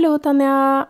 Hallo, 0.00 0.16
Tanja. 0.16 0.86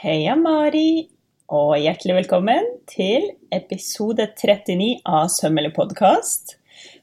Heia, 0.00 0.32
Mari, 0.40 1.10
og 1.52 1.74
hjertelig 1.76 2.14
velkommen 2.16 2.70
til 2.88 3.26
episode 3.52 4.24
39 4.40 4.86
av 5.04 5.26
Sømmelig 5.28 5.74
podkast, 5.76 6.54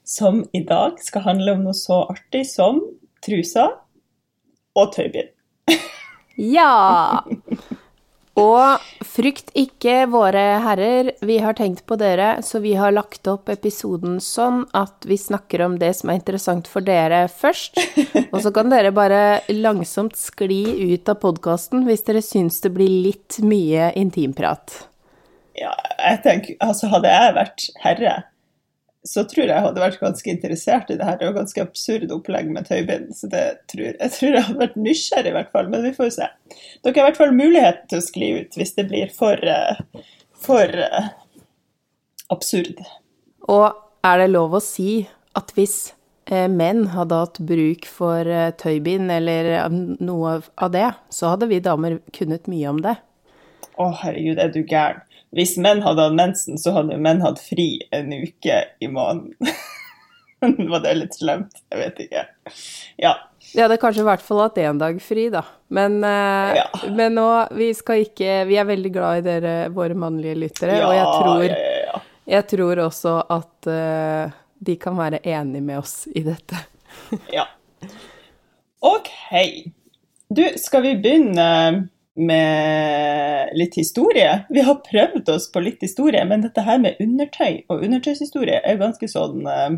som 0.01 0.39
i 0.57 0.63
dag 0.65 0.97
skal 1.05 1.27
handle 1.27 1.53
om 1.53 1.61
noe 1.67 1.77
så 1.77 1.99
artig 2.09 2.41
som 2.49 2.81
trusa 3.21 3.67
og 4.73 4.89
tøybind. 4.97 5.29
Ja! 6.49 7.29
Og 8.39 8.83
frykt 9.03 9.49
ikke, 9.59 10.05
våre 10.07 10.43
herrer, 10.63 11.09
vi 11.19 11.35
har 11.43 11.57
tenkt 11.57 11.83
på 11.89 11.97
dere, 11.99 12.37
så 12.47 12.61
vi 12.63 12.77
har 12.79 12.93
lagt 12.95 13.27
opp 13.27 13.51
episoden 13.51 14.21
sånn 14.23 14.63
at 14.77 15.03
vi 15.07 15.17
snakker 15.19 15.65
om 15.65 15.75
det 15.81 15.91
som 15.99 16.13
er 16.13 16.21
interessant 16.21 16.69
for 16.71 16.85
dere 16.85 17.25
først, 17.27 17.81
og 18.31 18.37
så 18.39 18.53
kan 18.55 18.71
dere 18.71 18.93
bare 18.95 19.41
langsomt 19.51 20.15
skli 20.15 20.63
ut 20.93 21.11
av 21.11 21.19
podkasten 21.19 21.83
hvis 21.89 22.07
dere 22.07 22.23
syns 22.23 22.61
det 22.63 22.71
blir 22.77 22.93
litt 23.09 23.41
mye 23.43 23.91
intimprat. 23.99 24.79
Ja, 25.59 25.73
jeg 25.99 26.21
tenker, 26.23 26.55
altså 26.63 26.87
Hadde 26.93 27.11
jeg 27.11 27.33
vært 27.35 27.65
herre, 27.83 28.13
så 29.07 29.23
tror 29.25 29.43
jeg 29.43 29.49
jeg 29.49 29.65
hadde 29.65 29.81
vært 29.81 30.01
ganske 30.01 30.29
interessert 30.29 30.91
i 30.93 30.97
det 30.99 31.05
her. 31.05 31.15
Det 31.17 31.25
er 31.25 31.31
jo 31.31 31.37
ganske 31.39 31.63
absurd 31.63 32.11
opplegg 32.13 32.49
med 32.53 32.67
tøybind, 32.69 33.09
så 33.17 33.29
det 33.31 33.45
tror, 33.71 33.95
jeg 33.95 34.13
tror 34.13 34.35
jeg 34.35 34.45
hadde 34.47 34.61
vært 34.61 34.77
nysgjerrig 34.77 35.31
i 35.31 35.37
hvert 35.39 35.53
fall, 35.55 35.71
men 35.73 35.85
vi 35.87 35.93
får 35.95 36.09
jo 36.09 36.15
se. 36.19 36.27
Dere 36.83 36.93
har 36.93 36.99
i 36.99 37.07
hvert 37.09 37.21
fall 37.21 37.33
muligheten 37.37 37.89
til 37.89 38.01
å 38.01 38.05
skli 38.05 38.29
ut 38.37 38.59
hvis 38.59 38.75
det 38.77 38.85
blir 38.91 39.15
for, 39.15 39.41
eh, 39.41 40.05
for 40.37 40.77
uh, 40.85 41.09
absurd. 42.33 42.83
Og 43.49 43.67
er 44.05 44.21
det 44.21 44.29
lov 44.35 44.53
å 44.57 44.63
si 44.63 44.91
at 45.37 45.49
hvis 45.57 45.77
eh, 46.29 46.45
menn 46.51 46.85
hadde 46.93 47.21
hatt 47.23 47.41
bruk 47.49 47.89
for 47.89 48.29
tøybind 48.61 49.09
eller 49.13 49.53
noe 49.97 50.39
av 50.61 50.75
det, 50.75 50.91
så 51.09 51.33
hadde 51.33 51.49
vi 51.49 51.63
damer 51.63 51.97
kunnet 52.13 52.45
mye 52.51 52.69
om 52.69 52.85
det? 52.85 52.99
Å, 53.81 53.87
herregud, 54.03 54.37
er 54.37 54.53
du 54.53 54.61
gæren? 54.61 55.01
Hvis 55.35 55.55
menn 55.61 55.81
hadde 55.85 56.09
hatt 56.09 56.15
mensen, 56.17 56.57
så 56.59 56.73
hadde 56.75 56.97
menn 56.99 57.21
hatt 57.23 57.39
fri 57.39 57.77
en 57.95 58.11
uke 58.11 58.57
i 58.83 58.89
måneden. 58.91 59.35
Var 60.71 60.81
det 60.83 60.93
litt 60.97 61.15
slemt? 61.15 61.61
Jeg 61.69 61.79
vet 61.79 61.99
ikke. 62.07 62.23
Ja. 62.99 63.13
De 63.51 63.61
hadde 63.61 63.77
kanskje 63.81 64.01
i 64.01 64.07
hvert 64.07 64.23
fall 64.25 64.41
hatt 64.41 64.59
én 64.59 64.79
dag 64.81 64.97
fri, 65.03 65.27
da. 65.33 65.43
Men, 65.69 65.99
eh, 66.03 66.55
Ja. 66.57 66.65
men 66.89 67.15
nå, 67.15 67.27
vi 67.55 67.71
skal 67.77 68.03
ikke 68.05 68.45
Vi 68.49 68.57
er 68.59 68.65
veldig 68.67 68.91
glad 68.93 69.21
i 69.21 69.25
dere, 69.27 69.53
våre 69.69 69.95
mannlige 69.95 70.39
lyttere, 70.39 70.79
ja, 70.79 70.87
og 70.87 70.95
jeg 70.95 71.05
tror, 71.15 71.43
ja, 71.45 71.57
ja, 71.57 71.85
ja. 71.85 72.01
jeg 72.35 72.47
tror 72.51 72.83
også 72.87 73.15
at 73.37 73.69
uh, 73.71 74.37
de 74.59 74.75
kan 74.81 74.97
være 74.97 75.21
enig 75.23 75.63
med 75.63 75.79
oss 75.79 76.07
i 76.15 76.23
dette. 76.25 76.59
Ja. 77.33 77.47
OK. 78.81 79.09
Du, 80.31 80.43
skal 80.57 80.81
vi 80.85 80.95
begynne 81.03 81.47
med 82.15 83.51
litt 83.57 83.77
historie? 83.79 84.43
Vi 84.49 84.63
har 84.67 84.81
prøvd 84.85 85.29
oss 85.29 85.49
på 85.51 85.63
litt 85.63 85.83
historie, 85.83 86.23
men 86.27 86.43
dette 86.45 86.63
her 86.65 86.81
med 86.83 86.99
undertøy 87.03 87.63
og 87.71 87.85
undertøyshistorie 87.85 88.59
er 88.61 88.75
jo 88.75 88.83
ganske 88.83 89.09
sånn 89.11 89.45
eh, 89.47 89.77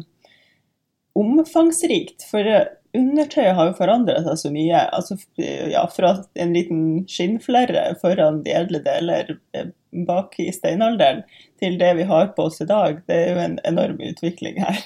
omfangsrikt. 1.20 2.26
For 2.30 2.50
eh, 2.50 2.72
undertøyet 2.98 3.56
har 3.58 3.70
jo 3.70 3.78
forandra 3.78 4.20
seg 4.26 4.40
så 4.42 4.54
mye. 4.54 4.82
Altså, 4.98 5.18
ja, 5.38 5.86
fra 5.94 6.16
en 6.34 6.58
liten 6.58 6.84
skinnflerre 7.10 7.92
foran 8.02 8.42
de 8.46 8.56
edle 8.58 8.82
deler 8.86 9.36
eh, 9.58 9.70
bak 10.08 10.40
i 10.42 10.50
steinalderen, 10.54 11.24
til 11.62 11.78
det 11.82 11.94
vi 12.00 12.10
har 12.10 12.34
på 12.38 12.50
oss 12.50 12.62
i 12.64 12.70
dag. 12.70 13.04
Det 13.08 13.20
er 13.20 13.32
jo 13.34 13.46
en 13.46 13.60
enorm 13.70 14.02
utvikling 14.02 14.62
her. 14.64 14.84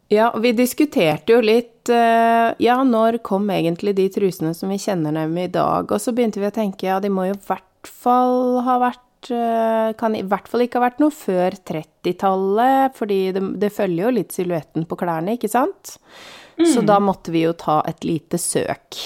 Ja, 0.10 0.32
vi 0.42 0.52
diskuterte 0.58 1.36
jo 1.36 1.42
litt 1.46 1.90
eh, 1.94 2.50
Ja, 2.58 2.80
når 2.84 3.20
kom 3.26 3.50
egentlig 3.54 3.94
de 4.00 4.08
trusene 4.14 4.56
som 4.58 4.72
vi 4.74 4.80
kjenner 4.82 5.14
dem 5.14 5.38
i 5.38 5.50
dag? 5.54 5.86
Og 5.86 6.02
så 6.02 6.14
begynte 6.18 6.42
vi 6.42 6.50
å 6.50 6.56
tenke 6.56 6.88
ja, 6.90 6.98
de 7.02 7.12
må 7.14 7.28
jo 7.28 7.36
i 7.38 7.44
hvert 7.46 7.90
fall 7.90 8.58
ha 8.66 8.80
vært 8.82 9.30
eh, 9.30 9.92
Kan 10.00 10.18
i 10.18 10.26
hvert 10.26 10.50
fall 10.50 10.66
ikke 10.66 10.82
ha 10.82 10.88
vært 10.88 11.04
noe 11.04 11.14
før 11.14 11.60
30-tallet, 11.62 12.98
fordi 12.98 13.20
det, 13.38 13.46
det 13.62 13.70
følger 13.76 14.08
jo 14.08 14.16
litt 14.18 14.34
silhuetten 14.34 14.90
på 14.90 14.98
klærne, 14.98 15.38
ikke 15.38 15.52
sant? 15.52 16.00
Så 16.60 16.82
da 16.84 16.98
måtte 17.00 17.32
vi 17.32 17.46
jo 17.46 17.54
ta 17.56 17.78
et 17.88 18.04
lite 18.04 18.36
søk. 18.36 18.98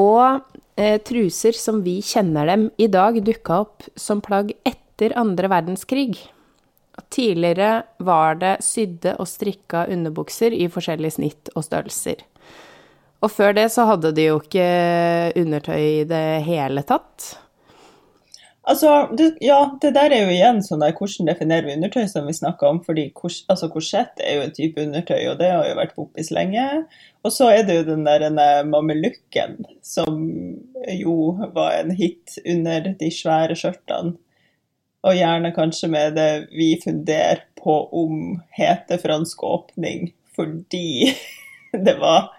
Og 0.00 0.40
eh, 0.80 0.96
truser 1.04 1.52
som 1.58 1.82
vi 1.84 1.98
kjenner 2.00 2.48
dem 2.48 2.70
i 2.80 2.88
dag, 2.88 3.18
dukka 3.20 3.58
opp 3.66 3.84
som 4.00 4.22
plagg 4.24 4.54
etter 4.64 5.12
andre 5.20 5.50
verdenskrig. 5.52 6.22
Tidligere 7.10 7.82
var 7.98 8.38
det 8.40 8.56
sydde 8.62 9.16
og 9.18 9.28
strikka 9.30 9.86
underbukser 9.90 10.54
i 10.54 10.68
forskjellige 10.70 11.18
snitt 11.18 11.50
og 11.54 11.66
størrelser. 11.66 12.22
Og 13.24 13.32
før 13.32 13.54
det 13.56 13.70
så 13.72 13.86
hadde 13.88 14.12
de 14.16 14.28
jo 14.28 14.40
ikke 14.42 14.66
undertøy 15.40 15.80
i 15.80 16.04
det 16.08 16.26
hele 16.46 16.84
tatt. 16.86 17.32
Altså, 18.64 18.90
det, 19.12 19.34
ja, 19.44 19.58
det 19.80 19.90
der 19.92 20.12
er 20.14 20.22
jo 20.24 20.32
igjen 20.32 20.62
sånn 20.64 20.80
der, 20.80 20.94
hvordan 20.96 21.28
definerer 21.28 21.66
vi 21.68 21.74
undertøy, 21.76 22.06
som 22.08 22.28
vi 22.28 22.36
snakka 22.36 22.70
om. 22.70 22.78
fordi 22.84 23.10
kors, 23.16 23.42
altså, 23.52 23.68
Korsett 23.72 24.22
er 24.24 24.38
jo 24.38 24.44
en 24.46 24.54
type 24.56 24.80
undertøy, 24.80 25.20
og 25.28 25.36
det 25.40 25.50
har 25.52 25.68
jo 25.68 25.76
vært 25.76 25.96
poppis 25.96 26.30
lenge. 26.32 26.64
Og 27.24 27.32
så 27.32 27.50
er 27.52 27.66
det 27.68 27.76
jo 27.76 27.86
den 27.90 28.06
der 28.08 28.24
mamelukken, 28.68 29.58
som 29.84 30.22
jo 30.96 31.16
var 31.56 31.76
en 31.82 31.92
hit 31.96 32.38
under 32.40 32.94
de 33.00 33.10
svære 33.12 33.56
skjørtene. 33.58 34.16
Og 35.04 35.18
gjerne 35.18 35.52
kanskje 35.52 35.90
med 35.92 36.14
det 36.16 36.30
vi 36.54 36.74
funderer 36.80 37.44
på 37.60 37.76
om 37.92 38.38
heter 38.56 39.00
fransk 39.02 39.44
åpning, 39.44 40.12
fordi 40.36 41.12
det 41.86 41.98
var 42.00 42.30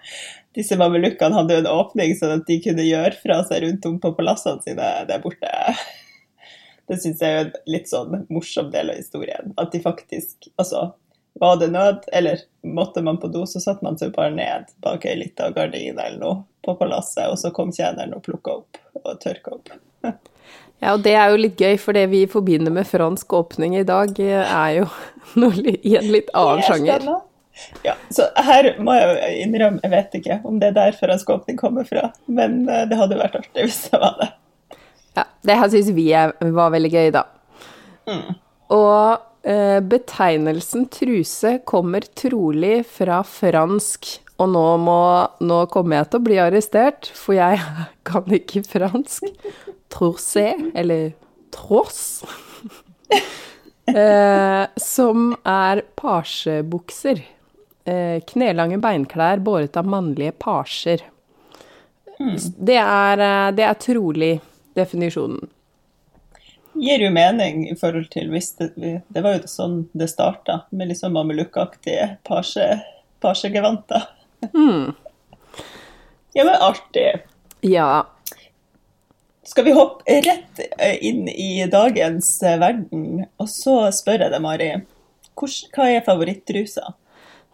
Disse 0.56 0.78
mamelukkene 0.80 1.36
hadde 1.36 1.52
jo 1.52 1.60
en 1.60 1.68
åpning, 1.68 2.14
sånn 2.16 2.38
at 2.38 2.46
de 2.48 2.54
kunne 2.64 2.84
gjøre 2.86 3.18
fra 3.20 3.42
seg 3.44 3.60
rundt 3.66 3.84
om 3.84 3.98
på 4.00 4.14
palassene 4.16 4.64
sine 4.64 4.86
der 5.04 5.20
borte. 5.20 5.50
Det 6.88 6.96
syns 7.02 7.20
jeg 7.20 7.34
er 7.34 7.42
en 7.42 7.50
litt 7.68 7.90
sånn 7.90 8.22
morsom 8.32 8.70
del 8.72 8.92
av 8.92 8.96
historien. 8.96 9.52
At 9.60 9.74
de 9.74 9.82
faktisk 9.84 10.48
Altså, 10.54 10.94
var 11.42 11.58
det 11.60 11.68
nød, 11.74 12.06
eller 12.16 12.46
måtte 12.64 13.02
man 13.04 13.18
på 13.20 13.28
do, 13.28 13.42
så 13.44 13.60
satte 13.60 13.84
man 13.84 13.98
seg 14.00 14.14
bare 14.16 14.32
ned 14.32 14.70
bak 14.80 15.04
ei 15.04 15.18
lita 15.18 15.50
gardin 15.52 15.98
eller 15.98 16.22
noe 16.22 16.38
på 16.64 16.76
palasset, 16.80 17.26
og 17.28 17.36
så 17.42 17.52
kom 17.52 17.74
tjeneren 17.74 18.16
og 18.16 18.24
plukka 18.24 18.56
opp 18.62 18.80
og 19.02 19.20
tørka 19.20 19.58
opp. 19.58 19.74
Ja, 20.84 20.92
og 20.92 21.04
det 21.06 21.14
er 21.16 21.32
jo 21.32 21.38
litt 21.40 21.60
gøy, 21.60 21.78
for 21.80 21.96
det 21.96 22.04
vi 22.12 22.26
forbinder 22.30 22.74
med 22.74 22.88
fransk 22.88 23.32
åpning 23.38 23.78
i 23.78 23.86
dag, 23.86 24.12
er 24.20 24.74
jo 24.82 24.88
noe 25.40 25.76
i 25.76 25.96
en 25.96 26.10
litt 26.12 26.32
annen 26.36 26.64
sjanger. 26.66 27.06
Ja, 27.86 27.94
så 28.12 28.26
her 28.44 28.74
må 28.84 28.92
jeg 28.98 29.46
innrømme, 29.46 29.80
jeg 29.84 29.92
vet 29.94 30.16
ikke 30.18 30.40
om 30.44 30.58
det 30.60 30.74
er 30.74 30.76
der 30.76 30.98
fransk 30.98 31.30
åpning 31.32 31.56
kommer 31.56 31.86
fra, 31.88 32.10
men 32.28 32.66
eh, 32.68 32.84
det 32.90 32.98
hadde 33.00 33.16
vært 33.16 33.38
artig 33.38 33.64
hvis 33.64 33.86
det 33.88 34.00
var 34.02 34.18
det. 34.20 34.28
Ja, 35.16 35.24
det 35.48 35.56
her 35.62 35.70
syns 35.72 35.88
vi 35.96 36.10
var 36.12 36.74
veldig 36.74 36.90
gøy, 36.92 37.08
da. 37.14 37.24
Og 38.76 39.48
eh, 39.48 39.78
betegnelsen 39.80 40.84
truse 40.92 41.56
kommer 41.68 42.04
trolig 42.18 42.82
fra 42.98 43.22
fransk, 43.24 44.10
og 44.36 44.52
nå, 44.52 44.66
må, 44.84 45.00
nå 45.40 45.62
kommer 45.72 46.02
jeg 46.02 46.10
til 46.10 46.20
å 46.20 46.26
bli 46.26 46.38
arrestert, 46.44 47.08
for 47.16 47.38
jeg 47.38 47.62
kan 48.10 48.36
ikke 48.40 48.66
fransk. 48.68 49.24
Trousse, 49.92 50.54
eller 50.74 51.12
tross, 51.54 52.24
eh, 53.94 54.66
som 54.76 55.36
er 55.46 55.82
pasjebukser. 55.96 57.22
Eh, 57.86 58.20
knelange 58.26 58.80
beinklær 58.82 59.38
båret 59.46 59.76
av 59.78 59.86
mannlige 59.86 60.32
pasjer. 60.42 61.04
Det 62.18 62.76
er, 62.80 63.20
eh, 63.20 63.50
det 63.54 63.64
er 63.64 63.74
trolig 63.74 64.40
definisjonen. 64.74 65.48
Gir 66.76 66.98
jo 67.06 67.10
mening 67.10 67.70
i 67.70 67.74
forhold 67.78 68.10
til 68.12 68.28
hvis 68.28 68.50
det, 68.58 68.72
det 68.76 69.22
var 69.24 69.38
jo 69.38 69.48
sånn 69.48 69.78
det 69.96 70.10
starta, 70.12 70.64
med 70.76 70.90
liksom 70.90 71.14
mamelukkaktige 71.16 72.18
pasje- 72.26 72.82
pasjegevanter. 73.24 74.02
Ja, 76.34 76.44
men 76.44 76.54
artig. 76.60 77.22
Ja. 77.64 78.04
Skal 79.46 79.64
vi 79.64 79.74
hoppe 79.76 80.20
rett 80.26 80.60
eh, 80.78 80.96
inn 81.06 81.28
i 81.28 81.66
dagens 81.70 82.30
eh, 82.42 82.58
verden, 82.58 83.26
og 83.38 83.50
så 83.50 83.84
spør 83.94 84.26
jeg 84.26 84.34
deg, 84.34 84.42
Mari, 84.42 84.70
hva 85.36 85.86
er 85.86 86.02
favorittrusa? 86.06 86.94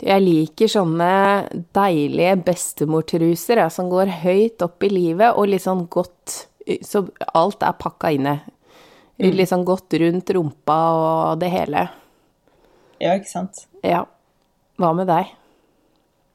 Jeg 0.02 0.24
liker 0.24 0.70
sånne 0.70 1.10
deilige 1.76 2.34
bestemortruser 2.48 3.60
ja, 3.62 3.68
som 3.70 3.90
går 3.92 4.10
høyt 4.24 4.64
opp 4.64 4.82
i 4.82 4.90
livet, 4.90 5.36
og 5.36 5.52
litt 5.52 5.66
sånn 5.66 5.86
godt 5.92 6.48
Så 6.86 7.04
alt 7.34 7.64
er 7.66 7.74
pakka 7.74 8.12
inne. 8.14 8.36
Litt 9.18 9.50
sånn 9.50 9.64
godt 9.66 9.94
rundt 9.98 10.30
rumpa 10.30 10.76
og 10.94 11.40
det 11.40 11.48
hele. 11.50 11.88
Ja, 13.02 13.16
ikke 13.18 13.30
sant? 13.30 13.64
Ja. 13.82 14.04
Hva 14.78 14.92
med 14.94 15.10
deg? 15.10 15.32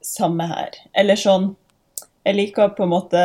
Samme 0.03 0.50
her. 0.51 0.75
Eller 0.92 1.19
sånn 1.19 1.53
Jeg 2.27 2.35
liker 2.35 2.74
på 2.75 2.83
en 2.83 2.91
måte 2.91 3.19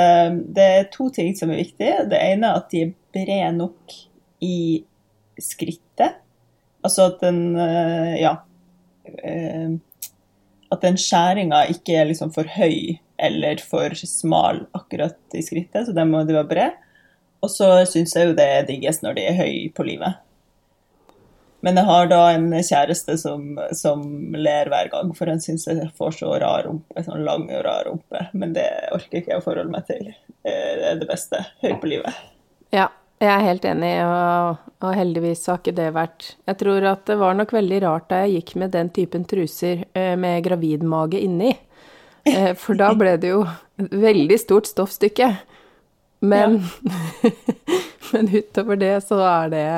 Det 0.55 0.65
er 0.79 0.91
to 0.95 1.09
ting 1.11 1.35
som 1.35 1.51
er 1.51 1.63
viktige. 1.65 2.05
Det 2.11 2.19
ene 2.23 2.53
er 2.53 2.61
at 2.61 2.69
de 2.71 2.85
er 2.87 2.93
brede 3.13 3.53
nok 3.57 3.95
i 4.43 4.57
skrittet. 5.43 6.21
Altså 6.85 7.09
at 7.11 7.23
den 7.23 7.57
eh, 7.59 8.21
Ja. 8.23 8.37
eh, 9.25 9.75
At 10.73 10.81
den 10.87 10.97
skjæringa 10.97 11.67
ikke 11.69 11.99
er 11.99 12.07
liksom 12.09 12.31
for 12.33 12.49
høy 12.49 12.99
eller 13.23 13.61
for 13.61 13.93
smal 13.95 14.65
akkurat 14.75 15.19
i 15.37 15.43
skrittet, 15.45 15.85
så 15.87 15.93
den 15.95 16.09
må 16.11 16.23
de 16.27 16.35
være 16.35 16.49
bred. 16.49 16.79
Og 17.43 17.51
så 17.53 17.69
syns 17.87 18.15
jeg 18.17 18.31
jo 18.31 18.35
det 18.39 18.47
er 18.47 18.65
diggest 18.67 19.03
når 19.05 19.15
de 19.19 19.27
er 19.29 19.37
høy 19.37 19.69
på 19.77 19.85
livet. 19.87 20.17
Men 21.63 21.79
jeg 21.79 21.87
har 21.87 22.09
da 22.11 22.21
en 22.35 22.49
kjæreste 22.53 23.15
som, 23.21 23.45
som 23.79 24.03
ler 24.35 24.71
hver 24.71 24.91
gang, 24.91 25.13
for 25.15 25.31
han 25.31 25.43
syns 25.43 25.69
jeg 25.71 25.93
får 25.99 26.17
så 26.19 26.33
rar 26.43 26.67
rumpe. 26.67 27.05
Sånn 27.07 27.23
lang 27.27 27.47
og 27.47 27.63
rar 27.67 27.87
rumpe. 27.87 28.25
Men 28.35 28.57
det 28.57 28.67
orker 28.95 29.21
ikke 29.21 29.37
jeg 29.37 29.43
å 29.43 29.45
forholde 29.45 29.71
meg 29.71 29.87
til. 29.87 30.11
Det 30.43 30.57
er 30.91 30.99
det 30.99 31.07
beste. 31.07 31.39
Høy 31.63 31.77
på 31.79 31.93
livet. 31.93 32.19
Ja, 32.75 32.89
jeg 33.23 33.31
er 33.31 33.45
helt 33.47 33.67
enig, 33.69 33.93
og, 34.03 34.63
og 34.83 34.97
heldigvis 34.99 35.47
har 35.47 35.61
ikke 35.61 35.75
det 35.77 35.93
vært 35.95 36.33
Jeg 36.49 36.59
tror 36.59 36.87
at 36.91 37.05
det 37.07 37.19
var 37.21 37.37
nok 37.39 37.53
veldig 37.55 37.79
rart 37.85 38.09
da 38.11 38.25
jeg 38.25 38.41
gikk 38.41 38.57
med 38.59 38.73
den 38.75 38.91
typen 38.91 39.27
truser 39.31 39.85
eh, 39.95 40.17
med 40.19 40.43
gravidmage 40.43 41.21
inni. 41.23 41.53
Eh, 42.27 42.53
for 42.59 42.79
da 42.79 42.91
ble 42.99 43.15
det 43.23 43.31
jo 43.31 43.45
veldig 43.77 44.39
stort 44.43 44.67
stoffstykke. 44.71 45.31
Men, 46.27 46.59
men 48.11 48.33
utover 48.35 48.83
det 48.83 48.97
så 49.07 49.21
er 49.27 49.55
det 49.55 49.69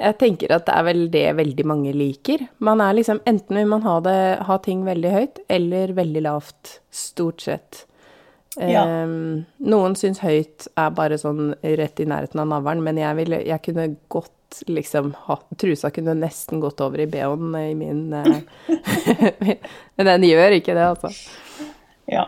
Jeg 0.00 0.16
tenker 0.18 0.54
at 0.56 0.64
det 0.66 0.74
er 0.74 0.84
vel 0.86 1.02
det 1.12 1.26
veldig 1.38 1.64
mange 1.68 1.92
liker. 1.94 2.46
Man 2.64 2.80
er 2.80 2.96
liksom 2.96 3.20
Enten 3.28 3.58
vil 3.60 3.68
man 3.70 3.84
ha, 3.84 3.98
det, 4.04 4.18
ha 4.48 4.58
ting 4.64 4.86
veldig 4.86 5.10
høyt 5.12 5.40
eller 5.52 5.92
veldig 5.96 6.22
lavt. 6.24 6.78
Stort 6.90 7.44
sett. 7.44 7.84
Ja. 8.60 8.84
Um, 8.84 9.44
noen 9.64 9.94
syns 9.96 10.20
høyt 10.20 10.66
er 10.76 10.92
bare 10.96 11.16
sånn 11.20 11.54
rett 11.62 12.02
i 12.02 12.08
nærheten 12.08 12.42
av 12.42 12.50
navlen, 12.50 12.82
men 12.84 13.00
jeg, 13.00 13.16
ville, 13.16 13.38
jeg 13.48 13.64
kunne 13.64 13.86
godt 14.12 14.62
liksom 14.68 15.14
ha 15.24 15.38
Trusa 15.56 15.88
kunne 15.94 16.12
nesten 16.18 16.60
gått 16.60 16.82
over 16.84 17.00
i 17.00 17.06
bh-en 17.08 17.54
i 17.56 17.70
min 17.72 18.02
uh, 18.12 18.26
Men 19.96 20.10
den 20.10 20.26
gjør 20.28 20.58
ikke 20.58 20.76
det, 20.76 20.84
altså. 20.84 21.12
Ja. 22.10 22.26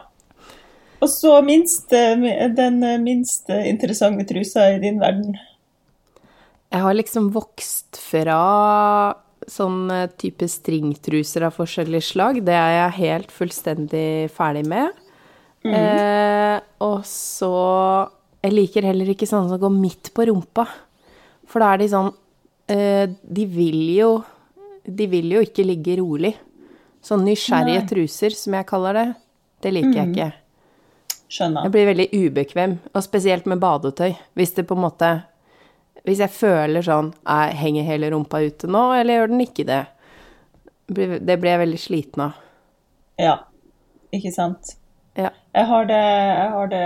Og 1.05 1.11
så 1.13 1.35
minst, 1.45 1.93
den 1.93 2.79
minst 3.05 3.51
interessante 3.53 4.25
trusa 4.25 4.71
i 4.73 4.81
din 4.81 5.03
verden. 5.03 5.37
Jeg 6.75 6.83
har 6.83 6.97
liksom 6.99 7.29
vokst 7.31 8.01
fra 8.03 9.15
sånn 9.47 9.87
type 10.19 10.49
stringtruser 10.51 11.45
av 11.47 11.55
forskjellig 11.55 12.01
slag. 12.03 12.41
Det 12.43 12.55
er 12.57 12.73
jeg 12.75 12.99
helt 12.99 13.35
fullstendig 13.35 14.33
ferdig 14.35 14.65
med. 14.67 14.91
Mm. 15.65 15.75
Eh, 15.79 16.57
og 16.85 17.07
så 17.09 17.55
Jeg 18.45 18.53
liker 18.53 18.85
heller 18.85 19.09
ikke 19.09 19.25
sånne 19.25 19.55
som 19.55 19.61
går 19.63 19.73
midt 19.73 20.11
på 20.13 20.27
rumpa. 20.29 20.67
For 21.49 21.63
da 21.63 21.71
er 21.73 21.81
de 21.81 21.87
sånn 21.89 22.11
eh, 22.69 23.07
De 23.09 23.47
vil 23.49 23.79
jo 23.95 24.11
De 24.85 25.07
vil 25.09 25.31
jo 25.33 25.41
ikke 25.47 25.65
ligge 25.65 25.97
rolig. 26.03 26.35
Sånn 27.05 27.25
nysgjerrige 27.25 27.85
Nei. 27.85 27.89
truser, 27.89 28.37
som 28.37 28.57
jeg 28.57 28.69
kaller 28.69 28.99
det, 28.99 29.07
det 29.65 29.73
liker 29.77 29.91
mm. 29.93 29.97
jeg 29.99 30.11
ikke. 30.13 30.29
Skjønner. 31.35 31.67
Jeg 31.67 31.73
blir 31.75 31.89
veldig 31.91 32.07
ubekvem, 32.15 32.77
og 32.93 33.05
spesielt 33.05 33.49
med 33.51 33.61
badetøy. 33.61 34.15
Hvis 34.37 34.55
det 34.57 34.65
på 34.69 34.77
en 34.77 34.85
måte 34.87 35.11
Hvis 36.05 36.21
jeg 36.21 36.33
føler 36.37 36.85
sånn 36.85 37.13
jeg 37.17 37.59
Henger 37.61 37.89
hele 37.89 38.13
rumpa 38.13 38.43
ute 38.45 38.69
nå, 38.71 38.87
eller 38.99 39.21
gjør 39.21 39.33
den 39.33 39.45
ikke 39.47 39.67
det? 39.69 39.83
Det 40.87 41.39
blir 41.41 41.51
jeg 41.55 41.63
veldig 41.63 41.81
sliten 41.81 42.27
av. 42.27 42.41
Ja, 43.21 43.39
ikke 44.13 44.33
sant. 44.35 44.75
Ja. 45.15 45.31
Jeg 45.55 45.69
har 45.71 45.85
det 45.87 45.99
Jeg 46.03 46.47
har 46.51 46.71
det 46.73 46.79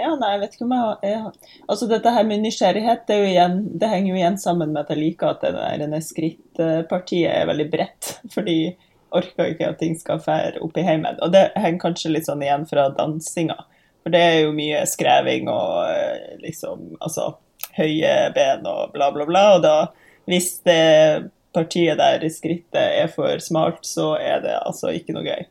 Ja, 0.00 0.08
nei, 0.18 0.30
jeg 0.32 0.40
vet 0.40 0.54
ikke 0.56 0.64
om 0.66 0.72
jeg 0.74 0.82
har 0.82 1.04
jeg, 1.06 1.50
Altså, 1.70 1.86
dette 1.86 2.10
her 2.10 2.24
med 2.26 2.42
nysgjerrighet, 2.42 3.04
det, 3.06 3.18
igjen, 3.28 3.60
det, 3.78 3.90
henger 3.92 4.10
jo 4.10 4.16
igjen 4.18 4.38
sammen 4.42 4.72
med 4.72 4.82
at 4.82 4.90
jeg 4.90 4.98
liker 4.98 5.30
at 5.30 5.44
det 5.46 5.52
der 5.54 6.02
skrittpartiet 6.02 7.30
er 7.30 7.46
veldig 7.50 7.68
bredt. 7.70 8.16
Fordi 8.34 8.56
orker 9.14 9.52
ikke 9.52 9.68
at 9.70 9.78
ting 9.78 9.94
skal 10.00 10.22
fære 10.24 10.60
opp 10.64 10.76
i 10.80 10.84
heimen. 10.86 11.20
Og 11.22 11.32
det 11.32 11.50
henger 11.54 11.84
kanskje 11.86 12.12
litt 12.16 12.26
sånn 12.26 12.42
igjen 12.42 12.66
fra 12.66 12.88
dansinga. 12.96 13.60
For 14.02 14.14
det 14.14 14.22
er 14.26 14.38
jo 14.42 14.54
mye 14.56 14.82
skreving 14.90 15.46
og 15.52 15.86
eh, 15.86 16.38
liksom 16.42 16.96
Altså 16.98 17.28
høye 17.76 18.14
ben 18.34 18.66
og 18.68 18.92
bla, 18.94 19.10
bla, 19.14 19.26
bla. 19.28 19.44
Og 19.56 19.62
da, 19.64 19.76
hvis 20.30 20.54
det 20.66 21.30
partiet 21.52 22.00
der 22.00 22.24
i 22.24 22.30
skrittet 22.32 22.98
er 23.02 23.12
for 23.12 23.42
smalt, 23.44 23.84
så 23.86 24.14
er 24.20 24.42
det 24.44 24.56
altså 24.60 24.92
ikke 24.96 25.16
noe 25.16 25.26
gøy. 25.26 25.46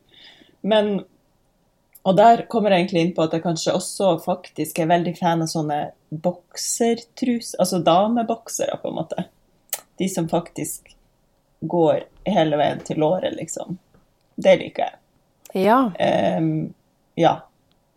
Men 0.62 0.94
og 2.02 2.18
der 2.18 2.48
kommer 2.50 2.74
jeg 2.74 2.84
egentlig 2.86 3.02
inn 3.06 3.12
på 3.14 3.26
at 3.28 3.36
jeg 3.36 3.44
kanskje 3.44 3.76
også 3.78 4.16
faktisk 4.24 4.80
er 4.82 4.90
veldig 4.90 5.14
fan 5.20 5.44
av 5.44 5.52
sånne 5.52 5.82
boksertrus, 6.10 7.54
altså 7.62 7.78
dameboksere, 7.86 8.80
på 8.82 8.90
en 8.90 8.98
måte. 8.98 9.26
De 10.02 10.08
som 10.10 10.30
faktisk 10.30 10.96
går 11.62 12.08
hele 12.26 12.58
veien 12.58 12.82
til 12.88 12.98
låret, 13.04 13.36
liksom. 13.38 13.78
Det 14.42 14.56
liker 14.64 14.88
jeg. 14.88 14.98
Ja. 15.68 15.78
Um, 16.40 16.72
ja. 17.20 17.36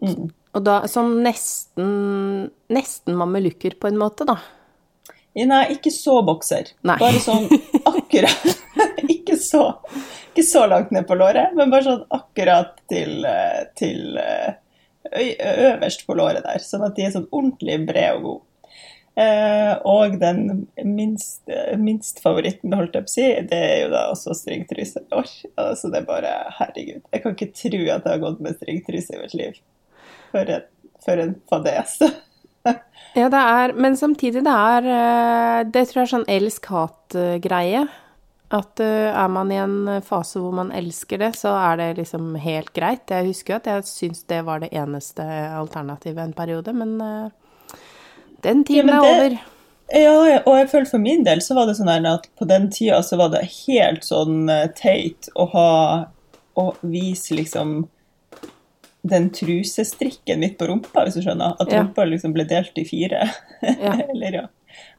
Mm. 0.04 0.28
Og 0.54 0.62
da 0.66 0.84
sånn 0.90 1.16
nesten 1.24 2.50
Nesten 2.74 3.16
mamelukker, 3.18 3.76
på 3.78 3.90
en 3.90 3.98
måte, 4.00 4.26
da? 4.26 4.38
Nei, 5.34 5.64
ikke 5.74 5.90
så 5.90 6.20
bokser. 6.26 6.70
Nei. 6.86 6.96
Bare 6.98 7.20
sånn 7.22 7.48
akkurat. 7.90 8.46
ikke 9.16 9.36
så 9.38 9.68
ikke 10.34 10.46
så 10.46 10.66
langt 10.66 10.90
ned 10.90 11.06
på 11.06 11.14
låret, 11.14 11.52
men 11.54 11.70
bare 11.70 11.86
sånn 11.86 12.00
akkurat 12.14 12.74
til, 12.90 13.22
til 13.78 14.18
eh, 14.18 14.56
øverst 15.70 16.02
på 16.08 16.16
låret 16.18 16.42
der. 16.42 16.58
Sånn 16.62 16.82
at 16.82 16.96
de 16.96 17.06
er 17.06 17.14
sånn 17.14 17.28
ordentlig 17.30 17.78
brede 17.86 18.16
og 18.16 18.24
gode. 18.26 18.50
Eh, 19.14 19.76
og 19.86 20.16
den 20.18 20.64
minst, 20.82 21.44
minst, 21.78 22.18
favoritten, 22.24 22.74
holdt 22.74 22.98
jeg 22.98 23.06
på 23.06 23.12
å 23.12 23.14
si, 23.14 23.28
det 23.46 23.60
er 23.68 23.76
jo 23.84 23.92
da 23.92 24.02
også 24.10 24.34
stringtruse. 24.34 25.04
Altså 25.14 25.92
det 25.92 26.00
er 26.00 26.08
bare 26.08 26.34
Herregud. 26.58 27.06
Jeg 27.14 27.22
kan 27.22 27.38
ikke 27.38 27.52
tro 27.54 27.84
at 27.84 27.94
jeg 27.94 28.10
har 28.10 28.24
gått 28.26 28.42
med 28.42 28.58
stringtruse 28.58 29.14
i 29.14 29.22
mitt 29.22 29.38
liv. 29.38 29.62
For 30.34 30.50
en, 30.50 30.64
for 31.04 31.20
en 31.22 31.34
fadese. 31.50 32.08
ja, 33.20 33.28
det 33.30 33.40
er 33.40 33.74
Men 33.78 33.96
samtidig, 33.96 34.42
det 34.46 34.54
er 34.54 35.68
Det 35.70 35.84
tror 35.86 36.00
jeg 36.00 36.06
er 36.08 36.14
sånn 36.16 36.32
elsk-hat-greie. 36.36 37.84
At 38.54 38.82
uh, 38.82 39.08
er 39.10 39.30
man 39.32 39.50
i 39.50 39.58
en 39.58 40.02
fase 40.04 40.38
hvor 40.42 40.54
man 40.54 40.70
elsker 40.74 41.18
det, 41.22 41.32
så 41.38 41.54
er 41.58 41.78
det 41.80 41.88
liksom 42.02 42.34
helt 42.42 42.70
greit. 42.76 43.08
Jeg 43.10 43.30
husker 43.30 43.54
jo 43.54 43.60
at 43.62 43.70
jeg 43.70 43.88
syns 43.88 44.22
det 44.30 44.42
var 44.46 44.62
det 44.62 44.70
eneste 44.76 45.24
alternativet 45.54 46.22
en 46.22 46.36
periode, 46.36 46.74
men 46.76 46.94
uh, 47.00 47.80
den 48.44 48.62
tiden 48.68 48.92
ja, 48.92 49.00
er 49.00 49.08
over. 49.08 49.38
Ja, 49.94 50.12
og 50.44 50.54
jeg 50.58 50.68
føler 50.70 50.90
for 50.90 51.02
min 51.02 51.24
del 51.26 51.42
så 51.44 51.56
var 51.56 51.68
det 51.68 51.78
sånn 51.78 52.06
at 52.08 52.28
på 52.38 52.46
den 52.48 52.70
tida 52.72 53.02
så 53.04 53.18
var 53.20 53.32
det 53.34 53.42
helt 53.66 54.06
sånn 54.06 54.48
teit 54.78 55.28
å 55.36 55.48
ha 55.52 55.70
Å 56.54 56.64
vise 56.86 57.34
liksom 57.34 57.82
den 59.04 59.28
trusestrikken 59.36 60.40
midt 60.40 60.58
på 60.58 60.68
rumpa, 60.70 61.04
hvis 61.04 61.18
du 61.18 61.24
skjønner. 61.24 61.56
At 61.60 61.72
rumpa 61.72 62.06
liksom 62.08 62.32
ble 62.36 62.46
delt 62.48 62.76
i 62.80 62.86
fire. 62.88 63.26
Eller 64.14 64.40
ja 64.40 64.46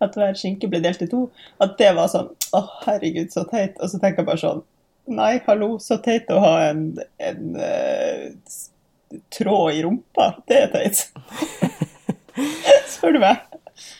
at 0.03 0.15
hver 0.17 0.35
skinke 0.37 0.69
ble 0.71 0.81
delt 0.83 1.03
i 1.03 1.09
to, 1.11 1.25
at 1.63 1.75
det 1.79 1.91
var 1.97 2.07
sånn 2.11 2.31
Å, 2.55 2.61
herregud, 2.85 3.31
så 3.33 3.45
teit. 3.49 3.75
Og 3.81 3.91
så 3.91 3.99
tenker 3.99 4.23
jeg 4.23 4.29
bare 4.29 4.41
sånn 4.43 4.63
Nei, 5.15 5.35
hallo, 5.45 5.75
så 5.83 5.99
teit 6.01 6.31
å 6.33 6.39
ha 6.41 6.53
en, 6.71 6.87
en 7.21 7.57
uh, 7.59 8.31
tråd 9.29 9.75
i 9.77 9.83
rumpa. 9.85 10.31
Det 10.49 10.63
er 10.63 10.71
teit. 10.73 11.03
Spør 12.95 13.13
du 13.13 13.19
meg. 13.21 13.43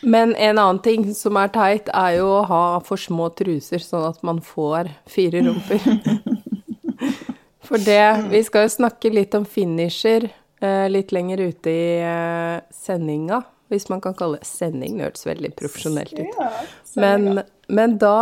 Men 0.02 0.34
en 0.34 0.58
annen 0.58 0.80
ting 0.82 1.06
som 1.14 1.38
er 1.38 1.52
teit, 1.54 1.92
er 1.94 2.16
jo 2.18 2.26
å 2.40 2.42
ha 2.50 2.62
for 2.82 2.98
små 2.98 3.28
truser, 3.38 3.78
sånn 3.86 4.08
at 4.08 4.18
man 4.26 4.42
får 4.42 4.90
fire 5.06 5.44
rumper. 5.46 5.86
For 7.66 7.82
det 7.82 8.28
Vi 8.30 8.42
skal 8.46 8.66
jo 8.66 8.72
snakke 8.76 9.10
litt 9.12 9.34
om 9.34 9.44
finisher 9.48 10.28
eh, 10.60 10.86
litt 10.90 11.12
lenger 11.14 11.42
ute 11.48 11.72
i 11.72 11.84
eh, 12.00 12.64
sendinga 12.74 13.42
hvis 13.68 13.88
man 13.90 14.00
kan 14.00 14.14
kalle 14.14 14.38
det 14.38 14.46
sending. 14.46 14.98
Det 14.98 15.08
hørtes 15.08 15.26
veldig 15.26 15.48
profesjonelt 15.58 16.12
ut. 16.14 16.36
Men, 17.02 17.40
men 17.66 17.96
da, 17.98 18.18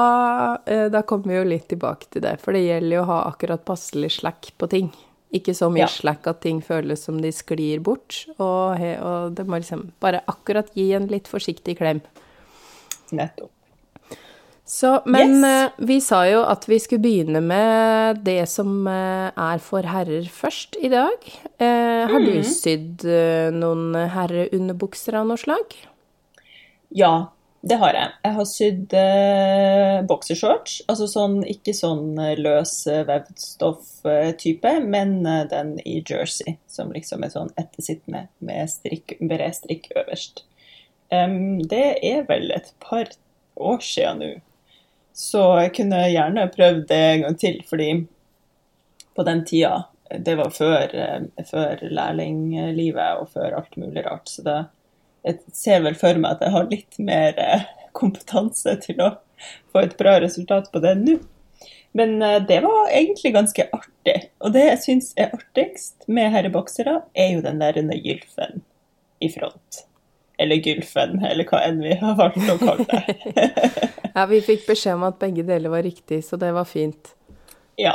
eh, 0.64 0.86
da, 0.92 1.02
kommer 1.04 1.34
vi 1.34 1.36
jo 1.36 1.48
litt 1.50 1.66
tilbake 1.68 2.08
til 2.08 2.24
det, 2.24 2.38
for 2.40 2.56
det 2.56 2.64
gjelder 2.64 2.96
jo 2.96 3.02
å 3.02 3.10
ha 3.10 3.18
akkurat 3.28 3.64
passelig 3.68 4.14
slack 4.16 4.54
på 4.56 4.70
ting. 4.72 4.88
Ikke 5.36 5.52
så 5.56 5.68
mye 5.72 5.84
ja. 5.84 5.90
slack 5.90 6.24
at 6.30 6.40
ting 6.46 6.62
føles 6.64 7.04
som 7.04 7.18
de 7.20 7.32
sklir 7.34 7.82
bort, 7.84 8.22
og, 8.38 8.80
og 8.80 9.36
det 9.36 9.44
må 9.44 9.60
liksom 9.60 9.90
bare 10.00 10.22
akkurat 10.30 10.70
gi 10.78 10.92
en 10.96 11.10
litt 11.12 11.28
forsiktig 11.28 11.76
klem. 11.82 12.00
Nettopp. 13.12 13.53
Så, 14.64 15.02
men 15.04 15.44
yes. 15.44 15.72
uh, 15.74 15.84
vi 15.84 15.98
sa 16.00 16.22
jo 16.24 16.40
at 16.48 16.64
vi 16.64 16.78
skulle 16.80 17.04
begynne 17.04 17.42
med 17.44 18.22
det 18.24 18.46
som 18.48 18.86
uh, 18.88 19.28
er 19.28 19.60
for 19.60 19.84
herrer 19.84 20.24
først 20.32 20.78
i 20.80 20.88
dag. 20.88 21.20
Uh, 21.60 22.08
har 22.08 22.16
mm. 22.16 22.28
du 22.30 22.38
sydd 22.48 23.04
noen 23.52 23.92
herreunderbukser 24.14 25.18
av 25.20 25.28
noe 25.28 25.40
slag? 25.40 25.76
Ja, 26.96 27.28
det 27.60 27.76
har 27.82 27.96
jeg. 27.96 28.14
Jeg 28.24 28.36
har 28.38 28.48
sydd 28.48 28.96
boksershorts. 30.08 30.78
Altså 30.88 31.10
sånn, 31.12 31.36
ikke 31.48 31.76
sånn 31.76 32.16
løs 32.40 32.74
vevd 32.88 33.34
stoff-type, 33.40 34.74
men 34.84 35.16
den 35.50 35.76
i 35.84 35.98
jersey, 36.00 36.56
som 36.68 36.92
liksom 36.94 37.24
er 37.24 37.32
sånn 37.32 37.52
ettersittende 37.60 38.26
med 38.44 38.72
strikk, 38.72 39.16
bred 39.20 39.56
strikk 39.56 39.90
øverst. 39.96 40.44
Um, 41.12 41.60
det 41.68 41.86
er 42.04 42.24
vel 42.28 42.52
et 42.54 42.72
par 42.84 43.12
år 43.56 43.80
siden 43.84 44.20
nå. 44.22 44.32
Så 45.14 45.42
jeg 45.62 45.74
kunne 45.76 46.00
gjerne 46.10 46.48
prøvd 46.50 46.86
det 46.90 47.00
en 47.08 47.26
gang 47.26 47.36
til, 47.38 47.60
fordi 47.68 47.90
på 49.14 49.26
den 49.26 49.44
tida 49.46 49.84
det 50.18 50.34
var 50.36 50.50
før, 50.50 50.94
eh, 50.94 51.44
før 51.50 51.82
lærlinglivet 51.90 53.20
og 53.20 53.30
før 53.34 53.58
alt 53.60 53.76
mulig 53.80 54.04
rart. 54.06 54.28
Så 54.28 54.44
det, 54.46 54.56
jeg 55.24 55.38
ser 55.54 55.84
vel 55.86 55.96
for 55.98 56.18
meg 56.20 56.36
at 56.36 56.44
jeg 56.44 56.54
har 56.54 56.68
litt 56.70 56.98
mer 57.02 57.38
eh, 57.40 57.70
kompetanse 57.98 58.76
til 58.84 59.00
å 59.02 59.14
få 59.72 59.84
et 59.84 59.96
bra 59.98 60.18
resultat 60.22 60.70
på 60.72 60.82
det 60.84 60.96
nå. 61.00 61.16
Men 61.94 62.18
eh, 62.22 62.42
det 62.46 62.60
var 62.66 62.92
egentlig 62.92 63.34
ganske 63.38 63.68
artig. 63.72 64.18
Og 64.42 64.54
det 64.54 64.66
jeg 64.66 64.84
syns 64.84 65.10
er 65.16 65.34
artigst 65.36 66.06
med 66.10 66.32
herreboksere, 66.34 67.00
er 67.14 67.36
jo 67.36 67.44
den 67.44 67.62
der 67.62 67.78
gylfen 67.94 68.62
i 69.22 69.30
front. 69.32 69.84
Eller 70.38 70.58
gylfen, 70.58 71.20
eller 71.22 71.46
hva 71.46 71.60
enn 71.62 71.82
vi 71.84 71.94
har 72.00 72.16
valgt 72.18 72.48
å 72.50 72.56
kalle 72.58 72.86
det. 72.90 73.50
ja, 74.16 74.24
vi 74.26 74.40
fikk 74.42 74.64
beskjed 74.66 74.96
om 74.96 75.04
at 75.06 75.20
begge 75.20 75.44
deler 75.46 75.70
var 75.70 75.84
riktig, 75.86 76.24
så 76.26 76.38
det 76.40 76.50
var 76.56 76.66
fint. 76.66 77.12
Ja. 77.78 77.94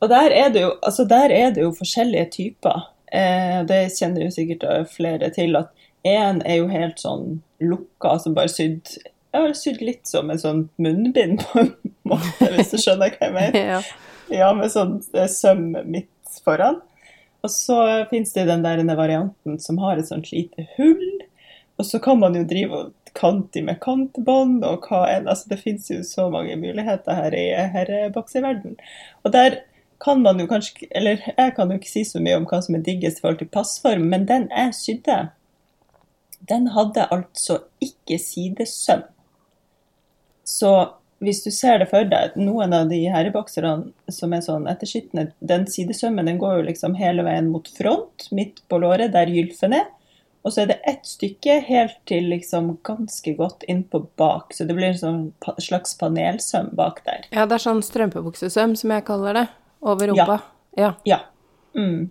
Og 0.00 0.10
der 0.10 0.34
er 0.34 0.50
det 0.50 0.64
jo, 0.64 0.72
altså 0.82 1.06
der 1.06 1.30
er 1.30 1.54
det 1.54 1.62
jo 1.62 1.70
forskjellige 1.76 2.32
typer. 2.34 2.88
Eh, 3.12 3.60
det 3.68 3.82
kjenner 3.94 4.26
jo 4.26 4.34
sikkert 4.34 4.66
flere 4.90 5.30
til. 5.34 5.54
at 5.60 5.70
Én 6.06 6.40
er 6.48 6.60
jo 6.62 6.68
helt 6.72 7.00
sånn 7.00 7.40
lukka, 7.60 8.14
altså 8.16 8.32
bare 8.32 8.48
sydd 8.48 8.94
Jeg 9.30 9.42
har 9.44 9.52
sydd 9.54 9.82
litt 9.84 10.08
som 10.08 10.30
en 10.32 10.40
sånn 10.40 10.62
munnbind, 10.80 11.44
på 11.52 11.60
en 11.62 11.74
måte, 12.08 12.48
hvis 12.56 12.72
du 12.72 12.80
skjønner 12.80 13.12
hva 13.14 13.28
jeg 13.28 13.34
mener. 13.36 13.66
ja. 13.74 13.82
ja, 14.32 14.48
med 14.56 14.72
sånn 14.72 14.96
eh, 15.14 15.28
søm 15.30 15.68
midt 15.86 16.40
foran. 16.42 16.80
Og 17.40 17.50
så 17.52 17.76
finnes 18.10 18.32
det 18.36 18.48
den 18.50 18.64
der 18.64 18.82
varianten 18.96 19.58
som 19.62 19.78
har 19.80 19.98
et 19.98 20.08
sånt 20.10 20.30
lite 20.32 20.66
hull. 20.76 21.22
Og 21.80 21.86
så 21.88 21.98
kan 22.02 22.20
man 22.20 22.36
jo 22.36 22.44
drive 22.44 22.76
og 22.76 22.92
kanti 23.16 23.62
med 23.64 23.80
kantbånd 23.82 24.60
og 24.66 24.86
hva 24.88 25.06
enn. 25.14 25.28
Altså 25.30 25.52
det 25.52 25.62
finnes 25.62 25.88
jo 25.90 26.02
så 26.06 26.28
mange 26.32 26.56
muligheter 26.60 27.16
her 27.16 27.36
i 27.36 27.46
herrebokseverden. 27.74 28.76
Og 29.24 29.32
der 29.32 29.62
kan 30.00 30.22
man 30.24 30.40
jo 30.40 30.46
kanskje 30.48 30.86
Eller 30.96 31.20
jeg 31.36 31.54
kan 31.56 31.70
jo 31.70 31.76
ikke 31.76 31.90
si 31.90 32.04
så 32.04 32.20
mye 32.20 32.38
om 32.40 32.46
hva 32.48 32.60
som 32.64 32.76
er 32.76 32.84
diggest 32.84 33.18
i 33.18 33.24
forhold 33.24 33.40
til 33.40 33.52
passform, 33.52 34.06
men 34.12 34.28
den 34.28 34.48
jeg 34.48 34.74
sydde, 34.74 35.18
den 36.48 36.68
hadde 36.76 37.08
altså 37.12 37.58
ikke 37.80 38.18
sidesøm. 38.18 39.02
Så 40.44 40.72
hvis 41.20 41.42
du 41.44 41.50
ser 41.52 41.82
det 41.82 41.90
for 41.90 42.06
deg, 42.08 42.36
noen 42.40 42.72
av 42.72 42.88
de 42.88 42.98
herrebokserne 43.12 44.12
som 44.12 44.32
er 44.32 44.44
sånn 44.44 44.68
etterskitne, 44.70 45.28
den 45.44 45.66
sidesømmen 45.68 46.30
den 46.30 46.40
går 46.40 46.60
jo 46.60 46.68
liksom 46.70 46.96
hele 46.96 47.24
veien 47.26 47.50
mot 47.52 47.68
front, 47.76 48.30
midt 48.32 48.62
på 48.72 48.80
låret, 48.80 49.12
der 49.12 49.28
gylfen 49.28 49.76
er. 49.76 49.90
Og 50.40 50.54
så 50.54 50.62
er 50.62 50.70
det 50.70 50.78
ett 50.88 51.04
stykke 51.04 51.58
helt 51.66 51.98
til 52.08 52.30
liksom 52.32 52.72
ganske 52.88 53.34
godt 53.36 53.66
innpå 53.68 54.00
bak, 54.16 54.56
så 54.56 54.64
det 54.64 54.78
blir 54.78 54.94
en 54.94 55.02
sånn 55.02 55.20
slags 55.60 55.92
panelsøm 56.00 56.72
bak 56.78 57.02
der. 57.04 57.28
Ja, 57.36 57.44
det 57.44 57.58
er 57.58 57.66
sånn 57.66 57.84
strømpebuksesøm, 57.84 58.72
som 58.80 58.96
jeg 58.96 59.04
kaller 59.04 59.42
det, 59.42 59.46
over 59.84 60.08
rumpa. 60.14 60.40
Ja. 60.80 60.94
ja. 61.04 61.18
ja. 61.18 61.20
Mm. 61.76 62.08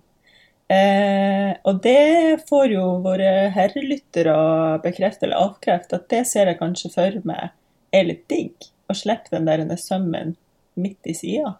Eh, 0.69 1.55
og 1.65 1.81
det 1.81 2.45
får 2.45 2.75
jo 2.77 2.89
våre 3.01 3.47
herrelyttere 3.55 4.35
bekrefte 4.85 5.25
eller 5.25 5.49
avkrefte, 5.49 5.97
at 5.97 6.11
det 6.13 6.27
ser 6.29 6.53
jeg 6.53 6.61
kanskje 6.61 6.93
for 6.93 7.23
meg 7.25 7.49
er 7.89 8.05
litt 8.05 8.27
digg 8.29 8.69
å 8.89 8.97
slippe 8.97 9.33
den 9.33 9.47
der 9.47 9.79
sømmen 9.79 10.35
midt 10.79 11.09
i 11.09 11.15
sida. 11.17 11.57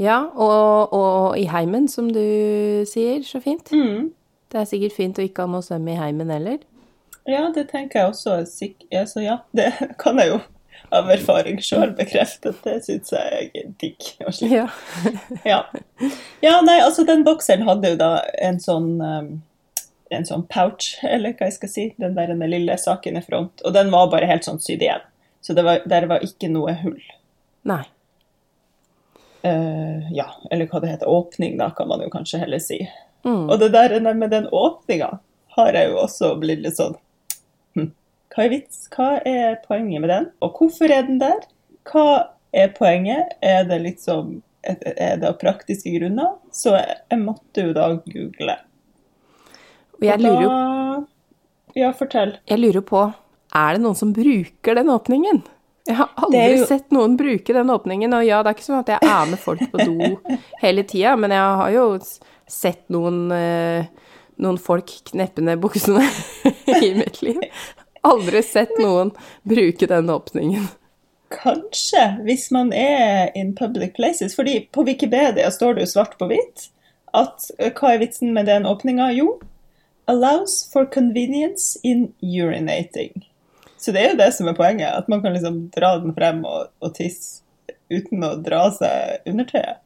Ja, 0.00 0.22
og, 0.32 0.94
og, 0.96 1.36
i 1.36 1.44
heimen, 1.52 1.88
som 1.88 2.08
du 2.12 2.22
sier 2.88 3.20
så 3.26 3.40
fint. 3.44 3.68
Mm. 3.72 4.12
Det 4.50 4.62
er 4.62 4.68
sikkert 4.68 4.96
fint 4.96 5.18
å 5.20 5.26
ikke 5.26 5.44
ha 5.44 5.52
noe 5.52 5.64
søm 5.64 5.88
i 5.92 5.98
heimen 5.98 6.32
heller. 6.32 6.62
Ja, 7.28 7.50
det 7.54 7.68
tenker 7.70 8.00
jeg 8.00 8.14
også. 8.14 8.38
Altså, 8.40 9.20
ja, 9.22 9.42
det 9.56 9.68
kan 10.02 10.18
jeg 10.22 10.32
jo 10.32 10.40
av 10.90 11.10
erfaring 11.12 11.60
sjøl 11.62 11.92
bekrefte 11.94 12.50
det 12.64 12.80
syns 12.86 13.12
jeg 13.14 13.50
er 13.60 13.68
digg. 13.78 14.08
Ja. 14.48 14.64
ja. 15.52 15.60
ja. 16.42 16.54
nei, 16.66 16.80
altså 16.80 17.04
den 17.06 17.22
bokseren 17.26 17.68
hadde 17.68 17.92
jo 17.92 18.00
da 18.00 18.10
en 18.40 18.58
sånn 18.62 18.96
um, 18.98 19.30
en 20.10 20.26
sånn 20.26 20.42
pouch, 20.50 20.96
eller 21.06 21.36
hva 21.38 21.46
jeg 21.46 21.58
skal 21.60 21.70
si, 21.70 21.84
den 22.02 22.16
der 22.16 22.32
den 22.32 22.42
lille 22.50 22.74
saken 22.80 23.20
i 23.20 23.22
front. 23.22 23.62
Og 23.62 23.76
den 23.76 23.92
var 23.92 24.10
bare 24.10 24.26
helt 24.26 24.48
sånn 24.48 24.58
sydd 24.62 24.82
igjen. 24.82 25.04
Så 25.40 25.56
det 25.56 25.64
var, 25.64 25.82
der 25.88 26.06
var 26.10 26.24
ikke 26.24 26.50
noe 26.52 26.74
hull. 26.82 27.00
Nei. 27.68 27.82
Uh, 29.40 30.04
ja, 30.12 30.26
eller 30.52 30.68
hva 30.68 30.82
det 30.82 30.92
heter. 30.92 31.08
Åpning, 31.08 31.56
da, 31.60 31.70
kan 31.76 31.88
man 31.88 32.02
jo 32.04 32.10
kanskje 32.12 32.42
heller 32.42 32.60
si. 32.62 32.82
Mm. 33.24 33.48
Og 33.48 33.56
det 33.60 33.70
der 33.72 33.96
med 34.14 34.30
den 34.32 34.48
åpninga 34.52 35.14
har 35.56 35.72
jeg 35.76 35.90
jo 35.90 35.96
også 36.00 36.34
blitt 36.40 36.62
litt 36.64 36.78
sånn 36.78 36.94
hm, 37.76 37.90
Hva 38.32 38.44
er 38.46 38.52
vits? 38.54 38.84
Hva 38.94 39.08
er 39.28 39.58
poenget 39.66 40.00
med 40.00 40.12
den? 40.12 40.28
Og 40.44 40.60
hvorfor 40.60 40.92
er 40.92 41.04
den 41.08 41.18
der? 41.20 41.42
Hva 41.90 42.06
er 42.56 42.72
poenget? 42.76 43.34
Er 43.44 43.66
det 43.68 43.80
liksom 43.84 44.38
er 44.62 45.16
det 45.16 45.28
av 45.28 45.38
praktiske 45.40 45.90
grunner? 45.94 46.36
Så 46.52 46.74
jeg, 46.76 47.18
måtte 47.22 47.64
jo 47.64 47.72
da 47.76 47.86
google. 48.04 48.56
Og 49.96 50.04
jeg 50.04 50.20
lurer 50.20 50.44
jo 50.44 50.52
Ja, 51.78 51.92
fortell. 51.96 52.36
Jeg 52.50 52.60
lurer 52.60 52.84
på 52.84 53.04
er 53.54 53.76
det 53.76 53.82
noen 53.82 53.98
som 53.98 54.12
bruker 54.14 54.78
den 54.78 54.90
åpningen? 54.92 55.42
Jeg 55.88 55.96
har 55.96 56.10
aldri 56.22 56.60
jo... 56.60 56.66
sett 56.68 56.92
noen 56.94 57.16
bruke 57.18 57.54
den 57.56 57.70
åpningen. 57.70 58.12
Og 58.14 58.24
ja, 58.26 58.42
det 58.42 58.52
er 58.52 58.58
ikke 58.58 58.68
sånn 58.68 58.82
at 58.82 58.92
jeg 58.92 59.10
er 59.10 59.30
med 59.30 59.40
folk 59.42 59.64
på 59.72 59.86
do 59.86 60.10
hele 60.64 60.84
tida, 60.86 61.16
men 61.18 61.34
jeg 61.34 61.60
har 61.62 61.74
jo 61.74 61.86
sett 62.50 62.84
noen, 62.92 63.22
eh, 63.34 63.86
noen 64.42 64.58
folk 64.60 64.92
kneppe 65.10 65.44
ned 65.44 65.62
buksene 65.62 66.04
i 66.86 66.92
mitt 66.98 67.22
liv. 67.26 67.40
Aldri 68.06 68.42
sett 68.46 68.76
noen 68.80 69.12
bruke 69.42 69.88
den 69.90 70.12
åpningen. 70.12 70.68
Kanskje, 71.30 72.02
hvis 72.26 72.48
man 72.50 72.72
er 72.74 73.30
in 73.38 73.52
public 73.54 73.94
places. 73.94 74.34
fordi 74.34 74.68
på 74.72 74.82
Wikipedia 74.82 75.50
står 75.50 75.74
det 75.74 75.86
jo 75.86 75.92
svart 75.92 76.16
på 76.18 76.26
hvitt 76.30 76.70
at 77.14 77.50
eh, 77.58 77.72
hva 77.74 77.94
er 77.94 78.02
vitsen 78.02 78.34
med 78.34 78.46
den 78.50 78.66
åpninga? 78.66 79.10
Jo, 79.14 79.38
allows 80.10 80.64
for 80.72 80.86
convenience 80.86 81.78
in 81.82 82.12
urinating. 82.22 83.29
Så 83.80 83.94
det 83.96 84.02
er 84.02 84.10
jo 84.12 84.18
det 84.20 84.32
som 84.36 84.48
er 84.50 84.56
poenget, 84.58 84.92
at 84.92 85.06
man 85.08 85.22
kan 85.24 85.32
liksom 85.32 85.62
dra 85.72 85.94
den 86.02 86.12
frem 86.16 86.42
og, 86.44 86.68
og 86.84 86.92
tisse 86.96 87.40
uten 87.90 88.26
å 88.26 88.34
dra 88.38 88.66
seg 88.74 89.30
undertøyet. 89.30 89.80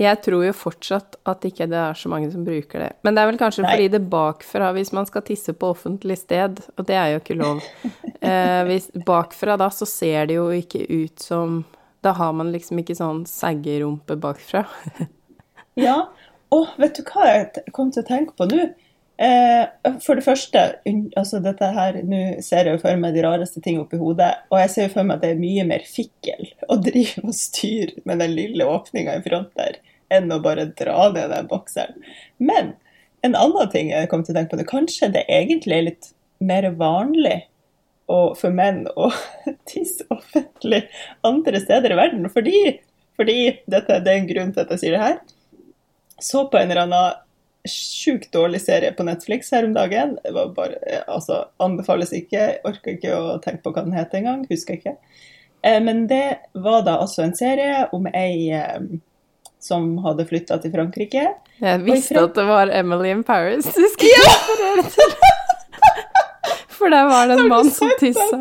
Jeg 0.00 0.20
tror 0.24 0.44
jo 0.46 0.52
fortsatt 0.56 1.18
at 1.28 1.42
ikke 1.44 1.66
det 1.68 1.76
er 1.76 1.98
så 1.98 2.08
mange 2.08 2.30
som 2.32 2.44
bruker 2.46 2.80
det. 2.80 2.90
Men 3.04 3.16
det 3.16 3.22
er 3.22 3.28
vel 3.28 3.40
kanskje 3.40 3.64
Nei. 3.64 3.72
fordi 3.74 3.88
det 3.92 4.00
bakfra, 4.12 4.70
hvis 4.76 4.92
man 4.96 5.08
skal 5.08 5.24
tisse 5.26 5.52
på 5.52 5.72
offentlig 5.74 6.16
sted, 6.22 6.62
og 6.78 6.86
det 6.88 6.96
er 6.96 7.10
jo 7.12 7.20
ikke 7.20 7.36
lov 7.36 7.60
eh, 8.30 8.62
hvis, 8.70 8.88
Bakfra 9.06 9.58
da 9.60 9.68
så 9.74 9.88
ser 9.88 10.30
det 10.30 10.38
jo 10.38 10.48
ikke 10.54 10.86
ut 10.88 11.20
som 11.20 11.62
Da 12.00 12.14
har 12.16 12.32
man 12.32 12.52
liksom 12.54 12.80
ikke 12.80 12.96
sånn 12.96 13.26
saggerumpe 13.28 14.16
bakfra. 14.16 14.64
ja. 15.86 15.98
Å, 16.50 16.60
vet 16.80 16.96
du 16.96 17.04
hva 17.10 17.26
jeg 17.28 17.66
kom 17.76 17.92
til 17.92 18.00
å 18.00 18.08
tenke 18.08 18.32
på 18.38 18.48
nå? 18.48 18.70
Eh, 19.20 19.66
for 20.00 20.16
det 20.16 20.24
første, 20.24 20.60
altså 21.18 21.42
dette 21.44 21.66
her, 21.76 21.98
nå 22.08 22.20
ser 22.44 22.64
jeg 22.64 22.78
jo 22.78 22.80
for 22.80 23.00
meg 23.02 23.12
de 23.12 23.24
rareste 23.26 23.60
ting 23.60 23.80
oppi 23.82 24.00
hodet. 24.00 24.30
Og 24.48 24.62
jeg 24.62 24.72
ser 24.72 24.88
jo 24.88 24.94
for 24.94 25.08
meg 25.08 25.18
at 25.18 25.26
det 25.26 25.34
er 25.34 25.42
mye 25.42 25.66
mer 25.68 25.84
fikkel 25.84 26.48
å 26.72 26.78
drive 26.80 27.26
og 27.26 27.36
styre 27.36 28.00
med 28.08 28.22
den 28.24 28.32
lille 28.38 28.68
åpninga 28.68 29.18
i 29.18 29.24
front 29.26 29.52
der, 29.60 29.76
enn 30.08 30.32
å 30.32 30.40
bare 30.42 30.70
dra 30.78 31.10
ned 31.12 31.34
den 31.34 31.50
bokseren. 31.52 32.00
Men 32.40 32.74
en 33.26 33.36
annen 33.36 33.68
ting 33.72 33.92
jeg 33.92 34.08
kom 34.08 34.24
til 34.24 34.32
å 34.32 34.40
tenke 34.40 34.54
på, 34.54 34.62
det 34.62 34.70
kanskje 34.70 35.12
det 35.12 35.26
egentlig 35.28 35.76
er 35.76 35.88
litt 35.90 36.12
mer 36.40 36.70
vanlig 36.80 37.42
for 38.10 38.50
menn 38.50 38.86
å 38.98 39.10
tisse 39.70 40.06
offentlig 40.10 40.86
andre 41.26 41.60
steder 41.60 41.92
i 41.92 41.98
verden. 42.00 42.24
Fordi, 42.32 42.78
fordi 43.20 43.40
dette, 43.70 44.00
det 44.00 44.14
er 44.14 44.22
en 44.22 44.30
grunn 44.32 44.54
til 44.54 44.64
at 44.64 44.72
jeg 44.74 44.82
sier 44.86 44.96
det 44.96 45.04
her. 45.04 45.20
Så 46.20 46.48
på 46.48 46.58
en 46.58 46.72
eller 46.72 46.88
annen 46.88 47.26
sjukt 47.68 48.32
dårlig 48.32 48.62
serie 48.62 48.92
på 48.96 49.04
Netflix 49.04 49.50
her 49.52 49.66
om 49.66 49.74
dagen. 49.76 50.16
Det 50.24 50.32
var 50.32 50.54
bare, 50.56 50.78
altså, 51.06 51.44
Anbefales 51.60 52.12
ikke. 52.16 52.60
Orker 52.68 52.96
ikke 52.96 53.16
å 53.16 53.36
tenke 53.44 53.64
på 53.64 53.74
hva 53.74 53.84
den 53.84 53.96
het 53.96 54.14
engang. 54.16 54.46
Husker 54.50 54.78
ikke. 54.78 54.96
Eh, 55.62 55.80
men 55.82 56.06
det 56.10 56.38
var 56.52 56.84
da 56.86 56.98
altså 57.02 57.26
en 57.26 57.36
serie 57.36 57.84
om 57.96 58.08
ei 58.14 58.50
eh, 58.56 58.80
som 59.60 59.92
hadde 60.04 60.24
flytta 60.28 60.56
til 60.62 60.72
Frankrike. 60.72 61.26
Jeg 61.60 61.82
visste 61.84 62.16
Frank 62.16 62.30
at 62.30 62.38
det 62.40 62.46
var 62.48 62.72
Emily 62.72 63.12
in 63.12 63.24
Paris 63.24 63.68
du 63.76 63.84
skulle 63.92 64.14
ja! 64.14 64.30
referere 64.30 64.86
til. 64.94 65.14
For 66.80 66.92
der 66.92 67.10
var 67.10 67.28
det 67.28 67.36
en 67.36 67.52
mann 67.52 67.68
som 67.70 67.92
tissa. 68.00 68.40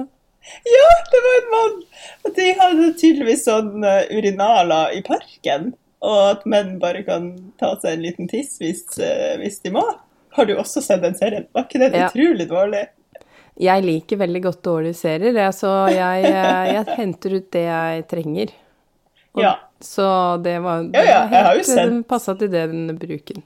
Ja, 0.66 0.90
det 1.12 1.20
var 1.26 1.36
en 1.42 1.52
mann! 1.52 1.78
Og 2.24 2.34
de 2.38 2.48
hadde 2.62 2.88
tydeligvis 2.98 3.44
sånn 3.46 3.84
uh, 3.84 4.08
urinaler 4.16 4.96
i 4.96 5.04
parken 5.06 5.74
og 6.06 6.20
at 6.29 6.46
menn 6.50 6.77
bare 6.82 7.03
kan 7.08 7.32
ta 7.60 7.74
seg 7.82 7.98
en 7.98 8.06
liten 8.06 8.29
tiss 8.32 8.58
hvis, 8.62 8.86
uh, 9.01 9.36
hvis 9.41 9.60
de 9.65 9.74
må. 9.75 9.84
Har 10.38 10.48
du 10.48 10.56
også 10.60 10.82
sett 10.86 11.03
den 11.03 11.18
serien? 11.18 11.48
Var 11.56 11.68
ikke 11.68 11.82
den 11.82 11.98
ja. 11.98 12.08
utrolig 12.08 12.48
dårlig? 12.50 12.86
Jeg 13.60 13.84
liker 13.84 14.22
veldig 14.22 14.41
godt 14.46 14.62
dårlige 14.63 14.96
serier, 14.96 15.39
så 15.51 15.72
jeg, 15.91 16.29
eh, 16.29 16.68
jeg, 16.72 16.84
henter 16.96 17.34
ut 17.36 17.48
det 17.51 17.63
jeg 17.65 18.06
trenger. 18.08 18.53
Og, 19.36 19.41
ja. 19.44 19.56
Så 19.84 20.06
det 20.46 20.53
var, 20.63 20.86
det 20.94 21.01
ja, 21.03 21.25
ja, 21.32 21.41
helt, 21.58 22.08
passa 22.08 22.38
til 22.39 22.51
den 22.53 22.88
bruken. 23.00 23.44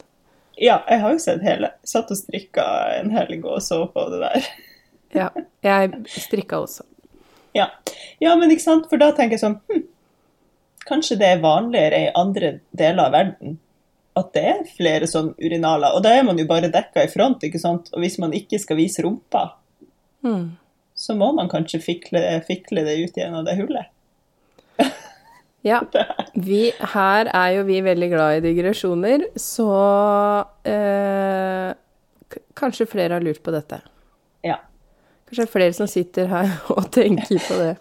Ja, 0.57 0.83
jeg 0.89 1.01
har 1.01 1.15
jo 1.15 1.21
sett 1.21 1.41
hele. 1.45 1.71
Satt 1.87 2.13
og 2.13 2.19
strikka 2.19 2.65
en 2.99 3.09
helg 3.15 3.41
og 3.41 3.57
så 3.65 3.79
på 3.89 4.05
det 4.13 4.21
der. 4.21 4.49
ja, 5.23 5.29
jeg 5.65 6.03
strikka 6.13 6.61
også. 6.61 6.85
Ja. 7.57 7.67
ja, 8.21 8.35
men 8.37 8.53
ikke 8.53 8.65
sant, 8.65 8.85
for 8.89 9.01
da 9.01 9.11
tenker 9.17 9.37
jeg 9.37 9.43
sånn 9.43 9.59
hm, 9.69 9.83
kanskje 10.89 11.17
det 11.19 11.27
er 11.33 11.43
vanligere 11.43 11.99
i 12.05 12.11
andre 12.15 12.59
deler 12.71 13.05
av 13.07 13.13
verden 13.15 13.57
at 14.15 14.27
det 14.35 14.43
er 14.45 14.59
flere 14.77 15.07
sånn 15.09 15.31
urinaler. 15.41 15.95
Og 15.97 16.03
da 16.05 16.11
er 16.13 16.25
man 16.27 16.37
jo 16.37 16.45
bare 16.45 16.69
dekka 16.69 17.01
i 17.01 17.09
front, 17.09 17.41
ikke 17.47 17.57
sant. 17.61 17.87
Og 17.95 18.03
hvis 18.03 18.19
man 18.21 18.33
ikke 18.37 18.59
skal 18.61 18.77
vise 18.77 19.01
rumpa, 19.05 19.53
Mm. 20.23 20.51
så 20.95 21.15
må 21.19 21.33
man 21.35 21.49
kanskje 21.51 21.81
fikle, 21.83 22.21
fikle 22.47 22.83
det 22.85 22.93
ut 23.03 23.17
gjennom 23.17 23.43
det 23.45 23.57
hullet. 23.57 23.89
Ja, 25.63 25.77
vi, 26.35 26.73
her 26.93 27.29
er 27.31 27.49
jo 27.55 27.61
vi 27.63 27.77
veldig 27.81 28.09
glad 28.11 28.37
i 28.37 28.41
digresjoner, 28.43 29.21
så 29.39 29.67
eh, 30.67 31.69
kanskje 32.59 32.87
flere 32.91 33.15
har 33.15 33.23
lurt 33.23 33.39
på 33.43 33.53
dette. 33.55 33.79
Ja. 34.43 34.57
Kanskje 35.23 35.45
det 35.45 35.47
er 35.47 35.53
flere 35.53 35.77
som 35.77 35.87
sitter 35.87 36.27
her 36.27 36.51
og 36.75 36.89
tenker 36.91 37.39
på 37.47 37.59
det. 37.61 37.77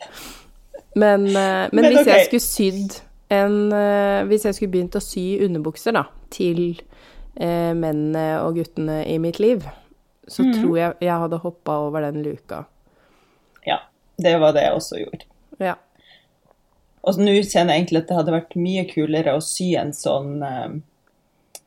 Men, 0.94 1.26
eh, 1.26 1.68
men, 1.72 1.80
Men 1.80 1.88
hvis 1.92 2.08
jeg 2.10 2.26
skulle 2.26 2.44
sydd 2.44 2.96
en 3.32 3.72
eh, 3.72 4.24
Hvis 4.28 4.44
jeg 4.44 4.58
skulle 4.58 4.74
begynt 4.74 4.98
å 4.98 5.00
sy 5.00 5.38
underbukser 5.40 5.94
da, 5.96 6.02
til 6.34 6.74
eh, 7.36 7.72
mennene 7.72 8.42
og 8.42 8.58
guttene 8.60 8.98
i 9.08 9.16
mitt 9.22 9.40
liv, 9.40 9.64
så 10.28 10.44
mm. 10.44 10.52
tror 10.58 10.76
jeg 10.76 11.06
jeg 11.08 11.22
hadde 11.24 11.40
hoppa 11.40 11.78
over 11.86 12.04
den 12.10 12.22
luka. 12.26 12.66
ja. 13.66 13.80
Det 14.22 14.36
var 14.38 14.52
det 14.52 14.66
jeg 14.66 14.76
også 14.76 14.98
gjorde. 15.00 15.24
Ja. 15.58 15.74
Og 17.02 17.18
nå 17.18 17.32
kjenner 17.40 17.74
jeg 17.74 17.82
egentlig 17.82 18.02
at 18.02 18.10
det 18.10 18.18
hadde 18.18 18.34
vært 18.34 18.58
mye 18.60 18.84
kulere 18.90 19.34
å 19.34 19.40
sy 19.42 19.72
en 19.80 19.94
sånn 19.96 20.42
eh, 20.46 20.74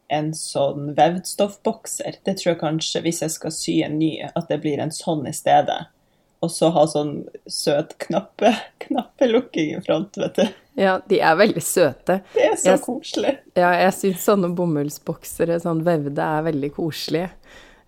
en 0.07 0.29
sånn 0.37 0.93
vevdstoffbokser. 0.97 2.19
Det 2.23 2.37
tror 2.37 2.51
jeg 2.51 2.61
kanskje, 2.61 3.01
hvis 3.05 3.23
jeg 3.23 3.33
skal 3.33 3.53
sy 3.53 3.79
en 3.85 3.97
ny, 3.99 4.11
at 4.27 4.51
det 4.51 4.59
blir 4.63 4.81
en 4.81 4.93
sånn 4.93 5.25
i 5.27 5.33
stedet. 5.35 5.87
Og 6.43 6.51
så 6.51 6.69
ha 6.75 6.83
sånn 6.87 7.25
søt 7.49 7.95
knappe, 8.03 8.51
knappelukking 8.85 9.77
i 9.77 9.81
front, 9.85 10.17
vet 10.17 10.35
du. 10.35 10.45
ja, 10.81 10.97
de 11.07 11.19
er 11.23 11.35
veldig 11.39 11.63
søte. 11.63 12.19
Det 12.33 12.43
er 12.51 12.55
så 12.59 12.73
Jeg- 12.75 12.81
koselig. 12.83 13.37
Ja, 13.55 13.71
jeg 13.79 13.93
syns 13.93 14.25
sånne 14.27 14.51
bomullsboksere, 14.55 15.59
sånn 15.63 15.83
vevde, 15.87 16.19
er 16.21 16.43
veldig 16.51 16.71
koselige. 16.75 17.29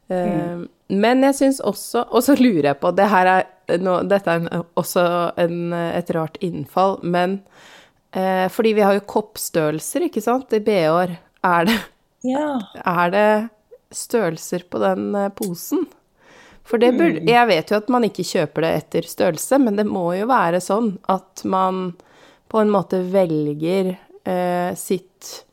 Eh, 0.10 0.63
Men 0.89 1.22
jeg 1.22 1.36
syns 1.36 1.58
også 1.60 2.06
Og 2.16 2.22
så 2.24 2.38
lurer 2.39 2.70
jeg 2.70 2.77
på 2.80 2.94
det 2.96 3.10
her 3.12 3.27
er 3.27 3.77
nå, 3.84 3.98
Dette 4.08 4.32
er 4.32 4.39
en, 4.39 4.62
også 4.80 5.01
en, 5.38 5.74
et 5.74 6.10
rart 6.16 6.38
innfall, 6.39 7.01
men 7.04 7.42
eh, 8.16 8.48
Fordi 8.48 8.72
vi 8.77 8.86
har 8.88 8.94
jo 8.96 9.01
koppstørrelser, 9.04 10.06
ikke 10.08 10.24
sant, 10.24 10.54
i 10.56 10.62
BH-er. 10.63 11.18
Er 11.44 11.66
det, 11.68 11.75
Ja. 12.24 12.54
er 12.86 13.12
det 13.12 13.50
størrelser 13.92 14.63
på 14.72 14.80
den 14.80 15.13
eh, 15.16 15.27
posen? 15.36 15.84
For 16.67 16.81
det 16.81 16.91
burde 16.97 17.24
Jeg 17.24 17.47
vet 17.47 17.71
jo 17.71 17.79
at 17.79 17.89
man 17.93 18.03
ikke 18.07 18.25
kjøper 18.27 18.65
det 18.65 18.71
etter 18.81 19.07
størrelse, 19.07 19.59
men 19.63 19.79
det 19.79 19.88
må 19.88 20.09
jo 20.17 20.27
være 20.29 20.59
sånn 20.63 20.97
at 21.07 21.45
man 21.47 21.93
på 22.47 22.59
en 22.59 22.71
måte 22.71 23.00
velger 23.12 23.93
eh, 24.27 24.74
sitt 24.75 25.45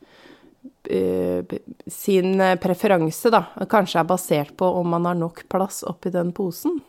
eh, 0.89 1.55
sin 1.87 2.41
eh, 2.41 2.55
preferanse, 2.59 3.31
da, 3.31 3.43
kanskje 3.69 3.99
er 3.99 4.11
basert 4.11 4.55
på 4.57 4.67
om 4.79 4.91
man 4.95 5.07
har 5.07 5.17
nok 5.19 5.43
plass 5.51 5.83
oppi 5.87 6.11
den 6.11 6.31
posen. 6.35 6.79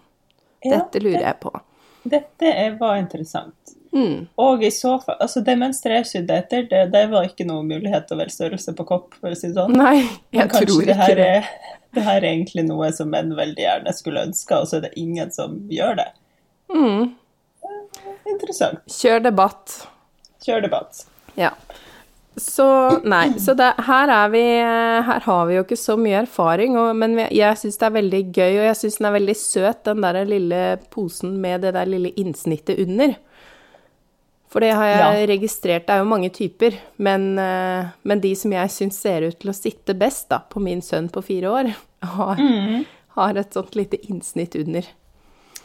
Ja, 0.62 0.78
Dette 0.78 1.02
lurer 1.02 1.22
jeg 1.22 1.38
på. 1.42 1.54
Dette 2.06 2.50
er, 2.50 2.76
var 2.78 2.98
interessant. 2.98 3.74
Mm. 3.96 4.26
Og 4.42 4.64
i 4.66 4.70
så 4.74 4.96
fall 5.00 5.16
Altså, 5.22 5.40
det 5.40 5.54
mønsteret 5.56 6.02
jeg 6.02 6.08
sydde 6.10 6.36
etter, 6.42 6.66
det, 6.68 6.82
det 6.92 7.04
var 7.08 7.24
ikke 7.24 7.46
noe 7.48 7.64
mulighet 7.64 8.04
til 8.08 8.16
å 8.16 8.20
velge 8.20 8.34
størrelse 8.34 8.74
på 8.76 8.86
kopp, 8.88 9.14
for 9.20 9.32
å 9.32 9.38
si 9.38 9.48
det 9.50 9.56
sånn. 9.56 9.76
Nei, 9.78 10.02
jeg 10.34 10.50
tror 10.52 10.82
ikke 10.82 11.16
det. 11.16 11.30
Er, 11.38 11.50
det 11.96 12.04
her 12.06 12.20
er 12.20 12.30
egentlig 12.30 12.66
noe 12.68 12.92
som 12.94 13.10
menn 13.12 13.34
veldig 13.36 13.64
gjerne 13.64 13.94
skulle 13.96 14.24
ønske, 14.28 14.60
og 14.60 14.68
så 14.68 14.78
er 14.78 14.86
det 14.86 14.94
ingen 15.00 15.32
som 15.34 15.58
gjør 15.72 15.98
det. 16.02 16.08
Mm. 16.72 17.14
Interessant. 18.30 18.82
Kjør 18.90 19.26
debatt. 19.26 19.80
Kjør 20.44 20.64
debatt. 20.66 21.04
Ja. 21.38 21.52
Så 22.36 22.66
nei, 23.08 23.30
så 23.40 23.54
det, 23.56 23.70
her 23.86 24.10
er 24.12 24.26
vi 24.28 24.42
Her 25.08 25.22
har 25.24 25.46
vi 25.48 25.54
jo 25.54 25.62
ikke 25.64 25.78
så 25.80 25.94
mye 25.96 26.18
erfaring, 26.26 26.76
og, 26.76 26.90
men 27.00 27.16
jeg 27.32 27.56
syns 27.56 27.80
det 27.80 27.86
er 27.88 27.94
veldig 27.94 28.22
gøy, 28.28 28.58
og 28.58 28.66
jeg 28.66 28.78
syns 28.82 28.98
den 29.00 29.08
er 29.08 29.14
veldig 29.16 29.36
søt, 29.40 29.80
den 29.88 30.04
der 30.04 30.18
lille 30.28 30.60
posen 30.92 31.38
med 31.40 31.64
det 31.64 31.72
der 31.78 31.88
lille 31.88 32.12
innsnittet 32.20 32.82
under. 32.84 33.16
For 34.48 34.60
det 34.62 34.70
har 34.78 34.86
jeg 34.86 34.98
Ja. 35.00 35.26
registrert, 35.26 35.86
det 35.86 35.90
er 35.94 35.98
jo 35.98 36.04
mange 36.08 36.30
typer, 36.30 36.72
men, 36.98 37.38
eh, 37.38 37.84
men 38.04 38.20
de 38.20 38.34
som 38.34 38.52
jeg 38.52 38.68
syns 38.70 38.94
ser 39.02 39.22
ut 39.26 39.38
til 39.40 39.50
å 39.50 39.54
sitte 39.54 39.94
best 39.98 40.28
da, 40.30 40.38
på 40.38 40.60
min 40.62 40.80
sønn 40.80 41.08
på 41.10 41.20
fire 41.24 41.48
år, 41.50 41.74
har, 42.16 42.36
har 43.16 43.34
et 43.36 43.52
sånt 43.52 43.74
lite 43.76 43.96
innsnitt 44.08 44.54
under. 44.56 44.82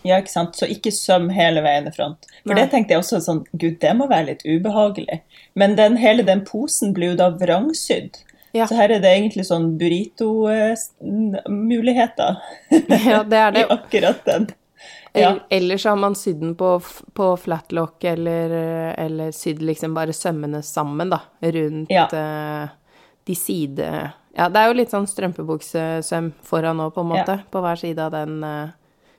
Ja, 0.03 0.17
ikke 0.17 0.29
sant. 0.33 0.55
Så 0.57 0.65
ikke 0.65 0.91
søm 0.91 1.29
hele 1.29 1.61
veien 1.61 1.85
i 1.87 1.91
front. 1.93 2.25
For 2.43 2.53
Nei. 2.55 2.63
det 2.63 2.71
tenkte 2.71 2.89
jeg 2.95 2.99
også 3.03 3.21
sånn 3.21 3.43
Gud, 3.53 3.77
det 3.79 3.93
må 3.95 4.07
være 4.09 4.25
litt 4.31 4.41
ubehagelig. 4.47 5.19
Men 5.53 5.75
den, 5.77 5.97
hele 6.01 6.23
den 6.25 6.41
posen 6.43 6.93
blir 6.95 7.09
jo 7.11 7.15
da 7.19 7.29
vrangsydd. 7.29 8.17
Ja. 8.53 8.65
Så 8.65 8.75
her 8.75 8.89
er 8.91 8.99
det 8.99 9.07
egentlig 9.13 9.45
sånn 9.45 9.77
burrito-muligheter 9.79 12.35
Ja, 13.05 13.23
det 13.23 13.37
er 13.37 13.51
i 13.55 13.61
det. 13.61 13.67
akkurat 13.69 14.25
den. 14.25 14.47
Ja. 15.13 15.33
Eller- 15.49 15.77
så 15.77 15.89
har 15.89 15.97
man 15.97 16.15
sydd 16.15 16.39
den 16.39 16.55
på, 16.55 16.81
på 17.13 17.37
flatlock, 17.37 18.03
eller, 18.03 18.49
eller 18.97 19.31
sydd 19.31 19.59
liksom 19.61 19.93
bare 19.93 20.13
sømmene 20.13 20.61
sammen, 20.63 21.09
da, 21.09 21.19
rundt 21.41 21.89
Ja. 21.91 22.05
uh, 22.13 22.69
de 23.25 23.35
side... 23.35 24.11
Ja, 24.33 24.47
det 24.47 24.55
er 24.61 24.67
jo 24.69 24.77
litt 24.79 24.89
sånn 24.93 25.07
strømpebuksesøm 25.11 26.31
foran 26.47 26.77
nå, 26.79 26.89
på 26.95 27.01
en 27.03 27.09
måte, 27.09 27.35
Ja. 27.41 27.43
på 27.51 27.59
hver 27.61 27.75
side 27.81 27.99
av 27.99 28.11
den. 28.11 28.43
Uh, 28.43 28.69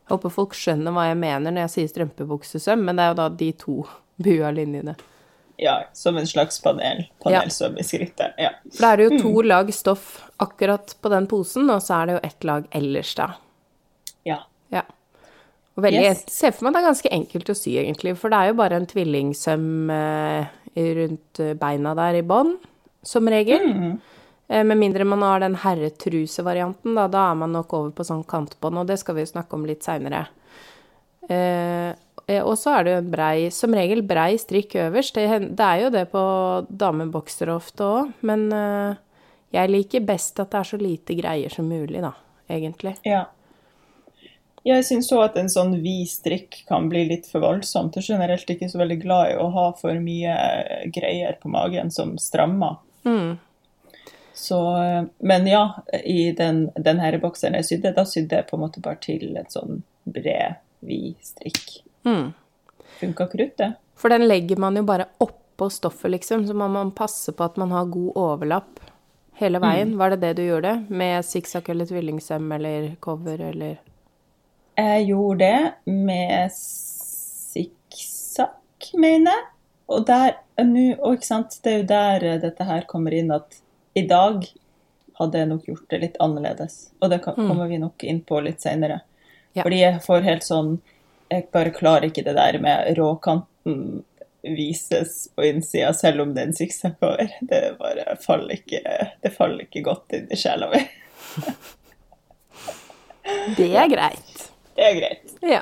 Jeg 0.09 0.17
håper 0.19 0.31
folk 0.33 0.53
skjønner 0.55 0.93
hva 0.93 1.05
jeg 1.11 1.17
mener 1.21 1.53
når 1.53 1.63
jeg 1.69 1.71
sier 1.71 1.89
strømpebuksesøm, 1.93 2.81
men 2.85 2.97
det 2.97 3.03
er 3.05 3.09
jo 3.13 3.15
da 3.21 3.29
de 3.29 3.53
to 3.53 3.75
bua 4.25 4.51
linjene. 4.51 4.97
Ja, 5.59 5.85
som 5.93 6.17
en 6.19 6.27
slags 6.27 6.59
panel. 6.65 7.05
Panelsøm 7.23 7.77
i 7.79 7.85
skrittet. 7.87 8.33
Ja. 8.41 8.51
For 8.73 8.81
da 8.83 8.93
er 8.93 8.97
det 8.97 9.05
jo 9.05 9.11
Mm. 9.19 9.23
to 9.23 9.43
lag 9.43 9.71
stoff 9.75 10.23
akkurat 10.41 10.95
på 11.01 11.09
den 11.13 11.27
posen, 11.29 11.69
og 11.71 11.81
så 11.85 12.01
er 12.03 12.07
det 12.07 12.15
jo 12.17 12.21
ett 12.27 12.45
lag 12.45 12.65
ellers, 12.73 13.15
da. 13.15 13.29
ja. 14.25 14.39
Og 15.77 15.87
veldig, 15.87 16.03
Yes. 16.05 16.25
Jeg 16.27 16.35
ser 16.35 16.53
for 16.53 16.67
meg 16.67 16.75
det 16.75 16.83
er 16.83 16.91
ganske 16.91 17.13
enkelt 17.17 17.53
å 17.53 17.57
sy, 17.57 17.77
egentlig. 17.81 18.17
For 18.21 18.33
det 18.33 18.39
er 18.39 18.51
jo 18.51 18.59
bare 18.61 18.81
en 18.81 18.89
tvillingsøm 18.91 19.93
eh, 19.95 20.51
rundt 20.99 21.41
eh, 21.41 21.55
beina 21.59 21.95
der 21.97 22.21
i 22.21 22.27
bånn, 22.27 22.57
som 23.07 23.31
regel. 23.33 23.65
Mm. 23.73 23.95
Eh, 24.53 24.65
med 24.69 24.81
mindre 24.83 25.07
man 25.09 25.25
har 25.25 25.41
den 25.41 25.57
herretrusevarianten, 25.63 26.95
da. 26.99 27.09
Da 27.09 27.31
er 27.31 27.41
man 27.41 27.57
nok 27.57 27.73
over 27.79 27.91
på 27.97 28.05
sånn 28.05 28.25
kantbånd, 28.29 28.83
og 28.83 28.91
det 28.91 28.99
skal 29.01 29.17
vi 29.17 29.25
jo 29.25 29.33
snakke 29.33 29.57
om 29.57 29.65
litt 29.69 29.87
seinere. 29.87 30.27
Eh, 31.31 31.91
eh, 32.27 32.43
og 32.43 32.57
så 32.61 32.77
er 32.77 32.85
det 32.85 32.93
jo 32.93 33.03
en 33.05 33.13
brei, 33.15 33.37
som 33.55 33.73
regel 33.77 34.05
brei 34.05 34.35
strikk 34.41 34.77
øverst. 34.83 35.17
Det, 35.17 35.55
det 35.57 35.69
er 35.69 35.87
jo 35.87 35.93
det 35.95 36.09
på 36.13 36.25
damebokser 36.69 37.53
ofte 37.55 37.87
òg, 37.87 38.13
men 38.29 38.51
eh, 38.53 39.01
jeg 39.57 39.73
liker 39.73 40.05
best 40.05 40.41
at 40.43 40.53
det 40.53 40.61
er 40.61 40.69
så 40.75 40.81
lite 40.81 41.17
greier 41.17 41.53
som 41.53 41.69
mulig, 41.69 42.03
da, 42.05 42.13
egentlig. 42.53 42.99
Ja. 43.09 43.25
Jeg 44.67 44.85
syns 44.87 45.09
òg 45.15 45.25
at 45.25 45.39
en 45.41 45.51
sånn 45.51 45.75
vid 45.83 46.07
strikk 46.11 46.61
kan 46.69 46.87
bli 46.91 47.05
litt 47.09 47.27
for 47.31 47.43
voldsomt. 47.43 47.97
Jeg 47.99 48.05
er 48.05 48.15
generelt 48.15 48.53
ikke 48.55 48.69
så 48.71 48.79
veldig 48.79 48.99
glad 49.03 49.33
i 49.33 49.39
å 49.43 49.49
ha 49.57 49.65
for 49.79 49.99
mye 50.03 50.35
eh, 50.35 50.85
greier 50.95 51.35
på 51.43 51.51
magen 51.51 51.91
som 51.95 52.15
strammer. 52.23 52.79
Mm. 53.03 53.41
Så, 54.39 54.61
eh, 54.79 55.03
men 55.19 55.51
ja, 55.51 55.65
i 56.05 56.31
den, 56.39 56.69
den 56.79 57.03
her 57.03 57.19
bokseren 57.23 57.59
jeg 57.59 57.69
sydde, 57.73 57.95
da 57.99 58.07
sydde 58.07 58.39
jeg 58.39 58.49
på 58.49 58.59
en 58.59 58.65
måte 58.69 58.85
bare 58.85 59.03
til 59.03 59.35
en 59.35 59.51
sånn 59.51 59.83
bred, 60.07 60.63
vid 60.83 61.19
strikk. 61.27 61.83
Mm. 62.07 62.33
Funka 63.03 63.27
kruttet? 63.35 63.79
For 63.99 64.15
den 64.15 64.27
legger 64.27 64.59
man 64.63 64.79
jo 64.79 64.87
bare 64.87 65.11
oppå 65.23 65.69
stoffet, 65.71 66.11
liksom, 66.15 66.47
så 66.47 66.55
må 66.59 66.71
man 66.71 66.95
passe 66.95 67.35
på 67.35 67.47
at 67.47 67.59
man 67.59 67.75
har 67.75 67.91
god 67.91 68.15
overlapp 68.19 68.83
hele 69.43 69.59
veien. 69.63 69.97
Var 69.99 70.15
det 70.15 70.23
det 70.23 70.37
du 70.39 70.45
gjorde? 70.47 70.85
Med 70.89 71.27
sikksakk 71.27 71.71
eller 71.75 71.87
tvillingsøm 71.91 72.51
eller 72.59 72.95
cover 73.03 73.43
eller 73.51 73.79
Jeg 74.79 75.05
gjorde 75.07 75.39
det 75.45 75.73
med 75.85 76.51
sikksakk, 77.53 77.77
mener 78.95 79.31
jeg. 79.31 79.43
Og 79.93 80.07
der, 80.09 80.37
nå, 80.65 80.95
og 81.03 81.15
ikke 81.19 81.27
sant, 81.29 81.59
det 81.65 81.73
er 81.73 81.79
jo 81.79 81.87
der 81.91 82.19
dette 82.47 82.65
her 82.65 82.83
kommer 82.89 83.13
inn 83.15 83.31
at 83.35 83.59
i 83.99 84.07
dag 84.09 84.47
hadde 85.19 85.39
jeg 85.39 85.49
nok 85.51 85.67
gjort 85.69 85.91
det 85.93 85.99
litt 86.05 86.17
annerledes. 86.23 86.75
Og 87.01 87.11
det 87.13 87.21
kan, 87.25 87.35
kommer 87.37 87.69
vi 87.69 87.79
nok 87.83 88.05
inn 88.09 88.23
på 88.25 88.41
litt 88.45 88.61
senere. 88.65 89.01
Ja. 89.53 89.63
Fordi 89.67 89.83
jeg 89.83 90.01
får 90.01 90.21
helt 90.25 90.47
sånn 90.47 90.81
Jeg 91.29 91.51
bare 91.53 91.75
klarer 91.77 92.07
ikke 92.09 92.25
det 92.25 92.33
der 92.39 92.57
med 92.61 92.97
råkanten 92.97 94.05
vises 94.43 95.29
på 95.37 95.45
innsida, 95.47 95.93
selv 95.97 96.25
om 96.25 96.33
det 96.35 96.43
er 96.43 96.49
en 96.51 96.57
sikksakk 96.57 97.05
over. 97.05 97.29
Det 97.49 97.61
bare 97.79 98.17
faller 98.21 98.59
ikke, 98.59 98.81
det 99.23 99.33
faller 99.33 99.65
ikke 99.65 99.85
godt 99.87 100.13
inn 100.19 100.27
i 100.33 100.37
sjela 100.41 100.69
mi. 100.73 100.83
Det 103.57 103.69
er 103.79 103.87
greit. 103.89 104.52
Det 104.77 104.85
er 104.89 104.99
greit. 105.01 105.37
Ja. 105.43 105.61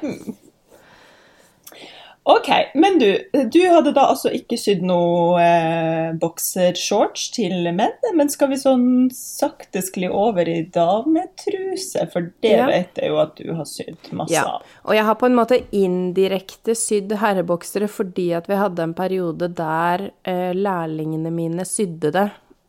OK, 2.22 2.48
men 2.74 2.98
du, 3.00 3.06
du 3.52 3.60
hadde 3.72 3.94
da 3.96 4.02
altså 4.12 4.28
ikke 4.36 4.58
sydd 4.60 4.82
noe 4.86 5.40
eh, 5.40 6.10
boksershorts 6.20 7.30
til 7.34 7.64
menn, 7.74 7.96
men 8.14 8.28
skal 8.30 8.50
vi 8.52 8.58
sånn 8.60 8.84
sakte 9.16 9.80
skli 9.82 10.06
over 10.12 10.46
i 10.52 10.58
dametruse, 10.70 12.04
for 12.12 12.28
det 12.44 12.52
Ja. 12.52 12.66
vet 12.68 13.00
jeg 13.00 13.08
jo 13.10 13.16
at 13.24 13.34
du 13.40 13.48
har 13.56 13.64
sydd 13.66 14.12
masse 14.12 14.36
Ja. 14.36 14.44
av. 14.60 14.68
Og 14.84 14.94
jeg 14.98 15.06
har 15.08 15.16
på 15.16 15.26
en 15.30 15.38
måte 15.40 15.62
indirekte 15.72 16.76
sydd 16.78 17.16
herreboksere 17.24 17.88
fordi 17.88 18.28
at 18.36 18.46
vi 18.52 18.60
hadde 18.60 18.84
en 18.84 18.94
periode 18.94 19.48
der 19.56 20.10
eh, 20.22 20.52
lærlingene 20.54 21.32
mine 21.34 21.64
sydde 21.66 22.12
det. 22.12 22.28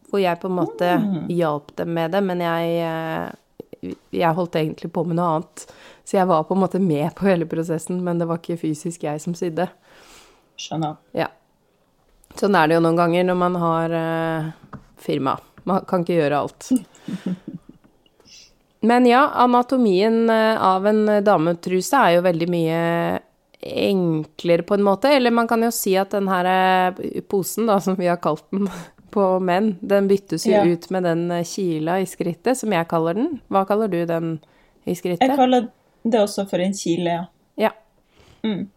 Hvor 0.10 0.20
jeg 0.24 0.40
på 0.42 0.48
en 0.50 0.58
måte 0.58 0.96
hjalp 1.30 1.76
dem 1.76 1.94
med 1.94 2.12
det, 2.16 2.24
men 2.24 2.40
jeg, 2.44 2.72
eh, 2.88 3.30
jeg 3.82 4.38
holdt 4.38 4.58
egentlig 4.60 4.92
på 4.94 5.04
med 5.08 5.18
noe 5.20 5.36
annet. 5.36 5.66
Så 6.06 6.18
jeg 6.18 6.30
var 6.30 6.46
på 6.48 6.56
en 6.58 6.64
måte 6.64 6.82
med 6.82 7.14
på 7.18 7.28
hele 7.30 7.48
prosessen, 7.50 8.02
men 8.06 8.22
det 8.22 8.28
var 8.30 8.42
ikke 8.42 8.60
fysisk 8.62 9.06
jeg 9.08 9.22
som 9.24 9.36
sydde. 9.38 9.68
Skjønner. 10.60 11.00
Ja. 11.18 11.32
Sånn 12.40 12.56
er 12.56 12.70
det 12.70 12.78
jo 12.78 12.84
noen 12.86 13.00
ganger 13.00 13.26
når 13.28 13.40
man 13.40 13.58
har 13.60 13.96
uh, 13.96 14.78
firma. 15.02 15.36
Man 15.68 15.84
kan 15.90 16.06
ikke 16.06 16.20
gjøre 16.20 16.44
alt. 16.46 16.70
Men 18.82 19.06
ja, 19.06 19.28
anatomien 19.38 20.30
eh, 20.30 20.58
av 20.58 20.88
en 20.90 21.04
dametruse 21.22 22.00
er 22.00 22.16
jo 22.16 22.24
veldig 22.26 22.48
mye 22.50 22.80
enklere 23.62 24.66
på 24.66 24.74
en 24.74 24.86
måte. 24.88 25.12
Eller 25.14 25.30
man 25.32 25.46
kan 25.48 25.62
jo 25.62 25.70
si 25.76 25.94
at 26.02 26.16
den 26.16 26.26
her 26.32 26.50
eh, 26.50 27.22
posen, 27.30 27.70
da, 27.70 27.78
som 27.78 27.94
vi 28.00 28.10
har 28.10 28.18
kalt 28.24 28.48
den 28.50 28.66
på 29.12 29.26
menn, 29.44 29.74
den 29.82 30.08
byttes 30.10 30.46
jo 30.48 30.54
Ja. 30.58 30.64
ut 30.66 30.90
med 30.90 31.04
den 31.04 31.30
eh, 31.32 31.44
kila 31.44 32.00
i 32.02 32.06
skrittet, 32.10 32.58
som 32.58 32.72
jeg 32.74 32.88
kaller 32.88 33.14
den. 33.18 33.42
Hva 33.50 33.66
kaller 33.68 33.88
du 33.92 34.06
den 34.06 34.40
i 34.86 34.96
skrittet? 34.96 35.28
Jeg 35.28 35.38
kaller 35.38 35.68
det 36.04 36.20
også 36.20 36.48
for 36.50 36.60
en 36.64 36.74
kile, 36.74 37.10
ja. 37.18 37.26
Ja. 37.58 37.72
Mm. 38.44 38.70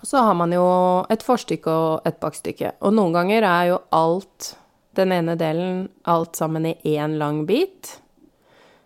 Og 0.00 0.06
så 0.06 0.20
har 0.26 0.34
man 0.36 0.52
jo 0.52 0.64
et 1.08 1.22
forstykke 1.24 1.70
og 1.72 2.06
et 2.06 2.18
bakstykke. 2.20 2.74
Og 2.84 2.92
noen 2.92 3.14
ganger 3.16 3.42
er 3.48 3.68
jo 3.70 3.78
alt, 3.96 4.50
den 4.94 5.12
ene 5.16 5.34
delen, 5.40 5.88
alt 6.04 6.36
sammen 6.36 6.66
i 6.68 6.74
én 6.84 7.16
lang 7.18 7.46
bit. 7.46 8.00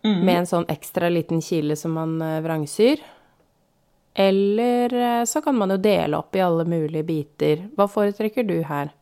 Med 0.04 0.30
en 0.38 0.46
sånn 0.46 0.64
ekstra 0.70 1.08
liten 1.10 1.40
kile 1.42 1.74
som 1.76 1.92
man 1.98 2.22
eh, 2.22 2.38
vrangsyr. 2.40 3.00
Eller 4.14 4.94
eh, 4.94 5.24
så 5.24 5.42
kan 5.44 5.58
man 5.58 5.70
jo 5.74 5.76
dele 5.82 6.16
opp 6.16 6.36
i 6.36 6.40
alle 6.40 6.64
mulige 6.64 7.02
biter. 7.04 7.66
Hva 7.76 7.88
foretrekker 7.90 8.46
du 8.46 8.62
her? 8.64 8.92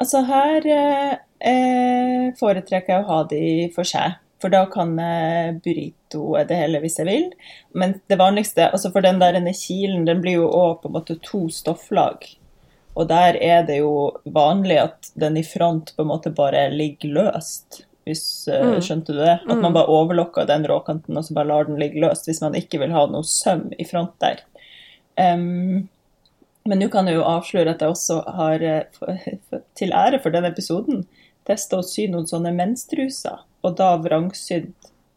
Altså 0.00 0.22
her 0.28 0.66
eh, 0.72 1.14
eh, 1.44 2.26
foretrekker 2.38 2.94
jeg 2.94 3.04
å 3.04 3.08
ha 3.10 3.22
de 3.30 3.44
for 3.74 3.88
seg. 3.88 4.18
For 4.42 4.50
da 4.50 4.64
kan 4.66 4.96
jeg 4.98 5.58
burritoe 5.62 6.42
det 6.48 6.58
hele 6.58 6.80
hvis 6.82 6.98
jeg 6.98 7.06
vil. 7.06 7.28
Men 7.78 8.00
det 8.10 8.18
vanligste, 8.18 8.70
altså 8.72 8.90
for 8.94 9.04
den 9.04 9.20
der 9.22 9.38
kilen, 9.54 10.06
den 10.08 10.22
blir 10.24 10.40
jo 10.40 10.48
òg 10.50 10.80
på 10.82 10.90
en 10.90 10.96
måte 10.96 11.18
to 11.22 11.44
stofflag. 11.52 12.26
Og 12.98 13.08
der 13.08 13.38
er 13.40 13.62
det 13.68 13.78
jo 13.80 14.10
vanlig 14.24 14.80
at 14.82 15.12
den 15.14 15.38
i 15.40 15.46
front 15.46 15.94
på 15.96 16.04
en 16.04 16.10
måte 16.10 16.34
bare 16.34 16.66
ligger 16.74 17.14
løst. 17.14 17.84
Hvis, 18.02 18.48
mm. 18.50 18.80
Skjønte 18.82 19.14
du 19.14 19.20
det? 19.22 19.38
At 19.46 19.60
man 19.62 19.76
bare 19.76 19.90
overlokker 19.92 20.48
den 20.48 20.66
råkanten 20.66 21.16
og 21.16 21.24
så 21.24 21.36
bare 21.36 21.52
lar 21.52 21.68
den 21.68 21.78
ligge 21.78 22.02
løst 22.02 22.26
hvis 22.26 22.42
man 22.42 22.56
ikke 22.58 22.80
vil 22.82 22.94
ha 22.96 23.06
noe 23.06 23.22
søm 23.26 23.68
i 23.78 23.86
front 23.86 24.16
der. 24.20 24.42
Em, 25.20 25.86
men 26.64 26.78
nå 26.78 26.88
kan 26.92 27.08
jeg 27.10 27.18
jo 27.18 27.26
avsløre 27.26 27.74
at 27.74 27.82
jeg 27.82 27.94
også 27.94 28.20
har, 28.36 28.62
eh, 28.62 29.58
til 29.78 29.92
ære 29.92 30.20
for 30.22 30.34
denne 30.34 30.52
episoden, 30.52 31.04
testa 31.48 31.80
å 31.80 31.86
sy 31.86 32.06
noen 32.10 32.28
sånne 32.30 32.52
menstruser, 32.54 33.42
og 33.66 33.76
da 33.80 33.96
vrangsydd 33.98 34.70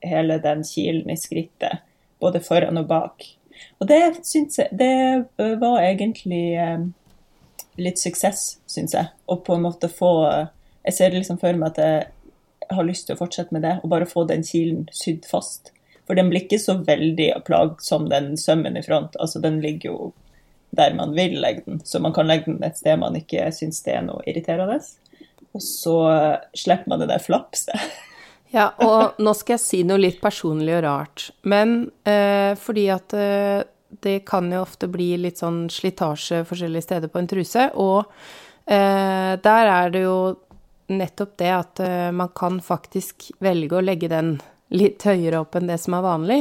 hele 0.06 0.40
den 0.42 0.64
kilen 0.66 1.12
i 1.14 1.18
skrittet, 1.20 1.84
både 2.22 2.42
foran 2.42 2.82
og 2.82 2.88
bak. 2.90 3.28
Og 3.80 3.88
det 3.88 4.26
syns 4.28 4.58
jeg 4.60 4.68
Det 4.78 5.26
eh, 5.40 5.56
var 5.62 5.80
egentlig 5.84 6.58
eh, 6.58 6.88
litt 7.78 8.02
suksess, 8.02 8.58
syns 8.68 8.94
jeg. 8.98 9.08
Å 9.28 9.38
på 9.38 9.56
en 9.56 9.64
måte 9.68 9.88
få 9.88 10.12
Jeg 10.86 10.94
ser 10.94 11.16
liksom 11.16 11.40
for 11.40 11.54
meg 11.54 11.72
at 11.74 11.78
jeg 11.82 12.76
har 12.76 12.86
lyst 12.86 13.08
til 13.08 13.16
å 13.16 13.22
fortsette 13.22 13.54
med 13.54 13.64
det, 13.66 13.80
og 13.84 13.90
bare 13.90 14.06
få 14.06 14.26
den 14.30 14.44
kilen 14.44 14.86
sydd 14.94 15.26
fast. 15.26 15.72
For 16.06 16.18
den 16.18 16.30
blir 16.30 16.46
ikke 16.46 16.60
så 16.62 16.78
veldig 16.86 17.32
plagsom, 17.46 18.10
den 18.10 18.36
sømmen 18.38 18.78
i 18.78 18.84
front. 18.86 19.18
Altså, 19.20 19.42
den 19.42 19.62
ligger 19.62 19.90
jo 19.90 20.12
der 20.78 20.96
man 20.98 21.16
vil 21.16 21.38
legge 21.42 21.66
den, 21.66 21.80
så 21.84 22.02
man 22.04 22.14
kan 22.16 22.28
legge 22.30 22.52
den 22.52 22.64
et 22.66 22.80
sted 22.80 23.00
man 23.02 23.18
ikke 23.18 23.48
syns 23.56 23.84
det 23.86 23.96
er 23.98 24.06
noe 24.08 24.24
irriterende. 24.30 24.80
Og 25.56 25.64
så 25.64 25.96
slipper 26.58 26.92
man 26.92 27.04
det 27.04 27.12
der 27.14 27.24
flapset. 27.24 27.80
Ja, 28.56 28.70
og 28.80 29.18
nå 29.20 29.34
skal 29.36 29.58
jeg 29.58 29.64
si 29.66 29.78
noe 29.84 30.00
litt 30.00 30.22
personlig 30.24 30.78
og 30.78 30.84
rart. 30.86 31.24
Men 31.50 31.90
eh, 32.08 32.54
fordi 32.56 32.86
at 32.94 33.12
eh, 33.18 33.66
det 34.06 34.20
kan 34.30 34.48
jo 34.54 34.62
ofte 34.64 34.88
bli 34.92 35.10
litt 35.20 35.42
sånn 35.42 35.66
slitasje 35.72 36.44
forskjellige 36.48 36.86
steder 36.86 37.12
på 37.12 37.20
en 37.20 37.30
truse, 37.32 37.66
og 37.76 38.06
eh, 38.64 39.34
der 39.44 39.72
er 39.74 39.92
det 39.92 40.06
jo 40.06 40.18
nettopp 40.94 41.36
det 41.42 41.52
at 41.52 41.84
eh, 41.84 42.12
man 42.16 42.32
kan 42.38 42.62
faktisk 42.64 43.32
velge 43.44 43.80
å 43.80 43.84
legge 43.84 44.12
den 44.12 44.38
litt 44.76 45.06
høyere 45.06 45.44
opp 45.44 45.58
enn 45.58 45.70
det 45.70 45.80
som 45.82 45.98
er 45.98 46.06
vanlig. 46.06 46.40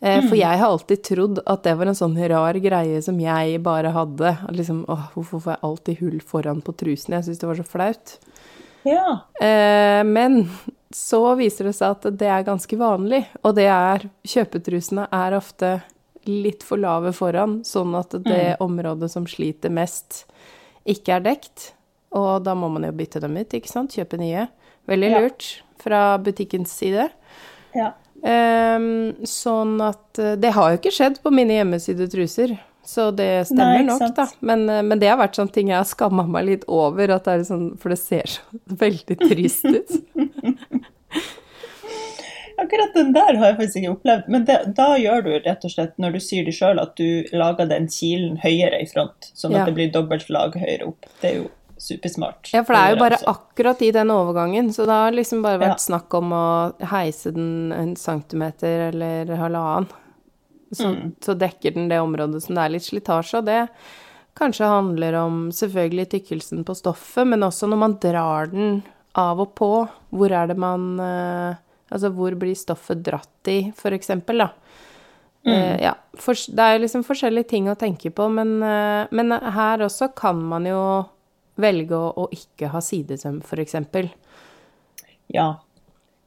Eh, 0.00 0.20
for 0.28 0.36
jeg 0.36 0.60
har 0.60 0.68
alltid 0.68 1.02
trodd 1.08 1.38
at 1.48 1.62
det 1.64 1.72
var 1.78 1.88
en 1.88 1.96
sånn 1.96 2.16
rar 2.28 2.58
greie 2.60 3.00
som 3.02 3.16
jeg 3.20 3.60
bare 3.64 3.94
hadde. 3.94 4.34
Liksom, 4.52 4.84
åh, 4.92 5.06
hvorfor 5.14 5.40
får 5.40 5.54
jeg 5.54 5.64
alltid 5.70 6.00
hull 6.02 6.18
foran 6.20 6.60
på 6.64 6.74
trusen? 6.76 7.16
Jeg 7.16 7.28
syns 7.28 7.40
det 7.40 7.48
var 7.48 7.60
så 7.60 7.66
flaut. 7.66 8.16
Ja. 8.86 9.06
Eh, 9.40 10.02
men 10.06 10.42
så 10.94 11.22
viser 11.40 11.70
det 11.70 11.74
seg 11.78 11.96
at 11.96 12.18
det 12.20 12.28
er 12.30 12.44
ganske 12.46 12.78
vanlig, 12.78 13.24
og 13.42 13.56
det 13.58 13.66
er 13.72 14.04
Kjøpetrusene 14.28 15.08
er 15.12 15.34
ofte 15.36 15.72
litt 16.26 16.62
for 16.66 16.78
lave 16.82 17.12
foran, 17.14 17.60
sånn 17.66 17.94
at 17.98 18.14
det 18.26 18.56
området 18.62 19.08
som 19.12 19.26
sliter 19.30 19.70
mest, 19.70 20.24
ikke 20.86 21.18
er 21.18 21.24
dekt. 21.24 21.72
Og 22.16 22.44
da 22.46 22.54
må 22.58 22.68
man 22.72 22.86
jo 22.86 22.94
bytte 22.96 23.20
dem 23.22 23.36
ut, 23.38 23.54
ikke 23.54 23.70
sant? 23.70 23.94
Kjøpe 23.94 24.18
nye. 24.18 24.46
Veldig 24.90 25.10
lurt 25.12 25.48
fra 25.82 26.16
butikkens 26.22 26.74
side. 26.74 27.08
ja. 27.74 27.92
Ehm, 28.24 29.12
sånn 29.28 29.76
at 29.84 30.18
eh, 30.18 30.36
Det 30.40 30.50
har 30.56 30.70
jo 30.72 30.78
ikke 30.80 30.94
skjedd 30.94 31.18
på 31.22 31.30
mine 31.34 31.58
hjemmesydde 31.58 32.08
truser, 32.10 32.56
så 32.86 33.10
det 33.14 33.46
stemmer 33.50 33.82
Nei, 33.82 33.86
nok, 33.90 34.14
da. 34.16 34.26
Men, 34.40 34.68
eh, 34.70 34.82
men 34.82 34.98
det 35.02 35.10
har 35.12 35.18
vært 35.20 35.36
sånne 35.36 35.52
ting 35.52 35.68
jeg 35.68 35.76
har 35.78 35.88
skamma 35.88 36.24
meg 36.26 36.46
litt 36.48 36.64
over, 36.68 37.12
at 37.16 37.24
det 37.28 37.34
er 37.40 37.44
sånn, 37.50 37.66
for 37.82 37.92
det 37.92 37.98
ser 38.00 38.26
så 38.38 38.40
veldig 38.84 39.18
trist 39.26 39.64
ut. 39.68 39.96
Akkurat 42.56 42.94
den 42.96 43.10
der 43.12 43.36
har 43.36 43.50
jeg 43.50 43.56
faktisk 43.58 43.76
ikke 43.82 43.90
opplevd. 43.98 44.28
Men 44.32 44.44
det, 44.48 44.54
da 44.78 44.86
gjør 44.96 45.26
du 45.26 45.30
rett 45.44 45.64
og 45.68 45.72
slett, 45.74 45.92
når 46.00 46.14
du 46.16 46.20
syr 46.24 46.46
det 46.46 46.54
sjøl, 46.56 46.80
at 46.80 46.94
du 46.96 47.26
lager 47.36 47.68
den 47.68 47.84
kilen 47.92 48.38
høyere 48.40 48.78
i 48.80 48.86
front, 48.88 49.28
sånn 49.36 49.52
Ja. 49.52 49.60
at 49.60 49.68
det 49.68 49.74
blir 49.76 49.90
dobbelt 49.92 50.30
lag 50.32 50.56
høyere 50.56 50.88
opp. 50.88 51.04
Det 51.20 51.30
er 51.30 51.36
jo 51.42 51.50
supersmart. 51.86 52.50
Ja, 52.52 52.62
for 52.66 52.74
det 52.76 52.80
er 52.82 52.94
jo 52.94 53.00
bare 53.02 53.18
akkurat 53.32 53.82
i 53.86 53.90
den 53.94 54.10
overgangen, 54.14 54.72
så 54.74 54.86
det 54.88 54.96
har 54.98 55.12
liksom 55.14 55.42
bare 55.44 55.60
vært 55.62 55.78
Ja. 55.78 55.84
snakk 55.86 56.14
om 56.18 56.32
å 56.32 56.46
heise 56.92 57.32
den 57.34 57.72
en 57.72 57.94
centimeter 57.96 58.88
eller 58.92 59.26
halvannen. 59.36 59.86
Så, 60.74 60.88
Mm. 60.90 61.12
så 61.22 61.34
dekker 61.38 61.74
den 61.74 61.88
det 61.88 62.00
området 62.02 62.42
som 62.42 62.56
det 62.56 62.64
er 62.64 62.68
litt 62.74 62.82
slitasje, 62.82 63.38
og 63.38 63.44
det 63.46 63.68
kanskje 64.36 64.66
handler 64.68 65.14
om 65.14 65.50
selvfølgelig 65.50 66.08
tykkelsen 66.10 66.64
på 66.66 66.74
stoffet, 66.76 67.24
men 67.26 67.40
også 67.46 67.68
når 67.70 67.78
man 67.78 67.94
drar 68.02 68.50
den 68.50 68.82
av 69.14 69.38
og 69.40 69.54
på, 69.54 69.88
hvor 70.12 70.30
er 70.30 70.46
det 70.48 70.58
man 70.58 70.98
eh, 71.00 71.54
Altså 71.88 72.10
hvor 72.12 72.34
blir 72.34 72.56
stoffet 72.58 73.00
dratt 73.04 73.46
i, 73.46 73.70
for 73.70 73.90
eksempel, 73.94 74.38
da. 74.38 74.48
Eh, 75.46 75.76
ja, 75.80 75.92
det 76.18 76.58
er 76.58 76.72
jo 76.76 76.82
liksom 76.82 77.04
forskjellige 77.06 77.46
ting 77.48 77.68
å 77.70 77.76
tenke 77.78 78.10
på, 78.10 78.26
men, 78.28 78.56
eh, 78.60 79.06
men 79.12 79.30
her 79.30 79.78
også 79.86 80.08
kan 80.16 80.42
man 80.42 80.64
jo 80.66 80.80
velge 81.56 81.96
å, 81.96 82.08
å 82.24 82.28
ikke 82.34 82.70
ha 82.72 82.80
sidesøm, 82.84 83.40
eksempel. 83.64 84.10
Ja. 85.32 85.54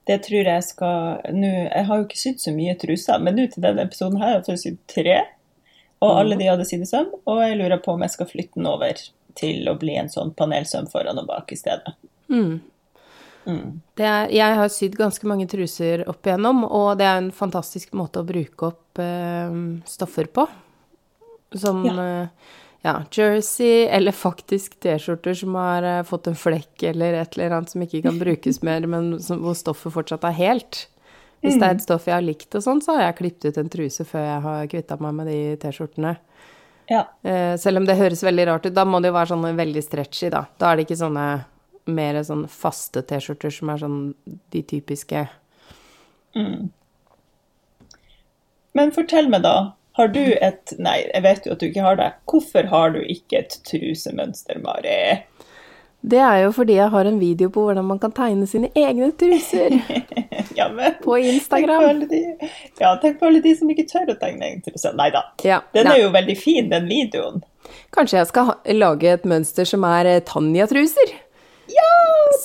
Det 0.10 0.24
tror 0.26 0.48
jeg 0.48 0.64
skal 0.66 1.20
nå, 1.38 1.50
Jeg 1.70 1.86
har 1.86 2.00
jo 2.00 2.06
ikke 2.08 2.18
sydd 2.18 2.40
så 2.42 2.52
mye 2.56 2.74
truser, 2.82 3.20
men 3.22 3.36
nå 3.38 3.46
til 3.54 3.62
denne 3.62 3.84
episoden 3.86 4.18
her 4.18 4.40
har 4.40 4.48
jeg 4.48 4.62
sydd 4.64 4.80
tre. 4.90 5.20
Og 6.02 6.16
alle 6.16 6.38
de 6.40 6.48
hadde 6.48 6.66
sidesøm, 6.66 7.12
og 7.28 7.42
jeg 7.44 7.58
lurer 7.60 7.82
på 7.84 7.94
om 7.94 8.02
jeg 8.02 8.14
skal 8.16 8.30
flytte 8.30 8.56
den 8.58 8.70
over 8.72 8.98
til 9.38 9.68
å 9.70 9.76
bli 9.78 9.98
en 10.00 10.10
sånn 10.10 10.32
panelsøm 10.34 10.88
foran 10.90 11.20
og 11.22 11.28
bak 11.30 11.52
i 11.54 11.58
stedet. 11.60 11.94
Det 13.96 14.06
er, 14.06 14.30
jeg 14.34 14.58
har 14.60 14.72
sydd 14.72 14.96
ganske 15.00 15.28
mange 15.30 15.48
truser 15.50 16.04
opp 16.10 16.26
igjennom, 16.28 16.64
og 16.66 16.98
det 17.00 17.08
er 17.08 17.20
en 17.22 17.32
fantastisk 17.36 17.94
måte 17.98 18.22
å 18.22 18.28
bruke 18.28 18.72
opp 18.72 19.02
eh, 19.04 19.54
stoffer 19.90 20.30
på. 20.34 20.48
Som 21.58 21.84
Ja. 21.88 21.96
eh, 22.04 22.28
ja, 22.82 23.04
jersey, 23.12 23.88
eller 23.92 24.16
faktisk 24.16 24.80
T-skjorter 24.80 25.34
som 25.36 25.56
har 25.60 25.84
uh, 25.84 26.04
fått 26.08 26.30
en 26.32 26.38
flekk 26.40 26.84
eller 26.92 27.18
et 27.20 27.36
eller 27.36 27.58
annet 27.58 27.74
som 27.74 27.84
ikke 27.84 28.02
kan 28.06 28.20
brukes 28.24 28.62
mer, 28.64 28.88
men 28.88 29.18
som, 29.24 29.42
hvor 29.44 29.58
stoffet 29.58 29.94
fortsatt 29.96 30.24
er 30.30 30.38
helt. 30.38 30.86
Hvis 31.44 31.56
det 31.56 31.68
er 31.68 31.78
et 31.78 31.84
stoff 31.84 32.08
jeg 32.08 32.18
har 32.18 32.24
likt 32.24 32.56
og 32.56 32.64
sånn, 32.66 32.82
så 32.84 32.98
har 32.98 33.06
jeg 33.06 33.18
klippet 33.22 33.46
ut 33.48 33.60
en 33.62 33.70
truse 33.72 34.04
før 34.08 34.26
jeg 34.26 34.42
har 34.44 34.66
kvitta 34.72 34.98
meg 35.00 35.14
med 35.16 35.30
de 35.32 35.38
T-skjortene. 35.62 36.18
Ja. 36.92 37.06
Uh, 37.24 37.56
selv 37.60 37.80
om 37.80 37.88
det 37.88 38.00
høres 38.00 38.24
veldig 38.26 38.48
rart 38.50 38.68
ut, 38.68 38.76
da 38.76 38.84
må 38.88 39.00
det 39.00 39.12
jo 39.12 39.18
være 39.20 39.32
sånne 39.34 39.54
veldig 39.60 39.84
stretchy, 39.86 40.32
da. 40.34 40.46
Da 40.60 40.72
er 40.72 40.80
det 40.80 40.88
ikke 40.88 41.00
sånne 41.00 41.28
mer 41.90 42.20
sånn 42.28 42.46
faste 42.52 43.04
T-skjorter 43.08 43.54
som 43.54 43.72
er 43.74 43.82
sånn 43.82 44.00
de 44.54 44.62
typiske 44.68 45.26
Men 48.78 48.92
fortell 48.94 49.32
meg, 49.32 49.42
da. 49.44 49.72
Har 50.00 50.08
du 50.16 50.22
et 50.40 50.72
Nei, 50.80 51.02
jeg 51.12 51.24
vet 51.26 51.46
jo 51.48 51.56
at 51.58 51.60
du 51.60 51.66
ikke 51.68 51.84
har 51.84 51.98
det. 52.00 52.10
Hvorfor 52.32 52.70
har 52.72 52.94
du 52.96 53.02
ikke 53.04 53.42
et 53.44 53.58
trusemønster, 53.68 54.62
Mari? 54.64 55.26
Det 56.00 56.20
er 56.24 56.46
jo 56.46 56.54
fordi 56.56 56.78
jeg 56.78 56.88
har 56.94 57.08
en 57.10 57.18
video 57.20 57.50
på 57.52 57.66
hvordan 57.66 57.84
man 57.84 58.00
kan 58.00 58.14
tegne 58.16 58.46
sine 58.48 58.70
egne 58.80 59.10
truser 59.20 59.74
Ja, 60.56 60.70
men 60.72 60.94
på 61.04 61.18
tenk 61.20 61.26
på 61.26 61.34
Instagram. 61.34 62.00
de, 62.08 62.22
ja, 62.80 62.94
tenk 63.02 63.20
på 63.20 63.28
alle 63.28 63.42
de 63.44 63.52
som 63.60 63.70
ikke 63.72 63.84
tør 63.90 64.14
å 64.14 64.16
tegne 64.20 64.48
egen 64.48 64.64
truse. 64.64 64.94
Nei 64.96 65.10
da. 65.12 65.26
Ja, 65.44 65.60
Den 65.76 65.88
nei. 65.90 65.98
er 65.98 66.06
jo 66.06 66.14
veldig 66.16 66.36
fin, 66.40 66.70
den 66.72 66.88
videoen. 66.90 67.44
Kanskje 67.96 68.22
jeg 68.22 68.30
skal 68.32 68.48
ha, 68.50 68.56
lage 68.76 69.12
et 69.12 69.28
mønster 69.28 69.68
som 69.68 69.84
er 69.88 70.08
eh, 70.10 70.22
Tanja-truser? 70.28 71.14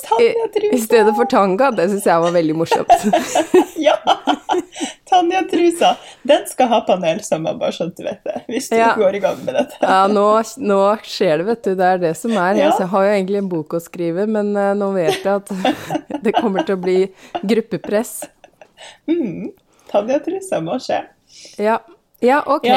Tanja 0.05 0.47
Trusa! 0.53 0.75
I 0.75 0.79
stedet 0.83 1.15
for 1.17 1.25
tanga. 1.31 1.71
Det 1.75 1.89
syns 1.91 2.05
jeg 2.09 2.21
var 2.25 2.35
veldig 2.35 2.55
morsomt. 2.61 2.93
Ja! 3.85 3.97
Tanja-trusa. 5.09 5.91
Den 6.23 6.45
skal 6.49 6.67
ha 6.71 6.79
panel 6.87 7.19
sammen, 7.23 7.57
bare 7.59 7.75
sånn 7.75 7.91
du 7.95 8.01
vet 8.05 8.23
det. 8.25 8.39
Hvis 8.49 8.69
du 8.71 8.77
Ja. 8.79 8.93
går 8.97 9.15
i 9.15 9.19
gang 9.23 9.37
med 9.45 9.53
dette. 9.59 9.77
Ja, 9.81 10.07
nå, 10.09 10.23
nå 10.57 10.79
skjer 11.05 11.37
det, 11.41 11.45
vet 11.51 11.61
du. 11.67 11.75
Det 11.77 11.85
er 11.85 12.01
det 12.01 12.13
som 12.17 12.31
er. 12.33 12.57
Ja. 12.57 12.71
Jeg 12.79 12.87
har 12.93 13.05
jo 13.05 13.11
egentlig 13.13 13.37
en 13.43 13.49
bok 13.51 13.75
å 13.77 13.81
skrive, 13.83 14.25
men 14.27 14.55
eh, 14.57 14.71
nå 14.79 14.89
vet 14.95 15.21
jeg 15.21 15.43
at 15.43 15.51
det 16.25 16.33
kommer 16.39 16.65
til 16.65 16.79
å 16.79 16.81
bli 16.81 16.97
gruppepress. 17.43 18.15
Mm. 19.11 19.51
Tanja-trusa 19.91 20.61
må 20.65 20.79
skje. 20.81 21.03
Ja, 21.61 21.77
ja 22.25 22.41
ok. 22.41 22.69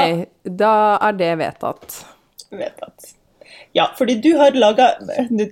Da 0.45 0.75
er 1.09 1.17
det 1.19 1.33
vedtatt. 1.41 2.03
Vedtatt. 2.53 3.15
Ja, 3.79 3.85
fordi 3.99 4.15
du 4.15 4.33
har 4.35 4.57
laga 4.59 4.89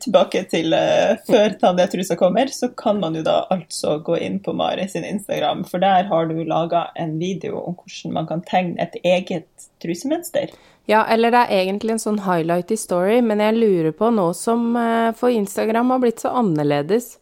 Tilbake 0.03 0.41
til 0.51 0.75
uh, 0.75 1.15
før 1.29 1.53
Tanja-trusa 1.61 2.17
kommer, 2.19 2.51
så 2.51 2.73
kan 2.75 2.99
man 2.99 3.15
jo 3.15 3.23
da 3.23 3.45
altså 3.55 4.01
gå 4.03 4.17
inn 4.19 4.41
på 4.43 4.55
Mari 4.57 4.89
sin 4.91 5.07
Instagram, 5.07 5.63
for 5.69 5.79
der 5.83 6.09
har 6.09 6.27
du 6.27 6.41
laga 6.43 6.89
en 6.99 7.21
video 7.21 7.61
om 7.61 7.77
hvordan 7.79 8.17
man 8.17 8.27
kan 8.27 8.43
tegne 8.49 8.83
et 8.83 8.97
eget 9.07 9.69
trusemønster. 9.83 10.51
Ja, 10.91 11.05
eller 11.07 11.31
det 11.31 11.45
er 11.45 11.61
egentlig 11.61 11.95
en 11.95 12.03
sånn 12.03 12.19
highlight 12.27 12.75
i 12.75 12.81
story, 12.81 13.21
men 13.23 13.45
jeg 13.45 13.61
lurer 13.61 13.95
på 13.95 14.11
nå 14.15 14.33
som 14.39 14.73
uh, 14.75 15.15
For 15.15 15.31
Instagram 15.31 15.95
har 15.95 16.03
blitt 16.03 16.25
så 16.27 16.35
annerledes 16.43 17.13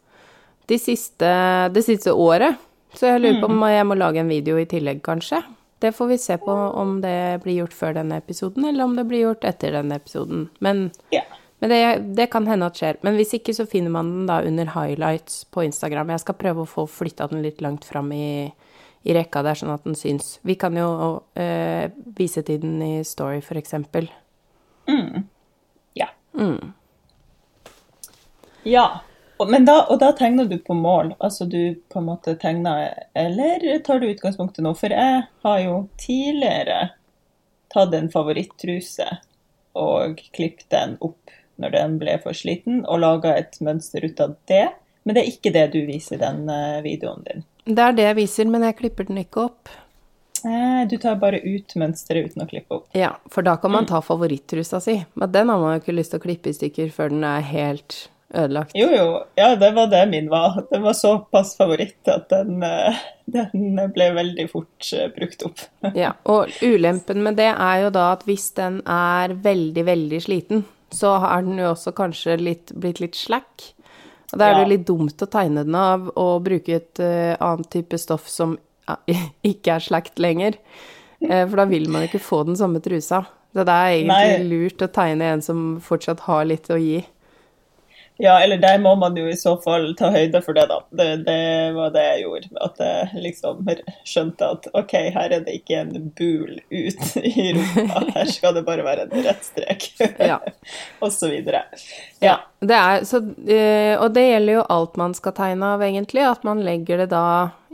de 0.72 0.80
siste, 0.80 1.34
det 1.74 1.84
siste 1.84 2.16
året. 2.16 2.56
Så 2.96 3.10
jeg 3.10 3.20
lurer 3.20 3.42
på 3.42 3.52
om 3.52 3.68
jeg 3.68 3.84
må 3.90 4.00
lage 4.00 4.24
en 4.24 4.32
video 4.32 4.56
i 4.56 4.64
tillegg, 4.70 5.04
kanskje. 5.04 5.42
Det 5.84 5.90
får 5.92 6.06
vi 6.14 6.16
se 6.18 6.36
på 6.40 6.52
om 6.80 6.94
det 7.04 7.42
blir 7.44 7.58
gjort 7.60 7.74
før 7.76 7.94
denne 7.98 8.16
episoden, 8.22 8.64
eller 8.70 8.86
om 8.88 8.94
det 8.96 9.04
blir 9.10 9.26
gjort 9.26 9.44
etter 9.44 9.74
denne 9.76 9.98
episoden. 10.00 10.46
Men, 10.64 10.86
Ja. 11.12 11.20
men 11.60 11.70
det, 11.70 11.80
det 12.16 12.30
kan 12.32 12.46
hende 12.48 12.66
at 12.70 12.78
skjer. 12.80 12.96
Men 13.04 13.18
hvis 13.18 13.34
ikke, 13.36 13.52
så 13.52 13.66
finner 13.68 13.92
man 13.92 14.08
den 14.14 14.26
da 14.30 14.38
under 14.48 14.70
highlights 14.72 15.42
på 15.52 15.64
Instagram. 15.66 16.14
Jeg 16.14 16.22
skal 16.24 16.38
prøve 16.40 16.64
å 16.64 16.70
få 16.70 16.86
flytta 16.88 17.28
den 17.28 17.42
litt 17.44 17.60
langt 17.60 17.84
fram 17.84 18.08
i, 18.16 18.48
i 19.04 19.12
rekka 19.16 19.42
der, 19.44 19.60
sånn 19.60 19.74
at 19.74 19.84
den 19.84 19.94
syns. 20.00 20.38
Vi 20.42 20.56
kan 20.56 20.76
jo 20.80 20.88
øh, 21.36 21.84
vise 22.16 22.42
til 22.48 22.62
den 22.64 22.80
i 22.82 22.94
Story, 23.04 23.42
for 23.44 23.60
eksempel. 23.60 24.08
ja. 26.00 26.08
Mm. 26.32 26.72
Ja. 28.64 28.86
Og, 29.36 29.50
men 29.50 29.66
da, 29.66 29.80
og 29.90 29.98
da 29.98 30.12
tegner 30.14 30.46
du 30.46 30.58
på 30.62 30.76
mål? 30.78 31.14
Altså 31.18 31.46
du 31.50 31.74
på 31.90 31.98
en 31.98 32.06
måte 32.06 32.36
tegner 32.38 32.92
Eller 33.18 33.64
tar 33.84 33.98
du 33.98 34.06
utgangspunktet 34.06 34.62
nå? 34.62 34.74
For 34.78 34.94
jeg 34.94 35.24
har 35.46 35.62
jo 35.64 35.78
tidligere 36.00 36.92
tatt 37.74 37.94
en 37.98 38.10
favorittruse 38.12 39.08
og 39.74 40.20
klippet 40.36 40.68
den 40.70 40.94
opp 41.02 41.34
når 41.58 41.74
den 41.74 41.96
ble 41.98 42.16
for 42.22 42.34
sliten, 42.34 42.82
og 42.86 43.00
laga 43.02 43.34
et 43.38 43.58
mønster 43.62 44.04
ut 44.06 44.20
av 44.22 44.36
det. 44.50 44.68
Men 45.02 45.16
det 45.16 45.22
er 45.22 45.32
ikke 45.32 45.52
det 45.54 45.64
du 45.74 45.80
viser 45.86 46.16
i 46.16 46.22
den 46.22 46.48
eh, 46.50 46.82
videoen 46.82 47.22
din. 47.26 47.44
Det 47.64 47.82
er 47.82 47.96
det 47.96 48.06
jeg 48.08 48.18
viser, 48.18 48.48
men 48.50 48.64
jeg 48.66 48.78
klipper 48.78 49.06
den 49.08 49.20
ikke 49.22 49.44
opp. 49.48 49.70
Eh, 50.44 50.80
du 50.90 50.96
tar 51.00 51.20
bare 51.20 51.40
ut 51.44 51.74
mønsteret 51.80 52.30
uten 52.30 52.44
å 52.44 52.48
klippe 52.48 52.78
opp. 52.78 52.88
Ja, 52.96 53.14
for 53.32 53.46
da 53.46 53.56
kan 53.60 53.74
man 53.74 53.86
ta 53.90 54.02
favorittrusa 54.04 54.80
si. 54.82 54.98
Men 55.14 55.32
den 55.32 55.52
har 55.52 55.62
man 55.62 55.76
jo 55.76 55.84
ikke 55.84 55.96
lyst 55.96 56.14
til 56.14 56.22
å 56.22 56.26
klippe 56.26 56.50
i 56.50 56.56
stykker 56.56 56.90
før 56.94 57.14
den 57.14 57.24
er 57.28 57.46
helt 57.48 58.04
ødelagt. 58.34 58.74
Jo, 58.78 58.88
jo. 58.92 59.06
Ja, 59.38 59.54
det 59.58 59.70
var 59.76 59.90
det 59.92 60.02
min 60.10 60.30
var. 60.32 60.60
Den 60.70 60.82
var 60.84 60.96
såpass 60.98 61.54
favoritt 61.58 62.08
at 62.10 62.28
den, 62.32 62.62
eh, 62.62 63.02
den 63.26 63.78
ble 63.94 64.10
veldig 64.16 64.46
fort 64.52 64.90
eh, 64.96 65.08
brukt 65.14 65.44
opp. 65.46 65.64
Ja, 66.02 66.14
og 66.24 66.52
ulempen 66.62 67.22
med 67.24 67.38
det 67.40 67.50
er 67.52 67.84
jo 67.84 67.92
da 67.94 68.10
at 68.14 68.24
hvis 68.28 68.50
den 68.58 68.80
er 68.86 69.36
veldig, 69.44 69.86
veldig 69.86 70.22
sliten, 70.24 70.64
så 70.94 71.16
er 71.26 71.46
den 71.46 71.58
jo 71.62 71.72
også 71.72 71.94
kanskje 71.96 72.38
litt, 72.40 72.74
blitt 72.78 73.02
litt 73.02 73.18
slack. 73.18 73.70
Og 74.32 74.40
da 74.40 74.48
er 74.48 74.56
det 74.56 74.64
jo 74.64 74.72
litt 74.72 74.88
dumt 74.88 75.22
å 75.22 75.30
tegne 75.30 75.62
den 75.66 75.76
av 75.78 76.08
og 76.18 76.42
bruke 76.46 76.74
et 76.74 76.98
uh, 77.02 77.34
annet 77.38 77.68
type 77.70 77.98
stoff 78.02 78.26
som 78.30 78.56
ikke 79.52 79.76
er 79.76 79.84
slakt 79.84 80.18
lenger. 80.22 80.58
For 81.24 81.56
da 81.56 81.64
vil 81.70 81.86
man 81.88 82.04
ikke 82.04 82.20
få 82.20 82.42
den 82.44 82.58
samme 82.58 82.82
trusa. 82.84 83.22
Så 83.54 83.62
det 83.62 83.74
er 83.74 83.92
egentlig 83.94 84.30
Nei. 84.34 84.46
lurt 84.50 84.82
å 84.82 84.90
tegne 84.90 85.28
en 85.30 85.42
som 85.44 85.58
fortsatt 85.82 86.24
har 86.26 86.42
litt 86.50 86.66
å 86.74 86.78
gi. 86.80 86.98
Ja, 88.16 88.40
eller 88.44 88.57
der 88.62 88.79
må 88.79 88.94
man 88.94 89.16
jo 89.18 89.27
i 89.27 89.37
så 89.37 89.57
fall 89.62 89.88
ta 89.98 90.12
høyde 90.14 90.38
for 90.44 90.55
det, 90.55 90.68
da. 90.70 90.77
Det, 90.94 91.07
det 91.27 91.72
var 91.74 91.90
det 91.94 92.05
jeg 92.05 92.20
gjorde. 92.22 92.50
At 92.62 92.79
jeg 92.79 93.24
liksom 93.24 93.70
skjønte 94.07 94.50
at 94.55 94.68
OK, 94.70 94.94
her 95.16 95.35
er 95.35 95.42
det 95.42 95.57
ikke 95.59 95.81
en 95.81 96.12
bul 96.14 96.61
ut 96.70 97.16
i 97.18 97.48
rumpa. 97.57 98.05
Her 98.14 98.31
skal 98.31 98.55
det 98.55 98.62
bare 98.68 98.87
være 98.87 99.09
en 99.09 99.27
rett 99.27 99.42
strek. 99.48 99.88
Ja. 100.22 100.38
Og 101.03 101.11
så 101.12 101.33
videre. 101.33 101.64
Ja, 102.22 102.38
det 102.62 102.79
er, 102.79 103.03
så, 103.05 103.18
eh, 103.50 103.98
og 103.98 104.14
det 104.14 104.22
gjelder 104.29 104.61
jo 104.61 104.66
alt 104.72 104.94
man 104.96 105.14
skal 105.18 105.35
tegne 105.37 105.74
av, 105.74 105.83
egentlig. 105.83 106.22
At 106.24 106.46
man 106.46 106.62
legger 106.64 107.03
det 107.03 107.11
da 107.12 107.24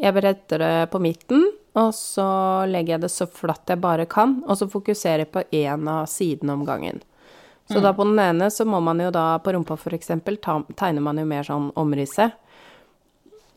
Jeg 0.00 0.16
beretter 0.16 0.62
det 0.64 0.74
på 0.90 0.98
midten, 1.04 1.44
og 1.76 1.92
så 1.94 2.64
legger 2.66 2.96
jeg 2.96 3.04
det 3.04 3.12
så 3.12 3.26
flatt 3.28 3.68
jeg 3.68 3.82
bare 3.84 4.08
kan, 4.08 4.38
og 4.48 4.56
så 4.56 4.66
fokuserer 4.72 5.26
jeg 5.26 5.32
på 5.36 5.44
én 5.52 5.84
av 5.92 6.08
sidene 6.08 6.56
om 6.56 6.64
gangen. 6.64 7.02
Så 7.70 7.80
da 7.80 7.92
på 7.94 8.04
den 8.04 8.18
ene 8.18 8.50
så 8.50 8.64
må 8.66 8.80
man 8.82 8.98
jo 8.98 9.10
da, 9.14 9.38
på 9.38 9.52
rumpa 9.54 9.76
eksempel, 9.94 10.38
tegner 10.42 11.00
man 11.04 11.18
jo 11.18 11.26
mer 11.28 11.46
sånn 11.46 11.70
omrisset. 11.78 12.34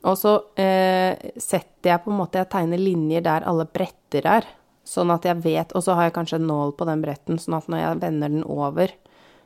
Og 0.04 0.18
så 0.20 0.34
eh, 0.60 1.16
setter 1.40 1.94
jeg 1.94 2.04
på 2.04 2.12
en 2.12 2.18
måte 2.20 2.42
Jeg 2.42 2.50
tegner 2.52 2.82
linjer 2.82 3.24
der 3.24 3.46
alle 3.48 3.66
bretter 3.66 4.28
er. 4.28 4.48
Sånn 4.84 5.14
at 5.16 5.24
jeg 5.24 5.40
vet 5.46 5.72
Og 5.72 5.86
så 5.86 5.96
har 5.96 6.10
jeg 6.10 6.16
kanskje 6.18 6.42
en 6.42 6.50
nål 6.50 6.74
på 6.76 6.88
den 6.90 7.02
bretten, 7.06 7.40
sånn 7.40 7.56
at 7.56 7.70
når 7.72 7.80
jeg 7.80 8.02
vender 8.02 8.34
den 8.36 8.44
over, 8.44 8.92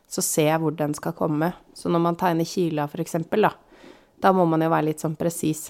så 0.09 0.23
ser 0.25 0.49
jeg 0.49 0.61
hvor 0.63 0.73
den 0.73 0.95
skal 0.97 1.13
komme. 1.13 1.51
Så 1.77 1.93
når 1.93 2.01
man 2.03 2.17
tegner 2.17 2.47
kila, 2.47 2.87
for 2.89 3.03
eksempel, 3.03 3.45
da, 3.45 3.53
da 4.23 4.33
må 4.33 4.47
man 4.49 4.65
jo 4.65 4.71
være 4.73 4.89
litt 4.89 5.03
sånn 5.03 5.17
presis. 5.19 5.67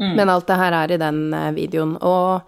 Men 0.00 0.30
alt 0.32 0.48
det 0.48 0.56
her 0.56 0.74
er 0.76 0.92
i 0.94 1.00
den 1.00 1.18
eh, 1.36 1.50
videoen. 1.56 1.96
Og 2.00 2.40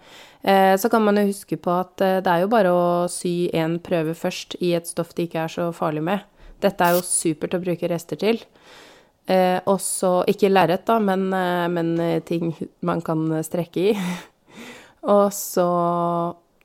så 0.43 0.89
kan 0.91 1.03
man 1.05 1.15
jo 1.19 1.29
huske 1.29 1.55
på 1.55 1.71
at 1.71 2.01
eh, 2.03 2.19
det 2.23 2.31
er 2.31 2.43
jo 2.43 2.51
bare 2.51 2.71
å 2.75 2.85
sy 3.11 3.49
en 3.55 3.77
prøve 3.83 4.15
først 4.17 4.57
i 4.59 4.73
et 4.75 4.89
stoff 4.89 5.13
det 5.15 5.29
ikke 5.29 5.45
er 5.45 5.53
så 5.53 5.69
farlig 5.75 6.03
med. 6.03 6.25
Dette 6.63 6.83
er 6.83 6.97
jo 6.97 7.05
supert 7.07 7.55
å 7.55 7.61
bruke 7.63 7.87
rester 7.91 8.19
til. 8.19 8.41
Eh, 9.25 9.59
og 9.71 9.79
så 9.79 10.25
Ikke 10.27 10.51
lerret, 10.51 10.85
da, 10.85 10.99
men, 10.99 11.29
eh, 11.33 11.67
men 11.71 11.99
eh, 11.99 12.19
ting 12.23 12.51
man 12.81 13.01
kan 13.01 13.43
strekke 13.43 13.91
i. 13.91 13.93
og 15.15 15.31
så 15.33 15.67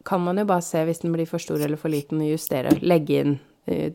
kan 0.09 0.25
man 0.25 0.39
jo 0.41 0.49
bare 0.49 0.65
se 0.65 0.83
hvis 0.85 1.05
den 1.05 1.15
blir 1.15 1.29
for 1.29 1.43
stor 1.43 1.61
eller 1.61 1.79
for 1.79 1.93
liten, 1.93 2.23
og 2.25 2.33
justere. 2.33 2.75
Legge 2.83 3.23
inn 3.23 3.39
eh, 3.67 3.93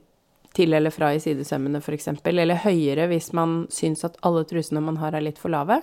til 0.53 0.73
eller 0.73 0.93
fra 0.93 1.11
i 1.13 1.19
sidesømmene, 1.19 1.81
f.eks. 1.81 2.07
Eller 2.29 2.61
høyere 2.63 3.09
hvis 3.11 3.31
man 3.33 3.63
syns 3.73 4.05
at 4.05 4.19
alle 4.23 4.45
trusene 4.47 4.83
man 4.83 4.99
har, 5.01 5.15
er 5.15 5.25
litt 5.25 5.41
for 5.41 5.51
lave. 5.51 5.81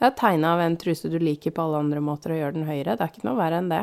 Jeg 0.00 0.08
er 0.08 0.16
tegna 0.16 0.54
av 0.56 0.62
en 0.64 0.76
truse 0.80 1.10
du 1.12 1.18
liker 1.20 1.52
på 1.52 1.62
alle 1.62 1.82
andre 1.84 2.00
måter, 2.00 2.32
og 2.32 2.40
gjør 2.40 2.54
den 2.56 2.68
høyere. 2.68 2.96
Det 2.96 3.04
er 3.04 3.10
ikke 3.12 3.26
noe 3.28 3.36
verre 3.36 3.58
enn 3.60 3.68
det. 3.68 3.82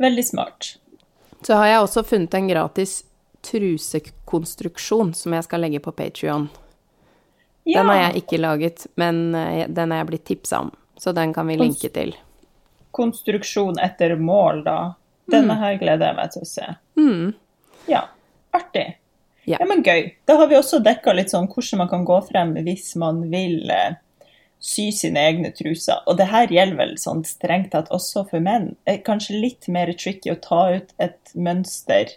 Veldig 0.00 0.24
smart. 0.24 0.76
Så 1.44 1.58
har 1.58 1.68
jeg 1.68 1.82
også 1.82 2.02
funnet 2.06 2.34
en 2.38 2.48
gratis 2.48 3.02
trusekonstruksjon 3.42 5.12
som 5.18 5.34
jeg 5.36 5.44
skal 5.44 5.64
legge 5.64 5.82
på 5.82 5.92
Patrion. 5.92 6.48
Ja. 7.64 7.82
Den 7.82 7.90
har 7.92 7.98
jeg 8.00 8.22
ikke 8.22 8.40
laget, 8.40 8.86
men 8.98 9.34
eh, 9.38 9.66
den 9.68 9.92
er 9.92 10.02
jeg 10.02 10.08
blitt 10.08 10.24
tipsa 10.30 10.62
om. 10.64 10.72
Så 10.96 11.12
den 11.12 11.34
kan 11.34 11.46
vi 11.50 11.58
linke 11.60 11.90
til. 11.92 12.14
Konstruksjon 12.94 13.78
etter 13.82 14.16
mål, 14.16 14.64
da. 14.66 14.78
Denne 15.30 15.54
her 15.60 15.76
gleder 15.80 16.10
jeg 16.10 16.18
meg 16.18 16.32
til 16.34 16.42
å 16.42 16.48
se. 16.48 16.66
Ja, 17.90 18.02
artig. 18.54 18.86
Ja. 19.44 19.58
Ja, 19.58 19.66
men 19.66 19.82
gøy. 19.82 20.12
Da 20.28 20.36
har 20.38 20.48
vi 20.50 20.58
også 20.58 20.78
dekka 20.84 21.14
litt 21.16 21.32
sånn 21.32 21.48
hvordan 21.50 21.82
man 21.82 21.90
kan 21.90 22.06
gå 22.06 22.18
frem 22.28 22.54
hvis 22.62 22.92
man 23.00 23.24
vil 23.32 23.70
eh, 23.74 23.96
sy 24.62 24.90
sine 24.94 25.22
egne 25.26 25.50
truser. 25.56 26.02
Og 26.06 26.18
det 26.20 26.28
her 26.30 26.52
gjelder 26.52 26.78
vel 26.78 26.92
sånn 27.00 27.24
strengt 27.26 27.72
tatt 27.74 27.90
også 27.94 28.24
for 28.30 28.44
menn. 28.44 28.72
Det 28.86 28.94
er 28.94 29.06
kanskje 29.06 29.40
litt 29.42 29.66
mer 29.72 29.90
tricky 29.98 30.32
å 30.32 30.38
ta 30.42 30.62
ut 30.76 30.94
et 31.02 31.34
mønster 31.34 32.14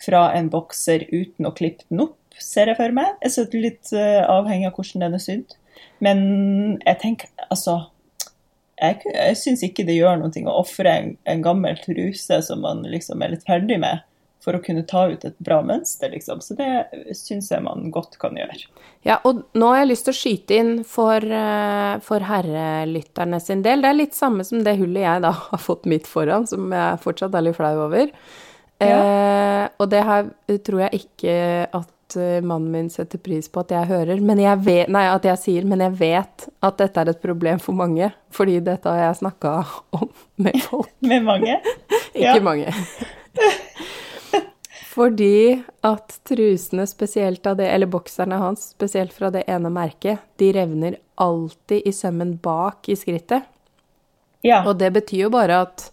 fra 0.00 0.26
en 0.36 0.50
bokser 0.52 1.06
uten 1.12 1.48
å 1.48 1.54
klippe 1.56 1.86
den 1.88 2.04
opp, 2.06 2.18
ser 2.40 2.70
jeg 2.70 2.78
for 2.78 2.92
meg. 2.96 3.16
Jeg 3.24 3.46
er 3.46 3.64
litt 3.64 3.94
eh, 3.96 4.20
avhengig 4.24 4.68
av 4.68 4.76
hvordan 4.76 5.06
den 5.06 5.16
er 5.16 5.24
sydd. 5.24 5.56
Men 6.04 6.20
jeg 6.84 7.00
tenker, 7.00 7.32
altså 7.48 7.80
Jeg, 8.80 9.02
jeg 9.12 9.36
syns 9.36 9.60
ikke 9.64 9.84
det 9.84 9.98
gjør 9.98 10.14
noe 10.16 10.42
å 10.48 10.60
ofre 10.62 10.88
en, 10.88 11.08
en 11.28 11.42
gammel 11.44 11.76
truse 11.82 12.38
som 12.46 12.62
man 12.64 12.80
liksom 12.88 13.20
er 13.20 13.34
litt 13.34 13.44
ferdig 13.44 13.76
med, 13.82 14.00
for 14.40 14.56
å 14.56 14.62
kunne 14.64 14.86
ta 14.88 15.04
ut 15.10 15.24
et 15.28 15.36
bra 15.42 15.60
mønster, 15.66 16.10
liksom. 16.14 16.40
Så 16.40 16.56
det 16.56 16.70
syns 17.16 17.50
jeg 17.52 17.64
man 17.64 17.90
godt 17.92 18.16
kan 18.20 18.38
gjøre. 18.38 18.56
Ja, 19.06 19.18
og 19.28 19.44
nå 19.56 19.68
har 19.72 19.82
jeg 19.82 19.90
lyst 19.92 20.08
til 20.08 20.14
å 20.14 20.20
skyte 20.20 20.58
inn 20.62 20.72
for, 20.88 21.20
eh, 21.20 21.98
for 22.04 22.24
herrelytterne 22.24 23.40
sin 23.40 23.64
del. 23.66 23.84
Det 23.84 23.90
er 23.92 24.00
litt 24.00 24.16
samme 24.16 24.44
som 24.48 24.64
det 24.64 24.78
hullet 24.80 25.04
jeg 25.04 25.24
da 25.26 25.34
har 25.50 25.60
fått 25.60 25.88
midt 25.90 26.08
foran, 26.08 26.48
som 26.48 26.72
jeg 26.72 27.02
fortsatt 27.04 27.36
er 27.36 27.48
litt 27.48 27.60
flau 27.60 27.74
over. 27.86 28.12
Ja. 28.80 28.96
Eh, 28.96 29.64
og 29.76 29.90
det 29.92 30.04
her 30.08 30.30
tror 30.64 30.86
jeg 30.86 31.02
ikke 31.02 31.34
at 31.76 32.16
eh, 32.16 32.40
mannen 32.40 32.72
min 32.72 32.88
setter 32.88 33.20
pris 33.20 33.50
på 33.52 33.60
at 33.60 33.76
jeg 33.76 33.90
hører, 33.92 34.24
men 34.24 34.40
jeg 34.40 34.64
vet, 34.64 34.88
nei, 34.88 35.04
at 35.12 35.28
jeg 35.28 35.42
sier, 35.42 35.68
men 35.68 35.84
jeg 35.84 35.98
vet 36.00 36.48
at 36.64 36.80
dette 36.80 37.04
er 37.04 37.12
et 37.12 37.20
problem 37.20 37.60
for 37.60 37.76
mange. 37.76 38.08
Fordi 38.32 38.56
dette 38.64 38.88
har 38.88 39.10
jeg 39.10 39.20
snakka 39.20 39.56
om 40.00 40.08
med 40.40 40.60
folk. 40.64 40.92
med 41.12 41.28
mange? 41.28 41.60
ikke 42.16 42.24
ja. 42.24 42.40
mange. 42.40 42.72
Fordi 45.00 45.62
at 45.86 46.18
trusene 46.28 46.84
spesielt 46.84 47.46
av 47.48 47.56
det, 47.56 47.70
eller 47.72 47.88
bokserne 47.88 48.36
hans, 48.36 48.66
spesielt 48.74 49.14
fra 49.16 49.30
det 49.32 49.46
ene 49.48 49.70
merket, 49.72 50.20
de 50.36 50.50
revner 50.52 50.98
alltid 51.16 51.86
i 51.88 51.92
sømmen 51.96 52.34
bak 52.42 52.90
i 52.92 52.96
skrittet. 53.00 53.46
Ja. 54.44 54.60
Og 54.68 54.76
det 54.80 54.90
betyr 54.92 55.22
jo 55.22 55.30
bare 55.32 55.62
at 55.64 55.86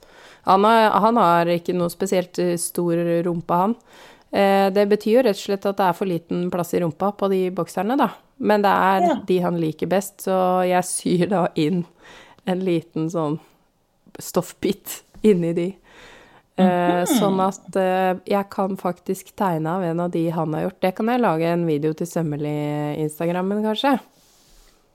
han 0.48 0.68
har, 0.68 0.90
han 1.04 1.20
har 1.20 1.54
ikke 1.56 1.76
noe 1.76 1.92
spesielt 1.92 2.40
eh, 2.44 2.58
stor 2.60 3.00
rumpe, 3.24 3.62
han. 3.64 3.78
Eh, 4.32 4.68
det 4.76 4.84
betyr 4.92 5.18
jo 5.18 5.24
rett 5.30 5.40
og 5.40 5.46
slett 5.46 5.70
at 5.72 5.80
det 5.80 5.88
er 5.88 5.96
for 5.96 6.12
liten 6.12 6.46
plass 6.52 6.76
i 6.76 6.84
rumpa 6.84 7.14
på 7.16 7.32
de 7.32 7.42
bokserne, 7.56 7.96
da. 8.00 8.10
Men 8.44 8.64
det 8.64 8.76
er 8.92 9.08
ja. 9.08 9.18
de 9.28 9.40
han 9.44 9.64
liker 9.64 9.92
best, 9.92 10.20
så 10.28 10.66
jeg 10.68 10.84
syr 10.88 11.32
da 11.32 11.48
inn 11.56 11.86
en 12.44 12.64
liten 12.64 13.08
sånn 13.12 13.40
stoffbit 14.20 15.02
inni 15.24 15.56
de. 15.56 15.72
Mm 16.58 16.88
Sånn 17.08 17.40
at 17.44 17.78
eh, 17.80 18.20
jeg 18.28 18.48
kan 18.54 18.78
faktisk 18.80 19.34
tegne 19.38 19.78
av 19.78 19.84
en 19.86 20.00
av 20.04 20.12
de 20.14 20.26
han 20.34 20.56
har 20.58 20.68
gjort. 20.68 20.80
Det 20.84 20.94
kan 20.98 21.12
jeg 21.12 21.24
lage 21.24 21.52
en 21.54 21.66
video 21.68 21.94
til 21.98 22.10
Sømmelig-instagrammen, 22.10 23.62
kanskje. 23.66 23.98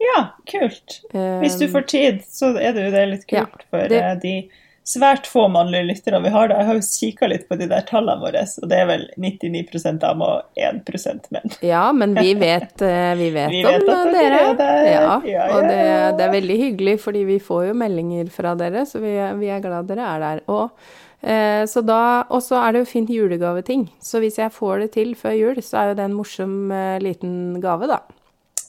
Ja, 0.03 0.18
kult. 0.51 0.98
Hvis 1.12 1.61
du 1.61 1.68
får 1.70 1.87
tid, 1.92 2.20
så 2.27 2.51
er 2.59 2.75
det 2.75 2.88
jo 2.88 2.92
det 2.96 3.07
litt 3.12 3.25
kult 3.31 3.62
ja, 3.62 3.68
for 3.70 3.92
det... 3.92 4.03
de 4.25 4.35
svært 4.83 5.29
få 5.31 5.44
mannlige 5.53 5.87
lyttere 5.92 6.18
vi 6.25 6.33
har. 6.35 6.48
Da. 6.51 6.57
Jeg 6.59 6.68
har 6.68 6.79
jo 6.81 6.87
kikka 6.88 7.29
litt 7.31 7.44
på 7.46 7.59
de 7.61 7.68
der 7.70 7.85
tallene 7.87 8.18
våre, 8.18 8.42
og 8.42 8.66
det 8.72 8.81
er 8.83 8.88
vel 8.90 9.05
99% 9.22 10.01
damer 10.03 10.40
og 10.40 10.59
1% 10.59 11.31
menn. 11.37 11.55
Ja, 11.62 11.85
men 11.94 12.16
vi 12.18 12.35
vet, 12.35 12.83
vi 12.83 13.31
vet, 13.37 13.55
vi 13.55 13.62
vet 13.62 13.87
om 13.87 14.11
dere. 14.11 14.42
Ja, 14.90 15.14
ja, 15.22 15.46
og 15.55 15.70
det, 15.70 15.79
det, 16.18 16.27
er 16.27 16.35
veldig 16.35 16.59
hyggelig, 16.64 16.96
fordi 17.07 17.22
vi 17.31 17.38
får 17.42 17.68
jo 17.70 17.79
meldinger 17.85 18.35
fra 18.35 18.57
dere, 18.59 18.83
så 18.90 18.98
vi, 19.05 19.14
vi 19.38 19.55
er 19.55 19.62
glad 19.62 19.87
dere 19.92 20.11
er 20.16 20.27
der. 20.27 20.44
Og 20.51 20.75
Eh, 20.75 21.12
så 21.22 21.82
da, 21.87 22.26
og 22.35 22.42
så 22.42 22.58
er 22.58 22.74
det 22.74 22.82
jo 22.82 22.90
fint 22.90 23.11
julegaveting. 23.12 23.87
Så 24.02 24.18
hvis 24.22 24.40
jeg 24.40 24.54
får 24.54 24.82
det 24.82 24.88
til 24.96 25.12
før 25.18 25.37
jul, 25.38 25.61
så 25.62 25.78
er 25.78 25.90
jo 25.90 25.98
det 26.00 26.06
en 26.08 26.16
morsom 26.18 26.56
uh, 26.74 26.98
liten 27.02 27.61
gave, 27.62 27.87
da. 27.90 28.00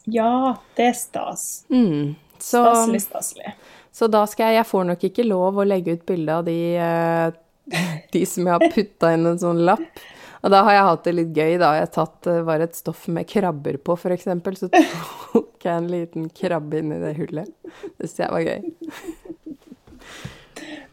Ja, 0.05 0.55
det 0.77 0.89
er 0.91 0.97
stas. 0.99 1.45
Mm, 1.73 2.13
så, 2.37 2.61
staselig, 2.61 3.01
staselig. 3.07 3.53
Så 3.93 4.09
da 4.09 4.23
skal 4.29 4.51
jeg 4.51 4.61
Jeg 4.61 4.69
får 4.69 4.87
nok 4.89 5.03
ikke 5.07 5.25
lov 5.25 5.57
å 5.61 5.65
legge 5.67 5.95
ut 5.95 6.05
bilde 6.05 6.37
av 6.41 6.45
de, 6.45 6.57
uh, 6.77 7.73
de 8.13 8.25
som 8.29 8.45
jeg 8.45 8.53
har 8.53 8.75
putta 8.75 9.13
inn 9.15 9.31
en 9.31 9.41
sånn 9.41 9.63
lapp. 9.65 10.03
Og 10.43 10.51
da 10.51 10.59
har 10.67 10.75
jeg 10.75 10.87
hatt 10.89 11.05
det 11.07 11.13
litt 11.15 11.37
gøy, 11.37 11.53
da. 11.61 11.69
Jeg 11.79 11.91
tatt 11.95 12.27
var 12.43 12.61
et 12.65 12.75
stoff 12.75 13.05
med 13.07 13.29
krabber 13.31 13.77
på, 13.79 13.95
f.eks. 13.95 14.27
Så 14.59 14.67
tok 15.31 15.63
jeg 15.63 15.73
en 15.73 15.87
liten 15.87 16.27
krabbe 16.35 16.81
inn 16.81 16.91
i 16.91 16.99
det 16.99 17.13
hullet. 17.21 17.53
Det 17.95 18.09
syns 18.09 18.19
jeg 18.25 18.33
var 18.35 18.43
gøy. 18.43 19.37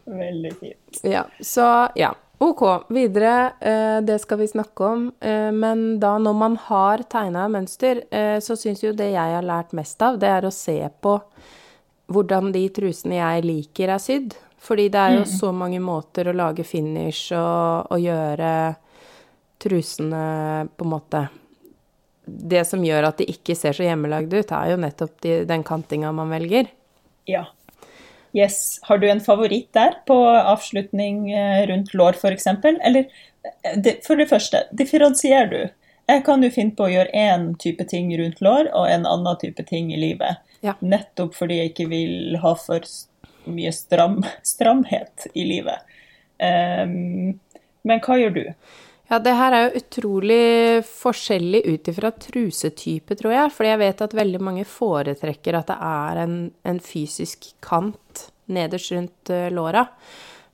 Veldig 0.05 0.51
fint. 0.59 1.01
Ja, 1.03 1.25
så 1.39 1.89
ja. 1.95 2.13
Ok, 2.41 2.61
videre. 2.89 3.53
Eh, 3.59 3.99
det 4.01 4.17
skal 4.19 4.39
vi 4.41 4.47
snakke 4.47 4.83
om. 4.83 5.11
Eh, 5.19 5.51
men 5.53 5.99
da 5.99 6.15
når 6.17 6.33
man 6.33 6.55
har 6.57 7.03
tegna 7.05 7.45
mønster, 7.47 8.01
eh, 8.09 8.39
så 8.41 8.55
syns 8.57 8.81
jo 8.81 8.95
det 8.97 9.11
jeg 9.11 9.35
har 9.35 9.45
lært 9.45 9.75
mest 9.77 10.01
av, 10.01 10.17
det 10.17 10.31
er 10.31 10.47
å 10.47 10.53
se 10.53 10.79
på 11.05 11.19
hvordan 12.09 12.49
de 12.55 12.63
trusene 12.73 13.19
jeg 13.19 13.45
liker, 13.45 13.93
er 13.93 14.01
sydd. 14.01 14.33
Fordi 14.61 14.87
det 14.89 15.03
er 15.03 15.19
jo 15.19 15.21
mm. 15.27 15.29
så 15.37 15.51
mange 15.53 15.83
måter 15.85 16.31
å 16.31 16.35
lage 16.37 16.65
finish 16.65 17.29
og, 17.37 17.93
og 17.93 18.01
gjøre 18.01 18.51
trusene 19.61 20.25
på 20.73 20.85
en 20.85 20.93
måte 20.95 21.27
Det 22.25 22.61
som 22.65 22.81
gjør 22.85 23.09
at 23.09 23.21
de 23.21 23.29
ikke 23.29 23.53
ser 23.57 23.77
så 23.77 23.85
hjemmelagde 23.85 24.41
ut, 24.41 24.51
er 24.53 24.73
jo 24.73 24.81
nettopp 24.81 25.15
de, 25.25 25.39
den 25.45 25.65
kantinga 25.65 26.09
man 26.13 26.29
velger. 26.33 26.69
Ja, 27.29 27.45
Yes. 28.33 28.79
Har 28.87 28.97
du 28.97 29.09
en 29.09 29.21
favoritt 29.21 29.73
der 29.73 29.97
på 30.07 30.15
avslutning 30.27 31.31
eh, 31.31 31.67
rundt 31.67 31.93
lår 31.93 32.17
f.eks.? 32.19 32.47
Eller 32.63 33.05
eh, 33.63 33.93
for 34.05 34.19
det 34.19 34.29
første, 34.31 34.63
differensierer 34.71 35.51
du? 35.51 35.61
Jeg 36.11 36.23
kan 36.27 36.43
jo 36.43 36.51
finne 36.51 36.75
på 36.75 36.87
å 36.87 36.91
gjøre 36.91 37.13
én 37.15 37.51
type 37.61 37.85
ting 37.87 38.11
rundt 38.19 38.41
lår 38.43 38.71
og 38.75 38.89
en 38.89 39.07
annen 39.07 39.39
type 39.39 39.63
ting 39.67 39.91
i 39.93 39.99
livet. 39.99 40.41
Ja. 40.65 40.75
Nettopp 40.79 41.35
fordi 41.37 41.61
jeg 41.61 41.71
ikke 41.71 41.87
vil 41.91 42.37
ha 42.41 42.53
for 42.59 42.85
mye 43.51 43.71
stram, 43.73 44.21
stramhet 44.45 45.27
i 45.33 45.45
livet. 45.47 45.87
Um, 46.41 47.39
men 47.87 48.01
hva 48.05 48.17
gjør 48.19 48.35
du? 48.35 48.43
Ja, 49.11 49.17
det 49.19 49.33
her 49.35 49.51
er 49.51 49.65
jo 49.65 49.79
utrolig 49.81 50.43
forskjellig 50.87 51.59
ut 51.67 51.89
ifra 51.91 52.13
trusetype, 52.15 53.17
tror 53.19 53.33
jeg. 53.35 53.51
Fordi 53.51 53.71
jeg 53.73 53.81
vet 53.81 54.03
at 54.05 54.15
veldig 54.15 54.39
mange 54.39 54.63
foretrekker 54.63 55.57
at 55.59 55.67
det 55.67 55.75
er 55.83 56.21
en, 56.21 56.35
en 56.63 56.79
fysisk 56.79 57.49
kant 57.63 58.29
nederst 58.51 58.93
rundt 58.95 59.33
uh, 59.35 59.49
låra. 59.51 59.83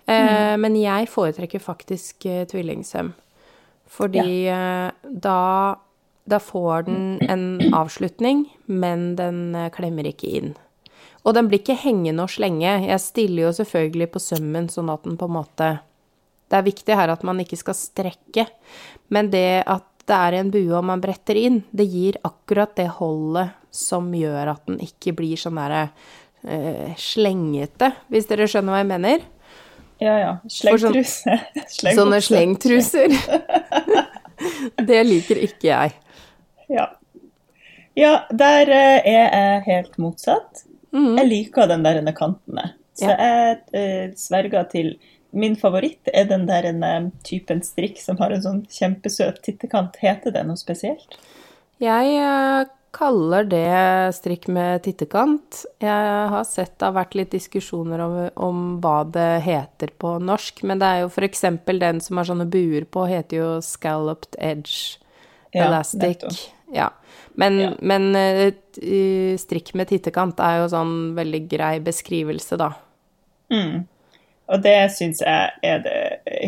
Eh, 0.07 0.31
mm. 0.31 0.63
Men 0.63 0.77
jeg 0.81 1.09
foretrekker 1.13 1.61
faktisk 1.61 2.25
uh, 2.25 2.45
tvillingsøm. 2.49 3.13
Fordi 3.93 4.25
ja. 4.47 4.57
uh, 4.89 5.11
da, 5.27 5.39
da 6.25 6.39
får 6.41 6.87
den 6.89 7.03
en 7.29 7.75
avslutning, 7.77 8.47
men 8.65 9.11
den 9.21 9.53
klemmer 9.75 10.09
ikke 10.09 10.33
inn. 10.39 10.55
Og 11.27 11.35
den 11.37 11.49
blir 11.51 11.61
ikke 11.61 11.77
hengende 11.77 12.25
og 12.25 12.33
slenge. 12.33 12.73
Jeg 12.87 13.05
stiller 13.05 13.51
jo 13.51 13.57
selvfølgelig 13.59 14.09
på 14.15 14.23
sømmen 14.23 14.71
sånn 14.71 14.89
at 14.89 15.05
den 15.05 15.19
på 15.19 15.29
en 15.29 15.37
måte 15.37 15.75
det 16.47 16.57
er 16.57 16.65
viktig 16.65 16.97
her 16.97 17.11
at 17.13 17.23
man 17.27 17.39
ikke 17.43 17.59
skal 17.59 17.77
strekke, 17.77 18.47
men 19.13 19.31
det 19.33 19.63
at 19.67 19.85
det 20.07 20.15
er 20.15 20.37
en 20.39 20.51
bue 20.51 20.71
og 20.71 20.85
man 20.87 21.01
bretter 21.03 21.35
inn, 21.35 21.61
det 21.75 21.87
gir 21.91 22.15
akkurat 22.27 22.71
det 22.77 22.87
holdet 22.99 23.51
som 23.75 24.07
gjør 24.15 24.53
at 24.53 24.69
den 24.69 24.79
ikke 24.83 25.11
blir 25.17 25.39
sånn 25.39 25.59
derre 25.59 25.89
uh, 26.47 26.93
slengete, 26.99 27.91
hvis 28.07 28.29
dere 28.29 28.47
skjønner 28.47 28.75
hva 28.75 28.83
jeg 28.83 28.91
mener? 28.93 29.25
Ja, 29.99 30.13
ja. 30.21 30.31
Slengtruse. 30.51 31.39
Sånn, 31.73 31.95
sånne 31.97 32.19
slengtruser. 32.21 33.15
det 34.89 34.99
liker 35.07 35.39
ikke 35.41 35.71
jeg. 35.71 35.95
Ja. 36.69 36.85
Ja, 37.97 38.11
der 38.29 38.69
eh, 38.69 39.07
er 39.09 39.23
jeg 39.25 39.63
helt 39.65 39.95
motsatt. 39.97 40.67
Mm. 40.93 41.15
Jeg 41.17 41.29
liker 41.31 41.69
den 41.71 41.85
der 41.85 41.97
kantene. 42.13 42.75
Så 42.97 43.09
ja. 43.09 43.17
jeg 43.17 43.57
uh, 43.73 44.13
sverger 44.17 44.69
til 44.69 44.93
Min 45.31 45.57
favoritt 45.59 46.07
er 46.13 46.27
den 46.29 46.45
der 46.47 46.69
en, 46.69 46.83
eh, 46.83 47.09
typen 47.23 47.61
strikk 47.63 47.99
som 47.99 48.17
har 48.21 48.31
en 48.31 48.43
sånn 48.43 48.61
kjempesøt 48.71 49.41
tittekant. 49.43 49.97
Heter 49.99 50.31
det 50.31 50.45
noe 50.47 50.59
spesielt? 50.59 51.17
Jeg 51.83 52.13
uh, 52.23 52.69
kaller 52.95 53.45
det 53.45 54.15
strikk 54.17 54.47
med 54.47 54.83
tittekant. 54.87 55.65
Jeg 55.83 56.29
har 56.31 56.45
sett 56.47 56.77
det 56.79 56.87
har 56.87 56.95
vært 56.95 57.17
litt 57.19 57.33
diskusjoner 57.35 58.01
om, 58.01 58.15
om, 58.33 58.61
hva 58.81 59.01
det 59.03 59.43
heter 59.45 59.91
på 59.99 60.15
norsk, 60.23 60.63
men 60.63 60.81
det 60.81 60.87
er 60.87 61.03
jo 61.03 61.11
f.eks. 61.11 61.43
den 61.67 62.01
som 62.01 62.21
har 62.21 62.29
sånne 62.29 62.47
buer 62.49 62.87
på, 62.89 63.05
heter 63.11 63.41
jo 63.41 63.49
scalloped 63.61 64.39
edge 64.39 64.97
ja, 65.51 65.67
elastic. 65.67 66.23
Ja. 66.73 66.89
Men, 67.37 67.59
ja. 67.61 67.75
men 67.81 68.09
uh, 68.15 69.35
strikk 69.37 69.75
med 69.77 69.91
tittekant 69.91 70.39
er 70.41 70.63
jo 70.63 70.71
sånn 70.73 70.97
veldig 71.19 71.43
grei 71.51 71.75
beskrivelse, 71.83 72.57
da. 72.57 72.71
Mm. 73.53 73.85
Og 74.47 74.63
det 74.63 74.77
syns 74.95 75.21
jeg 75.23 75.51
er 75.65 75.83
det 75.83 75.99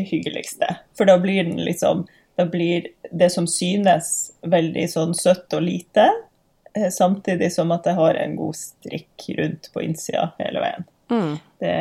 hyggeligste. 0.10 0.70
For 0.98 1.10
da 1.10 1.20
blir 1.22 1.44
den 1.44 1.60
liksom 1.66 2.08
Da 2.40 2.46
blir 2.48 2.86
det 3.12 3.28
som 3.34 3.44
synes, 3.52 4.32
veldig 4.48 4.86
sånn 4.88 5.10
søtt 5.12 5.52
og 5.58 5.60
lite. 5.66 6.06
Eh, 6.72 6.88
samtidig 6.88 7.50
som 7.52 7.74
at 7.76 7.84
det 7.84 7.98
har 7.98 8.16
en 8.16 8.38
god 8.40 8.56
strikk 8.56 9.26
rundt 9.36 9.68
på 9.74 9.84
innsida 9.84 10.30
hele 10.38 10.62
veien. 10.64 10.86
Mm. 11.12 11.34
Det, 11.60 11.74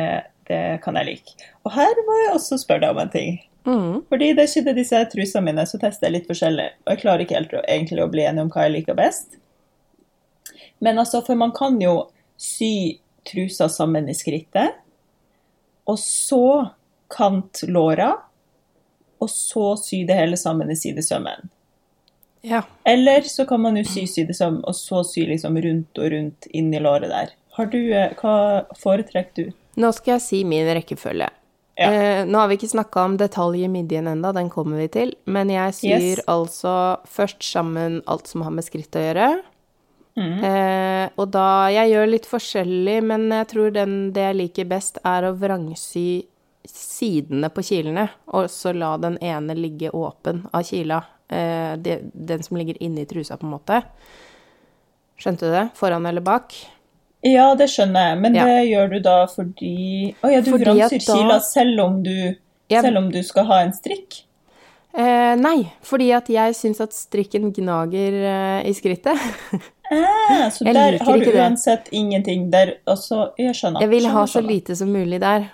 det, 0.49 0.59
kan 0.83 0.99
jeg 0.99 1.07
like. 1.13 1.47
Og 1.63 1.71
her 1.77 2.01
må 2.03 2.17
jeg 2.23 2.33
også 2.33 2.59
spørre 2.59 2.83
deg 2.83 2.91
om 2.91 2.99
en 3.05 3.13
ting. 3.13 3.39
Mm. 3.69 3.95
Fordi 4.11 4.29
det 4.35 4.49
skjedde 4.51 4.75
disse 4.81 4.99
trusene 5.13 5.45
mine, 5.47 5.63
så 5.63 5.79
tester 5.79 6.09
jeg 6.09 6.17
litt 6.17 6.27
forskjellig. 6.27 6.67
Og 6.83 6.91
jeg 6.91 7.01
klarer 7.05 7.23
ikke 7.23 7.39
helt 7.39 7.55
å, 7.55 7.63
egentlig 7.63 8.03
å 8.03 8.11
bli 8.11 8.27
enig 8.27 8.43
om 8.43 8.51
hva 8.51 8.67
jeg 8.67 8.75
liker 8.81 8.99
best. 8.99 9.39
Men 10.83 10.99
altså, 10.99 11.23
for 11.23 11.39
man 11.39 11.55
kan 11.55 11.79
jo 11.79 12.09
sy 12.35 12.99
trusa 13.31 13.71
sammen 13.71 14.11
i 14.11 14.17
skrittet 14.17 14.75
og 15.89 15.97
så 16.01 16.41
kant 17.09 17.63
låra, 17.67 18.11
og 19.19 19.29
så 19.33 19.71
sy 19.81 20.03
det 20.07 20.15
hele 20.19 20.37
sammen 20.39 20.69
i 20.71 20.77
sidesømmen. 20.79 21.49
Ja. 22.45 22.61
Eller 22.87 23.25
så 23.27 23.43
kan 23.49 23.59
man 23.65 23.75
jo 23.75 23.83
sy 23.83 24.05
sidesøm, 24.07 24.61
og 24.63 24.75
så 24.77 25.01
sy 25.03 25.25
liksom 25.27 25.57
rundt 25.59 25.99
og 25.99 26.11
rundt 26.13 26.47
inn 26.55 26.69
i 26.73 26.79
låret 26.79 27.11
der. 27.11 27.33
Har 27.57 27.67
du, 27.73 27.79
eh, 27.91 28.13
Hva 28.15 28.63
foretrekker 28.79 29.49
du? 29.49 29.51
Nå 29.79 29.91
skal 29.95 30.13
jeg 30.17 30.21
si 30.23 30.43
min 30.47 30.67
rekkefølge. 30.67 31.27
Ja. 31.79 31.89
Eh, 31.91 32.25
nå 32.27 32.39
har 32.39 32.47
vi 32.51 32.57
ikke 32.57 32.71
snakka 32.75 33.03
om 33.07 33.17
detalj 33.19 33.63
i 33.65 33.71
midjen 33.71 34.07
enda, 34.07 34.31
den 34.35 34.49
kommer 34.51 34.77
vi 34.77 34.87
til. 34.87 35.13
Men 35.25 35.49
jeg 35.49 35.73
syr 35.73 36.17
Yes. 36.19 36.25
altså 36.27 36.99
først 37.07 37.43
sammen 37.43 38.01
alt 38.07 38.27
som 38.27 38.41
har 38.41 38.51
med 38.51 38.63
skritt 38.63 38.91
å 38.95 39.03
gjøre. 39.03 39.41
Mhm. 40.17 40.43
Eh, 40.43 41.09
og 41.17 41.29
da 41.31 41.69
Jeg 41.69 41.91
gjør 41.93 42.09
litt 42.09 42.25
forskjellig, 42.25 42.97
men 43.03 43.29
jeg 43.31 43.47
tror 43.47 43.71
den, 43.71 44.11
det 44.13 44.21
jeg 44.21 44.35
liker 44.35 44.65
best, 44.65 44.97
er 45.05 45.23
å 45.29 45.35
vrangsy 45.37 46.25
sidene 46.67 47.49
på 47.49 47.63
kilene, 47.63 48.09
og 48.27 48.49
så 48.51 48.73
la 48.75 48.97
den 48.97 49.17
ene 49.23 49.55
ligge 49.55 49.89
åpen 49.95 50.43
av 50.53 50.63
kila. 50.67 51.03
Eh, 51.29 51.75
det, 51.77 52.01
den 52.13 52.43
som 52.43 52.57
ligger 52.57 52.75
inni 52.83 53.05
trusa, 53.05 53.37
på 53.37 53.45
en 53.47 53.53
måte. 53.55 53.83
Skjønte 55.19 55.47
du 55.47 55.51
det? 55.51 55.69
Foran 55.75 56.05
eller 56.05 56.21
bak? 56.21 56.53
Ja, 57.25 57.53
det 57.55 57.67
skjønner 57.69 58.09
jeg, 58.11 58.19
men 58.21 58.35
Ja. 58.35 58.45
det 58.45 58.67
gjør 58.69 58.89
du 58.93 58.99
da 59.03 59.25
fordi 59.27 60.15
Å 60.23 60.31
ja, 60.31 60.41
du 60.41 60.51
vrangsyr 60.57 60.99
kila 61.03 61.39
selv 61.43 61.79
om 61.83 62.03
du 62.03 62.35
Ja. 62.69 62.81
Selv 62.81 62.97
om 62.97 63.09
du 63.11 63.21
skal 63.23 63.45
ha 63.45 63.61
en 63.63 63.71
strikk? 63.73 64.23
Eh, 64.93 65.35
nei, 65.35 65.71
fordi 65.81 66.11
at 66.15 66.27
jeg 66.29 66.53
syns 66.53 66.79
at 66.81 66.93
strikken 66.93 67.51
gnager 67.53 68.13
eh, 68.13 68.69
i 68.69 68.73
skrittet. 68.73 69.17
Ah, 69.91 70.49
så 70.53 70.65
Jeg 70.65 70.73
der 70.75 70.91
liker 70.91 71.05
har 71.05 71.17
du 71.17 71.25
det. 71.25 71.35
uansett 71.35 71.87
ingenting 71.91 72.49
der 72.51 72.75
Altså, 72.87 73.31
jeg 73.37 73.55
skjønner. 73.55 73.81
Jeg 73.81 73.89
vil 73.89 74.05
ha 74.07 74.23
så 74.25 74.39
skjønner. 74.39 74.47
lite 74.53 74.75
som 74.75 74.91
mulig 74.93 75.19
der. 75.19 75.49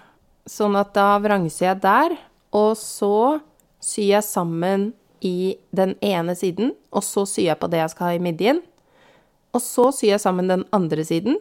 Sånn 0.48 0.76
at 0.78 0.94
da 0.94 1.18
vrangser 1.20 1.66
jeg 1.72 1.82
der, 1.82 2.18
og 2.54 2.76
så 2.78 3.42
syr 3.82 4.08
jeg 4.18 4.24
sammen 4.24 4.94
i 5.22 5.56
den 5.74 5.96
ene 6.02 6.36
siden, 6.36 6.74
og 6.94 7.02
så 7.04 7.24
syr 7.26 7.46
jeg 7.54 7.60
på 7.60 7.70
det 7.72 7.80
jeg 7.80 7.90
skal 7.90 8.08
ha 8.08 8.14
i 8.14 8.20
midjen. 8.20 8.62
Og 9.56 9.62
så 9.62 9.88
syr 9.96 10.10
jeg 10.12 10.20
sammen 10.20 10.48
den 10.52 10.66
andre 10.74 11.04
siden, 11.08 11.38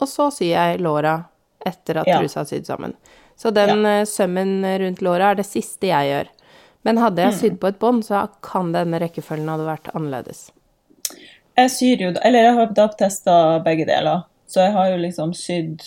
og 0.00 0.08
så 0.08 0.30
syr 0.32 0.52
jeg 0.54 0.80
låra 0.80 1.24
etter 1.66 1.98
at 2.00 2.06
Ja. 2.06 2.18
trusa 2.20 2.40
er 2.40 2.44
sydd 2.44 2.66
sammen. 2.66 2.94
Så 3.36 3.50
den 3.52 3.82
ja. 3.82 4.04
sømmen 4.04 4.62
rundt 4.80 5.02
låra 5.02 5.30
er 5.32 5.34
det 5.34 5.46
siste 5.46 5.86
jeg 5.90 6.06
gjør. 6.12 6.28
Men 6.84 6.96
hadde 6.96 7.16
jeg 7.22 7.32
Mm. 7.32 7.38
sydd 7.38 7.58
på 7.60 7.68
et 7.68 7.78
bånd, 7.78 8.04
så 8.04 8.28
kan 8.40 8.72
denne 8.72 8.98
rekkefølgen 9.00 9.48
hadde 9.48 9.66
vært 9.66 9.92
annerledes. 9.94 10.50
Jeg 11.58 11.70
syr 11.74 12.02
jo 12.04 12.10
Eller 12.22 12.44
jeg 12.46 12.54
har 12.54 12.74
DAB-testa 12.76 13.36
begge 13.64 13.86
deler. 13.88 14.26
Så 14.46 14.62
jeg 14.62 14.72
har 14.72 14.90
jo 14.92 14.98
liksom 15.02 15.32
sydd 15.36 15.82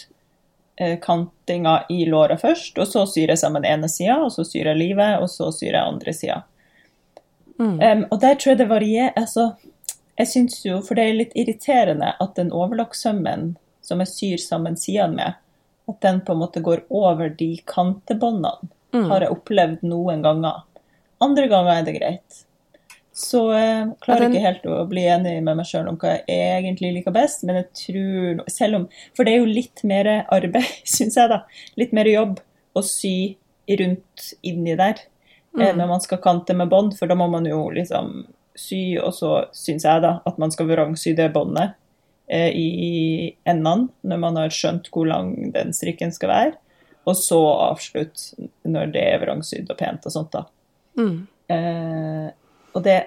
eh, 0.77 0.97
kantinga 1.01 1.85
i 1.89 2.03
låra 2.05 2.37
først, 2.37 2.77
og 2.77 2.87
så 2.87 3.05
syr 3.09 3.31
jeg 3.33 3.39
sammen 3.41 3.65
ene 3.65 3.89
sida, 3.89 4.19
og 4.21 4.29
så 4.35 4.45
syr 4.45 4.69
jeg 4.69 4.77
livet, 4.77 5.17
og 5.23 5.29
så 5.31 5.47
syr 5.55 5.71
jeg 5.71 5.81
andre 5.81 6.13
sida. 6.13 6.41
Mm. 7.61 8.05
og 8.09 8.19
der 8.21 8.35
tror 8.35 8.51
jeg 8.51 8.57
det 8.57 8.69
varierer 8.69 9.11
Altså, 9.19 9.43
jeg 10.17 10.27
syns 10.31 10.63
jo 10.65 10.79
For 10.81 10.97
det 10.97 11.03
er 11.03 11.17
litt 11.19 11.35
irriterende 11.37 12.13
at 12.19 12.31
den 12.39 12.49
overlokkssømmen 12.49 13.51
som 13.85 13.99
jeg 14.01 14.09
syr 14.09 14.41
sammen 14.41 14.77
sidene 14.77 15.13
med, 15.15 15.33
at 15.89 15.99
den 16.01 16.21
på 16.25 16.33
en 16.33 16.39
måte 16.41 16.61
går 16.63 16.85
over 16.89 17.29
de 17.29 17.55
kantebåndene, 17.67 18.69
Mm. 18.93 19.05
har 19.09 19.23
jeg 19.23 19.31
opplevd 19.31 19.83
noen 19.87 20.21
ganger. 20.21 20.63
Andre 21.23 21.47
ganger 21.47 21.77
er 21.77 21.83
det 21.87 21.93
greit. 21.95 22.41
Så 23.21 23.41
jeg 23.53 23.91
klarer 24.01 24.23
jeg 24.25 24.31
den- 24.31 24.35
ikke 24.35 24.47
helt 24.47 24.65
å 24.65 24.87
bli 24.89 25.03
enig 25.13 25.35
med 25.43 25.59
meg 25.59 25.67
sjøl 25.69 25.89
om 25.91 25.97
hva 26.01 26.15
jeg 26.17 26.63
egentlig 26.63 26.93
liker 26.95 27.13
best, 27.13 27.43
men 27.43 27.59
jeg 27.59 27.67
tror 27.83 28.49
Selv 28.49 28.75
om 28.75 28.89
For 29.13 29.23
det 29.23 29.33
er 29.33 29.43
jo 29.43 29.45
litt 29.45 29.83
mer 29.83 30.25
arbeid, 30.31 30.65
syns 30.95 31.19
jeg, 31.19 31.29
da. 31.29 31.43
Litt 31.77 31.93
mer 31.93 32.09
jobb 32.09 32.39
å 32.73 32.81
sy 32.81 33.37
rundt 33.69 34.31
inni 34.43 34.75
der 34.75 34.97
mm. 35.55 35.77
når 35.77 35.87
man 35.87 36.01
skal 36.01 36.21
kante 36.23 36.55
med 36.57 36.69
bånd, 36.71 36.95
for 36.97 37.07
da 37.07 37.15
må 37.15 37.27
man 37.31 37.45
jo 37.45 37.69
liksom 37.69 38.25
sy, 38.57 38.97
og 38.99 39.13
så 39.15 39.45
syns 39.55 39.85
jeg 39.87 40.03
da 40.03 40.17
at 40.27 40.39
man 40.41 40.51
skal 40.51 40.67
vrangsy 40.67 41.13
det 41.15 41.29
båndet 41.35 41.75
eh, 42.27 42.49
i 42.51 43.31
endene 43.47 43.89
når 44.07 44.21
man 44.25 44.39
har 44.41 44.55
skjønt 44.55 44.89
hvor 44.91 45.07
lang 45.07 45.51
den 45.55 45.73
strikken 45.75 46.11
skal 46.15 46.33
være, 46.33 46.53
og 47.07 47.17
så 47.17 47.39
avslutte 47.71 48.49
når 48.67 48.91
det 48.95 49.05
er 49.13 49.23
vrangsydd 49.23 49.71
og 49.71 49.79
pent 49.79 50.05
og 50.07 50.15
sånt, 50.15 50.35
da. 50.35 50.45
Mm. 50.99 51.27
Eh, 51.51 52.27
og 52.73 52.83
det 52.85 52.97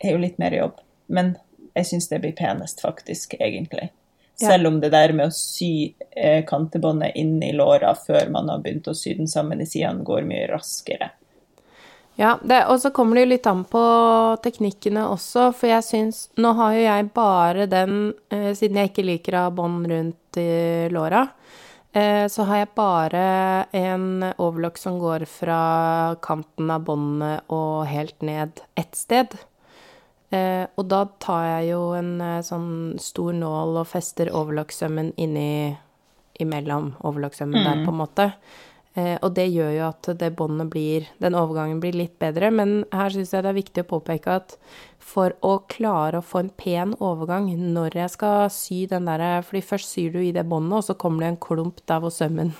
er 0.00 0.12
jo 0.14 0.20
litt 0.22 0.38
mer 0.40 0.54
jobb, 0.56 0.80
men 1.12 1.34
jeg 1.76 1.86
syns 1.86 2.08
det 2.10 2.20
blir 2.22 2.36
penest, 2.36 2.82
faktisk, 2.82 3.34
egentlig. 3.40 3.90
Selv 4.40 4.70
om 4.70 4.80
det 4.80 4.88
der 4.94 5.12
med 5.12 5.28
å 5.28 5.34
sy 5.36 5.92
eh, 6.16 6.40
kantebåndet 6.48 7.16
inn 7.20 7.42
i 7.44 7.52
låra 7.52 7.92
før 8.06 8.30
man 8.32 8.48
har 8.48 8.62
begynt 8.64 8.88
å 8.88 8.96
sy 8.96 9.12
den 9.18 9.28
sammen 9.28 9.60
i 9.60 9.66
sidene, 9.68 10.04
går 10.06 10.24
mye 10.24 10.46
raskere. 10.48 11.10
Ja, 12.20 12.38
det, 12.42 12.62
og 12.68 12.80
så 12.80 12.90
kommer 12.92 13.16
det 13.16 13.26
jo 13.26 13.30
litt 13.34 13.46
an 13.48 13.62
på 13.68 13.82
teknikkene 14.44 15.06
også, 15.08 15.50
for 15.56 15.70
jeg 15.70 15.84
syns 15.86 16.18
Nå 16.40 16.50
har 16.58 16.74
jo 16.76 16.82
jeg 16.82 17.06
bare 17.16 17.68
den, 17.70 18.14
eh, 18.32 18.50
siden 18.56 18.80
jeg 18.80 18.90
ikke 18.90 19.06
liker 19.06 19.36
å 19.36 19.44
ha 19.46 19.52
bånd 19.54 19.88
rundt 19.92 20.40
i 20.40 20.88
låra, 20.92 21.22
eh, 21.22 21.69
så 21.90 22.44
har 22.46 22.60
jeg 22.60 22.68
bare 22.78 23.22
en 23.74 24.22
overlock 24.38 24.76
som 24.78 25.00
går 25.02 25.24
fra 25.26 25.62
kanten 26.22 26.70
av 26.70 26.84
båndet 26.86 27.50
og 27.50 27.88
helt 27.90 28.22
ned 28.22 28.62
ett 28.78 28.94
sted. 28.94 29.34
Eh, 30.30 30.64
og 30.78 30.86
da 30.86 31.04
tar 31.18 31.44
jeg 31.48 31.70
jo 31.72 31.80
en 31.98 32.12
eh, 32.22 32.42
sånn 32.46 32.98
stor 33.02 33.34
nål 33.34 33.80
og 33.82 33.88
fester 33.90 34.30
overlocksømmen 34.30 35.10
inni 35.18 35.74
imellom 36.40 36.92
overlocksømmen 37.04 37.66
der, 37.66 37.80
på 37.84 37.90
en 37.90 37.98
måte. 37.98 38.26
Eh, 38.98 39.16
og 39.22 39.34
det 39.36 39.46
gjør 39.52 39.70
jo 39.76 39.82
at 39.86 40.08
det 40.18 40.32
båndet 40.34 40.66
blir 40.72 41.04
Den 41.22 41.36
overgangen 41.38 41.78
blir 41.78 41.94
litt 41.94 42.16
bedre, 42.18 42.48
men 42.50 42.80
her 42.90 43.12
syns 43.14 43.30
jeg 43.30 43.44
det 43.46 43.52
er 43.52 43.58
viktig 43.60 43.84
å 43.84 43.90
påpeke 43.92 44.38
at 44.40 44.56
for 44.98 45.36
å 45.46 45.60
klare 45.70 46.18
å 46.18 46.26
få 46.26 46.42
en 46.42 46.50
pen 46.58 46.96
overgang 46.98 47.46
når 47.74 48.00
jeg 48.00 48.14
skal 48.16 48.50
sy 48.50 48.82
den 48.90 49.06
derre 49.06 49.44
Fordi 49.46 49.62
først 49.62 49.94
syr 49.94 50.16
du 50.16 50.20
i 50.24 50.34
det 50.34 50.46
båndet, 50.50 50.80
og 50.80 50.88
så 50.88 50.98
kommer 50.98 51.22
det 51.22 51.32
en 51.32 51.42
klump 51.46 51.78
der 51.86 52.02
hvor 52.02 52.14
sømmen, 52.14 52.50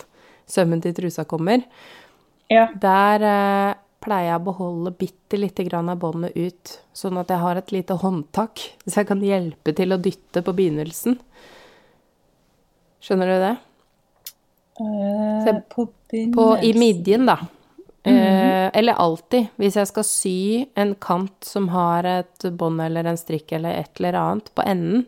sømmen 0.46 0.82
til 0.84 0.94
trusa 0.94 1.26
kommer. 1.26 1.66
Ja. 2.50 2.68
Der 2.78 3.26
eh, 3.26 3.78
pleier 4.02 4.30
jeg 4.30 4.40
å 4.40 4.46
beholde 4.46 4.94
bitte 5.02 5.38
lite 5.38 5.66
grann 5.66 5.90
av 5.92 5.98
båndet 6.02 6.38
ut, 6.38 6.76
sånn 6.96 7.18
at 7.20 7.30
jeg 7.30 7.42
har 7.42 7.58
et 7.58 7.74
lite 7.74 7.98
håndtak, 8.00 8.62
så 8.86 9.02
jeg 9.02 9.10
kan 9.10 9.24
hjelpe 9.24 9.74
til 9.76 9.94
å 9.94 10.00
dytte 10.00 10.42
på 10.46 10.54
begynnelsen. 10.56 11.18
Skjønner 13.00 13.30
du 13.30 13.36
det? 13.42 13.52
Eh, 14.78 15.54
på 15.68 15.88
På, 16.34 16.58
I 16.62 16.72
midjen, 16.74 17.26
da. 17.26 17.38
Eh, 18.02 18.70
eller 18.74 18.92
alltid. 18.96 19.46
Hvis 19.60 19.76
jeg 19.76 19.86
skal 19.90 20.04
sy 20.08 20.66
en 20.74 20.94
kant 20.94 21.44
som 21.44 21.68
har 21.68 22.06
et 22.08 22.46
bånd 22.56 22.80
eller 22.82 23.04
en 23.06 23.18
strikk 23.20 23.52
eller 23.58 23.76
et 23.82 24.00
eller 24.00 24.16
annet 24.18 24.48
på 24.56 24.64
enden, 24.66 25.04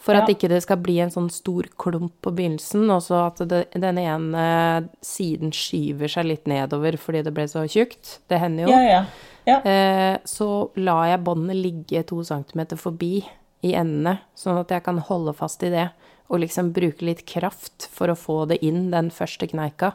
for 0.00 0.14
at 0.18 0.28
Ja. 0.28 0.34
ikke 0.34 0.48
det 0.48 0.62
skal 0.62 0.76
bli 0.78 0.98
en 1.00 1.10
sånn 1.10 1.30
stor 1.30 1.62
klump 1.78 2.12
på 2.22 2.32
begynnelsen, 2.34 2.90
og 2.90 3.00
så 3.02 3.26
at 3.26 3.38
det, 3.48 3.70
den 3.72 3.96
ene 3.98 4.88
siden 5.00 5.50
skyver 5.52 6.08
seg 6.08 6.26
litt 6.26 6.44
nedover 6.46 6.98
fordi 7.00 7.22
det 7.24 7.32
ble 7.32 7.46
så 7.48 7.62
tjukt, 7.68 8.18
det 8.28 8.38
hender 8.40 8.64
jo, 8.66 8.70
Ja, 8.70 8.82
ja. 8.82 9.04
ja. 9.46 9.60
eh, 9.64 10.18
så 10.24 10.70
lar 10.76 11.06
jeg 11.06 11.24
båndet 11.24 11.56
ligge 11.56 12.02
to 12.06 12.22
centimeter 12.24 12.76
forbi 12.76 13.24
i 13.62 13.72
endene, 13.72 14.18
sånn 14.36 14.58
at 14.60 14.68
jeg 14.68 14.82
kan 14.84 14.98
holde 14.98 15.32
fast 15.32 15.62
i 15.62 15.70
det, 15.70 15.88
og 16.28 16.40
liksom 16.40 16.72
bruke 16.72 17.04
litt 17.04 17.24
kraft 17.28 17.88
for 17.92 18.08
å 18.08 18.16
få 18.16 18.46
det 18.48 18.60
inn 18.64 18.90
den 18.90 19.10
første 19.10 19.46
kneika. 19.50 19.92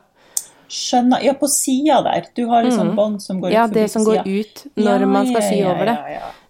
Skjønner. 0.70 1.24
Ja, 1.26 1.34
på 1.34 1.48
sida 1.50 2.02
der. 2.06 2.28
Du 2.38 2.44
har 2.52 2.64
liksom 2.64 2.92
bånd 2.96 3.22
som 3.24 3.40
går 3.42 3.50
ut 3.50 3.54
Ja, 3.56 3.64
ut 3.66 3.72
forbi 3.72 3.82
det 3.82 3.88
som 3.90 4.04
går 4.06 4.20
ut 4.28 4.62
når 4.78 5.00
Ja, 5.02 5.08
man 5.10 5.26
skal 5.32 5.42
sy 5.42 5.56
ja, 5.64 5.72
over 5.72 5.90
det. 5.90 5.98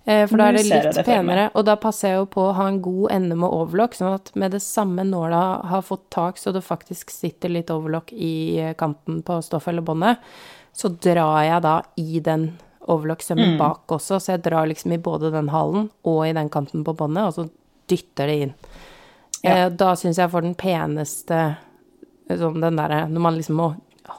Eh, 0.09 0.25
For 0.27 0.37
da 0.41 0.47
er 0.49 0.57
det 0.57 0.65
litt 0.65 0.95
det 0.95 1.05
penere, 1.05 1.45
og 1.53 1.65
da 1.65 1.75
passer 1.79 2.09
jeg 2.09 2.17
jo 2.17 2.25
på 2.33 2.41
å 2.49 2.53
ha 2.57 2.65
en 2.67 2.81
god 2.81 3.11
ende 3.15 3.35
med 3.37 3.49
overlock, 3.49 3.93
sånn 3.95 4.15
at 4.17 4.31
med 4.35 4.51
det 4.51 4.61
samme 4.65 5.05
nåla 5.07 5.41
har 5.69 5.81
fått 5.85 6.09
tak, 6.09 6.37
så 6.41 6.51
det 6.51 6.63
faktisk 6.65 7.11
sitter 7.13 7.49
litt 7.53 7.69
overlock 7.69 8.11
i 8.11 8.57
eh, 8.59 8.73
kanten 8.73 9.21
på 9.23 9.37
stoffet 9.45 9.71
eller 9.71 9.85
båndet, 9.85 10.17
så 10.73 10.89
drar 10.89 11.43
jeg 11.45 11.61
da 11.61 11.75
i 11.95 12.19
den 12.19 12.57
overlocksømmen 12.89 13.53
Mm. 13.53 13.57
bak 13.59 13.87
også, 13.87 14.19
så 14.19 14.31
jeg 14.33 14.43
drar 14.43 14.67
liksom 14.67 14.91
i 14.93 14.97
både 14.97 15.31
den 15.31 15.49
halen 15.53 15.89
og 16.03 16.27
i 16.27 16.33
den 16.33 16.49
kanten 16.49 16.83
på 16.83 16.95
båndet, 16.97 17.23
og 17.27 17.33
så 17.35 17.49
dytter 17.87 18.27
det 18.27 18.37
inn. 18.41 18.53
Ja. 19.43 19.65
Eh, 19.65 19.69
Da 19.69 19.93
syns 19.95 20.17
jeg 20.19 20.29
får 20.31 20.41
den 20.45 20.55
peneste 20.59 21.57
sånn 22.29 22.59
den 22.61 22.75
derre 22.77 23.05
Når 23.09 23.21
man 23.23 23.37
liksom 23.39 23.55
må 23.57 23.69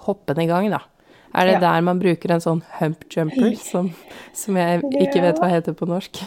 hoppe 0.06 0.34
den 0.34 0.44
i 0.44 0.48
gang, 0.50 0.70
da. 0.70 0.80
Er 1.34 1.46
det 1.46 1.52
Ja. 1.58 1.60
der 1.60 1.80
man 1.86 2.00
bruker 2.00 2.30
en 2.34 2.40
sånn 2.42 2.62
hump 2.80 3.04
jumper, 3.10 3.54
som, 3.58 3.92
som 4.34 4.56
jeg 4.56 4.82
ikke 4.82 5.20
vet 5.22 5.38
hva 5.38 5.48
heter 5.50 5.74
på 5.78 5.86
norsk? 5.86 6.18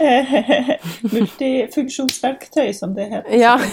Multifunksjonsverktøy, 1.12 2.72
som 2.74 2.94
det 2.94 3.08
heter. 3.10 3.36
Ja. 3.38 3.58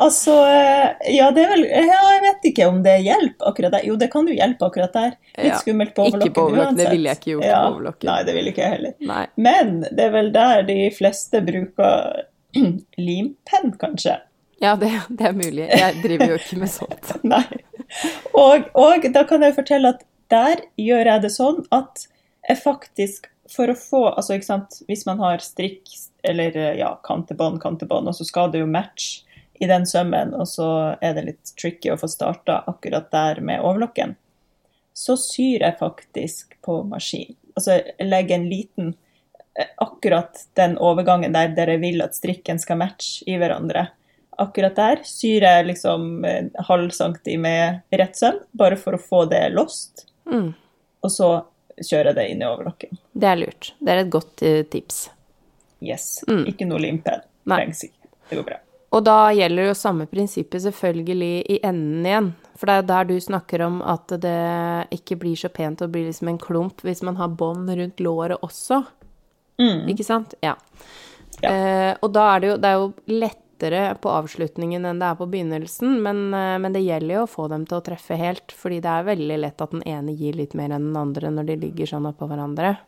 Altså, 0.00 0.32
eh, 0.48 1.10
ja, 1.12 1.26
det 1.36 1.42
er 1.44 1.50
vel 1.50 1.66
Ja, 1.68 1.98
jeg 2.14 2.20
vet 2.24 2.46
ikke 2.48 2.68
om 2.70 2.78
det 2.80 2.94
hjelper 3.04 3.50
akkurat 3.50 3.74
der. 3.74 3.82
Jo, 3.84 3.98
det 4.00 4.06
kan 4.08 4.24
jo 4.24 4.32
hjelpe 4.32 4.64
akkurat 4.70 4.94
der. 4.96 5.10
Litt 5.36 5.50
Ja, 5.50 5.58
skummelt 5.60 5.92
på 5.92 6.06
ikke 6.08 6.30
på 6.38 6.44
overlokken, 6.46 6.78
det 6.78 6.86
ville 6.88 7.10
jeg 7.10 7.18
ikke 7.20 7.30
gjort 7.34 7.44
ja, 7.44 7.58
på 7.66 7.74
overlokken. 7.74 8.08
Nei, 8.08 8.22
det 8.24 8.34
ville 8.38 8.54
ikke 8.54 8.62
jeg 8.64 8.72
heller. 8.78 8.94
Nei. 9.10 9.26
Men 9.36 9.74
det 9.84 10.06
er 10.06 10.14
vel 10.14 10.30
der 10.32 10.62
de 10.70 10.78
fleste 10.96 11.42
bruker 11.44 12.22
limpenn, 13.08 13.74
kanskje. 13.80 14.18
Ja, 14.60 14.76
det, 14.76 14.92
det 15.08 15.26
er 15.30 15.36
mulig. 15.36 15.66
Jeg 15.72 16.02
driver 16.02 16.34
jo 16.34 16.38
ikke 16.40 16.60
med 16.60 16.72
sånt. 16.72 17.12
Nei. 17.32 17.44
Og, 18.36 18.68
og 18.78 19.06
da 19.14 19.24
kan 19.28 19.42
jeg 19.44 19.56
fortelle 19.56 19.94
at 19.96 20.04
der 20.30 20.66
gjør 20.78 21.14
jeg 21.14 21.22
det 21.24 21.32
sånn 21.34 21.62
at 21.74 22.04
jeg 22.46 22.60
faktisk 22.60 23.30
for 23.50 23.72
å 23.72 23.74
få 23.78 24.02
Altså, 24.12 24.36
ikke 24.36 24.46
sant, 24.46 24.78
hvis 24.86 25.02
man 25.08 25.18
har 25.22 25.42
strikk 25.42 25.90
eller 26.26 26.54
ja, 26.78 26.92
kantebånd, 27.06 27.58
kantebånd, 27.62 28.10
og 28.10 28.14
så 28.14 28.26
skal 28.28 28.52
det 28.52 28.60
jo 28.62 28.70
matche 28.70 29.24
i 29.60 29.68
den 29.68 29.86
sømmen, 29.88 30.32
og 30.36 30.48
så 30.48 30.68
er 31.04 31.16
det 31.16 31.26
litt 31.26 31.52
tricky 31.60 31.90
å 31.92 31.98
få 32.00 32.08
starta 32.08 32.62
akkurat 32.70 33.10
der 33.12 33.42
med 33.44 33.64
overlokken, 33.64 34.14
så 34.96 35.16
syr 35.20 35.64
jeg 35.66 35.78
faktisk 35.80 36.56
på 36.64 36.78
maskin. 36.88 37.34
Altså 37.56 37.76
jeg 37.76 38.08
legger 38.08 38.38
en 38.38 38.48
liten 38.48 38.94
Akkurat 39.82 40.44
den 40.56 40.76
overgangen 40.78 41.34
der 41.34 41.50
dere 41.56 41.76
vil 41.82 42.00
at 42.04 42.14
strikken 42.16 42.60
skal 42.62 42.78
matche 42.80 43.26
i 43.28 43.36
hverandre. 43.40 43.88
Akkurat 44.40 44.76
der 44.78 45.02
syr 45.04 45.44
jeg 45.44 45.66
liksom 45.68 46.24
halv 46.70 46.94
centi 46.96 47.34
med 47.36 47.82
rett 47.92 48.16
søm, 48.16 48.38
bare 48.56 48.78
for 48.80 48.96
å 48.96 49.02
få 49.02 49.24
det 49.28 49.42
lost. 49.52 50.06
Mm. 50.30 50.52
Og 51.04 51.12
så 51.12 51.30
kjører 51.76 52.12
jeg 52.12 52.18
det 52.18 52.26
inn 52.30 52.42
i 52.44 52.48
overlocken. 52.48 53.00
Det 53.12 53.28
er 53.28 53.40
lurt. 53.42 53.72
Det 53.80 53.92
er 53.92 54.02
et 54.04 54.12
godt 54.12 54.44
uh, 54.46 54.62
tips. 54.70 55.04
Yes. 55.80 56.08
Mm. 56.28 56.44
Ikke 56.52 56.68
noe 56.68 56.80
limpenn. 56.82 57.24
Trengs 57.48 57.84
ikke. 57.88 58.12
Det 58.30 58.38
går 58.38 58.46
bra. 58.46 58.60
Og 58.90 59.04
da 59.06 59.30
gjelder 59.34 59.68
jo 59.68 59.74
samme 59.78 60.06
prinsippet 60.10 60.64
selvfølgelig 60.64 61.34
i 61.54 61.58
enden 61.66 62.06
igjen. 62.06 62.30
For 62.58 62.68
det 62.68 62.76
er 62.76 62.88
der 62.88 63.06
du 63.08 63.14
snakker 63.22 63.62
om 63.64 63.78
at 63.86 64.12
det 64.20 64.38
ikke 64.98 65.16
blir 65.22 65.38
så 65.38 65.48
pent 65.52 65.80
og 65.84 65.92
blir 65.94 66.08
liksom 66.08 66.28
en 66.32 66.40
klump 66.42 66.82
hvis 66.84 67.04
man 67.06 67.16
har 67.20 67.30
bånd 67.38 67.70
rundt 67.70 68.02
låret 68.02 68.42
også. 68.42 68.82
Mm. 69.60 69.86
Ikke 69.92 70.06
sant? 70.06 70.34
Ja. 70.42 70.56
Ja. 71.42 71.50
Eh, 71.52 71.94
og 72.02 72.10
da 72.12 72.24
er 72.34 72.40
det 72.42 72.48
jo 72.50 72.56
Det 72.60 72.68
er 72.68 72.74
jo 72.80 72.88
lettere 73.08 73.82
på 74.00 74.10
avslutningen 74.12 74.84
enn 74.88 74.98
det 75.00 75.06
er 75.08 75.16
på 75.20 75.26
begynnelsen, 75.30 75.98
men, 76.04 76.22
eh, 76.34 76.56
men 76.60 76.72
det 76.72 76.80
gjelder 76.82 77.14
jo 77.20 77.24
å 77.26 77.30
få 77.30 77.48
dem 77.52 77.66
til 77.68 77.76
å 77.78 77.84
treffe 77.84 78.16
helt, 78.16 78.52
fordi 78.56 78.80
det 78.80 78.88
er 78.92 79.04
veldig 79.08 79.38
lett 79.40 79.60
at 79.60 79.70
den 79.76 79.82
ene 79.88 80.14
gir 80.16 80.32
litt 80.40 80.54
mer 80.56 80.72
enn 80.72 80.88
den 80.90 80.96
andre 80.96 81.28
når 81.30 81.46
de 81.52 81.56
ligger 81.68 81.86
sånn 81.92 82.08
oppå 82.08 82.28
hverandre. 82.28 82.78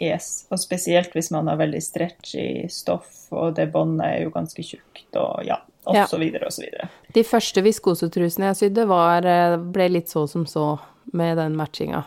Yes. 0.00 0.46
Og 0.54 0.60
spesielt 0.62 1.12
hvis 1.12 1.30
man 1.34 1.48
har 1.50 1.58
veldig 1.58 1.80
stretchy 1.82 2.68
stoff, 2.70 3.26
og 3.34 3.56
det 3.56 3.66
båndet 3.72 4.06
er 4.06 4.20
jo 4.22 4.30
ganske 4.30 4.62
tjukt, 4.62 5.08
og 5.16 5.44
ja, 5.44 5.58
og 5.86 5.94
Ja. 5.94 6.06
så 6.06 6.18
videre 6.20 6.46
og 6.46 6.52
så 6.52 6.62
videre. 6.62 6.88
De 7.12 7.22
første 7.24 7.62
viskosetrusene 7.62 8.52
jeg 8.52 8.56
sydde, 8.62 8.86
var, 8.86 9.26
eh, 9.26 9.56
ble 9.56 9.88
litt 9.88 10.06
så 10.08 10.28
som 10.28 10.44
så 10.46 10.78
med 11.12 11.36
den 11.36 11.56
matchinga. 11.56 12.04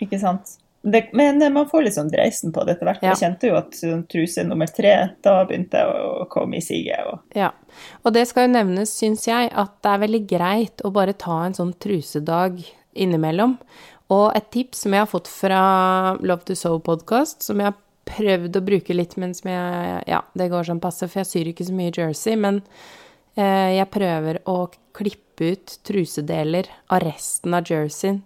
Ikke 0.00 0.18
sant? 0.18 0.56
Det, 0.82 1.10
men 1.12 1.42
eh, 1.42 1.52
man 1.52 1.68
får 1.68 1.84
litt 1.84 1.96
sånn 1.96 2.10
dreisen 2.12 2.54
på 2.56 2.64
det 2.64 2.76
etter 2.76 2.88
hvert. 2.88 3.02
Ja. 3.04 3.12
Jeg 3.12 3.20
kjente 3.20 3.50
jo 3.50 3.58
at 3.58 3.76
sånn 3.76 4.06
truse 4.08 4.44
nummer 4.48 4.70
tre, 4.72 4.94
da 5.24 5.34
begynte 5.48 5.82
jeg 5.82 6.04
å 6.08 6.26
komme 6.32 6.60
i 6.60 6.64
siget. 6.64 7.04
Og... 7.10 7.36
Ja. 7.36 7.52
Og 8.04 8.16
det 8.16 8.24
skal 8.30 8.48
jo 8.48 8.54
nevnes, 8.54 8.94
syns 8.96 9.26
jeg, 9.28 9.50
at 9.52 9.76
det 9.84 9.92
er 9.92 10.04
veldig 10.06 10.22
greit 10.30 10.84
å 10.84 10.92
bare 10.94 11.16
ta 11.20 11.42
en 11.44 11.56
sånn 11.56 11.74
trusedag 11.82 12.62
innimellom. 12.96 13.58
Og 14.10 14.26
et 14.34 14.48
tips 14.54 14.86
som 14.86 14.96
jeg 14.96 15.04
har 15.04 15.10
fått 15.10 15.28
fra 15.30 15.60
Love 16.18 16.48
to 16.48 16.56
Sew-podkast, 16.58 17.44
som 17.46 17.60
jeg 17.60 17.70
har 17.70 17.78
prøvd 18.10 18.56
å 18.58 18.64
bruke 18.64 18.96
litt, 18.96 19.14
men 19.20 19.36
som 19.36 19.52
jeg 19.52 20.00
Ja, 20.08 20.24
det 20.34 20.48
går 20.50 20.66
sånn 20.66 20.82
passe, 20.82 21.06
for 21.06 21.22
jeg 21.22 21.30
syr 21.30 21.52
ikke 21.52 21.68
så 21.68 21.76
mye 21.76 21.92
jersey, 21.94 22.40
men 22.40 22.62
eh, 23.36 23.76
jeg 23.76 23.92
prøver 23.92 24.40
å 24.50 24.64
klippe 24.96 25.52
ut 25.54 25.76
trusedeler 25.86 26.72
av 26.90 27.04
resten 27.04 27.54
av 27.54 27.68
jerseyen. 27.68 28.24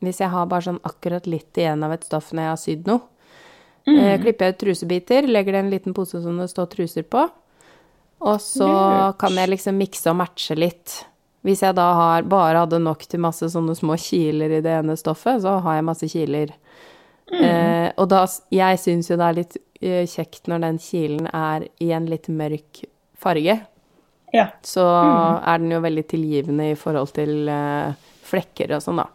Hvis 0.00 0.22
jeg 0.22 0.32
har 0.32 0.48
bare 0.48 0.66
sånn 0.68 0.80
akkurat 0.86 1.26
litt 1.28 1.58
igjen 1.60 1.84
av 1.84 1.92
et 1.92 2.06
stoff 2.08 2.30
når 2.32 2.46
jeg 2.46 2.52
har 2.52 2.60
sydd 2.62 2.88
noe. 2.88 3.02
Eh, 3.90 4.16
klipper 4.20 4.46
jeg 4.46 4.54
ut 4.54 4.60
trusebiter, 4.60 5.28
legger 5.28 5.56
det 5.56 5.60
i 5.60 5.64
en 5.64 5.70
liten 5.72 5.94
pose 5.96 6.20
som 6.22 6.36
det 6.40 6.48
står 6.52 6.68
truser 6.72 7.06
på. 7.08 7.26
Og 8.20 8.40
så 8.44 8.68
Lurt. 8.68 9.18
kan 9.20 9.36
jeg 9.36 9.48
liksom 9.54 9.78
mikse 9.80 10.12
og 10.12 10.18
matche 10.20 10.56
litt. 10.58 10.98
Hvis 11.46 11.62
jeg 11.64 11.76
da 11.78 11.86
har, 11.96 12.26
bare 12.28 12.66
hadde 12.66 12.82
nok 12.82 13.06
til 13.08 13.22
masse 13.24 13.48
sånne 13.48 13.74
små 13.76 13.96
kiler 14.00 14.58
i 14.58 14.60
det 14.64 14.74
ene 14.82 14.96
stoffet, 15.00 15.40
så 15.40 15.56
har 15.64 15.78
jeg 15.78 15.86
masse 15.88 16.08
kiler. 16.12 16.52
Eh, 17.30 17.88
og 17.94 18.08
da 18.10 18.24
Jeg 18.50 18.78
syns 18.82 19.06
jo 19.06 19.16
det 19.16 19.26
er 19.26 19.36
litt 19.36 19.56
eh, 19.80 20.06
kjekt 20.10 20.48
når 20.50 20.64
den 20.64 20.80
kilen 20.82 21.28
er 21.30 21.68
i 21.78 21.92
en 21.94 22.08
litt 22.10 22.28
mørk 22.28 22.82
farge. 23.20 23.60
Ja. 24.34 24.48
Så 24.62 24.84
er 24.84 25.62
den 25.62 25.72
jo 25.72 25.80
veldig 25.82 26.04
tilgivende 26.10 26.70
i 26.72 26.76
forhold 26.78 27.14
til 27.16 27.48
eh, 27.50 27.94
flekker 28.26 28.76
og 28.76 28.84
sånn, 28.84 29.00
da. 29.00 29.08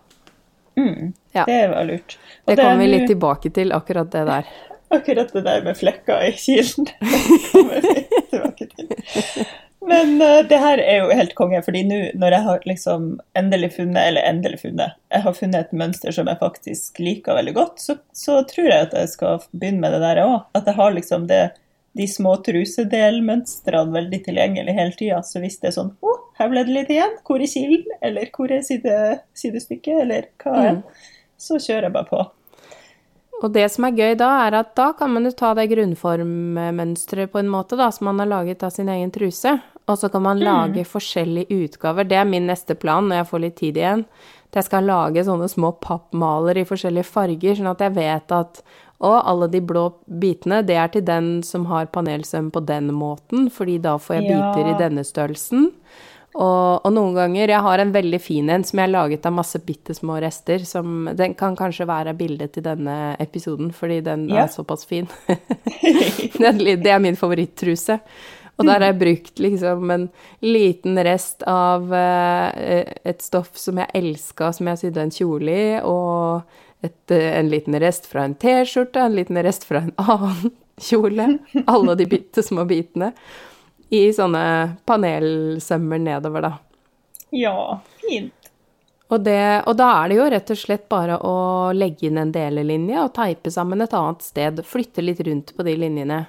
Mm. 0.78 1.14
Ja. 1.32 1.46
Det 1.48 1.68
var 1.72 1.84
lurt. 1.84 2.18
Og 2.46 2.52
Det 2.52 2.60
er 2.60 2.64
kommer 2.64 2.84
vi 2.84 2.88
litt 2.92 3.08
tilbake 3.12 3.52
til, 3.56 3.76
akkurat 3.76 4.12
det 4.12 4.24
der. 4.30 4.56
Akkurat 4.96 5.32
det 5.34 5.42
der 5.48 5.64
med 5.66 5.78
flekker 5.78 6.28
i 6.28 6.32
kilen. 6.38 6.86
det 7.02 7.42
kommer 7.52 7.82
vi 7.82 8.04
tilbake 8.30 8.68
til. 8.76 9.46
Men 9.86 10.16
uh, 10.22 10.42
det 10.50 10.58
her 10.62 10.82
er 10.82 11.04
jo 11.04 11.14
helt 11.14 11.36
konge, 11.38 11.62
fordi 11.66 11.84
nå 11.86 12.00
når 12.18 12.38
jeg 12.38 12.46
har 12.48 12.64
liksom 12.70 13.10
endelig 13.38 13.72
funnet, 13.76 14.02
eller 14.02 14.26
endelig 14.26 14.62
funnet, 14.64 14.96
jeg 15.14 15.26
har 15.26 15.36
funnet 15.38 15.60
et 15.68 15.76
mønster 15.78 16.16
som 16.16 16.30
jeg 16.30 16.42
faktisk 16.42 17.02
liker 17.02 17.38
veldig 17.38 17.54
godt, 17.58 17.84
så, 17.84 17.98
så 18.14 18.40
tror 18.50 18.70
jeg 18.72 18.88
at 18.88 18.96
jeg 18.98 19.12
skal 19.14 19.44
begynne 19.54 19.84
med 19.84 19.94
det 19.94 20.02
der 20.06 20.24
òg. 20.24 20.40
At 20.58 20.70
jeg 20.70 20.80
har 20.80 20.96
liksom 20.96 21.28
det, 21.30 21.44
de 21.96 22.08
små 22.12 22.36
trusedelmønstrene 22.44 23.96
veldig 23.96 24.22
tilgjengelig 24.28 24.76
hele 24.76 24.96
tida. 25.00 25.20
Så 25.24 25.42
hvis 25.44 25.60
det 25.62 25.72
er 25.72 25.78
sånn 25.78 25.94
Å, 26.04 26.16
her 26.40 26.50
ble 26.52 26.66
det 26.68 26.76
litt 26.76 26.96
igjen. 26.96 27.14
Hvor 27.28 27.44
er 27.44 27.52
kilen? 27.52 28.00
Eller 28.04 28.32
hvor 28.36 28.52
er 28.52 28.66
side, 28.68 28.96
sidestykket? 29.38 30.02
Eller 30.04 30.32
hva 30.44 30.56
er 30.64 30.82
Så 31.40 31.60
kjører 31.60 31.90
jeg 31.90 31.96
bare 31.96 32.10
på. 32.10 32.26
Og 33.44 33.52
det 33.52 33.66
som 33.74 33.88
er 33.88 33.98
gøy 34.00 34.14
da, 34.20 34.30
er 34.46 34.56
at 34.62 34.76
da 34.80 34.90
kan 34.96 35.12
man 35.12 35.28
jo 35.28 35.34
ta 35.36 35.52
det 35.58 35.68
grunnformmønsteret 35.74 37.32
på 37.34 37.42
en 37.42 37.52
måte, 37.52 37.76
da, 37.80 37.90
som 37.92 38.08
man 38.10 38.22
har 38.24 38.32
laget 38.32 38.64
av 38.64 38.72
sin 38.72 38.90
egen 38.92 39.12
truse. 39.16 39.58
Og 39.86 40.00
så 40.00 40.10
kan 40.10 40.24
man 40.26 40.40
lage 40.42 40.86
forskjellige 40.88 41.54
utgaver. 41.66 42.08
Det 42.10 42.18
er 42.18 42.26
min 42.26 42.48
neste 42.50 42.78
plan 42.80 43.06
når 43.06 43.22
jeg 43.22 43.30
får 43.32 43.44
litt 43.44 43.58
tid 43.60 43.78
igjen. 43.82 44.06
At 44.56 44.62
jeg 44.64 44.70
skal 44.70 44.86
lage 44.88 45.24
sånne 45.28 45.50
små 45.52 45.74
pappmaler 45.84 46.56
i 46.62 46.64
forskjellige 46.64 47.04
farger, 47.12 47.58
sånn 47.60 47.68
at 47.74 47.82
jeg 47.84 47.92
vet 47.98 48.32
at 48.32 48.62
og 49.04 49.18
alle 49.28 49.50
de 49.52 49.60
blå 49.60 49.90
bitene, 50.08 50.62
det 50.64 50.78
er 50.80 50.88
til 50.88 51.04
den 51.04 51.26
som 51.44 51.66
har 51.68 51.90
panelsøm 51.92 52.48
på 52.56 52.62
den 52.66 52.88
måten, 52.96 53.50
fordi 53.52 53.76
da 53.84 53.98
får 54.00 54.16
jeg 54.22 54.30
Ja. 54.30 54.54
biter 54.54 54.70
i 54.72 54.78
denne 54.80 55.04
størrelsen. 55.04 55.66
Og, 56.36 56.80
og 56.86 56.92
noen 56.92 57.14
ganger 57.16 57.48
Jeg 57.48 57.62
har 57.62 57.80
en 57.80 57.92
veldig 57.94 58.20
fin 58.22 58.50
en 58.50 58.64
som 58.64 58.80
jeg 58.80 58.88
har 58.88 58.94
laget 58.94 59.26
av 59.26 59.34
masse 59.34 59.60
bitte 59.66 59.94
små 59.96 60.18
rester. 60.24 60.60
Som, 60.68 61.10
den 61.16 61.34
kan 61.34 61.56
kanskje 61.56 61.86
være 61.88 62.16
bildet 62.16 62.54
til 62.54 62.64
denne 62.64 63.16
episoden, 63.20 63.72
fordi 63.76 64.02
den 64.04 64.30
Ja. 64.30 64.44
er 64.44 64.48
såpass 64.48 64.86
fin. 64.88 65.08
Det 66.40 66.88
er 66.92 67.00
min 67.00 67.16
favorittruse. 67.16 68.00
Og 68.56 68.64
der 68.64 68.80
har 68.80 68.88
jeg 68.88 69.00
brukt 69.02 69.40
liksom 69.44 69.90
en 69.92 70.06
liten 70.46 71.00
rest 71.04 71.44
av 71.50 71.92
eh, 71.94 72.94
et 73.04 73.24
stoff 73.24 73.58
som 73.60 73.82
jeg 73.82 73.92
elska, 74.00 74.54
som 74.56 74.70
jeg 74.72 74.80
sydde 74.80 75.04
en 75.04 75.12
kjole 75.12 75.56
i, 75.56 75.66
og 75.84 76.86
et, 76.86 77.12
eh, 77.12 77.34
en 77.40 77.50
liten 77.52 77.76
rest 77.84 78.08
fra 78.08 78.24
en 78.24 78.38
T-skjorte, 78.40 79.02
en 79.02 79.18
liten 79.18 79.42
rest 79.44 79.68
fra 79.68 79.84
en 79.84 79.92
annen 80.06 80.56
kjole. 80.80 81.28
Alle 81.66 81.98
de 82.00 82.08
bitte 82.08 82.44
små 82.44 82.64
bitene. 82.70 83.12
I 83.94 84.08
sånne 84.16 84.46
panelsømmer 84.88 86.02
nedover, 86.02 86.48
da. 86.48 86.54
Ja, 87.36 87.82
fint. 88.08 88.34
Og, 89.14 89.20
det, 89.22 89.64
og 89.70 89.76
da 89.78 89.90
er 90.00 90.10
det 90.10 90.16
jo 90.18 90.30
rett 90.34 90.50
og 90.50 90.58
slett 90.58 90.88
bare 90.90 91.20
å 91.22 91.36
legge 91.78 92.08
inn 92.08 92.18
en 92.18 92.32
delelinje 92.34 93.04
og 93.04 93.14
teipe 93.14 93.52
sammen 93.54 93.84
et 93.86 93.94
annet 93.94 94.26
sted. 94.26 94.64
Flytte 94.66 95.04
litt 95.04 95.22
rundt 95.28 95.54
på 95.54 95.66
de 95.68 95.76
linjene. 95.78 96.24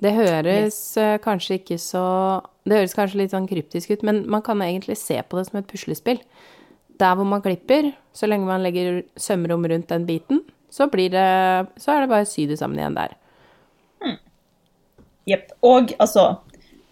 Det 0.00 0.12
høres 0.16 0.78
eh, 0.96 1.18
kanskje 1.20 1.58
ikke 1.58 1.76
så 1.80 2.04
Det 2.64 2.78
høres 2.78 2.96
kanskje 2.96 3.20
litt 3.20 3.34
sånn 3.34 3.48
kryptisk 3.50 3.92
ut, 3.92 4.04
men 4.06 4.22
man 4.30 4.44
kan 4.44 4.62
egentlig 4.64 4.96
se 5.00 5.18
på 5.20 5.38
det 5.38 5.48
som 5.48 5.60
et 5.60 5.68
puslespill. 5.68 6.20
Der 7.00 7.16
hvor 7.16 7.28
man 7.28 7.42
klipper, 7.44 7.92
så 8.16 8.28
lenge 8.28 8.48
man 8.48 8.64
legger 8.64 9.02
sømrom 9.20 9.64
rundt 9.68 9.88
den 9.92 10.06
biten, 10.08 10.42
så, 10.70 10.86
blir 10.92 11.10
det, 11.12 11.26
så 11.80 11.94
er 11.94 12.04
det 12.04 12.10
bare 12.12 12.26
å 12.26 12.30
sy 12.30 12.44
det 12.46 12.60
sammen 12.60 12.78
igjen 12.78 12.98
der. 12.98 13.16
Jepp. 15.28 15.50
Og 15.66 15.94
altså, 16.00 16.26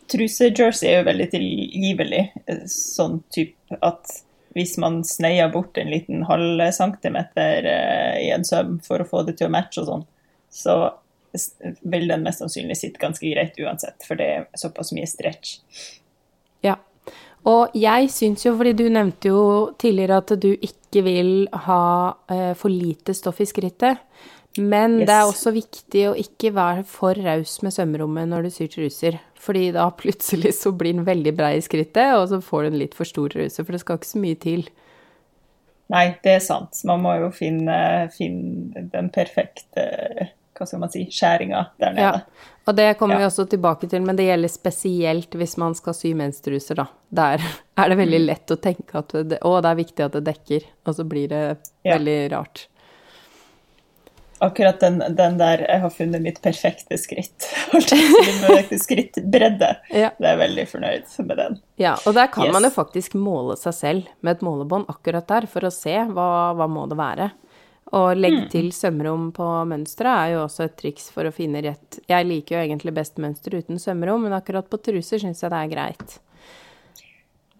Truse-jersey 0.08 0.88
er 0.88 1.02
jo 1.02 1.08
veldig 1.10 1.28
tilgivelig. 1.34 2.22
eh, 2.48 2.64
Sånn 2.72 3.20
type 3.34 3.78
at 3.84 4.18
hvis 4.56 4.78
man 4.80 5.02
sneier 5.06 5.50
bort 5.52 5.78
en 5.78 5.90
liten 5.92 6.24
halv 6.26 6.64
centimeter 6.74 7.68
eh, 7.68 8.16
i 8.26 8.30
en 8.34 8.46
søm 8.48 8.78
for 8.84 9.04
å 9.04 9.08
få 9.08 9.22
det 9.28 9.36
til 9.38 9.50
å 9.50 9.54
matche 9.54 9.84
og 9.84 9.90
sånn, 9.90 10.06
så 10.50 10.78
vil 11.82 12.08
den 12.10 12.24
mest 12.26 12.42
sannsynlig 12.42 12.78
sitte 12.80 13.02
ganske 13.02 13.26
greit 13.26 13.58
uansett, 13.60 14.04
for 14.06 14.20
det 14.20 14.28
er 14.34 14.46
såpass 14.58 14.92
mye 14.96 15.08
stretch. 15.08 15.58
Ja. 16.64 16.76
Og 17.48 17.76
jeg 17.78 18.10
syns 18.12 18.44
jo, 18.44 18.54
fordi 18.58 18.74
du 18.76 18.88
nevnte 18.92 19.30
jo 19.30 19.42
tidligere 19.80 20.18
at 20.22 20.34
du 20.42 20.50
ikke 20.54 21.04
vil 21.06 21.32
ha 21.68 21.84
eh, 22.32 22.52
for 22.58 22.72
lite 22.72 23.14
stoff 23.16 23.40
i 23.40 23.48
skrittet. 23.48 24.02
Men 24.58 24.98
det 25.04 25.14
er 25.14 25.28
også 25.28 25.52
viktig 25.54 26.02
å 26.08 26.16
ikke 26.18 26.50
være 26.56 26.82
for 26.88 27.18
raus 27.22 27.58
med 27.62 27.74
sømrommet 27.74 28.30
når 28.30 28.48
du 28.48 28.50
syr 28.54 28.70
truser. 28.72 29.18
Fordi 29.38 29.68
da 29.76 29.88
plutselig 30.02 30.56
så 30.58 30.72
blir 30.74 30.96
den 30.96 31.06
veldig 31.08 31.34
brei 31.38 31.54
i 31.58 31.64
skrittet, 31.64 32.16
og 32.18 32.28
så 32.32 32.42
får 32.44 32.66
du 32.66 32.72
en 32.72 32.82
litt 32.82 32.98
for 32.98 33.08
stor 33.08 33.32
truse. 33.34 33.62
For 33.62 33.74
det 33.74 33.82
skal 33.84 34.00
ikke 34.00 34.12
så 34.12 34.22
mye 34.22 34.40
til. 34.42 34.68
Nei, 35.88 36.04
det 36.24 36.34
er 36.36 36.44
sant. 36.44 36.82
Man 36.88 37.00
må 37.04 37.14
jo 37.16 37.30
finne, 37.32 37.78
finne 38.12 38.88
den 38.92 39.08
perfekte 39.14 39.86
hva 40.58 40.66
skal 40.66 40.80
man 40.82 40.90
si, 40.92 41.04
skjæringa 41.10 41.66
der 41.80 41.92
nede. 41.96 42.22
Ja. 42.22 42.46
Og 42.68 42.76
det 42.76 42.98
kommer 43.00 43.14
Ja. 43.16 43.18
vi 43.18 43.24
også 43.30 43.48
tilbake 43.48 43.88
til, 43.88 44.02
men 44.04 44.16
det 44.16 44.26
gjelder 44.28 44.48
spesielt 44.52 45.30
hvis 45.40 45.56
man 45.56 45.74
skal 45.74 45.94
sy 45.94 46.12
menstruser, 46.12 46.74
da. 46.76 46.86
Der 47.10 47.38
er 47.78 47.88
det 47.88 47.96
Mm. 47.96 48.02
veldig 48.04 48.20
lett 48.26 48.46
å 48.52 48.56
tenke 48.60 48.94
at 48.98 49.08
det, 49.28 49.38
å, 49.42 49.60
det 49.62 49.70
er 49.70 49.78
viktig 49.84 50.04
at 50.04 50.12
det 50.18 50.24
dekker, 50.24 50.66
og 50.86 50.94
så 50.94 51.04
blir 51.08 51.28
det 51.28 51.44
Ja. 51.84 51.96
veldig 51.96 52.32
rart. 52.32 52.66
akkurat 54.40 54.78
den, 54.80 54.98
den 55.16 55.38
der 55.38 55.58
Jeg 55.66 55.80
har 55.82 55.90
funnet 55.90 56.22
mitt 56.22 56.36
perfekte 56.42 56.94
skritt. 56.98 57.48
Holdt 57.72 57.90
jeg 57.90 58.04
på 58.06 58.18
å 58.20 58.22
si, 58.22 58.34
perfekte 58.44 58.78
skrittbredde. 58.84 59.70
Ja. 59.90 60.10
Det 60.18 60.28
er 60.30 60.36
veldig 60.38 60.66
fornøyd 60.70 61.08
med 61.26 61.36
den. 61.40 61.56
Ja, 61.82 61.96
og 62.06 62.14
der 62.14 62.28
kan 62.30 62.44
Yes. 62.46 62.52
man 62.54 62.62
jo 62.62 62.70
faktisk 62.70 63.16
måle 63.18 63.56
seg 63.58 63.74
selv 63.74 64.06
med 64.22 64.36
et 64.36 64.44
målebånd 64.46 64.86
akkurat 64.92 65.26
der, 65.26 65.46
for 65.50 65.66
å 65.66 65.72
se 65.74 65.96
hva, 66.06 66.28
hva 66.54 66.68
må 66.70 66.86
det 66.88 66.98
være. 67.00 67.32
Og 67.96 68.18
legge 68.20 68.44
til 68.52 68.68
sømrom 68.76 69.30
på 69.32 69.46
mønsteret 69.70 70.12
er 70.12 70.32
jo 70.34 70.42
også 70.44 70.66
et 70.66 70.74
triks 70.76 71.06
for 71.14 71.24
å 71.24 71.32
finne 71.32 71.62
rett 71.64 72.00
Jeg 72.10 72.26
liker 72.28 72.58
jo 72.58 72.64
egentlig 72.66 72.92
best 72.98 73.16
mønster 73.22 73.56
uten 73.56 73.80
sømrom, 73.80 74.26
men 74.26 74.36
akkurat 74.36 74.68
på 74.68 74.80
truser 74.82 75.22
syns 75.22 75.40
jeg 75.42 75.52
det 75.54 75.62
er 75.62 75.70
greit. 75.72 76.18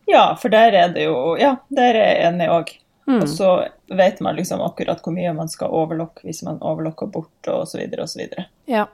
Ja, 0.08 0.26
for 0.40 0.52
der 0.52 0.76
er 0.76 0.92
det 0.92 1.08
jo 1.08 1.36
Ja, 1.40 1.56
der 1.72 1.96
er 1.96 2.12
jeg 2.12 2.28
enig 2.28 2.52
òg. 2.52 2.76
Mm. 3.08 3.22
Og 3.22 3.28
så 3.32 3.50
vet 3.88 4.20
man 4.20 4.36
liksom 4.36 4.60
akkurat 4.60 5.00
hvor 5.00 5.14
mye 5.16 5.32
man 5.32 5.48
skal 5.48 5.72
overlokke 5.72 6.26
hvis 6.28 6.42
man 6.44 6.60
overlokker 6.60 7.08
bort, 7.08 7.48
og 7.48 7.64
så 7.68 7.80
videre 7.80 8.04
og 8.04 8.12
så 8.12 8.20
videre. 8.20 8.48
Ja. 8.68 8.84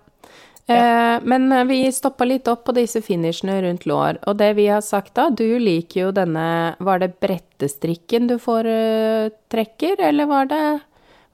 Eh, 0.70 1.16
men 1.26 1.50
eh, 1.52 1.64
vi 1.66 1.80
stoppa 1.92 2.24
litt 2.24 2.46
opp 2.48 2.62
på 2.68 2.76
disse 2.78 3.02
finishene 3.04 3.58
rundt 3.66 3.88
lår, 3.90 4.22
og 4.22 4.38
det 4.38 4.52
vi 4.56 4.68
har 4.70 4.84
sagt 4.86 5.16
da, 5.18 5.26
du 5.34 5.58
liker 5.58 6.06
jo 6.06 6.12
denne 6.14 6.46
Var 6.78 7.02
det 7.02 7.10
brettestrikken 7.20 8.30
du 8.30 8.38
foretrekker, 8.40 10.00
eller 10.08 10.30
var 10.30 10.48
det 10.48 10.64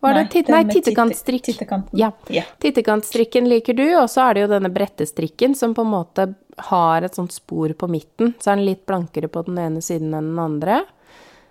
var 0.01 0.15
det 0.17 0.29
titt, 0.33 0.49
nei, 0.49 0.63
tittekantstrikk. 0.65 1.45
Tittekanten. 1.45 1.99
Ja. 1.99 2.13
Tittekantstrikken 2.59 3.49
liker 3.51 3.77
du, 3.77 3.85
og 4.01 4.07
så 4.09 4.29
er 4.29 4.37
det 4.37 4.47
jo 4.47 4.53
denne 4.55 4.71
brettestrikken 4.73 5.55
som 5.59 5.75
på 5.77 5.85
en 5.85 5.93
måte 5.93 6.25
har 6.71 7.05
et 7.05 7.17
sånt 7.17 7.35
spor 7.37 7.73
på 7.77 7.89
midten. 7.89 8.33
Så 8.41 8.53
er 8.53 8.61
den 8.61 8.69
litt 8.69 8.87
blankere 8.89 9.29
på 9.33 9.45
den 9.49 9.61
ene 9.61 9.85
siden 9.85 10.15
enn 10.17 10.33
den 10.33 10.41
andre. 10.41 10.81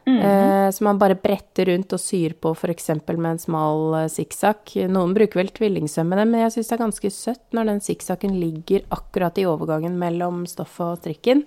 eh, 0.09 0.71
så 0.73 0.83
man 0.83 0.97
bare 0.97 1.17
bretter 1.19 1.69
rundt 1.69 1.93
og 1.93 2.01
syr 2.01 2.33
på 2.41 2.55
f.eks. 2.55 2.89
med 3.05 3.29
en 3.35 3.41
smal 3.41 3.95
eh, 4.01 4.09
sikksakk. 4.09 4.73
Noen 4.89 5.13
bruker 5.13 5.43
vel 5.43 5.53
tvillingsøm 5.53 6.09
med 6.09 6.21
det, 6.23 6.27
men 6.31 6.45
jeg 6.47 6.55
syns 6.57 6.71
det 6.71 6.77
er 6.77 6.85
ganske 6.85 7.13
søtt 7.13 7.45
når 7.53 7.69
den 7.73 7.81
sikksakken 7.85 8.37
ligger 8.41 8.85
akkurat 8.95 9.37
i 9.37 9.45
overgangen 9.49 9.99
mellom 10.01 10.45
stoffet 10.49 10.87
og 10.87 11.01
strikken. 11.03 11.45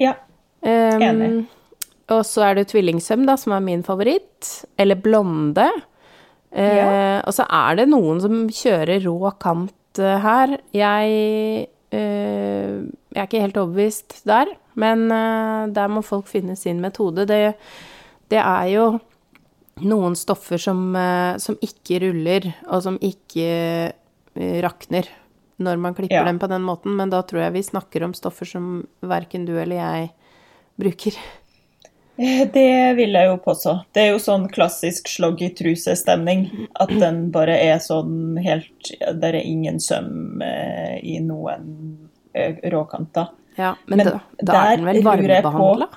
ja. 0.00 0.16
Um, 0.62 1.02
Enig. 1.02 1.28
og 2.14 2.20
så 2.22 2.44
er 2.46 2.54
det 2.54 2.68
tvillingsøm, 2.70 3.24
da, 3.26 3.34
som 3.34 3.50
er 3.56 3.64
min 3.66 3.80
favoritt. 3.82 4.62
Eller 4.78 4.94
blonde. 4.94 5.66
Eh, 6.52 6.76
Ja. 6.76 7.20
Og 7.26 7.32
så 7.36 7.46
er 7.48 7.76
det 7.76 7.88
noen 7.88 8.20
som 8.20 8.42
kjører 8.52 9.00
rå 9.06 9.30
kant 9.40 9.98
eh, 9.98 10.18
her. 10.20 10.56
Jeg, 10.76 11.68
eh, 11.92 12.82
jeg 13.12 13.20
er 13.22 13.26
ikke 13.28 13.40
helt 13.44 13.56
overbevist 13.62 14.22
der, 14.28 14.46
men 14.76 15.06
eh, 15.12 15.66
der 15.72 15.88
må 15.92 16.02
folk 16.04 16.26
finne 16.28 16.56
sin 16.56 16.80
metode. 16.84 17.26
Det, 17.28 17.54
det 18.32 18.38
er 18.42 18.68
jo 18.74 18.86
noen 19.82 20.14
stoffer 20.18 20.60
som, 20.60 20.94
eh, 20.96 21.38
som 21.40 21.56
ikke 21.64 22.02
ruller, 22.04 22.50
og 22.68 22.82
som 22.84 22.98
ikke 23.00 23.48
eh, 23.88 24.56
rakner 24.64 25.08
når 25.62 25.78
man 25.78 25.94
klipper 25.94 26.16
Ja. 26.20 26.24
dem 26.26 26.38
på 26.42 26.48
den 26.50 26.64
måten, 26.66 26.96
men 26.98 27.10
da 27.12 27.20
tror 27.22 27.44
jeg 27.44 27.52
vi 27.54 27.62
snakker 27.62 28.02
om 28.04 28.12
stoffer 28.16 28.48
som 28.48 28.82
verken 29.02 29.44
du 29.46 29.52
eller 29.60 29.76
jeg 29.78 30.10
bruker. 30.80 31.16
Eh, 32.22 32.44
Det 32.52 32.94
vil 32.96 33.16
jeg 33.18 33.26
jo 33.30 33.36
påstå. 33.42 33.72
Det 33.94 34.02
er 34.04 34.10
jo 34.12 34.20
sånn 34.22 34.44
klassisk 34.52 35.08
slogg 35.10 35.40
i 35.42 35.48
trusestemning. 35.58 36.44
At 36.80 36.92
den 37.02 37.24
bare 37.34 37.56
er 37.58 37.80
sånn 37.82 38.36
helt 38.44 38.92
Der 39.00 39.34
er 39.34 39.42
ingen 39.42 39.80
søm 39.82 40.42
eh, 40.44 40.98
i 41.02 41.18
noen 41.24 42.08
eh, 42.34 42.54
råkanter. 42.72 43.32
Ja, 43.58 43.74
men, 43.86 43.98
Men 43.98 44.06
da, 44.06 44.20
da 44.42 44.60
er 44.72 44.76
den 44.78 44.86
vel 44.88 45.02
varmebehandla? 45.04 45.88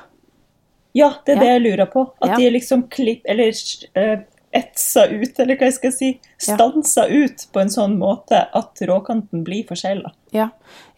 Ja, 0.95 1.09
det 1.25 1.35
er 1.35 1.35
Ja. 1.35 1.41
det 1.43 1.51
jeg 1.53 1.61
lurer 1.65 1.85
på. 1.91 2.05
At 2.21 2.29
Ja. 2.29 2.35
de 2.37 2.49
liksom 2.55 2.87
klipp... 2.89 3.21
Eller 3.25 3.51
eh, 3.95 4.19
etsa 4.55 5.03
ut, 5.11 5.39
eller 5.43 5.57
hva 5.59 5.67
jeg 5.67 5.75
skal 5.77 5.91
si. 5.95 6.09
Ja. 6.47 6.55
Stansa 6.55 7.03
ut 7.11 7.43
på 7.53 7.59
en 7.61 7.71
sånn 7.73 7.97
måte 7.99 8.39
at 8.55 8.81
råkanten 8.87 9.43
blir 9.47 9.65
forsegla. 9.67 10.11
Ja. 10.35 10.49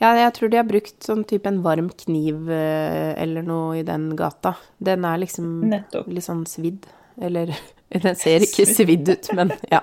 ja, 0.02 0.12
jeg 0.18 0.34
tror 0.38 0.50
de 0.54 0.58
har 0.62 0.68
brukt 0.70 1.04
sånn 1.06 1.24
type 1.30 1.50
en 1.50 1.62
varm 1.66 1.90
kniv 2.06 2.50
eh, 2.54 3.14
eller 3.22 3.46
noe 3.46 3.80
i 3.80 3.84
den 3.88 4.12
gata. 4.20 4.56
Den 4.78 5.06
er 5.10 5.18
liksom 5.24 5.50
Nettopp. 5.70 6.08
litt 6.14 6.26
sånn 6.28 6.46
svidd. 6.50 6.86
Eller 7.22 7.52
den 8.08 8.16
ser 8.20 8.46
ikke 8.46 8.66
svidd 8.70 9.10
ut, 9.10 9.32
men 9.38 9.52
ja. 9.72 9.82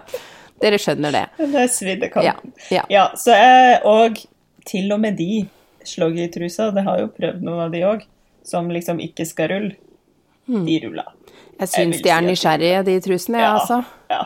Dere 0.62 0.79
skjønner 0.79 1.12
det. 1.12 1.25
Den 1.39 1.55
er 1.59 1.66
Ja. 1.66 2.09
kanten. 2.09 2.53
ja. 2.70 2.85
Ja, 2.89 3.05
så 3.18 3.35
jeg 3.35 3.81
og 3.91 4.20
til 4.64 4.93
og 4.95 5.01
med 5.03 5.16
de 5.18 5.45
slogg 5.85 6.16
i 6.22 6.29
trusa, 6.33 6.70
det 6.72 6.85
har 6.87 7.01
jo 7.03 7.09
prøvd 7.12 7.43
noen 7.45 7.66
av 7.66 7.72
de 7.75 7.83
òg, 7.85 8.07
som 8.47 8.70
liksom 8.70 9.01
ikke 9.03 9.27
skal 9.27 9.49
rulle, 9.51 9.75
Hmm. 10.47 10.64
de 10.66 10.79
ruller. 10.85 11.07
Jeg 11.61 11.69
syns 11.73 12.01
de 12.03 12.11
er 12.11 12.25
nysgjerrige, 12.27 12.81
de 12.87 12.95
trusene, 13.05 13.39
ja, 13.43 13.53
altså. 13.59 13.83
ja. 14.11 14.23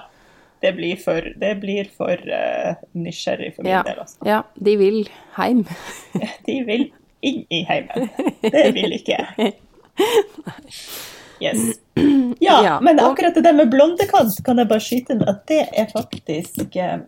Det 0.62 0.72
blir 0.74 0.96
for, 0.98 1.22
det 1.38 1.52
blir 1.60 1.86
for 1.96 2.18
uh, 2.18 2.74
nysgjerrig 2.98 3.52
for 3.54 3.62
min 3.62 3.70
Ja. 3.72 3.82
del, 3.86 4.00
altså. 4.02 4.16
ja, 4.26 4.40
de 4.58 4.76
vil 4.80 5.04
heim. 5.36 5.60
De 6.48 6.56
vil 6.66 6.88
inn 7.22 7.44
i 7.50 7.60
heimen. 7.68 8.08
Det 8.42 8.64
vil 8.74 8.92
ikke 8.98 9.18
jeg. 9.18 9.52
Yes. 11.40 11.78
Ja, 12.40 12.62
Ja, 12.64 12.80
men 12.80 12.98
akkurat 13.00 13.34
det 13.34 13.40
der 13.44 13.52
med 13.52 13.70
blondekant 13.70 14.36
kan 14.46 14.58
jeg 14.58 14.68
bare 14.70 14.82
skyte 14.82 15.14
inn 15.14 15.22
at 15.28 15.40
det 15.50 15.60
er 15.78 15.86
faktisk 15.90 16.76
eh, 16.78 17.00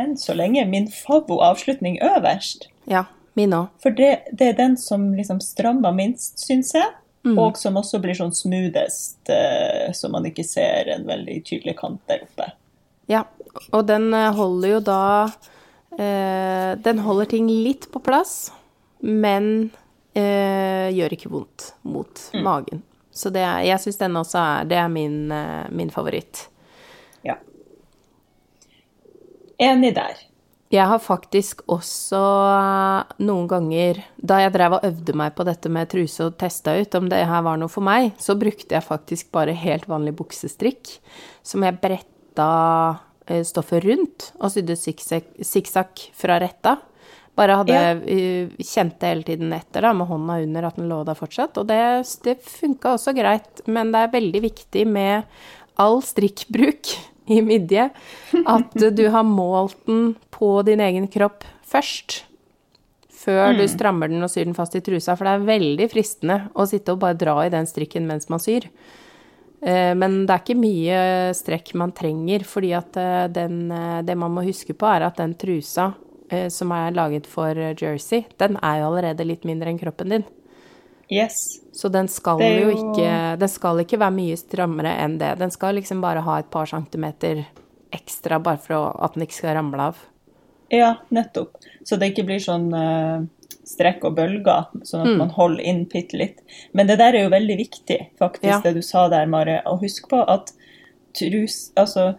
enn 0.00 0.14
så 0.20 0.32
lenge 0.36 0.64
min 0.68 0.86
favvo-avslutning 0.92 1.98
øverst. 2.04 2.68
Ja, 2.88 3.04
min 3.36 3.52
òg. 3.56 3.66
For 3.84 3.92
det, 3.96 4.10
det 4.32 4.48
er 4.52 4.56
den 4.60 4.76
som 4.80 5.10
liksom 5.16 5.40
strammer 5.44 5.92
minst, 5.96 6.40
syns 6.44 6.72
jeg. 6.76 6.88
Mm. 7.24 7.38
Og 7.40 7.56
som 7.56 7.78
også 7.80 8.02
blir 8.04 8.16
sånn 8.18 8.34
smoothest, 8.36 9.22
eh, 9.32 9.88
så 9.96 10.10
man 10.12 10.26
ikke 10.28 10.44
ser 10.44 10.90
en 10.92 11.06
veldig 11.08 11.38
tydelig 11.48 11.76
kant 11.78 12.02
der 12.10 12.26
oppe. 12.26 12.50
Ja, 13.08 13.24
og 13.72 13.86
den 13.88 14.10
eh, 14.16 14.32
holder 14.36 14.74
jo 14.74 14.80
da 14.84 15.04
eh, 15.96 16.72
Den 16.84 17.00
holder 17.04 17.28
ting 17.32 17.48
litt 17.48 17.88
på 17.92 18.00
plass, 18.04 18.52
men 19.00 19.70
eh, 20.12 20.92
gjør 20.92 21.16
ikke 21.16 21.32
vondt 21.32 21.70
mot 21.88 22.26
magen. 22.44 22.84
Så 23.14 23.30
det 23.32 23.44
jeg 23.44 23.80
syns 23.80 24.00
den 24.00 24.16
også 24.18 24.40
er 24.42 24.68
Det 24.68 24.78
er 24.80 24.88
min, 24.92 25.18
eh, 25.32 25.64
min 25.70 25.92
favoritt. 25.94 26.48
Ja. 27.24 27.38
Enig 29.58 29.94
der. 29.96 30.18
Jeg 30.74 30.88
har 30.90 30.98
faktisk 31.02 31.60
også 31.70 32.18
eh, 32.18 33.12
noen 33.22 33.46
ganger 33.50 34.00
Da 34.18 34.40
jeg 34.42 34.54
drev 34.56 34.78
og 34.78 34.86
øvde 34.88 35.14
meg 35.20 35.34
på 35.36 35.46
dette 35.46 35.70
med 35.70 35.90
truse 35.92 36.26
og 36.26 36.38
testa 36.40 36.74
ut 36.80 36.96
om 36.98 37.06
det 37.12 37.20
her 37.28 37.44
var 37.46 37.60
noe 37.60 37.70
for 37.70 37.84
meg, 37.86 38.14
så 38.18 38.34
brukte 38.38 38.74
jeg 38.74 38.86
faktisk 38.86 39.30
bare 39.34 39.54
helt 39.54 39.86
vanlig 39.90 40.16
buksestrikk 40.18 40.96
som 41.44 41.62
jeg 41.66 41.78
bretta 41.82 42.48
eh, 43.28 43.44
stoffet 43.46 43.84
rundt 43.84 44.30
og 44.40 44.50
sydde 44.54 44.76
sikksakk 44.80 46.08
fra 46.16 46.40
retta. 46.42 46.78
Bare 47.36 47.58
hadde 47.60 47.74
Ja. 47.74 47.94
eh, 48.10 48.50
kjente 48.62 49.10
hele 49.10 49.26
tiden 49.26 49.52
etter 49.52 49.82
da, 49.84 49.92
med 49.92 50.08
hånda 50.08 50.40
under 50.42 50.68
at 50.70 50.76
den 50.78 50.88
lå 50.90 51.02
der 51.06 51.18
fortsatt. 51.18 51.58
Og 51.58 51.66
det, 51.68 51.80
det 52.24 52.38
funka 52.42 52.94
også 52.94 53.14
greit, 53.14 53.62
men 53.66 53.92
det 53.92 54.04
er 54.04 54.14
veldig 54.14 54.42
viktig 54.48 54.86
med 54.86 55.24
all 55.76 56.00
strikkbruk 56.02 56.94
i 57.30 57.40
midje 57.44 57.88
at 58.46 58.74
du 58.96 59.04
har 59.12 59.24
målt 59.26 59.78
den 59.88 60.14
på 60.34 60.56
din 60.66 60.82
egen 60.84 61.08
kropp 61.08 61.46
først. 61.64 62.22
Før 63.24 63.54
du 63.56 63.62
strammer 63.70 64.10
den 64.12 64.20
og 64.20 64.28
syr 64.28 64.44
den 64.44 64.56
fast 64.56 64.74
i 64.76 64.82
trusa, 64.84 65.14
for 65.16 65.24
det 65.24 65.32
er 65.32 65.46
veldig 65.48 65.86
fristende 65.88 66.36
å 66.52 66.66
sitte 66.68 66.92
og 66.92 67.00
bare 67.00 67.16
dra 67.16 67.38
i 67.46 67.52
den 67.52 67.64
strikken 67.64 68.04
mens 68.08 68.28
man 68.28 68.42
syr. 68.42 68.66
Eh, 69.64 69.94
Men 69.96 70.26
det 70.26 70.34
er 70.34 70.42
ikke 70.42 70.60
mye 70.60 70.98
strekk 71.36 71.72
man 71.80 71.94
trenger, 71.96 72.44
fordi 72.44 72.74
at 72.76 72.96
eh, 73.00 73.26
den, 73.32 73.70
eh, 73.72 74.02
det 74.04 74.16
man 74.20 74.34
må 74.34 74.44
huske 74.44 74.76
på, 74.76 74.88
er 74.90 75.06
at 75.08 75.20
den 75.20 75.36
trusa 75.40 75.94
som 76.50 76.70
er 76.72 76.94
laget 76.96 77.26
for 77.28 77.54
jersey, 77.54 78.24
den 78.40 78.56
er 78.64 78.78
jo 78.80 78.86
allerede 78.88 79.26
litt 79.28 79.44
mindre 79.46 79.68
enn 79.70 79.78
kroppen 79.78 80.10
din. 80.10 80.24
Yes. 81.10 81.60
Så 81.72 81.90
den 81.92 82.08
skal 82.08 82.40
jo 82.40 82.70
jo- 82.70 82.76
ikke 82.94 83.38
Den 83.38 83.48
skal 83.48 83.76
ikke 83.82 83.98
være 83.98 84.14
mye 84.14 84.36
strammere 84.36 84.96
enn 85.04 85.18
det. 85.18 85.38
Den 85.38 85.50
skal 85.50 85.74
liksom 85.74 86.00
bare 86.00 86.20
ha 86.22 86.38
et 86.38 86.50
par 86.50 86.66
centimeter 86.66 87.44
ekstra, 87.92 88.38
bare 88.42 88.58
for 88.58 88.96
at 89.04 89.14
den 89.14 89.22
ikke 89.26 89.34
skal 89.34 89.54
ramle 89.56 89.80
av. 89.80 89.96
Ja, 90.70 90.96
nettopp. 91.10 91.52
Så 91.84 91.98
det 91.98 92.14
ikke 92.14 92.26
blir 92.26 92.40
sånn 92.40 92.72
uh, 92.74 93.26
strekk 93.64 94.02
og 94.04 94.16
bølger, 94.16 94.66
sånn 94.82 95.00
at 95.02 95.06
Mm. 95.12 95.18
man 95.18 95.28
holder 95.30 95.62
inn 95.64 95.84
bitte 95.86 96.14
litt. 96.18 96.40
Men 96.72 96.86
det 96.86 96.98
der 96.98 97.14
er 97.14 97.22
jo 97.24 97.30
veldig 97.30 97.56
viktig, 97.58 98.08
faktisk, 98.18 98.42
Ja. 98.50 98.60
det 98.60 98.74
du 98.74 98.82
sa 98.82 99.08
der, 99.08 99.26
Mare. 99.26 99.62
Og 99.66 99.80
husk 99.82 100.08
på 100.08 100.24
at 100.28 100.52
trus, 101.14 101.70
altså, 101.76 102.14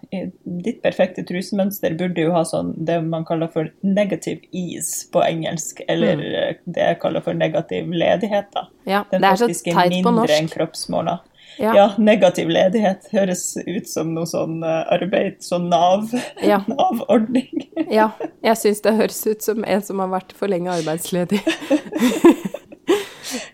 ditt 0.45 0.81
perfekte 0.83 1.23
trusemønster 1.27 1.97
burde 1.99 2.21
jo 2.25 2.31
ha 2.31 2.43
sånn 2.47 2.73
det 2.85 3.01
man 3.03 3.25
kaller 3.27 3.47
for 3.51 3.67
negative 3.83 4.39
ease 4.55 5.07
på 5.11 5.23
engelsk, 5.25 5.81
eller 5.89 6.15
Mm. 6.15 6.55
det 6.73 6.81
jeg 6.87 6.99
kaller 7.01 7.21
for 7.21 7.33
negativ 7.33 7.87
ledighet. 7.91 8.51
da. 8.53 8.67
Ja, 8.85 9.03
Den 9.11 9.21
det 9.21 9.29
er 9.31 9.35
så 9.35 9.47
teit 9.47 9.73
på 9.73 9.89
mindre 9.89 10.27
enn 10.37 10.45
norsk. 10.47 10.55
kroppsmåler. 10.57 11.19
Ja. 11.57 11.73
Ja, 11.73 11.93
negativ 11.97 12.47
ledighet 12.49 13.05
høres 13.13 13.55
ut 13.65 13.87
som 13.87 14.13
noe 14.13 14.25
sånn 14.25 14.61
eh, 14.63 14.83
arbeid, 14.91 15.37
sånn 15.39 15.69
Nav, 15.69 16.11
Ja. 16.43 16.57
Nav-ordning. 16.67 17.69
Ja, 17.89 18.11
jeg 18.43 18.57
syns 18.57 18.81
det 18.81 18.93
høres 18.97 19.25
ut 19.27 19.41
som 19.41 19.63
en 19.63 19.81
som 19.81 19.99
har 19.99 20.09
vært 20.09 20.33
for 20.33 20.47
lenge 20.51 20.67
arbeidsledig. 20.73 21.39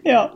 ja. 0.03 0.31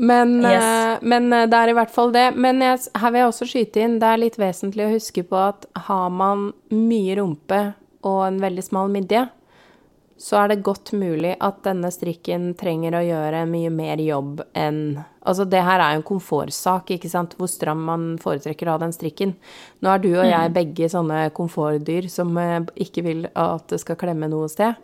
Men, 0.00 0.38
Yes. 0.40 0.62
eh, 0.64 0.98
men 1.02 1.32
eh, 1.32 1.46
det 1.50 1.58
er 1.58 1.72
i 1.72 1.76
hvert 1.76 1.90
fall 1.92 2.12
det. 2.14 2.30
Men 2.40 2.62
jeg, 2.64 2.78
her 2.96 3.12
vil 3.12 3.20
jeg 3.20 3.32
også 3.32 3.48
skyte 3.50 3.82
inn, 3.84 3.98
det 4.00 4.08
er 4.08 4.22
litt 4.22 4.38
vesentlig 4.40 4.86
å 4.86 4.94
huske 4.94 5.24
på 5.28 5.36
at 5.36 5.66
har 5.88 6.08
man 6.14 6.46
mye 6.72 7.18
rumpe 7.20 7.60
og 8.08 8.22
en 8.24 8.38
veldig 8.40 8.64
smal 8.64 8.88
midje, 8.88 9.26
så 10.20 10.36
er 10.42 10.50
det 10.52 10.62
godt 10.64 10.90
mulig 10.96 11.34
at 11.40 11.62
denne 11.64 11.88
strikken 11.92 12.50
trenger 12.60 12.96
å 12.98 13.04
gjøre 13.04 13.46
mye 13.48 13.70
mer 13.72 14.00
jobb 14.04 14.42
enn 14.56 14.82
Altså, 15.20 15.44
det 15.44 15.60
her 15.60 15.82
er 15.84 15.94
jo 15.94 15.98
en 16.00 16.06
komfortsak, 16.08 16.94
ikke 16.94 17.08
sant, 17.12 17.34
hvor 17.36 17.48
stram 17.52 17.82
man 17.84 18.04
foretrekker 18.22 18.70
å 18.70 18.78
ha 18.78 18.80
den 18.80 18.94
strikken. 18.96 19.34
Nå 19.84 19.90
er 19.92 20.00
du 20.00 20.08
og 20.14 20.24
jeg 20.24 20.52
begge 20.54 20.88
sånne 20.88 21.26
komfortdyr 21.36 22.08
som 22.08 22.32
eh, 22.40 22.62
ikke 22.80 23.04
vil 23.04 23.26
at 23.36 23.66
det 23.68 23.82
skal 23.82 23.98
klemme 24.00 24.30
noe 24.32 24.48
sted. 24.48 24.80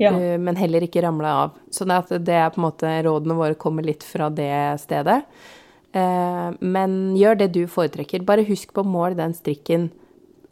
Ja. 0.00 0.10
Uh, 0.10 0.38
men 0.42 0.58
heller 0.58 0.86
ikke 0.86 1.04
ramle 1.04 1.30
av. 1.30 1.58
Så 1.70 1.86
det, 1.86 1.98
er 2.34 2.50
på 2.54 2.60
en 2.60 2.66
måte 2.68 2.94
rådene 3.06 3.36
våre 3.38 3.58
kommer 3.58 3.86
litt 3.86 4.06
fra 4.06 4.30
det 4.32 4.80
stedet. 4.82 5.22
Eh, 5.94 6.48
men 6.58 7.14
gjør 7.14 7.38
det 7.38 7.52
du 7.54 7.62
foretrekker. 7.70 8.24
Bare 8.26 8.46
husk 8.48 8.74
på 8.74 8.82
å 8.82 8.88
måle 8.88 9.14
den 9.18 9.34
strikken 9.36 9.92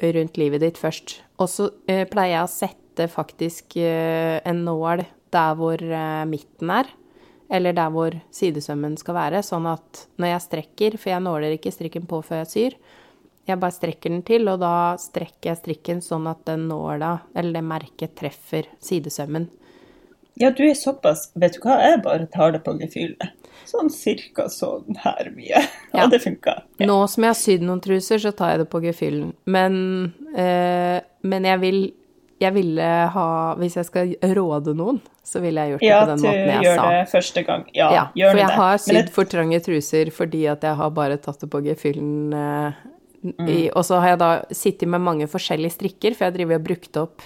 rundt 0.02 0.38
livet 0.38 0.62
ditt 0.62 0.78
først. 0.80 1.18
Og 1.42 1.50
så 1.50 1.68
eh, 1.90 2.04
pleier 2.10 2.36
jeg 2.36 2.46
å 2.46 2.52
sette 2.52 3.08
faktisk 3.10 3.76
eh, 3.80 4.38
en 4.46 4.64
nål 4.66 5.04
der 5.34 5.56
hvor 5.58 5.82
eh, 5.82 6.24
midten 6.30 6.74
er. 6.74 6.90
Eller 7.52 7.74
der 7.76 7.90
hvor 7.92 8.14
sidesømmen 8.32 8.94
skal 8.96 9.18
være, 9.18 9.42
sånn 9.44 9.66
at 9.68 10.06
når 10.16 10.30
jeg 10.30 10.44
strekker, 10.46 10.94
for 10.96 11.12
jeg 11.12 11.24
nåler 11.24 11.58
ikke 11.58 11.74
strikken 11.74 12.06
på 12.08 12.22
før 12.24 12.44
jeg 12.44 12.52
syr, 12.52 12.78
jeg 13.48 13.58
bare 13.58 13.74
strekker 13.74 14.10
den 14.10 14.22
til, 14.22 14.48
og 14.48 14.60
da 14.62 14.96
strekker 15.02 15.50
jeg 15.50 15.56
strikken 15.62 16.00
sånn 16.04 16.28
at 16.30 16.44
den 16.46 16.68
nåla, 16.70 17.20
eller 17.34 17.52
det 17.58 17.64
merket, 17.66 18.14
treffer 18.16 18.68
sidesømmen. 18.80 19.48
ja, 20.40 20.50
du 20.50 20.62
er 20.64 20.74
såpass 20.78 21.30
Vet 21.36 21.54
du 21.58 21.60
hva, 21.60 21.78
jeg 21.82 22.02
bare 22.02 22.26
tar 22.32 22.52
det 22.52 22.62
på 22.64 22.72
gefühlet. 22.80 23.32
Sånn 23.68 23.90
cirka 23.92 24.48
sånn 24.48 24.96
her 25.04 25.30
mye. 25.36 25.60
Ja. 25.94 26.04
Og 26.06 26.10
det 26.10 26.22
funka. 26.24 26.54
Nå 26.80 26.94
som 27.08 27.22
jeg 27.26 27.28
har 27.34 27.36
sydd 27.36 27.62
noen 27.68 27.80
truser, 27.84 28.18
så 28.18 28.30
tar 28.32 28.54
jeg 28.54 28.62
det 28.62 28.68
på 28.72 28.80
gefühlen. 28.80 29.34
Men, 29.44 30.14
eh, 30.34 31.00
men 31.22 31.44
jeg 31.44 31.60
vil 31.60 31.82
jeg 32.42 32.54
ville 32.56 32.86
ha 33.14 33.54
Hvis 33.54 33.76
jeg 33.76 33.86
skal 33.86 34.14
råde 34.34 34.72
noen, 34.74 34.96
så 35.22 35.38
ville 35.44 35.60
jeg 35.62 35.74
gjort 35.76 35.80
det 35.84 35.86
Ja, 35.92 36.00
på 36.00 36.08
den 36.10 36.22
måten 36.24 36.48
jeg 36.48 36.56
sa. 36.56 36.62
Ja, 36.64 36.72
du 36.72 36.80
gjør 36.80 36.96
det 36.96 37.10
første 37.12 37.42
gang. 37.46 37.66
Ja, 37.76 37.90
Ja, 37.94 38.04
gjør 38.16 38.30
for 38.32 38.38
jeg 38.40 38.48
det. 38.48 38.56
har 38.56 38.76
sydd 38.78 38.94
det- 39.04 39.12
for 39.14 39.24
trange 39.24 39.60
truser 39.62 40.10
fordi 40.10 40.40
at 40.50 40.62
jeg 40.62 40.74
har 40.80 40.90
bare 40.90 41.16
tatt 41.18 41.38
det 41.44 41.50
på 41.50 41.60
gefühlen 41.62 42.34
Eh, 42.34 42.72
Mm. 43.22 43.70
og 43.78 43.84
så 43.86 44.00
har 44.02 44.08
jeg 44.12 44.18
da 44.18 44.30
sittet 44.50 44.88
med 44.90 45.04
mange 45.04 45.28
forskjellige 45.30 45.76
strikker, 45.76 46.16
for 46.16 46.26
jeg 46.26 46.34
driver 46.40 46.58
og 46.58 46.64
brukte 46.66 47.02
opp 47.04 47.22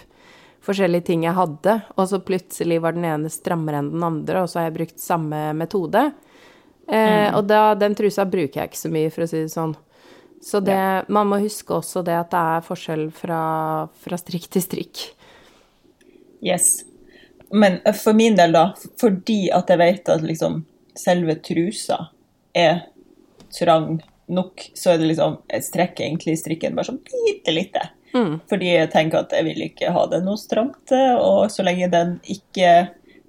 forskjellige 0.66 1.06
ting 1.08 1.24
jeg 1.24 1.36
hadde, 1.36 1.76
og 1.96 2.08
så 2.10 2.20
plutselig 2.20 2.80
var 2.84 2.96
den 2.96 3.06
ene 3.08 3.30
strammere 3.32 3.80
enn 3.80 3.92
den 3.94 4.04
andre, 4.04 4.42
og 4.42 4.50
så 4.50 4.60
har 4.60 4.68
jeg 4.68 4.76
brukt 4.80 5.00
samme 5.02 5.50
metode. 5.56 6.08
Eh, 6.88 7.30
Mm. 7.30 7.34
Og 7.38 7.46
da, 7.48 7.74
den 7.74 7.94
trusa 7.98 8.24
bruker 8.24 8.60
jeg 8.60 8.70
ikke 8.70 8.78
så 8.78 8.90
mye, 8.92 9.10
for 9.10 9.24
å 9.24 9.30
si 9.30 9.40
det 9.42 9.50
sånn. 9.50 9.74
Så 10.42 10.60
det, 10.62 11.08
man 11.08 11.26
må 11.26 11.40
huske 11.42 11.74
også 11.74 12.04
det 12.06 12.14
at 12.14 12.30
det 12.30 12.38
er 12.38 12.66
forskjell 12.66 13.06
fra, 13.10 13.40
fra 13.98 14.18
strikk 14.20 14.46
til 14.52 14.62
strikk. 14.62 15.00
Yes. 16.44 16.84
Men 17.50 17.80
eh, 17.84 17.96
for 17.96 18.14
min 18.14 18.36
del, 18.38 18.52
da, 18.54 18.68
fordi 19.00 19.48
at 19.54 19.70
jeg 19.72 19.80
vet 19.80 20.12
at 20.12 20.22
liksom 20.22 20.60
selve 20.96 21.38
trusa 21.42 22.10
er 22.54 22.86
trang 23.52 23.98
nok, 24.26 24.68
så 24.74 24.92
er 24.92 25.00
det 25.00 25.10
liksom 25.12 25.38
Jeg 25.52 25.64
strekker 25.66 26.06
egentlig 26.06 26.36
strikken 26.40 26.76
bare 26.76 26.90
sånn 26.90 27.02
bitte 27.06 27.54
lite. 27.54 27.82
Mm. 28.16 28.38
Fordi 28.48 28.70
jeg 28.72 28.90
tenker 28.94 29.22
at 29.22 29.34
jeg 29.34 29.46
vil 29.46 29.66
ikke 29.68 29.92
ha 29.92 30.06
det 30.10 30.22
noe 30.24 30.40
stramt, 30.40 30.94
og 31.20 31.50
så 31.52 31.66
lenge 31.66 31.90
den 31.92 32.16
ikke 32.32 32.70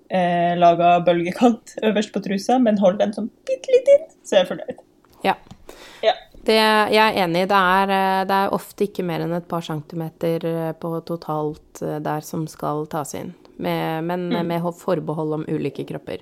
eh, 0.10 0.54
lager 0.60 1.04
bølgekant 1.08 1.76
øverst 1.88 2.14
på 2.14 2.24
trusa, 2.24 2.60
men 2.62 2.80
holder 2.82 3.06
den 3.06 3.18
sånn 3.18 3.32
bitte 3.48 3.74
litt 3.74 3.92
inn, 3.96 4.08
så 4.24 4.38
er 4.38 4.44
jeg 4.44 4.52
fornøyd. 4.54 4.84
Ja. 5.26 5.36
Ja. 6.06 6.14
Det, 6.48 6.56
jeg 6.56 7.02
er 7.02 7.18
enig. 7.26 7.48
Det 7.52 7.58
er, 7.58 7.92
eh, 7.98 8.22
det 8.30 8.38
er 8.38 8.56
ofte 8.56 8.88
ikke 8.88 9.06
mer 9.08 9.26
enn 9.26 9.36
et 9.36 9.50
par 9.50 9.66
centimeter 9.66 10.46
eh, 10.48 10.72
på 10.80 10.94
totalt 11.08 11.84
eh, 11.84 12.00
der 12.04 12.24
som 12.24 12.48
skal 12.50 12.88
tas 12.92 13.16
inn. 13.20 13.34
Med, 13.58 14.06
men 14.06 14.30
med 14.46 14.66
forbehold 14.78 15.34
om 15.40 15.46
ulike 15.50 15.82
kropper. 15.90 16.22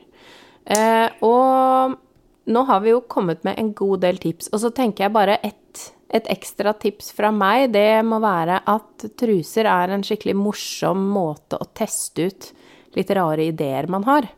Eh, 0.72 1.10
og 1.22 1.98
nå 2.46 2.64
har 2.70 2.84
vi 2.84 2.94
jo 2.94 3.04
kommet 3.10 3.44
med 3.48 3.60
en 3.60 3.74
god 3.74 4.04
del 4.06 4.20
tips. 4.22 4.52
Og 4.54 4.62
så 4.62 4.72
tenker 4.76 5.08
jeg 5.08 5.16
bare 5.16 5.40
et, 5.46 5.84
et 6.14 6.30
ekstra 6.32 6.76
tips 6.78 7.12
fra 7.18 7.32
meg. 7.34 7.72
Det 7.74 8.04
må 8.06 8.22
være 8.24 8.62
at 8.70 9.08
truser 9.18 9.70
er 9.70 9.96
en 9.96 10.06
skikkelig 10.06 10.38
morsom 10.38 11.08
måte 11.16 11.60
å 11.60 11.70
teste 11.74 12.30
ut 12.30 12.52
litt 12.96 13.12
rare 13.18 13.50
ideer 13.50 13.90
man 13.92 14.06
har. 14.08 14.30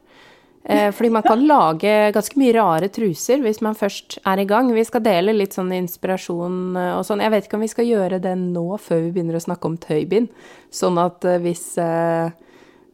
Eh, 0.70 0.92
fordi 0.92 1.10
man 1.10 1.24
kan 1.24 1.48
lage 1.54 2.12
ganske 2.12 2.40
mye 2.40 2.52
rare 2.58 2.90
truser 2.92 3.40
hvis 3.40 3.62
man 3.64 3.78
først 3.78 4.20
er 4.28 4.42
i 4.42 4.48
gang. 4.50 4.74
Vi 4.76 4.84
skal 4.88 5.06
dele 5.06 5.36
litt 5.36 5.56
sånn 5.56 5.72
inspirasjon 5.78 6.76
eh, 6.76 6.94
og 6.98 7.06
sånn. 7.08 7.24
Jeg 7.24 7.34
vet 7.34 7.48
ikke 7.48 7.60
om 7.60 7.64
vi 7.64 7.72
skal 7.72 7.88
gjøre 7.88 8.20
det 8.24 8.36
nå 8.42 8.66
før 8.84 9.06
vi 9.06 9.14
begynner 9.16 9.40
å 9.40 9.46
snakke 9.46 9.72
om 9.72 9.78
tøybind. 9.80 10.32
Sånn 10.74 11.00
at 11.00 11.24
eh, 11.24 11.40
hvis, 11.46 11.70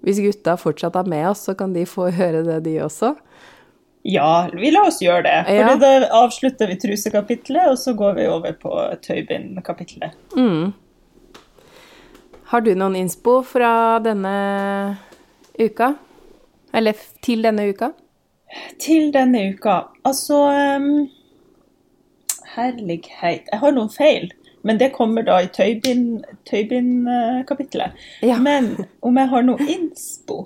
hvis 0.05 0.21
gutta 0.27 0.57
fortsatt 0.61 0.99
er 1.01 1.09
med 1.09 1.31
oss, 1.31 1.47
så 1.49 1.57
kan 1.57 1.73
de 1.73 1.87
få 1.89 2.11
høre 2.19 2.45
det, 2.45 2.61
de 2.67 2.77
også. 2.85 3.15
Ja, 4.03 4.49
vi 4.51 4.71
la 4.71 4.81
oss 4.89 4.97
gjøre 5.01 5.23
det. 5.23 5.35
For 5.47 5.69
Fordi 5.69 5.79
da 5.79 6.07
avslutter 6.19 6.67
vi 6.67 6.75
trusekapitlet, 6.81 7.69
og 7.71 7.77
så 7.79 7.93
går 7.95 8.17
vi 8.17 8.25
over 8.27 8.51
på 8.59 8.71
tøybindkapitlet. 9.05 10.17
Har 12.51 12.61
du 12.61 12.73
noen 12.75 12.95
innspo 12.99 13.37
fra 13.47 13.99
denne 14.03 14.33
uka? 15.59 15.93
Eller 16.75 16.99
til 17.23 17.41
denne 17.45 17.69
uka? 17.71 17.91
Til 18.81 19.07
denne 19.13 19.39
uka 19.53 19.79
Altså 20.05 20.37
um, 20.77 21.07
Herlighet. 22.53 23.47
Jeg 23.49 23.59
har 23.63 23.73
noen 23.73 23.89
feil, 23.89 24.27
men 24.67 24.77
det 24.81 24.91
kommer 24.93 25.25
da 25.25 25.39
i 25.41 25.47
tøybind- 25.49 26.25
tøybindkapitlet. 26.49 27.95
Ja. 28.21 28.37
Men 28.43 28.75
om 29.01 29.17
jeg 29.17 29.31
har 29.31 29.47
noe 29.47 29.63
innspo 29.65 30.43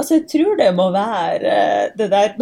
Altså, 0.00 0.16
jeg 0.16 0.24
tror 0.32 0.56
det 0.58 0.70
må 0.74 0.86
være 0.90 1.50
eh, 1.52 1.90
det 1.98 2.06
der 2.10 2.32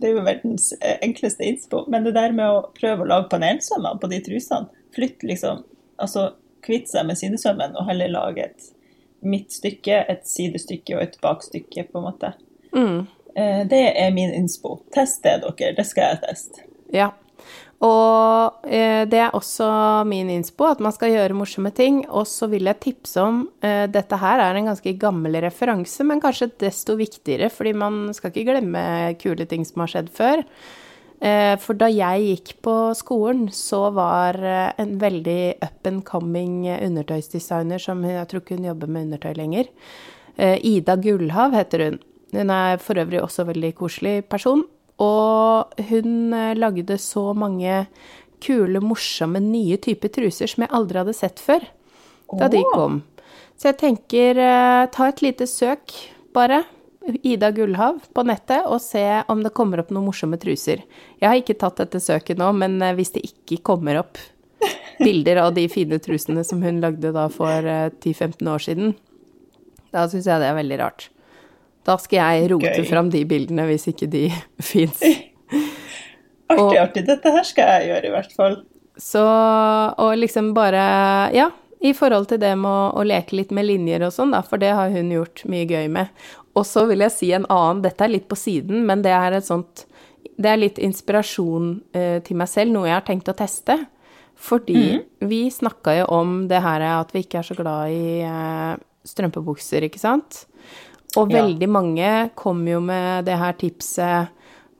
Det 0.00 0.08
er 0.08 0.16
jo 0.16 0.24
verdens 0.24 0.70
eh, 0.80 0.96
enkleste 1.04 1.44
innspo, 1.44 1.84
men 1.92 2.06
det 2.06 2.14
der 2.16 2.32
med 2.32 2.48
å 2.48 2.62
prøve 2.76 3.04
å 3.04 3.10
lage 3.10 3.28
panelsømmer 3.32 4.00
på 4.00 4.10
de 4.12 4.20
trusene 4.24 4.70
Flytt 4.96 5.22
liksom 5.22 5.64
Altså 6.00 6.30
kvitte 6.64 6.90
seg 6.94 7.06
med 7.08 7.18
sidesømmen 7.20 7.76
og 7.76 7.86
heller 7.88 8.08
lage 8.12 8.46
et 8.48 8.70
midtstykke, 9.20 9.98
et 10.08 10.22
sidestykke 10.28 10.96
og 10.96 11.02
et 11.04 11.16
bakstykke, 11.20 11.84
på 11.92 12.00
en 12.00 12.06
måte. 12.06 12.30
Mm. 12.72 13.02
Eh, 13.34 13.62
Det 13.68 13.80
er 14.00 14.10
min 14.16 14.32
innspo. 14.32 14.78
Test 14.92 15.22
det, 15.24 15.42
dere. 15.44 15.74
Det 15.76 15.84
skal 15.88 16.14
jeg 16.14 16.22
teste. 16.24 16.64
Ja. 16.96 17.10
Og 17.80 18.66
eh, 18.68 19.06
det 19.08 19.20
er 19.24 19.36
også 19.36 19.70
min 20.08 20.28
innspo, 20.32 20.66
at 20.68 20.82
man 20.84 20.92
skal 20.92 21.14
gjøre 21.14 21.36
morsomme 21.38 21.72
ting. 21.72 22.02
Og 22.08 22.26
så 22.28 22.50
vil 22.52 22.68
jeg 22.68 22.80
tipse 22.84 23.22
om 23.24 23.46
eh, 23.64 23.86
Dette 23.88 24.18
her 24.20 24.42
er 24.44 24.58
en 24.58 24.68
ganske 24.68 24.92
gammel 25.00 25.40
referanse, 25.46 26.04
men 26.04 26.20
kanskje 26.20 26.52
desto 26.60 26.98
viktigere, 27.00 27.48
fordi 27.52 27.72
man 27.80 28.02
skal 28.16 28.34
ikke 28.34 28.52
glemme 28.52 28.84
kule 29.22 29.48
ting 29.48 29.64
som 29.64 29.86
har 29.86 29.94
skjedd 29.94 30.12
før. 30.12 30.44
Eh, 31.20 31.54
for 31.60 31.76
da 31.76 31.90
jeg 31.92 32.28
gikk 32.28 32.54
på 32.64 32.74
skolen, 32.96 33.48
så 33.52 33.86
var 33.92 34.36
eh, 34.40 34.70
en 34.80 34.94
veldig 35.00 35.40
up 35.60 35.88
and 35.88 36.04
coming 36.08 36.64
undertøysdesigner 36.72 37.80
som 37.80 38.00
jeg 38.08 38.28
tror 38.28 38.40
ikke 38.40 38.56
hun 38.56 38.70
jobber 38.70 38.88
med 38.92 39.08
undertøy 39.08 39.34
lenger. 39.36 39.68
Eh, 40.40 40.56
Ida 40.64 40.96
Gullhav 40.96 41.56
heter 41.56 41.84
hun. 41.84 41.98
Hun 42.32 42.52
er 42.54 42.80
for 42.80 43.00
øvrig 43.00 43.20
også 43.20 43.44
veldig 43.48 43.74
koselig 43.76 44.14
person. 44.32 44.64
Og 45.00 45.84
hun 45.90 46.34
eh, 46.36 46.56
lagde 46.58 46.98
så 47.00 47.30
mange 47.36 47.84
kule, 48.40 48.80
morsomme, 48.80 49.40
nye 49.44 49.76
typer 49.80 50.12
truser 50.12 50.50
som 50.50 50.64
jeg 50.64 50.74
aldri 50.76 51.02
hadde 51.02 51.16
sett 51.16 51.40
før 51.42 51.66
da 52.38 52.48
de 52.50 52.62
kom. 52.74 53.00
Så 53.60 53.72
jeg 53.72 53.80
tenker 53.80 54.38
eh, 54.40 54.84
ta 54.92 55.08
et 55.10 55.22
lite 55.24 55.48
søk, 55.50 55.94
bare. 56.36 56.62
Ida 57.24 57.48
Gullhav 57.56 58.02
på 58.12 58.22
nettet, 58.28 58.66
og 58.68 58.78
se 58.84 59.02
om 59.32 59.40
det 59.42 59.54
kommer 59.56 59.80
opp 59.80 59.88
noen 59.90 60.10
morsomme 60.10 60.36
truser. 60.38 60.82
Jeg 61.18 61.26
har 61.26 61.38
ikke 61.40 61.56
tatt 61.58 61.80
dette 61.80 62.00
søket 62.02 62.38
nå, 62.40 62.50
men 62.56 62.76
eh, 62.84 62.94
hvis 62.96 63.14
det 63.16 63.24
ikke 63.26 63.62
kommer 63.72 64.02
opp 64.02 64.20
bilder 65.00 65.40
av 65.46 65.54
de 65.56 65.64
fine 65.72 65.98
trusene 66.02 66.44
som 66.46 66.60
hun 66.62 66.82
lagde 66.84 67.12
da 67.16 67.26
for 67.32 67.64
eh, 67.64 67.88
10-15 68.04 68.52
år 68.52 68.66
siden, 68.66 68.92
da 69.90 70.04
syns 70.08 70.28
jeg 70.28 70.42
det 70.42 70.50
er 70.50 70.60
veldig 70.60 70.78
rart. 70.80 71.08
Da 71.86 71.96
skal 71.98 72.18
jeg 72.20 72.50
rote 72.52 72.74
Gøy. 72.76 72.86
fram 72.90 73.08
de 73.10 73.22
bildene 73.24 73.64
hvis 73.70 73.86
ikke 73.92 74.08
de 74.12 74.26
fins. 74.70 75.00
Artig, 76.50 76.64
Og- 76.64 76.76
artig. 76.82 77.04
Dette 77.06 77.30
her 77.32 77.44
skal 77.46 77.68
jeg 77.76 77.90
gjøre, 77.92 78.06
i 78.10 78.14
hvert 78.16 78.32
fall. 78.36 78.56
Så 79.00 79.22
Og 80.02 80.16
liksom 80.18 80.52
bare 80.54 81.32
Ja, 81.32 81.50
i 81.80 81.92
forhold 81.96 82.26
til 82.28 82.38
det 82.42 82.52
med 82.58 82.68
å, 82.68 82.90
å 83.00 83.04
leke 83.06 83.36
litt 83.38 83.50
med 83.56 83.64
linjer 83.64 84.02
og 84.04 84.12
sånn, 84.12 84.34
da, 84.34 84.42
for 84.44 84.60
det 84.60 84.74
har 84.76 84.90
hun 84.92 85.08
gjort 85.14 85.44
mye 85.48 85.64
gøy 85.70 85.86
med. 85.88 86.10
Og 86.58 86.66
så 86.66 86.82
vil 86.90 87.00
jeg 87.06 87.14
si 87.14 87.30
en 87.32 87.46
annen, 87.48 87.80
dette 87.86 88.04
er 88.04 88.12
litt 88.12 88.26
på 88.28 88.36
siden, 88.36 88.82
men 88.84 89.00
det 89.06 89.14
er 89.16 89.38
et 89.38 89.46
sånt 89.46 89.86
Det 90.40 90.50
er 90.50 90.56
litt 90.60 90.78
inspirasjon 90.80 91.70
eh, 91.96 92.18
til 92.24 92.36
meg 92.36 92.48
selv, 92.48 92.72
noe 92.74 92.88
jeg 92.88 92.96
har 92.98 93.06
tenkt 93.06 93.28
å 93.28 93.36
teste. 93.36 93.78
Fordi 94.40 95.00
vi 95.28 95.40
snakka 95.52 95.94
jo 95.98 96.04
om 96.16 96.46
det 96.48 96.60
her 96.64 96.80
at 96.88 97.10
vi 97.12 97.20
ikke 97.24 97.38
er 97.42 97.44
så 97.48 97.56
glad 97.58 97.92
i 97.92 98.20
eh, 98.24 98.76
strømpebukser, 99.04 99.84
ikke 99.88 100.00
sant? 100.00 100.46
Og 101.18 101.30
Ja. 101.30 101.42
veldig 101.42 101.68
mange 101.68 102.30
kom 102.36 102.66
jo 102.68 102.80
med 102.80 103.24
det 103.24 103.38
her 103.38 103.52
tipset 103.52 104.28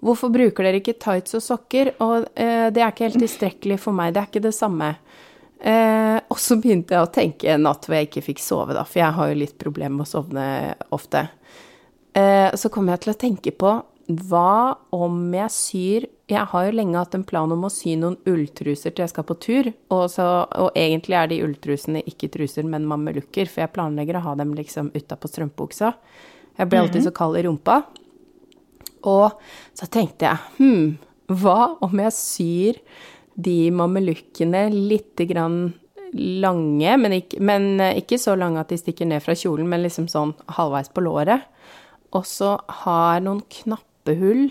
Hvorfor 0.01 0.31
bruker 0.33 0.65
dere 0.65 0.81
ikke 0.81 0.97
tights 0.97 1.35
og 1.37 1.43
sokker? 1.45 1.91
Og 2.01 2.25
eh, 2.35 2.71
det 2.73 2.81
er 2.81 2.89
ikke 2.89 3.05
helt 3.11 3.21
tilstrekkelig 3.21 3.77
for 3.83 3.93
meg, 3.93 4.15
det 4.15 4.23
er 4.23 4.31
ikke 4.31 4.43
det 4.47 4.55
samme. 4.57 4.95
Eh, 5.61 6.17
og 6.33 6.39
så 6.41 6.57
begynte 6.57 6.97
jeg 6.97 7.05
å 7.05 7.13
tenke 7.13 7.51
en 7.53 7.67
natt 7.67 7.85
hvor 7.85 7.99
jeg 7.99 8.09
ikke 8.09 8.25
fikk 8.31 8.41
sove, 8.41 8.73
da, 8.73 8.87
for 8.89 9.03
jeg 9.03 9.13
har 9.19 9.29
jo 9.29 9.41
litt 9.43 9.59
problemer 9.61 9.99
med 9.99 10.07
å 10.07 10.09
sovne 10.09 10.47
ofte. 10.97 11.27
Eh, 12.17 12.49
så 12.57 12.73
kom 12.73 12.89
jeg 12.89 13.05
til 13.05 13.13
å 13.13 13.21
tenke 13.21 13.53
på 13.53 13.75
hva 14.31 14.77
om 14.97 15.21
jeg 15.37 15.53
syr 15.55 16.09
Jeg 16.31 16.47
har 16.53 16.67
jo 16.67 16.75
lenge 16.79 16.99
hatt 17.01 17.15
en 17.17 17.27
plan 17.27 17.51
om 17.51 17.65
å 17.67 17.73
sy 17.73 17.97
noen 17.99 18.15
ulltruser 18.29 18.93
til 18.95 19.03
jeg 19.03 19.11
skal 19.11 19.27
på 19.27 19.35
tur, 19.43 19.71
og, 19.91 20.05
så, 20.13 20.27
og 20.63 20.77
egentlig 20.79 21.17
er 21.19 21.31
de 21.33 21.41
ulltrusene 21.43 22.05
ikke 22.07 22.31
truser, 22.37 22.69
men 22.71 22.87
mamelukker, 22.87 23.51
for 23.51 23.65
jeg 23.65 23.75
planlegger 23.75 24.21
å 24.21 24.27
ha 24.29 24.37
dem 24.39 24.53
liksom 24.55 24.93
utapå 24.95 25.31
strømpebuksa. 25.31 25.91
Jeg 26.61 26.71
blir 26.71 26.85
alltid 26.85 27.09
så 27.09 27.15
kald 27.17 27.41
i 27.41 27.45
rumpa. 27.49 27.81
Og 29.11 29.41
så 29.75 29.89
tenkte 29.91 30.29
jeg 30.29 30.61
hm, 30.61 30.87
hva 31.41 31.73
om 31.83 32.03
jeg 32.05 32.15
syr 32.15 32.81
de 33.41 33.71
mamelukkene 33.75 34.67
litt 34.75 35.23
grann 35.31 35.63
lange, 36.13 36.97
men 36.99 37.15
ikke, 37.21 37.39
men 37.43 37.69
ikke, 37.95 38.19
så 38.19 38.35
lange 38.39 38.61
at 38.63 38.73
de 38.73 38.79
stikker 38.81 39.09
ned 39.09 39.23
fra 39.25 39.37
kjolen, 39.39 39.69
men 39.71 39.85
liksom 39.85 40.09
sånn 40.11 40.35
halvveis 40.59 40.91
på 40.93 41.05
låret. 41.07 41.47
Og 42.15 42.27
så 42.27 42.57
har 42.83 43.23
noen 43.23 43.45
knappehull 43.51 44.51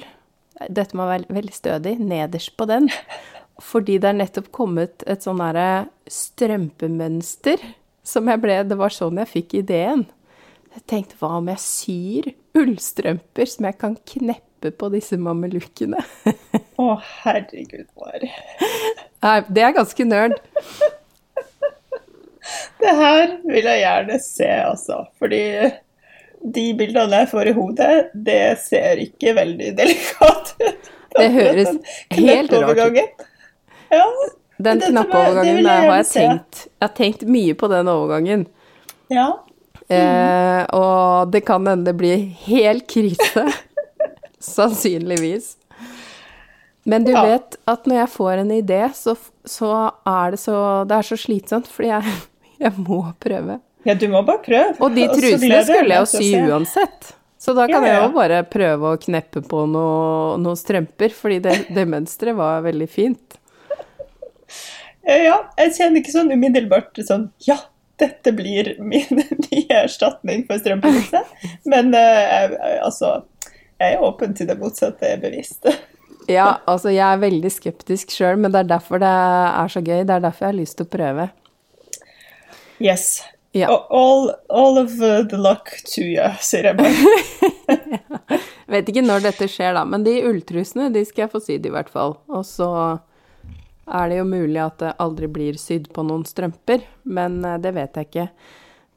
Dette 0.68 0.98
må 0.98 1.08
være 1.08 1.30
veldig 1.32 1.56
stødig. 1.56 1.96
Nederst 2.04 2.56
på 2.60 2.68
den. 2.70 2.90
Fordi 3.64 3.98
det 4.00 4.10
er 4.12 4.20
nettopp 4.20 4.52
kommet 4.56 5.04
et 5.10 5.24
sånn 5.26 5.42
derre 5.42 5.90
strømpemønster 6.10 7.64
som 8.08 8.30
jeg 8.32 8.42
ble 8.42 8.56
Det 8.66 8.78
var 8.80 8.94
sånn 8.94 9.20
jeg 9.22 9.32
fikk 9.34 9.58
ideen. 9.62 10.06
Jeg 10.76 10.86
tenkte 10.90 11.18
hva 11.20 11.40
om 11.40 11.50
jeg 11.52 11.62
syr 11.64 12.30
ullstrømper 12.60 13.50
som 13.50 13.68
jeg 13.68 13.78
kan 13.82 13.98
kneppe 14.14 14.72
på 14.76 14.90
disse 14.94 15.18
mamelukkene? 15.20 16.00
Å, 16.80 16.88
herregud, 17.24 17.88
Mari. 18.00 18.30
Nei, 19.26 19.36
det 19.50 19.66
er 19.66 19.76
ganske 19.76 20.06
nerd. 20.08 20.38
Det 22.80 22.94
her 22.96 23.34
vil 23.44 23.68
jeg 23.68 23.82
gjerne 23.84 24.18
se, 24.24 24.50
altså. 24.64 25.02
Fordi 25.20 25.42
de 26.44 26.66
bildene 26.80 27.24
jeg 27.24 27.30
får 27.32 27.48
i 27.52 27.54
hodet, 27.58 27.94
det 28.14 28.42
ser 28.64 29.02
ikke 29.04 29.34
veldig 29.38 29.74
delikat 29.78 30.54
ut. 30.62 30.90
Det 31.18 31.26
høres 31.34 31.72
helt 32.14 32.52
rart 32.54 32.78
ut. 32.94 33.24
Ja, 33.92 34.04
den 34.62 34.82
knappovergangen 34.84 35.64
der 35.66 35.86
har 35.88 35.96
jeg 35.98 36.06
tenkt 36.12 36.60
Jeg 36.68 36.84
har 36.86 36.92
tenkt 37.00 37.24
mye 37.26 37.56
på 37.58 37.68
den 37.72 37.88
overgangen. 37.90 38.44
Ja. 39.10 39.26
Eh, 39.90 40.62
og 40.78 41.32
det 41.34 41.42
kan 41.48 41.66
hende 41.66 41.90
det 41.90 41.96
blir 41.98 42.28
helt 42.46 42.86
krise. 42.94 43.48
Sannsynligvis. 44.40 45.56
Men 46.86 47.04
du 47.04 47.12
Ja. 47.12 47.24
vet 47.26 47.58
at 47.68 47.86
når 47.90 47.96
jeg 48.04 48.10
får 48.10 48.32
en 48.44 48.52
idé, 48.52 48.84
så, 48.94 49.16
så 49.46 49.92
er 50.08 50.32
det 50.32 50.40
så 50.40 50.86
Det 50.88 50.96
er 50.96 51.02
så 51.10 51.18
slitsomt, 51.18 51.68
fordi 51.68 51.90
jeg, 51.90 52.04
jeg 52.60 52.74
må 52.78 53.02
prøve. 53.20 53.60
Ja, 53.88 53.94
du 53.96 54.08
må 54.12 54.22
bare 54.28 54.42
prøve. 54.44 54.76
Og 54.84 54.96
de 54.96 55.06
trusene 55.08 55.64
skulle 55.64 55.96
jeg 55.96 56.04
jo 56.04 56.10
sy 56.12 56.30
uansett. 56.50 57.14
Så 57.40 57.54
da 57.56 57.66
kan 57.72 57.86
Ja, 57.88 57.94
jeg 57.94 58.02
jo 58.04 58.16
bare 58.18 58.42
prøve 58.44 58.90
å 58.94 59.00
kneppe 59.00 59.40
på 59.48 59.62
noe- 59.72 60.36
noen 60.44 60.58
strømper, 60.60 61.14
fordi 61.16 61.38
det, 61.46 61.54
det 61.72 61.86
mønsteret 61.88 62.36
var 62.36 62.62
veldig 62.66 62.90
fint. 62.92 63.38
Eh, 65.08 65.24
Ja, 65.24 65.38
jeg 65.58 65.72
kjenner 65.78 66.02
ikke 66.02 66.12
sånn 66.12 66.32
umiddelbart 66.36 67.00
sånn 67.08 67.30
Ja, 67.48 67.56
dette 68.00 68.34
blir 68.36 68.74
min 68.84 69.08
nye 69.52 69.78
erstatning 69.86 70.44
for 70.50 70.60
strømpebukse. 70.60 71.24
Men 71.66 71.94
eh, 71.96 72.26
jeg, 72.28 72.58
altså 72.84 73.14
Jeg 73.80 73.96
er 73.96 74.04
åpen 74.04 74.36
til 74.36 74.48
det 74.52 74.60
motsatte 74.60 75.08
er 75.16 75.24
bevisst. 75.24 75.66
Ja, 76.30 76.60
altså 76.70 76.92
jeg 76.94 77.02
er 77.02 77.18
veldig 77.24 77.50
skeptisk 77.50 78.12
sjøl, 78.14 78.36
men 78.38 78.52
det 78.54 78.60
er 78.60 78.68
derfor 78.76 79.00
det 79.02 79.10
er 79.10 79.72
så 79.74 79.82
gøy. 79.82 80.04
Det 80.06 80.14
er 80.14 80.22
derfor 80.22 80.46
jeg 80.46 80.52
har 80.52 80.58
lyst 80.60 80.76
til 80.78 80.86
å 80.86 80.90
prøve. 80.94 81.24
Yes. 82.78 83.24
Ja. 83.58 83.88
All, 83.90 84.32
all 84.50 84.78
of 84.78 85.02
uh, 85.02 85.24
the 85.30 85.38
luck 85.38 85.72
to 85.96 86.04
you, 86.06 86.30
sier 86.42 86.70
jeg 86.70 86.78
bare. 86.78 88.40
Vet 88.70 88.90
ikke 88.92 89.02
når 89.02 89.24
dette 89.26 89.48
skjer, 89.50 89.74
da, 89.74 89.86
men 89.90 90.06
de 90.06 90.20
ulltrusene, 90.30 90.92
de 90.94 91.02
skal 91.08 91.26
jeg 91.26 91.34
få 91.34 91.42
sydd 91.42 91.66
i 91.66 91.74
hvert 91.74 91.90
fall. 91.90 92.20
Og 92.30 92.46
så 92.46 92.70
er 93.90 94.10
det 94.10 94.20
jo 94.20 94.30
mulig 94.30 94.62
at 94.62 94.80
det 94.82 94.96
aldri 95.02 95.30
blir 95.32 95.58
sydd 95.58 95.90
på 95.94 96.06
noen 96.06 96.26
strømper, 96.28 96.86
men 97.10 97.42
eh, 97.46 97.60
det 97.62 97.74
vet 97.78 97.98
jeg 97.98 98.10
ikke. 98.10 98.28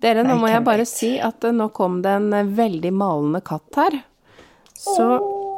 Dere, 0.02 0.24
nå 0.26 0.36
må 0.40 0.50
jeg 0.50 0.64
bare 0.66 0.86
si 0.88 1.14
at 1.22 1.44
eh, 1.48 1.54
nå 1.56 1.70
kom 1.76 2.00
det 2.04 2.16
en 2.18 2.32
eh, 2.36 2.54
veldig 2.60 2.92
malende 2.92 3.42
katt 3.46 3.80
her. 3.80 4.00
Så 4.82 5.06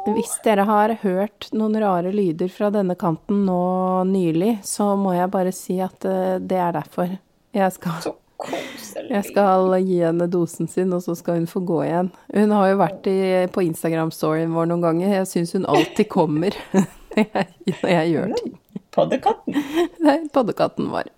hvis 0.05 0.35
dere 0.45 0.67
har 0.69 0.93
hørt 1.01 1.49
noen 1.55 1.79
rare 1.81 2.11
lyder 2.13 2.51
fra 2.53 2.69
denne 2.71 2.95
kanten 2.99 3.41
nå 3.47 4.03
nylig, 4.07 4.59
så 4.63 4.93
må 4.99 5.15
jeg 5.17 5.31
bare 5.33 5.53
si 5.55 5.79
at 5.81 6.05
det 6.45 6.59
er 6.61 6.75
derfor. 6.77 7.17
Jeg 7.55 7.73
skal 7.73 8.13
koselig. 8.41 9.09
jeg 9.11 9.25
skal 9.29 9.75
gi 9.85 9.99
henne 10.03 10.27
dosen 10.31 10.67
sin, 10.71 10.93
og 10.95 11.03
så 11.05 11.15
skal 11.17 11.39
hun 11.39 11.47
få 11.49 11.61
gå 11.65 11.81
igjen. 11.85 12.11
Hun 12.35 12.51
har 12.55 12.69
jo 12.71 12.77
vært 12.81 13.09
i, 13.11 13.17
på 13.55 13.63
Instagram-storyen 13.67 14.53
vår 14.55 14.71
noen 14.71 14.83
ganger. 14.85 15.13
Jeg 15.21 15.27
syns 15.31 15.53
hun 15.57 15.65
alltid 15.69 16.09
kommer 16.13 16.55
når 17.15 17.25
jeg, 17.25 17.51
når 17.81 17.93
jeg 17.95 18.15
gjør 18.15 18.33
ting. 18.39 18.55
Poddekatten. 18.95 19.61
Nei, 20.05 20.17
poddekatten 20.35 20.91
vår. 20.93 21.09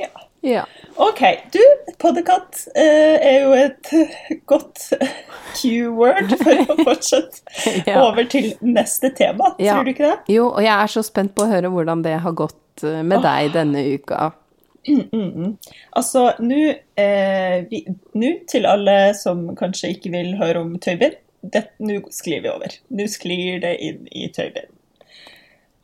Ja. 0.00 0.08
Ja. 0.40 0.62
OK. 0.96 1.20
Du, 1.52 1.60
poddekatt 2.00 2.62
eh, 2.72 3.16
er 3.20 3.42
jo 3.42 3.50
et 3.52 3.90
godt 4.48 4.86
Q-word 5.58 6.32
for 6.40 6.62
å 6.64 6.76
fortsette 6.86 7.84
Ja. 7.84 7.98
over 8.06 8.24
til 8.30 8.54
neste 8.64 9.10
tema. 9.16 9.50
Ja. 9.60 9.74
Tror 9.76 9.84
du 9.84 9.92
ikke 9.92 10.08
det? 10.08 10.18
Jo, 10.32 10.46
og 10.54 10.64
jeg 10.64 10.72
er 10.72 10.92
så 10.92 11.02
spent 11.04 11.34
på 11.36 11.44
å 11.44 11.50
høre 11.52 11.68
hvordan 11.72 12.00
det 12.06 12.16
har 12.24 12.32
gått 12.38 12.84
eh, 12.88 13.02
med 13.04 13.20
deg 13.26 13.52
denne 13.58 13.84
uka. 13.98 14.30
Altså, 14.88 16.30
nå 16.40 16.60
eh, 17.00 17.66
til 18.48 18.68
alle 18.68 18.98
som 19.18 19.48
kanskje 19.58 19.94
ikke 19.96 20.12
vil 20.14 20.36
høre 20.40 20.62
om 20.64 20.76
tøybind, 20.80 21.18
nå 21.80 22.00
sklir 22.12 22.44
vi 22.44 22.52
over. 22.52 22.76
Nå 22.92 23.08
sklir 23.10 23.60
det 23.64 23.74
inn 23.84 24.06
i 24.12 24.28
tøybind. 24.32 24.72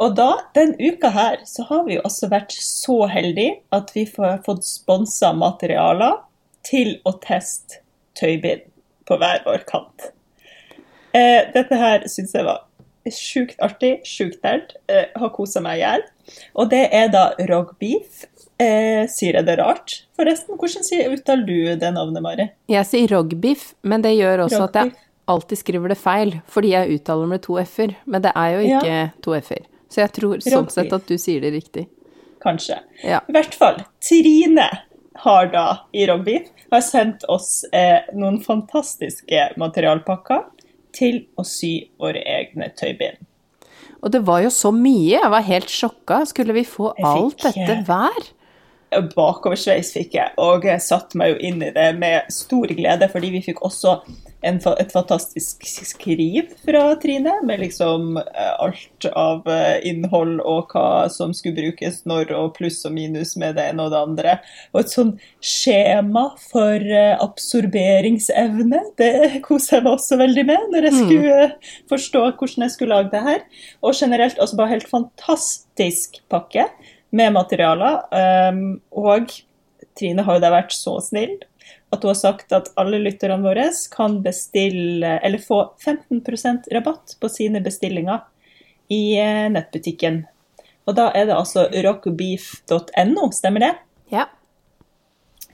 Og 0.02 0.12
da, 0.18 0.28
den 0.56 0.74
uka 0.76 1.08
her, 1.08 1.40
så 1.48 1.64
har 1.70 1.86
vi 1.86 1.96
jo 1.96 2.04
også 2.04 2.28
vært 2.28 2.52
så 2.52 3.06
heldige 3.08 3.62
at 3.72 3.94
vi 3.96 4.04
har 4.18 4.42
fått 4.44 4.66
sponsa 4.68 5.32
materialer 5.32 6.18
til 6.66 6.98
å 7.08 7.14
teste 7.22 7.80
tøybind 8.18 8.66
på 9.08 9.16
hver 9.20 9.40
vår 9.46 9.64
kant. 9.68 10.10
Eh, 11.16 11.48
dette 11.54 11.80
her 11.80 12.04
syns 12.12 12.34
jeg 12.36 12.44
var 12.44 12.66
sjukt 13.12 13.60
artig, 13.62 14.00
sjukt 14.04 14.42
nært. 14.44 14.74
Eh, 14.90 15.06
har 15.16 15.32
kosa 15.32 15.62
meg 15.64 15.80
i 15.80 15.84
hjel. 15.84 16.04
Og 16.58 16.70
det 16.72 16.84
er 16.92 17.08
da 17.14 17.30
rogbeef. 17.48 18.26
Eh, 18.62 19.04
sier 19.12 19.36
jeg 19.36 19.44
det 19.44 19.58
rart? 19.60 19.98
Forresten, 20.16 20.56
hvordan 20.56 20.86
sier, 20.86 21.10
uttaler 21.12 21.44
du 21.44 21.76
det 21.76 21.90
navnet, 21.92 22.22
Mari? 22.24 22.46
Jeg 22.72 22.88
sier 22.88 23.12
rogbiff, 23.12 23.74
men 23.84 24.04
det 24.04 24.14
gjør 24.16 24.46
også 24.46 24.62
at 24.70 24.78
jeg 24.80 24.94
alltid 25.28 25.60
skriver 25.60 25.92
det 25.92 25.98
feil, 26.00 26.32
fordi 26.48 26.72
jeg 26.72 26.96
uttaler 27.00 27.28
med 27.28 27.44
to 27.44 27.58
f-er. 27.60 27.96
Men 28.06 28.24
det 28.24 28.32
er 28.32 28.54
jo 28.54 28.64
ikke 28.70 28.98
to 29.26 29.36
f-er. 29.42 29.66
Så 29.92 30.02
jeg 30.04 30.14
tror 30.16 30.42
sånn 30.44 30.70
sett 30.72 30.92
at 30.96 31.06
du 31.08 31.16
sier 31.20 31.44
det 31.44 31.52
riktig. 31.54 31.86
Kanskje. 32.42 32.78
Ja. 33.04 33.20
I 33.28 33.34
hvert 33.36 33.56
fall, 33.58 33.82
Trine 34.04 34.68
har 35.22 35.48
da 35.52 35.66
i 35.96 36.04
Rogbiff 36.08 36.48
har 36.70 36.82
sendt 36.84 37.24
oss 37.32 37.64
eh, 37.72 38.04
noen 38.16 38.38
fantastiske 38.44 39.50
materialpakker 39.60 40.44
til 40.96 41.22
å 41.36 41.44
sy 41.46 41.90
våre 42.00 42.22
egne 42.24 42.70
tøybind. 42.76 43.20
Og 44.04 44.12
det 44.12 44.20
var 44.26 44.42
jo 44.44 44.50
så 44.52 44.70
mye, 44.74 45.16
jeg 45.16 45.32
var 45.32 45.44
helt 45.46 45.72
sjokka. 45.72 46.20
Skulle 46.28 46.54
vi 46.56 46.66
få 46.68 46.92
alt 47.02 47.40
dette 47.42 47.80
hver? 47.88 48.28
Bakoversveis 48.90 49.90
fikk 49.96 50.14
jeg, 50.16 50.32
og 50.40 50.64
jeg 50.66 50.82
satte 50.84 51.18
meg 51.18 51.34
jo 51.34 51.40
inn 51.48 51.64
i 51.64 51.72
det 51.74 51.90
med 51.98 52.30
stor 52.32 52.70
glede, 52.70 53.08
fordi 53.12 53.32
vi 53.34 53.42
fikk 53.44 53.64
også 53.66 53.98
en, 54.46 54.58
et 54.78 54.92
fantastisk 54.92 55.64
skriv 55.66 56.52
fra 56.64 56.82
Trine, 57.02 57.32
med 57.46 57.60
liksom 57.64 58.18
eh, 58.20 58.52
alt 58.62 59.08
av 59.10 59.48
eh, 59.50 59.80
innhold 59.90 60.38
og 60.44 60.72
hva 60.74 61.08
som 61.12 61.34
skulle 61.34 61.56
brukes 61.58 62.02
når, 62.08 62.30
og 62.36 62.54
pluss 62.58 62.82
og 62.86 62.94
minus 62.96 63.34
med 63.40 63.56
det 63.58 63.68
ene 63.72 63.86
og 63.86 63.94
det 63.94 64.02
andre. 64.02 64.36
Og 64.72 64.82
et 64.82 64.94
sånn 64.94 65.14
skjema 65.42 66.28
for 66.46 66.78
eh, 66.78 67.16
absorberingsevne, 67.26 68.82
det 69.00 69.42
koser 69.46 69.80
jeg 69.80 69.86
meg 69.88 69.96
også 69.96 70.20
veldig 70.22 70.46
med 70.52 70.74
når 70.74 70.90
jeg 70.90 70.98
skulle 71.00 71.38
eh, 71.48 71.72
forstå 71.90 72.26
hvordan 72.28 72.68
jeg 72.68 72.76
skulle 72.76 73.00
lage 73.00 73.14
det 73.16 73.24
her. 73.26 73.46
Og 73.82 73.98
generelt 73.98 74.38
også 74.42 74.60
bare 74.60 74.76
helt 74.76 74.90
fantastisk 74.92 76.22
pakke 76.30 76.70
med 77.16 77.34
materialer. 77.36 78.00
Um, 78.50 78.64
og 78.92 79.32
Trine 79.96 80.24
har 80.26 80.36
jo 80.36 80.44
da 80.44 80.52
vært 80.52 80.74
så 80.76 80.98
snill 81.04 81.38
at 81.94 82.02
hun 82.02 82.10
har 82.10 82.18
sagt 82.18 82.54
at 82.54 82.70
alle 82.80 82.98
lytterne 83.02 83.38
våre 83.44 83.68
kan 83.92 84.18
bestille, 84.24 85.16
eller 85.22 85.42
få 85.42 85.62
15% 85.82 86.70
rabatt 86.74 87.16
på 87.20 87.30
sine 87.30 87.62
bestillinger 87.64 88.24
i 88.92 89.18
eh, 89.20 89.46
nettbutikken. 89.52 90.24
Og 90.86 90.96
da 90.98 91.08
er 91.14 91.28
det 91.28 91.36
altså 91.36 91.66
rockbeef.no, 91.70 93.30
stemmer 93.34 93.64
det? 93.64 93.72
Ja. 94.14 94.26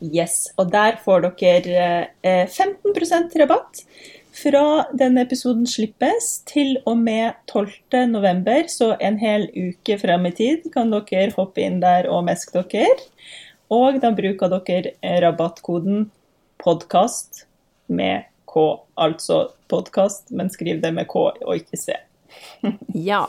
Yes, 0.02 0.48
og 0.58 0.72
der 0.72 0.98
får 1.04 1.28
dere 1.38 1.86
eh, 2.24 2.48
15% 2.48 3.38
rabatt 3.40 3.84
fra 4.32 4.86
denne 4.96 5.26
episoden 5.26 5.66
slippes 5.68 6.40
til 6.48 6.78
og 6.88 6.96
med 7.04 7.36
12. 7.50 8.08
november, 8.10 8.64
så 8.68 8.94
en 9.00 9.18
hel 9.20 9.46
uke 9.52 9.98
frem 10.00 10.26
i 10.30 10.32
tid, 10.36 10.66
kan 10.72 10.92
dere 10.92 11.34
hoppe 11.36 11.64
inn 11.64 11.80
der 11.82 12.08
og 12.10 12.24
meske 12.28 12.64
dere. 12.72 12.96
Og 13.72 14.00
da 14.02 14.12
bruker 14.16 14.52
dere 14.52 14.94
rabattkoden 15.24 16.06
podkast 16.62 17.44
med 17.92 18.28
K, 18.48 18.64
altså 19.00 19.52
podkast, 19.72 20.30
men 20.32 20.50
skriv 20.52 20.82
det 20.82 20.92
med 20.96 21.08
K 21.12 21.28
og 21.32 21.54
ikke 21.56 21.80
C. 21.80 21.96
Ja. 23.10 23.26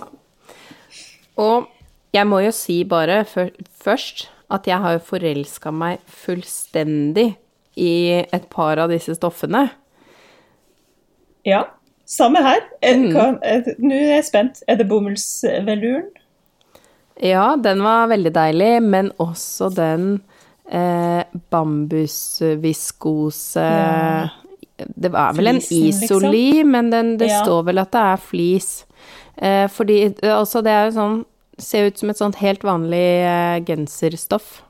Og 1.39 1.67
jeg 2.13 2.27
må 2.29 2.43
jo 2.43 2.51
si 2.55 2.83
bare 2.85 3.23
først 3.25 4.27
at 4.53 4.67
jeg 4.69 4.79
har 4.83 4.97
jo 4.97 5.07
forelska 5.07 5.71
meg 5.73 6.03
fullstendig 6.05 7.33
i 7.79 7.93
et 8.21 8.45
par 8.53 8.77
av 8.77 8.91
disse 8.93 9.15
stoffene. 9.17 9.65
Ja, 11.47 11.63
samme 12.05 12.43
her. 12.43 12.59
Mm. 12.83 13.13
Nå 13.13 13.95
er 13.95 14.15
jeg 14.17 14.25
spent. 14.27 14.63
Er 14.67 14.75
det 14.79 14.87
bomullsveluren? 14.89 16.09
Ja, 17.21 17.55
den 17.61 17.83
var 17.85 18.07
veldig 18.09 18.33
deilig, 18.35 18.81
men 18.83 19.11
også 19.21 19.69
den 19.75 20.21
eh, 20.65 21.23
bambusviskose 21.53 23.59
ja. 23.59 24.29
Det 24.73 25.11
var 25.13 25.33
vel 25.37 25.61
Flisen, 25.61 25.77
en 25.77 25.83
isoli, 26.03 26.51
liksom. 26.51 26.71
men 26.71 26.91
den, 26.91 27.17
det 27.19 27.27
ja. 27.29 27.43
står 27.43 27.63
vel 27.69 27.77
at 27.83 27.91
det 27.93 28.01
er 28.01 28.17
flis. 28.17 28.85
Eh, 29.37 29.67
fordi 29.69 30.13
altså, 30.25 30.61
det 30.65 30.71
er 30.73 30.85
jo 30.89 30.95
sånn 30.97 31.25
Ser 31.61 31.85
ut 31.85 31.93
som 32.01 32.09
et 32.09 32.17
sånt 32.17 32.39
helt 32.41 32.63
vanlig 32.65 33.21
eh, 33.21 33.61
genserstoff 33.61 34.65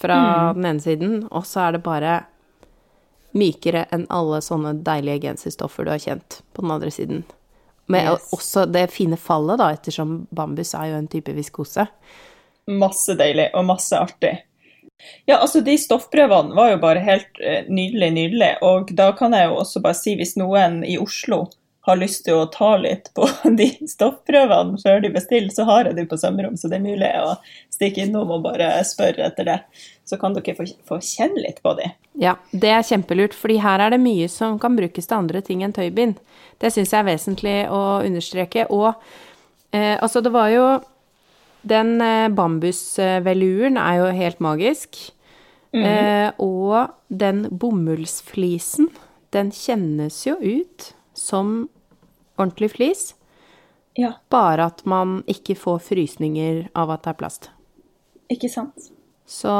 fra 0.00 0.16
mm. 0.16 0.56
den 0.56 0.64
ene 0.70 0.80
siden, 0.80 1.28
og 1.28 1.44
så 1.44 1.66
er 1.66 1.76
det 1.76 1.84
bare 1.84 2.24
mykere 3.36 3.86
enn 3.94 4.06
alle 4.12 4.40
sånne 4.44 4.74
deilige 4.84 5.28
genserstoffer 5.28 5.86
du 5.86 5.92
har 5.94 6.02
kjent 6.02 6.42
på 6.52 6.64
den 6.64 6.74
andre 6.74 6.90
siden. 6.94 7.24
Med 7.92 8.12
yes. 8.12 8.28
også 8.32 8.66
det 8.70 8.86
fine 8.94 9.18
fallet, 9.20 9.58
da, 9.60 9.72
ettersom 9.74 10.22
bambus 10.30 10.74
er 10.78 10.92
jo 10.92 11.00
en 11.00 11.10
type 11.10 11.34
viskose. 11.36 11.86
Masse 12.70 13.16
deilig 13.18 13.50
og 13.58 13.66
masse 13.68 13.98
artig. 13.98 14.36
Ja, 15.26 15.40
altså 15.40 15.60
de 15.66 15.74
stoffprøvene 15.78 16.54
var 16.54 16.70
jo 16.72 16.78
bare 16.82 17.02
helt 17.02 17.40
uh, 17.42 17.64
nydelig, 17.66 18.12
nydelig. 18.14 18.52
Og 18.62 18.92
da 18.96 19.10
kan 19.18 19.34
jeg 19.34 19.50
jo 19.50 19.58
også 19.64 19.82
bare 19.82 19.98
si, 19.98 20.14
hvis 20.18 20.36
noen 20.38 20.82
i 20.86 20.94
Oslo 21.00 21.46
har 21.86 21.98
lyst 21.98 22.22
til 22.28 22.38
å 22.38 22.48
ta 22.54 22.76
litt 22.78 23.10
på 23.16 23.26
de 23.58 23.68
stoffprøvene 23.90 24.78
før 24.82 25.02
de 25.02 25.10
bestiller, 25.14 25.50
så 25.54 25.66
har 25.68 25.90
jeg 25.90 25.98
de 25.98 26.06
på 26.10 26.18
sømrom, 26.20 26.54
så 26.58 26.70
det 26.70 26.78
er 26.78 26.86
mulig 26.86 27.10
å 27.18 27.34
stikke 27.82 28.06
innom 28.06 28.30
og 28.30 28.44
bare 28.46 28.70
spørre 28.86 29.26
etter 29.26 29.48
det. 29.48 29.58
Så 30.06 30.18
kan 30.20 30.36
dere 30.36 30.54
få, 30.56 30.66
få 30.86 31.00
kjenne 31.02 31.42
litt 31.42 31.60
på 31.64 31.74
de. 31.78 31.90
Ja, 32.20 32.36
det 32.52 32.70
er 32.70 32.86
kjempelurt, 32.86 33.34
fordi 33.34 33.58
her 33.62 33.82
er 33.82 33.94
det 33.94 34.02
mye 34.02 34.28
som 34.30 34.58
kan 34.62 34.76
brukes 34.78 35.08
til 35.08 35.18
andre 35.18 35.42
ting 35.44 35.64
enn 35.64 35.74
tøybind. 35.74 36.18
Det 36.62 36.70
syns 36.72 36.92
jeg 36.92 37.02
er 37.02 37.08
vesentlig 37.10 37.56
å 37.72 37.82
understreke. 38.06 38.68
Og 38.70 38.92
eh, 39.74 39.96
altså, 39.98 40.22
det 40.22 40.34
var 40.34 40.50
jo 40.54 40.66
Den 41.62 42.00
eh, 42.02 42.26
bambusveluren 42.26 43.76
er 43.78 44.00
jo 44.00 44.06
helt 44.16 44.40
magisk. 44.42 44.98
Mm. 45.70 45.84
Eh, 45.86 46.30
og 46.42 46.90
den 47.06 47.44
bomullsflisen, 47.54 48.88
den 49.30 49.52
kjennes 49.54 50.24
jo 50.26 50.34
ut 50.42 50.88
som 51.14 51.68
ordentlig 52.34 52.72
flis. 52.74 53.12
Ja. 53.94 54.16
Bare 54.28 54.66
at 54.72 54.82
man 54.88 55.20
ikke 55.30 55.54
får 55.54 55.84
frysninger 55.86 56.64
av 56.74 56.90
at 56.90 57.06
det 57.06 57.14
er 57.14 57.20
plast. 57.22 57.51
Ikke 58.32 58.50
sant. 58.52 58.90
Så 59.28 59.52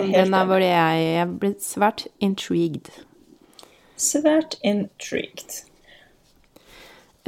den 0.00 0.34
er 0.34 0.46
hvor 0.48 0.62
jeg 0.62 1.08
er 1.22 1.26
blitt 1.40 1.62
svært 1.62 2.06
intrigued. 2.22 2.90
Svært 4.00 4.56
intrigued. 4.64 5.64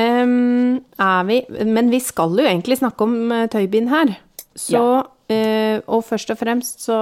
Um, 0.00 0.80
er 0.96 1.24
vi 1.28 1.42
Men 1.68 1.90
vi 1.92 2.00
skal 2.00 2.32
jo 2.40 2.46
egentlig 2.48 2.78
snakke 2.80 3.04
om 3.04 3.30
uh, 3.30 3.44
tøybind 3.46 3.90
her. 3.92 4.16
Så 4.56 4.80
ja. 4.80 5.02
uh, 5.04 5.82
Og 5.86 6.04
først 6.08 6.32
og 6.32 6.40
fremst 6.40 6.80
så 6.88 6.98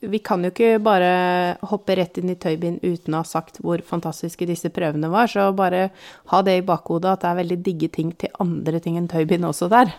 vi 0.00 0.18
kan 0.24 0.40
jo 0.44 0.48
ikke 0.48 0.78
bare 0.80 1.58
hoppe 1.68 1.92
rett 1.98 2.16
inn 2.16 2.30
i 2.32 2.36
tøybind 2.40 2.80
uten 2.80 3.14
å 3.14 3.20
ha 3.20 3.26
sagt 3.28 3.58
hvor 3.60 3.82
fantastiske 3.84 4.46
disse 4.48 4.70
prøvene 4.72 5.10
var, 5.12 5.28
så 5.28 5.50
bare 5.52 5.90
ha 6.32 6.40
det 6.46 6.54
i 6.56 6.64
bakhodet 6.64 7.10
at 7.12 7.24
det 7.24 7.28
er 7.28 7.40
veldig 7.42 7.58
digge 7.66 7.90
ting 7.92 8.14
til 8.16 8.32
andre 8.40 8.80
ting 8.80 8.96
enn 8.96 9.10
tøybind 9.12 9.44
også 9.44 9.68
der. 9.68 9.92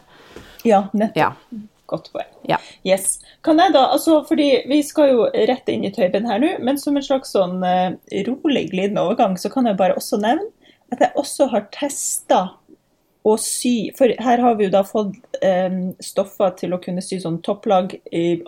Ja, 0.66 0.88
nettopp. 0.90 1.20
Ja. 1.22 1.30
Godt 1.92 2.08
poeng. 2.14 2.30
Ja. 2.48 2.58
Yes. 2.88 3.20
Kan 3.44 3.60
jeg 3.60 3.74
da, 3.76 3.84
altså 3.92 4.22
fordi 4.28 4.64
vi 4.70 4.80
skal 4.88 5.12
jo 5.12 5.28
rett 5.50 5.68
inn 5.72 5.84
i 5.84 5.92
tøyben 5.92 6.28
her 6.30 6.40
nå, 6.40 6.54
men 6.64 6.80
som 6.80 6.96
en 6.96 7.04
slags 7.04 7.34
sånn 7.36 7.60
uh, 7.60 7.92
rolig 8.30 8.70
glidende 8.72 9.04
overgang, 9.04 9.36
så 9.36 9.52
kan 9.52 9.68
jeg 9.68 9.80
bare 9.82 9.98
også 10.00 10.22
nevne 10.24 10.48
at 10.92 11.04
jeg 11.04 11.16
også 11.20 11.50
har 11.52 11.68
testa 11.76 12.42
å 13.28 13.36
sy 13.38 13.92
For 13.94 14.10
her 14.24 14.42
har 14.42 14.56
vi 14.58 14.66
jo 14.66 14.72
da 14.74 14.82
fått 14.88 15.14
eh, 15.46 15.76
stoffer 16.02 16.56
til 16.58 16.74
å 16.74 16.80
kunne 16.82 17.04
sy 17.06 17.20
sånn 17.22 17.38
topplag, 17.46 17.94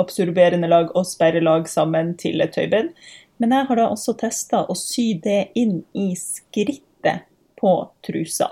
absorberende 0.01 0.65
lag 0.71 0.89
og 0.97 1.05
sperrelag 1.05 1.69
sammen 1.69 2.15
til 2.17 2.41
et 2.41 2.55
tøyben. 2.57 2.89
Men 3.37 3.53
jeg 3.53 3.69
har 3.69 3.79
da 3.79 3.85
også 3.93 4.15
testa 4.17 4.63
å 4.65 4.75
sy 4.77 5.11
det 5.21 5.51
inn 5.59 5.83
i 5.93 6.09
skrittet 6.17 7.27
på 7.59 7.75
trusa. 8.05 8.49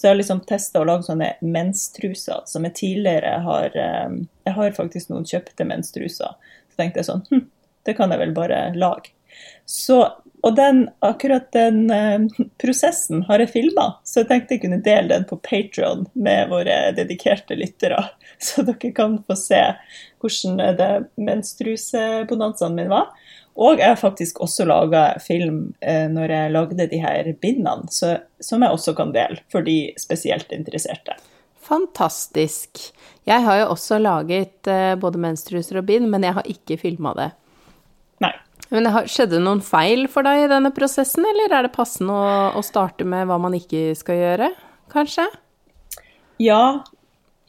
Så 0.00 0.06
jeg 0.06 0.14
har 0.14 0.18
liksom 0.22 0.38
testa 0.48 0.80
å 0.80 0.86
lage 0.88 1.04
sånne 1.04 1.34
menstruser 1.44 2.46
som 2.48 2.64
jeg 2.64 2.76
tidligere 2.78 3.34
har 3.44 3.74
eh, 3.76 4.14
Jeg 4.48 4.56
har 4.56 4.76
faktisk 4.78 5.10
noen 5.12 5.26
kjøpte 5.28 5.66
menstruser. 5.68 6.38
Så 6.72 6.80
tenkte 6.80 7.02
jeg 7.02 7.08
sånn 7.10 7.26
hm, 7.28 7.42
det 7.84 7.96
kan 7.98 8.14
jeg 8.14 8.22
vel 8.22 8.32
bare 8.32 8.62
lage. 8.80 9.12
Så 9.68 10.00
og 10.40 10.56
den, 10.56 10.86
akkurat 11.04 11.50
den 11.52 11.90
uh, 11.92 12.44
prosessen 12.56 13.26
har 13.28 13.42
jeg 13.42 13.52
filma, 13.52 13.86
så 14.08 14.22
jeg 14.22 14.30
tenkte 14.30 14.56
jeg 14.56 14.62
kunne 14.62 14.80
dele 14.84 15.10
den 15.12 15.26
på 15.28 15.36
Patron 15.44 16.06
med 16.16 16.48
våre 16.48 16.78
dedikerte 16.96 17.58
lyttere. 17.58 18.00
Så 18.40 18.64
dere 18.64 18.92
kan 18.96 19.18
få 19.28 19.36
se 19.36 19.60
hvordan 20.22 20.78
det 20.78 20.88
menstrusebonanzaen 21.20 22.78
min 22.78 22.88
var. 22.88 23.10
Og 23.60 23.80
jeg 23.80 23.92
har 23.92 23.98
faktisk 24.00 24.40
også 24.40 24.64
laga 24.64 25.02
film 25.20 25.74
eh, 25.84 26.06
når 26.08 26.32
jeg 26.32 26.52
lagde 26.54 26.86
de 26.88 27.00
her 27.02 27.28
bindene, 27.42 27.90
så, 27.92 28.16
som 28.40 28.64
jeg 28.64 28.72
også 28.72 28.94
kan 28.96 29.12
dele 29.12 29.42
for 29.52 29.66
de 29.66 29.92
spesielt 30.00 30.52
interesserte. 30.56 31.18
Fantastisk. 31.60 32.88
Jeg 33.28 33.44
har 33.44 33.60
jo 33.60 33.66
også 33.74 33.98
laget 34.00 34.70
eh, 34.70 34.94
både 35.00 35.20
menstruser 35.20 35.82
og 35.82 35.90
bind, 35.90 36.08
men 36.08 36.24
jeg 36.24 36.38
har 36.38 36.48
ikke 36.48 36.78
filma 36.80 37.12
det. 37.18 37.28
Nei. 38.24 38.32
Men 38.72 38.88
Skjedde 39.04 39.36
det 39.36 39.44
noen 39.44 39.60
feil 39.64 40.06
for 40.08 40.24
deg 40.24 40.46
i 40.46 40.50
denne 40.50 40.72
prosessen, 40.74 41.26
eller 41.28 41.52
er 41.52 41.68
det 41.68 41.74
passende 41.76 42.16
å, 42.16 42.32
å 42.56 42.64
starte 42.64 43.04
med 43.04 43.28
hva 43.28 43.36
man 43.42 43.56
ikke 43.58 43.90
skal 43.98 44.18
gjøre, 44.22 44.50
kanskje? 44.94 45.26
Ja, 46.40 46.80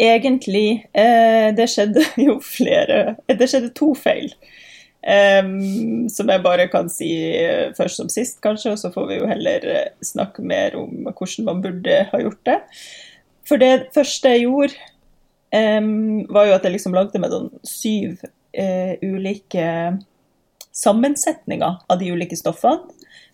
egentlig. 0.01 0.83
Eh, 0.91 1.53
det 1.55 1.69
skjedde 1.71 2.03
jo 2.27 2.41
flere 2.43 3.15
Det 3.31 3.47
skjedde 3.47 3.71
to 3.79 3.93
feil. 3.95 4.27
Um, 5.01 6.05
som 6.13 6.29
jeg 6.29 6.43
bare 6.45 6.67
kan 6.69 6.89
si 6.93 7.09
uh, 7.41 7.71
først 7.73 7.97
som 7.97 8.09
sist, 8.11 8.37
kanskje, 8.43 8.75
og 8.75 8.77
så 8.77 8.91
får 8.93 9.07
vi 9.09 9.17
jo 9.17 9.29
heller 9.29 9.65
uh, 9.65 9.87
snakke 10.05 10.45
mer 10.45 10.77
om 10.77 11.07
hvordan 11.09 11.47
man 11.47 11.63
burde 11.63 12.03
ha 12.11 12.21
gjort 12.21 12.43
det. 12.45 12.59
For 13.49 13.61
det 13.61 13.89
første 13.95 14.35
jeg 14.35 14.45
gjorde, 14.45 14.77
um, 15.57 16.21
var 16.29 16.47
jo 16.47 16.55
at 16.55 16.67
jeg 16.67 16.77
liksom 16.77 16.93
lagde 16.93 17.21
med 17.21 17.33
sånn 17.33 17.49
syv 17.65 18.21
uh, 18.21 18.93
ulike 19.01 19.67
sammensetninger 20.71 21.81
av 21.87 21.99
de 21.99 22.11
ulike 22.13 22.37
stoffene, 22.37 22.85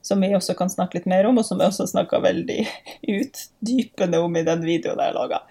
som 0.02 0.22
vi 0.24 0.32
også 0.36 0.56
kan 0.58 0.72
snakke 0.72 1.00
litt 1.00 1.10
mer 1.10 1.28
om, 1.28 1.38
og 1.38 1.46
som 1.46 1.60
jeg 1.60 1.72
også 1.72 1.90
snakka 1.92 2.22
veldig 2.24 2.62
utdypende 3.18 4.22
om 4.24 4.40
i 4.40 4.46
den 4.48 4.64
videoen 4.66 5.04
jeg 5.04 5.18
laga. 5.18 5.44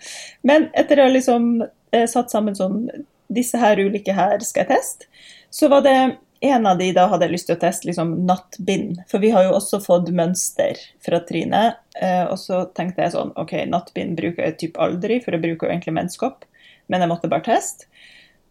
Men 0.46 0.70
etter 0.72 1.00
å 1.00 1.10
ha 1.10 1.12
liksom 1.12 1.60
eh, 1.60 2.08
satt 2.08 2.32
sammen 2.32 2.56
sånn 2.58 2.86
Disse 3.26 3.58
her 3.58 3.80
ulike 3.82 4.14
her 4.14 4.38
skal 4.46 4.62
jeg 4.62 4.76
teste. 4.76 5.08
Så 5.56 5.68
var 5.72 5.80
det 5.86 6.16
en 6.40 6.66
av 6.66 6.78
de 6.78 6.90
da 6.92 7.06
hadde 7.08 7.24
jeg 7.24 7.32
lyst 7.32 7.46
til 7.48 7.56
å 7.56 7.60
teste 7.62 7.88
liksom 7.88 8.10
nattbind, 8.28 8.98
for 9.08 9.24
vi 9.24 9.30
har 9.32 9.46
jo 9.46 9.54
også 9.56 9.78
fått 9.80 10.10
mønster 10.12 10.76
fra 11.00 11.22
Trine. 11.24 11.62
Eh, 11.96 12.24
og 12.28 12.36
så 12.36 12.58
tenkte 12.76 13.06
jeg 13.06 13.14
sånn 13.14 13.32
OK, 13.40 13.54
nattbind 13.72 14.18
bruker 14.18 14.44
jeg 14.44 14.58
typ 14.60 14.76
aldri, 14.84 15.16
for 15.24 15.32
jeg 15.32 15.44
bruker 15.46 15.64
jo 15.64 15.72
egentlig 15.72 15.96
menskopp, 15.96 16.44
men 16.92 17.00
jeg 17.00 17.08
måtte 17.08 17.32
bare 17.32 17.46
teste. 17.48 17.88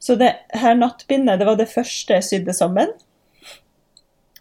Så 0.01 0.17
det 0.17 0.31
her 0.57 0.73
nattbindet 0.79 1.37
det 1.43 1.45
var 1.45 1.61
det 1.61 1.69
første 1.69 2.17
jeg 2.17 2.25
sydde 2.25 2.57
sammen. 2.57 2.89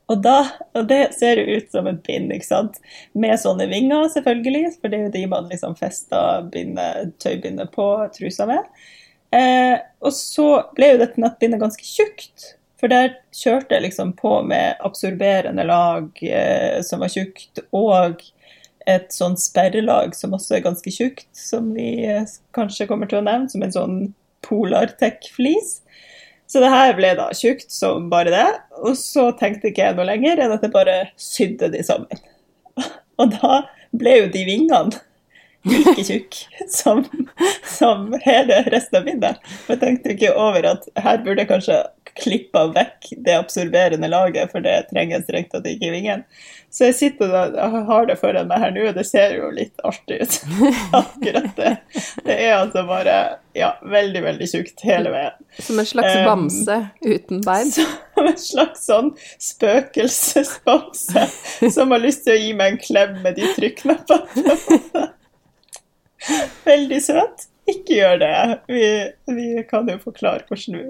Og, 0.09 0.19
da, 0.25 0.39
og 0.73 0.89
det 0.89 1.03
ser 1.17 1.41
jo 1.41 1.61
ut 1.61 1.71
som 1.73 1.87
en 1.89 2.01
bind, 2.09 2.33
ikke 2.33 2.49
sant. 2.49 2.81
Med 3.12 3.37
sånne 3.45 3.69
vinger, 3.69 4.09
selvfølgelig, 4.17 4.75
for 4.81 4.89
det 4.89 5.03
er 5.03 5.07
jo 5.11 5.15
de 5.15 5.29
man 5.37 5.53
liksom 5.53 5.77
fester 5.77 6.49
tøybindet 7.21 7.77
på 7.77 7.93
trusa 8.17 8.49
med. 8.49 8.73
Eh, 9.35 9.78
og 10.05 10.12
så 10.14 10.49
ble 10.76 10.93
jo 10.93 11.01
dette 11.01 11.20
nettbindet 11.20 11.62
ganske 11.62 11.87
tjukt, 11.87 12.53
for 12.78 12.93
der 12.93 13.16
kjørte 13.35 13.76
jeg 13.76 13.87
liksom 13.87 14.12
på 14.18 14.37
med 14.47 14.80
absorberende 14.85 15.64
lag 15.66 16.11
eh, 16.22 16.80
som 16.87 17.03
var 17.03 17.12
tjukt, 17.12 17.62
og 17.74 18.22
et 18.87 19.14
sånn 19.14 19.39
sperrelag 19.41 20.12
som 20.16 20.35
også 20.37 20.59
er 20.59 20.66
ganske 20.66 20.93
tjukt, 20.93 21.28
som 21.37 21.72
vi 21.76 22.05
eh, 22.07 22.28
kanskje 22.57 22.89
kommer 22.91 23.11
til 23.11 23.22
å 23.22 23.24
nevne, 23.24 23.51
som 23.51 23.64
en 23.64 23.74
sånn 23.74 23.97
Polartec-flis. 24.45 25.78
Så 26.47 26.61
det 26.61 26.68
her 26.68 26.93
ble 26.99 27.14
da 27.16 27.30
tjukt 27.32 27.72
som 27.72 28.11
bare 28.12 28.32
det. 28.35 28.49
Og 28.85 28.99
så 29.01 29.30
tenkte 29.39 29.70
ikke 29.70 29.87
jeg 29.87 29.97
noe 29.97 30.05
lenger 30.05 30.43
enn 30.45 30.53
at 30.53 30.66
jeg 30.66 30.74
bare 30.74 30.99
sydde 31.16 31.70
de 31.72 31.80
sammen. 31.87 32.20
Og 33.22 33.32
da 33.32 33.62
ble 33.97 34.18
jo 34.18 34.28
de 34.35 34.43
vingene 34.45 35.01
like 35.65 36.05
tjukk 36.05 36.41
som, 36.69 37.05
som 37.79 38.11
hele 38.23 38.62
resten 38.73 39.01
av 39.01 39.09
bildet. 39.09 39.53
Jeg 39.69 39.81
tenkte 39.83 40.15
ikke 40.15 40.35
over 40.37 40.67
at 40.75 40.89
her 41.01 41.23
burde 41.25 41.45
jeg 41.45 41.51
kanskje 41.51 41.83
klippa 42.15 42.67
vekk 42.71 43.09
det 43.27 43.35
absorberende 43.37 44.09
laget, 44.09 44.53
for 44.53 44.62
det 44.65 44.87
trenger 44.91 45.19
jeg 45.19 45.25
strengt 45.25 45.51
tatt 45.55 45.67
ikke 45.67 45.89
i 45.89 45.95
vingen. 45.95 46.23
Så 46.75 46.89
jeg 46.89 46.95
sitter 46.99 47.31
og 47.31 47.75
har 47.89 48.07
det 48.09 48.17
foran 48.19 48.49
meg 48.51 48.62
her 48.62 48.73
nå, 48.75 48.85
og 48.91 48.97
det 48.97 49.05
ser 49.07 49.37
jo 49.37 49.51
litt 49.55 49.79
artig 49.87 50.21
ut. 50.23 50.39
Akkurat 51.01 51.53
det. 51.59 51.73
Det 52.27 52.35
er 52.35 52.57
altså 52.57 52.83
bare 52.89 53.17
ja, 53.55 53.73
veldig, 53.87 54.23
veldig 54.25 54.49
tjukt 54.51 54.83
hele 54.87 55.12
veien. 55.15 55.37
Som 55.62 55.79
en 55.79 55.87
slags 55.87 56.15
bamse 56.27 56.79
um, 56.83 56.89
uten 57.07 57.45
bein? 57.47 57.71
Som 58.15 58.27
en 58.31 58.39
slags 58.39 58.87
sånn 58.87 59.11
spøkelsesbamse 59.43 61.25
som 61.75 61.91
har 61.91 62.03
lyst 62.03 62.23
til 62.27 62.37
å 62.37 62.39
gi 62.39 62.53
meg 62.55 62.73
en 62.73 62.79
klem 62.79 63.17
med 63.25 63.35
de 63.39 63.49
trykknappene. 63.57 65.07
Veldig 66.70 67.01
søt. 67.03 67.49
Ikke 67.70 67.99
gjør 67.99 68.18
det. 68.20 68.37
Vi, 68.68 68.89
vi 69.37 69.49
kan 69.68 69.89
jo 69.89 69.97
forklare 70.03 70.45
hvordan 70.49 70.81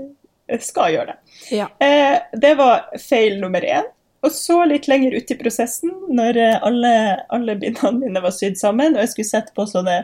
vi 0.50 0.58
skal 0.60 0.94
gjøre 0.94 1.12
det. 1.12 1.18
Ja. 1.54 1.68
Eh, 1.82 2.16
det 2.40 2.54
var 2.58 2.88
feil 3.00 3.38
nummer 3.42 3.64
én. 3.64 3.86
Og 4.24 4.32
så 4.32 4.62
litt 4.64 4.88
lenger 4.88 5.12
ut 5.12 5.30
i 5.30 5.36
prosessen, 5.36 5.92
når 6.16 6.38
eh, 6.40 6.58
alle, 6.64 6.94
alle 7.34 7.56
bindene 7.60 8.06
mine 8.06 8.24
var 8.24 8.32
sydd 8.32 8.56
sammen, 8.56 8.96
og 8.96 9.04
jeg 9.04 9.12
skulle 9.12 9.30
sette 9.30 9.54
på 9.56 9.66
sånne 9.68 10.00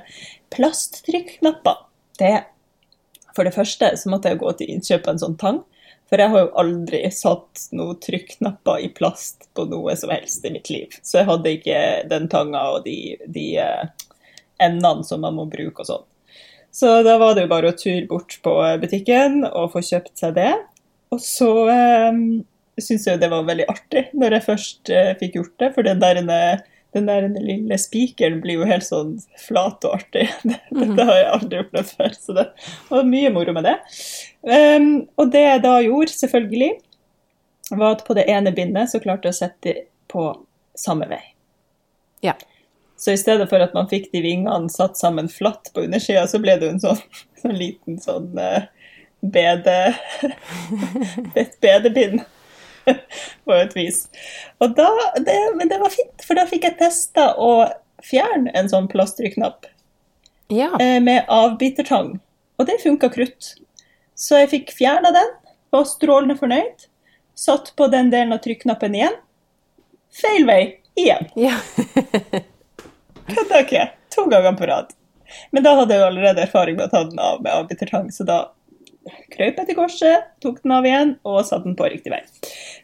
plasttrykknapper. 0.53 1.81
Det, 2.21 2.35
for 3.37 3.49
det 3.49 3.55
første 3.57 3.95
så 3.97 4.13
måtte 4.13 4.33
jeg 4.33 4.43
gå 4.43 4.53
til 4.59 4.75
innkjøp 4.75 5.09
av 5.09 5.15
en 5.15 5.23
sånn 5.25 5.39
tang. 5.41 5.63
For 6.11 6.21
jeg 6.21 6.33
har 6.33 6.43
jo 6.43 6.55
aldri 6.59 7.01
satt 7.15 7.69
noen 7.77 7.99
trykknapper 8.03 8.83
i 8.83 8.91
plast 8.93 9.47
på 9.55 9.65
noe 9.71 9.95
som 9.97 10.11
helst 10.11 10.45
i 10.45 10.51
mitt 10.53 10.69
liv. 10.69 10.97
Så 11.07 11.21
jeg 11.21 11.29
hadde 11.29 11.53
ikke 11.55 11.81
den 12.11 12.27
tanga 12.33 12.65
og 12.75 12.83
de, 12.85 13.15
de 13.31 13.45
uh, 13.63 14.09
endene 14.63 15.07
som 15.07 15.23
man 15.25 15.37
må 15.39 15.47
bruke 15.51 15.83
og 15.83 15.89
sånn. 15.89 16.07
Så 16.71 17.01
da 17.03 17.17
var 17.19 17.35
det 17.35 17.47
jo 17.47 17.51
bare 17.51 17.73
å 17.73 17.77
ture 17.77 18.07
bort 18.07 18.37
på 18.45 18.53
butikken 18.83 19.43
og 19.49 19.73
få 19.73 19.83
kjøpt 19.83 20.15
seg 20.21 20.37
det. 20.37 20.53
Og 21.11 21.19
så 21.23 21.51
eh, 21.73 22.21
syns 22.83 23.07
jeg 23.09 23.21
det 23.21 23.31
var 23.33 23.49
veldig 23.49 23.67
artig 23.71 24.05
når 24.17 24.37
jeg 24.37 24.47
først 24.47 24.93
eh, 24.95 25.15
fikk 25.21 25.41
gjort 25.41 25.57
det, 25.63 25.71
for 25.75 25.87
den 25.87 26.03
der, 26.03 26.21
den 26.95 27.09
der 27.11 27.27
lille 27.35 27.79
spikeren 27.81 28.39
blir 28.45 28.61
jo 28.61 28.69
helt 28.69 28.87
sånn 28.87 29.17
flat 29.43 29.83
og 29.89 29.99
artig. 29.99 30.29
Dette 30.47 30.85
mhm. 30.85 31.01
har 31.03 31.17
jeg 31.19 31.33
aldri 31.33 31.65
opplevd 31.65 31.91
før, 31.97 32.15
så 32.21 32.39
det 32.39 32.47
var 32.93 33.11
mye 33.11 33.35
moro 33.35 33.57
med 33.57 33.67
det. 33.67 33.77
Um, 34.47 34.93
og 35.19 35.35
det 35.35 35.45
jeg 35.47 35.65
da 35.67 35.75
gjorde, 35.85 36.17
selvfølgelig, 36.21 36.71
var 37.71 37.99
at 37.99 38.07
på 38.07 38.17
det 38.19 38.27
ene 38.31 38.55
bindet 38.55 38.91
så 38.91 39.03
klarte 39.03 39.31
jeg 39.31 39.37
å 39.37 39.41
sette 39.43 39.77
på 40.11 40.31
samme 40.79 41.07
vei. 41.11 41.23
Ja. 42.25 42.35
Så 43.01 43.15
i 43.15 43.21
stedet 43.21 43.47
for 43.49 43.63
at 43.65 43.73
man 43.77 43.89
fikk 43.89 44.11
de 44.13 44.21
vingene 44.25 44.69
satt 44.73 44.99
sammen 45.01 45.31
flatt 45.33 45.71
på 45.73 45.87
undersida, 45.87 46.27
så 46.29 46.41
ble 46.43 46.59
det 46.61 46.69
jo 46.69 46.75
en 46.75 46.83
sånn, 46.83 47.01
sånn 47.43 47.57
liten 47.57 48.03
sånn 48.03 48.35
uh, 48.37 48.69
bede... 49.21 49.79
et 51.41 51.57
bedebind. 51.65 52.21
på 53.45 53.55
et 53.55 53.77
vis. 53.77 54.05
Og 54.61 54.75
da, 54.77 54.89
det, 55.21 55.37
men 55.57 55.71
det 55.71 55.81
var 55.81 55.93
fint, 55.95 56.25
for 56.27 56.39
da 56.39 56.47
fikk 56.49 56.67
jeg 56.69 56.79
testa 56.81 57.33
å 57.41 57.53
fjerne 58.05 58.53
en 58.57 58.71
sånn 58.73 58.89
plasttrykknapp 58.91 59.69
ja. 60.51 60.73
Eh, 60.81 60.99
med 61.03 61.29
avbitertang. 61.31 62.17
Og 62.59 62.69
det 62.69 62.81
funka 62.83 63.11
krutt. 63.13 63.55
Så 64.19 64.41
jeg 64.43 64.53
fikk 64.53 64.73
fjerna 64.77 65.13
den, 65.15 65.35
var 65.71 65.87
strålende 65.89 66.37
fornøyd. 66.41 66.89
Satt 67.39 67.73
på 67.79 67.87
den 67.93 68.11
delen 68.13 68.35
av 68.35 68.43
trykknappen 68.45 68.97
igjen. 68.99 69.17
Feil 70.21 70.49
vei 70.49 70.63
igjen. 70.99 71.31
Ja. 71.39 71.61
Kødda 73.37 73.61
ikke. 73.67 73.85
To 74.17 74.27
ganger 74.31 74.57
på 74.59 74.69
rad. 74.71 74.95
Men 75.55 75.67
da 75.67 75.75
hadde 75.79 75.95
jeg 75.95 76.03
jo 76.03 76.09
allerede 76.11 76.43
erfaring 76.45 76.79
med 76.79 76.89
å 76.89 76.93
ta 76.93 77.05
den 77.07 77.21
av 77.23 77.43
med 77.45 77.53
avbitertang, 77.55 78.11
så 78.15 78.27
da 78.27 78.41
krøp 79.33 79.57
jeg 79.61 79.69
til 79.69 79.79
korset, 79.79 80.27
tok 80.45 80.61
den 80.65 80.75
av 80.77 80.87
igjen 80.87 81.15
og 81.27 81.41
satte 81.47 81.69
den 81.69 81.79
på 81.79 81.89
riktig 81.91 82.13
vei. 82.13 82.21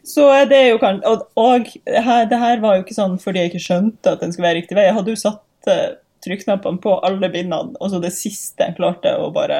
Så 0.07 0.25
det 0.49 0.57
er 0.57 0.69
jo 0.71 0.81
kan, 0.81 0.99
Og, 1.05 1.27
og 1.37 1.69
det, 1.85 2.01
her, 2.03 2.25
det, 2.29 2.39
her, 2.41 2.61
var 2.63 2.77
jo 2.77 2.85
ikke 2.85 2.97
sånn 2.97 3.17
fordi 3.21 3.43
jeg 3.43 3.53
ikke 3.53 3.65
skjønte 3.67 4.15
at 4.15 4.23
den 4.23 4.33
skulle 4.33 4.49
være 4.49 4.61
riktig 4.61 4.79
vei. 4.79 4.87
Jeg 4.87 4.97
hadde 4.97 5.13
jo 5.13 5.21
satt 5.21 5.71
uh, 5.71 5.99
trykknappene 6.25 6.81
på 6.83 6.97
alle 7.05 7.29
bindene, 7.33 7.77
og 7.77 7.93
så 7.93 8.01
det 8.03 8.15
siste 8.15 8.65
jeg 8.65 8.79
klarte 8.79 9.13
å 9.19 9.29
bare 9.35 9.59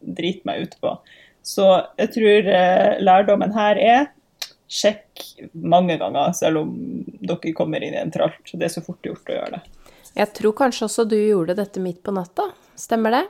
drite 0.00 0.48
meg 0.48 0.64
ut 0.64 0.78
på. 0.80 0.96
Så 1.44 1.68
jeg 2.00 2.14
tror 2.16 2.50
uh, 2.50 2.90
lærdommen 3.04 3.56
her 3.56 3.80
er 3.80 4.12
sjekk 4.74 5.20
mange 5.52 5.98
ganger, 6.00 6.32
selv 6.34 6.64
om 6.64 6.72
dere 7.20 7.52
kommer 7.56 7.84
inn 7.84 7.94
i 7.94 8.00
en 8.00 8.12
tralt. 8.14 8.40
Det 8.50 8.66
er 8.66 8.72
så 8.72 8.82
fort 8.84 9.04
gjort 9.04 9.28
å 9.28 9.36
gjøre 9.36 9.58
det. 9.58 9.83
Jeg 10.14 10.30
tror 10.36 10.54
kanskje 10.58 10.86
også 10.86 11.04
du 11.10 11.16
gjorde 11.18 11.56
dette 11.58 11.82
midt 11.82 12.02
på 12.06 12.14
natta. 12.14 12.50
Stemmer 12.78 13.14
det? 13.14 13.24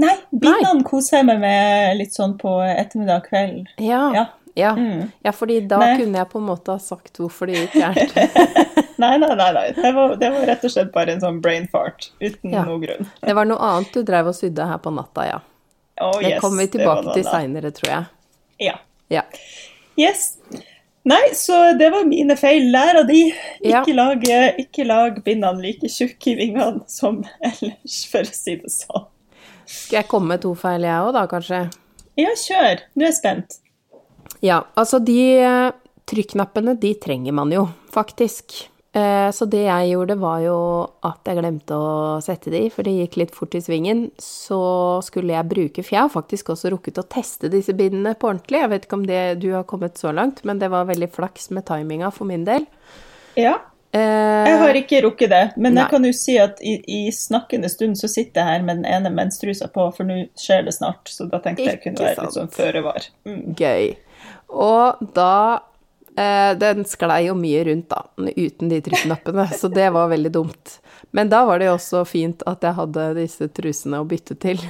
Nei, 0.00 0.16
bindene 0.30 0.84
koser 0.86 1.20
jeg 1.20 1.28
meg 1.28 1.40
med 1.42 1.96
litt 1.98 2.14
sånn 2.14 2.36
på 2.40 2.60
ettermiddag 2.64 3.26
kveld. 3.28 3.72
Ja, 3.82 4.04
ja. 4.14 4.26
Ja, 4.54 4.72
mm. 4.74 5.10
ja 5.22 5.32
fordi 5.32 5.60
da 5.70 5.78
nei. 5.78 5.92
kunne 6.00 6.18
jeg 6.18 6.28
på 6.32 6.40
en 6.40 6.48
måte 6.48 6.74
ha 6.74 6.82
sagt 6.82 7.20
hvorfor 7.20 7.46
det 7.46 7.60
gikk 7.60 7.76
gærent. 7.84 8.16
nei, 8.98 9.12
nei, 9.22 9.30
nei. 9.38 9.50
nei. 9.54 9.66
Det, 9.76 9.92
var, 9.94 10.16
det, 10.18 10.30
var, 10.34 10.46
rett 10.50 10.66
og 10.66 10.74
slett 10.74 10.90
bare 10.94 11.14
en 11.14 11.22
sånn 11.22 11.38
brain 11.44 11.68
fart 11.70 12.10
uten 12.18 12.56
ja. 12.56 12.64
noe 12.66 12.80
grunn. 12.82 13.08
det 13.22 13.36
var 13.36 13.48
noe 13.48 13.70
annet 13.70 13.94
du 13.94 14.02
drev 14.06 14.32
og 14.32 14.36
sydde 14.36 14.66
her 14.72 14.82
på 14.82 14.92
natta, 14.94 15.28
ja. 15.28 15.38
Oh, 16.00 16.16
yes, 16.16 16.26
det 16.26 16.42
kommer 16.42 16.64
vi 16.64 16.72
tilbake 16.74 17.14
til 17.14 17.26
seinere, 17.28 17.70
tror 17.76 17.90
jeg. 17.92 18.04
Ja. 18.66 18.76
ja. 19.12 19.24
Yes. 20.00 20.32
Nei, 21.08 21.34
så 21.34 21.72
det 21.80 21.88
var 21.94 22.04
mine 22.04 22.36
feil. 22.36 22.68
Lær 22.74 23.00
av 23.00 23.06
de. 23.08 23.22
Ikke, 23.62 23.70
ja. 23.72 23.96
lag, 23.96 24.26
ikke 24.60 24.84
lag 24.84 25.22
bindene 25.24 25.64
like 25.64 25.88
tjukke 25.88 26.34
i 26.34 26.36
vingene 26.42 26.84
som 26.90 27.22
ellers, 27.40 28.02
for 28.10 28.28
å 28.28 28.36
si 28.36 28.58
det 28.60 28.72
sånn. 28.74 29.06
Skal 29.70 30.00
jeg 30.00 30.10
komme 30.10 30.34
med 30.34 30.42
to 30.44 30.52
feil, 30.58 30.84
jeg 30.84 31.06
òg, 31.06 31.14
da, 31.16 31.24
kanskje? 31.30 31.62
Ja, 32.20 32.34
kjør. 32.36 32.82
Nå 32.98 33.06
er 33.06 33.12
jeg 33.12 33.16
spent. 33.16 33.60
Ja, 34.44 34.64
altså 34.78 35.00
de 35.04 35.18
eh, 35.40 35.70
trykknappene, 36.10 36.74
de 36.80 36.92
trenger 37.00 37.36
man 37.36 37.52
jo, 37.54 37.68
faktisk. 37.94 38.66
Eh, 38.92 39.30
så 39.30 39.46
det 39.46 39.62
jeg 39.62 39.90
gjorde, 39.92 40.16
var 40.18 40.40
jo 40.42 40.56
at 41.06 41.28
jeg 41.28 41.38
glemte 41.38 41.76
å 41.78 42.18
sette 42.24 42.50
de, 42.50 42.64
for 42.74 42.86
det 42.86 42.96
gikk 42.96 43.20
litt 43.20 43.34
fort 43.36 43.54
i 43.54 43.62
svingen. 43.62 44.08
Så 44.18 44.58
skulle 45.06 45.36
jeg 45.36 45.50
bruke 45.50 45.84
For 45.86 45.94
jeg 45.94 46.02
har 46.08 46.12
faktisk 46.12 46.50
også 46.54 46.72
rukket 46.74 46.98
å 46.98 47.06
teste 47.06 47.52
disse 47.52 47.76
bindene 47.78 48.16
på 48.18 48.32
ordentlig. 48.32 48.64
Jeg 48.64 48.72
vet 48.74 48.88
ikke 48.88 48.98
om 48.98 49.06
det, 49.06 49.22
du 49.44 49.52
har 49.54 49.68
kommet 49.70 50.00
så 50.00 50.14
langt, 50.14 50.42
men 50.48 50.62
det 50.62 50.72
var 50.74 50.90
veldig 50.90 51.10
flaks 51.14 51.52
med 51.54 51.68
timinga 51.70 52.10
for 52.14 52.26
min 52.30 52.46
del. 52.48 52.66
Ja. 53.38 53.60
Eh, 53.94 54.46
jeg 54.46 54.58
har 54.58 54.76
ikke 54.78 55.00
rukket 55.06 55.32
det, 55.32 55.44
men 55.56 55.74
nei. 55.74 55.82
jeg 55.82 55.90
kan 55.90 56.04
jo 56.06 56.12
si 56.14 56.36
at 56.38 56.60
i, 56.62 56.76
i, 56.86 57.00
snakkende 57.14 57.70
stund 57.70 57.98
så 57.98 58.10
sitter 58.10 58.42
jeg 58.42 58.58
her 58.58 58.66
med 58.66 58.82
den 58.82 58.90
ene 58.90 59.10
menstrusa 59.14 59.66
på, 59.70 59.88
for 59.94 60.06
nå 60.06 60.24
skjer 60.38 60.66
det 60.66 60.74
snart. 60.78 61.10
Så 61.10 61.30
da 61.30 61.42
tenkte 61.42 61.70
jeg 61.70 61.82
kunne 61.86 62.10
være 62.10 62.26
litt 62.26 62.38
sånn 62.38 62.54
føre 62.54 62.82
var. 62.86 63.06
Mm. 63.26 63.42
Gøy. 63.58 63.92
Og 64.50 65.02
da 65.14 65.34
Den 66.60 66.82
sklei 66.84 67.22
jo 67.28 67.36
mye 67.38 67.62
rundt, 67.64 67.86
da, 67.88 68.02
uten 68.36 68.68
de 68.68 68.80
trykknappene, 68.84 69.46
så 69.56 69.70
det 69.72 69.86
var 69.94 70.10
veldig 70.10 70.32
dumt. 70.34 70.74
Men 71.16 71.30
da 71.32 71.44
var 71.48 71.62
det 71.62 71.70
jo 71.70 71.76
også 71.78 72.02
fint 72.08 72.42
at 72.50 72.66
jeg 72.66 72.76
hadde 72.76 73.06
disse 73.16 73.48
trusene 73.56 74.02
å 74.02 74.08
bytte 74.10 74.36
til. 74.42 74.60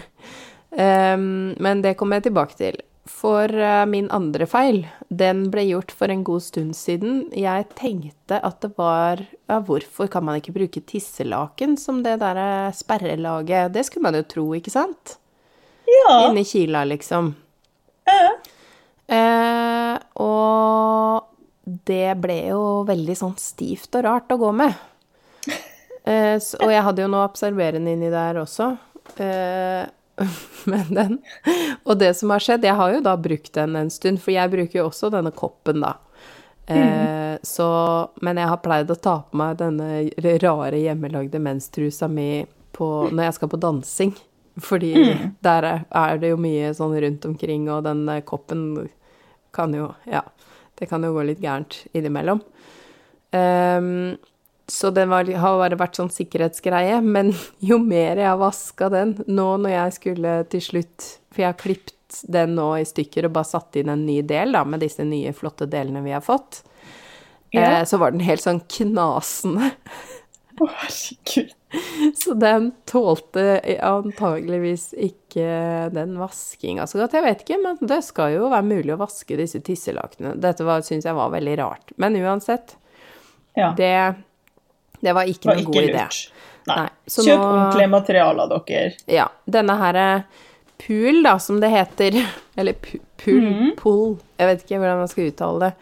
Men 0.70 1.82
det 1.82 1.96
kommer 1.98 2.20
jeg 2.20 2.28
tilbake 2.28 2.58
til. 2.60 2.78
For 3.10 3.50
uh, 3.50 3.86
min 3.90 4.10
andre 4.12 4.46
feil, 4.48 4.84
den 5.08 5.46
ble 5.52 5.64
gjort 5.70 5.92
for 5.96 6.12
en 6.12 6.22
god 6.26 6.44
stund 6.44 6.76
siden. 6.78 7.24
Jeg 7.36 7.66
tenkte 7.78 8.38
at 8.38 8.60
det 8.62 8.72
var 8.78 9.22
Ja, 9.50 9.58
hvorfor 9.66 10.10
kan 10.12 10.24
man 10.28 10.38
ikke 10.38 10.54
bruke 10.54 10.82
tisselaken 10.86 11.76
som 11.80 12.04
det 12.04 12.18
derre 12.22 12.70
sperrelaget? 12.76 13.72
Det 13.74 13.84
skulle 13.88 14.06
man 14.06 14.20
jo 14.20 14.28
tro, 14.30 14.46
ikke 14.56 14.72
sant? 14.72 15.16
Ja. 15.90 16.28
Inni 16.28 16.44
kila, 16.46 16.84
liksom. 16.86 17.32
Ja. 18.06 18.30
Eh, 19.10 19.96
og 20.22 21.26
det 21.86 22.14
ble 22.20 22.38
jo 22.50 22.60
veldig 22.88 23.16
sånn 23.18 23.36
stivt 23.40 23.94
og 23.98 24.06
rart 24.06 24.32
å 24.32 24.40
gå 24.40 24.54
med. 24.62 24.74
Eh, 26.10 26.38
så, 26.40 26.56
og 26.64 26.70
jeg 26.72 26.80
hadde 26.80 27.02
jo 27.02 27.10
noe 27.12 27.26
observerende 27.28 27.92
inni 27.92 28.08
der 28.08 28.38
også. 28.40 28.70
Eh, 29.20 29.82
men 30.72 30.94
den. 30.96 31.18
Og 31.84 31.98
det 32.00 32.14
som 32.16 32.32
har 32.32 32.40
skjedd 32.40 32.64
Jeg 32.64 32.78
har 32.78 32.94
jo 32.94 33.02
da 33.04 33.12
brukt 33.20 33.52
den 33.52 33.76
en 33.76 33.92
stund, 33.92 34.16
for 34.24 34.32
jeg 34.32 34.48
bruker 34.48 34.78
jo 34.80 34.86
også 34.88 35.10
denne 35.12 35.28
koppen, 35.36 35.84
da. 35.84 35.92
Eh, 36.66 36.80
mm. 36.80 37.44
så, 37.44 37.68
men 38.24 38.40
jeg 38.40 38.48
har 38.48 38.62
pleid 38.64 38.90
å 38.90 38.96
ta 38.96 39.18
på 39.28 39.42
meg 39.42 39.60
denne 39.60 40.08
rare 40.40 40.80
hjemmelagde 40.80 41.44
menstrusa 41.44 42.08
mi 42.08 42.46
på, 42.72 42.88
når 43.12 43.28
jeg 43.28 43.38
skal 43.38 43.52
på 43.52 43.60
dansing. 43.60 44.16
Fordi 44.60 44.94
mm. 44.96 45.24
der 45.44 45.68
er 45.68 46.20
det 46.20 46.32
jo 46.32 46.40
mye 46.40 46.72
sånn 46.76 46.96
rundt 47.04 47.28
omkring, 47.28 47.68
og 47.72 47.84
den 47.86 48.06
koppen 48.28 48.88
kan 49.54 49.74
jo 49.74 49.92
Ja, 50.08 50.24
det 50.80 50.88
kan 50.90 51.04
jo 51.04 51.12
gå 51.14 51.26
litt 51.28 51.42
gærent 51.44 51.82
innimellom. 51.92 52.40
Um, 53.30 54.16
så 54.70 54.90
den 54.90 55.10
var, 55.10 55.28
har 55.42 55.58
bare 55.58 55.78
vært 55.78 55.98
sånn 55.98 56.12
sikkerhetsgreie. 56.14 57.00
Men 57.16 57.32
jo 57.64 57.80
mer 57.82 58.20
jeg 58.20 58.30
har 58.30 58.40
vaska 58.40 58.90
den 58.92 59.16
nå 59.28 59.48
når 59.62 59.74
jeg 59.76 59.96
skulle 59.98 60.36
til 60.50 60.64
slutt 60.64 61.08
For 61.30 61.44
jeg 61.44 61.52
har 61.52 61.60
klippet 61.60 61.96
den 62.30 62.56
nå 62.58 62.72
i 62.80 62.86
stykker 62.88 63.28
og 63.28 63.36
bare 63.36 63.46
satt 63.46 63.76
inn 63.78 63.90
en 63.92 64.02
ny 64.02 64.18
del, 64.26 64.56
da, 64.56 64.64
med 64.66 64.82
disse 64.82 65.04
nye, 65.06 65.30
flotte 65.36 65.68
delene 65.70 66.02
vi 66.02 66.10
har 66.10 66.24
fått. 66.24 66.64
Ja. 67.54 67.80
Eh, 67.80 67.84
så 67.86 68.00
var 68.02 68.10
den 68.14 68.24
helt 68.26 68.42
sånn 68.42 68.62
knasende. 68.66 69.70
Å, 70.60 70.66
herregud. 70.68 71.52
Så 72.18 72.34
den 72.36 72.72
tålte 72.90 73.60
antageligvis 73.86 74.88
ikke 74.98 75.46
den 75.94 76.16
vaskinga 76.18 76.84
så 76.90 76.98
godt. 77.00 77.14
Jeg 77.16 77.24
vet 77.24 77.44
ikke, 77.46 77.58
men 77.62 77.78
det 77.80 78.00
skal 78.04 78.34
jo 78.34 78.48
være 78.50 78.66
mulig 78.66 78.92
å 78.96 78.98
vaske 79.00 79.38
disse 79.38 79.60
tisselakene. 79.64 80.34
Dette 80.42 80.66
syns 80.84 81.06
jeg 81.06 81.14
var 81.16 81.30
veldig 81.32 81.54
rart. 81.62 81.94
Men 81.96 82.18
uansett, 82.20 82.76
Ja. 83.56 83.72
det, 83.78 83.92
det 85.00 85.14
var 85.16 85.24
ikke 85.30 85.48
var 85.52 85.56
noen 85.62 85.70
god 85.72 85.82
idé. 85.88 86.04
Nei. 86.66 86.76
Nei, 86.76 86.88
så 87.08 87.22
Kjøp 87.24 87.38
nå- 87.40 87.48
ordentlige 87.54 87.90
materialer, 87.90 88.52
dere. 88.66 88.92
Ja. 89.08 89.28
Denne 89.48 89.78
her 89.80 90.00
pool, 90.80 91.22
da, 91.22 91.38
som 91.38 91.60
det 91.60 91.70
heter, 91.72 92.20
eller 92.56 92.74
pool, 92.82 93.40
Mhm. 93.46 93.72
pool, 93.78 94.18
jeg 94.38 94.46
vet 94.50 94.62
ikke 94.66 94.78
hvordan 94.82 94.98
man 95.04 95.08
skal 95.08 95.30
uttale 95.30 95.60
det, 95.60 95.72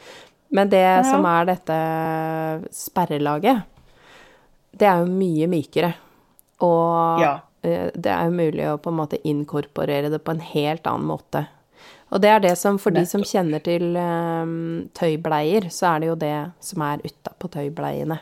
men 0.50 0.68
det 0.72 0.86
som 1.04 1.24
er 1.28 1.44
dette 1.50 1.80
sperrelaget, 2.72 3.64
det 4.78 4.88
er 4.88 5.02
jo 5.04 5.12
mye 5.12 5.48
mykere. 5.50 5.92
Og 6.64 7.20
Ja. 7.22 7.34
eh, 7.62 7.90
det 7.94 8.10
er 8.12 8.24
jo 8.26 8.30
mulig 8.38 8.66
å 8.66 8.78
på 8.80 8.90
en 8.90 8.98
måte 8.98 9.20
inkorporere 9.24 10.10
det 10.10 10.22
på 10.24 10.34
en 10.34 10.40
helt 10.40 10.86
annen 10.86 11.06
måte. 11.06 11.46
Og 12.10 12.22
det 12.22 12.30
er 12.30 12.40
det 12.40 12.56
som, 12.56 12.78
for 12.80 12.90
de 12.90 13.04
som 13.04 13.20
kjenner 13.20 13.60
til 13.60 13.94
um, 13.96 14.88
tøybleier, 14.96 15.68
så 15.68 15.90
er 15.94 16.00
det 16.00 16.08
jo 16.08 16.14
det 16.16 16.36
som 16.64 16.82
er 16.86 17.02
utapå 17.04 17.50
tøybleiene. 17.52 18.16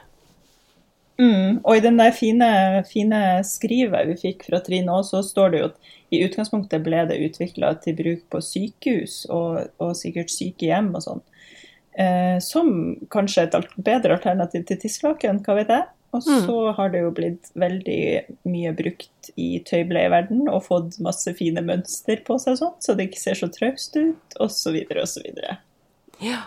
Mm, 1.19 1.61
og 1.65 1.77
i 1.77 1.81
den 1.81 1.97
der 1.97 2.11
fine, 2.13 2.49
fine 2.91 3.21
skrivet 3.47 4.09
vi 4.11 4.17
fikk 4.21 4.43
fra 4.51 4.59
Trine 4.61 4.93
også, 4.93 5.23
så 5.23 5.31
står 5.31 5.53
det 5.55 5.61
jo 5.61 5.69
at 5.71 5.93
i 6.13 6.21
utgangspunktet 6.27 6.83
ble 6.85 7.07
det 7.09 7.21
utvikla 7.31 7.71
til 7.83 7.97
bruk 7.97 8.27
på 8.35 8.43
sykehus 8.45 9.23
og, 9.33 9.63
og 9.83 9.95
sikkert 9.97 10.35
sykehjem 10.35 10.91
og 10.95 11.05
sånn. 11.07 11.23
Eh, 11.97 12.37
som 12.45 12.69
kanskje 13.09 13.47
et 13.47 13.55
alt- 13.57 13.79
bedre 13.81 14.19
alternativ 14.19 14.67
til 14.69 14.83
tisslaken, 14.83 15.41
hva 15.47 15.57
vet 15.63 15.73
jeg. 15.73 15.87
Og 16.17 16.25
så 16.47 16.57
har 16.79 16.91
det 16.93 17.05
jo 17.05 17.13
blitt 17.15 17.51
veldig 17.59 18.01
mye 18.49 18.73
brukt 18.77 19.31
i 19.37 19.61
tøybleieverden 19.67 20.47
og 20.49 20.65
fått 20.69 20.99
masse 21.05 21.33
fine 21.39 21.63
mønster 21.67 22.23
på 22.27 22.39
seg 22.43 22.59
sånn, 22.61 22.75
så 22.83 22.97
det 22.97 23.11
ikke 23.11 23.23
ser 23.23 23.41
så 23.41 23.51
traust 23.53 23.97
ut, 23.99 24.39
osv., 24.43 24.79
osv. 25.03 25.31
Ja. 26.25 26.43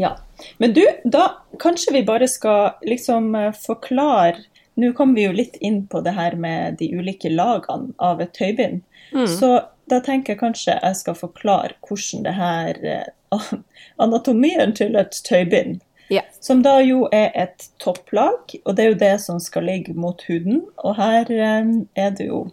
Ja. 0.00 0.16
Men 0.58 0.72
du, 0.72 0.82
da 1.04 1.28
kanskje 1.60 1.92
vi 1.92 2.02
bare 2.08 2.28
skal 2.28 2.70
liksom 2.82 3.34
eh, 3.34 3.52
forklare 3.66 4.42
Nå 4.74 4.88
kom 4.98 5.12
vi 5.14 5.22
jo 5.22 5.30
litt 5.30 5.54
inn 5.62 5.84
på 5.86 6.00
det 6.02 6.16
her 6.16 6.34
med 6.34 6.80
de 6.80 6.88
ulike 6.98 7.30
lagene 7.30 7.92
av 8.02 8.18
et 8.18 8.32
tøybind. 8.34 8.80
Så 9.30 9.50
da 9.86 10.00
tenker 10.02 10.34
jeg 10.34 10.40
kanskje 10.40 10.74
jeg 10.74 10.98
skal 10.98 11.14
forklare 11.14 11.76
hvordan 11.86 12.24
det 12.26 12.32
her 12.34 12.80
eh, 12.82 13.52
Anatomien 14.02 14.74
til 14.74 14.98
et 14.98 15.14
tøybind. 15.28 15.78
Ja. 16.14 16.22
Som 16.44 16.62
da 16.62 16.76
jo 16.84 17.08
er 17.14 17.32
et 17.34 17.70
topplag, 17.82 18.54
og 18.62 18.76
det 18.76 18.84
er 18.84 18.92
jo 18.92 19.00
det 19.00 19.14
som 19.24 19.40
skal 19.42 19.66
ligge 19.66 19.96
mot 19.98 20.20
huden. 20.28 20.62
Og 20.84 20.94
her 21.00 21.30
eh, 21.32 21.72
er 21.98 22.14
det 22.14 22.28
jo 22.28 22.44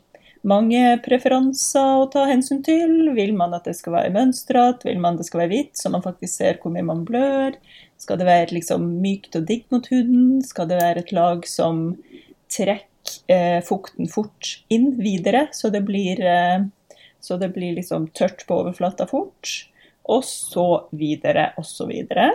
mange 0.48 0.82
preferanser 1.06 2.02
å 2.02 2.10
ta 2.12 2.26
hensyn 2.30 2.62
til. 2.66 3.12
Vil 3.18 3.34
man 3.38 3.54
at 3.58 3.68
det 3.70 3.76
skal 3.78 3.98
være 4.00 4.14
mønstret? 4.16 4.86
Vil 4.88 5.02
man 5.02 5.20
det 5.20 5.28
skal 5.28 5.44
være 5.44 5.54
hvitt, 5.54 5.74
så 5.78 5.92
man 5.94 6.06
faktisk 6.06 6.40
ser 6.40 6.62
hvor 6.62 6.74
mye 6.74 6.88
man 6.88 7.06
blør? 7.08 7.58
Skal 8.02 8.18
det 8.18 8.30
være 8.30 8.56
liksom 8.56 8.88
mykt 9.04 9.38
og 9.38 9.48
digg 9.50 9.68
mot 9.74 9.86
huden? 9.92 10.42
Skal 10.46 10.70
det 10.72 10.82
være 10.82 11.04
et 11.04 11.14
lag 11.16 11.46
som 11.50 11.92
trekker 12.52 12.88
eh, 13.32 13.60
fukten 13.66 14.10
fort 14.12 14.56
inn 14.74 14.96
videre, 15.02 15.48
så 15.54 15.70
det 15.74 15.84
blir, 15.86 16.22
eh, 16.26 16.64
så 17.22 17.38
det 17.42 17.52
blir 17.54 17.78
liksom 17.78 18.10
tørt 18.18 18.48
på 18.48 18.64
overflata 18.64 19.06
fort? 19.10 19.54
Og 20.10 20.26
så 20.26 20.88
videre, 20.98 21.52
og 21.62 21.68
så 21.70 21.86
videre. 21.90 22.32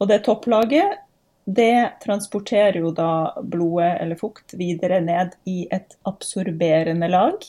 Og 0.00 0.08
det 0.10 0.24
topplaget, 0.26 0.98
det 1.46 2.00
transporterer 2.02 2.80
jo 2.82 2.90
da 2.94 3.36
blodet 3.42 3.92
eller 4.02 4.18
fukt 4.18 4.56
videre 4.58 4.98
ned 5.00 5.36
i 5.46 5.66
et 5.72 5.94
absorberende 6.08 7.08
lag. 7.08 7.46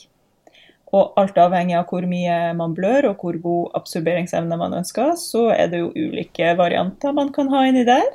Og 0.88 1.18
alt 1.20 1.36
avhengig 1.36 1.76
av 1.76 1.90
hvor 1.90 2.06
mye 2.08 2.36
man 2.56 2.76
blør 2.76 3.10
og 3.10 3.24
hvor 3.24 3.36
god 3.42 3.74
absorberingsevne 3.76 4.56
man 4.60 4.76
ønsker, 4.78 5.12
så 5.20 5.48
er 5.52 5.68
det 5.72 5.82
jo 5.82 5.90
ulike 5.92 6.54
varianter 6.56 7.12
man 7.12 7.32
kan 7.34 7.50
ha 7.52 7.66
inni 7.68 7.84
der. 7.88 8.08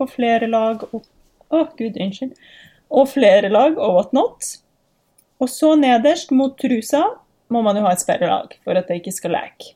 Og 0.00 0.08
flere 0.14 0.48
lag 0.50 0.86
og 0.92 1.04
Å, 1.54 1.66
gud, 1.78 1.98
unnskyld. 2.00 2.32
Og 2.90 3.10
flere 3.12 3.50
lag 3.52 3.76
og 3.78 3.98
whatnot. 3.98 4.46
Og 5.38 5.50
så 5.52 5.74
nederst 5.78 6.32
mot 6.34 6.56
trusa 6.58 7.04
må 7.52 7.60
man 7.62 7.78
jo 7.78 7.84
ha 7.84 7.92
et 7.94 8.02
sperrelag 8.02 8.56
for 8.64 8.80
at 8.80 8.88
det 8.88 9.02
ikke 9.02 9.14
skal 9.14 9.36
leke. 9.36 9.74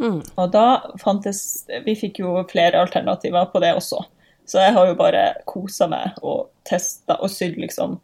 Mm. 0.00 0.20
Og 0.40 0.46
da 0.50 0.62
fantes 0.98 1.66
Vi 1.84 1.92
fikk 1.98 2.22
jo 2.22 2.32
flere 2.50 2.80
alternativer 2.80 3.44
på 3.52 3.60
det 3.62 3.74
også. 3.76 4.00
Så 4.48 4.58
jeg 4.58 4.72
har 4.74 4.88
jo 4.88 4.94
bare 4.98 5.26
kosa 5.46 5.86
meg 5.90 6.16
og 6.22 6.48
testa 6.66 7.18
og 7.22 7.30
sydd 7.30 7.60
liksom 7.60 7.98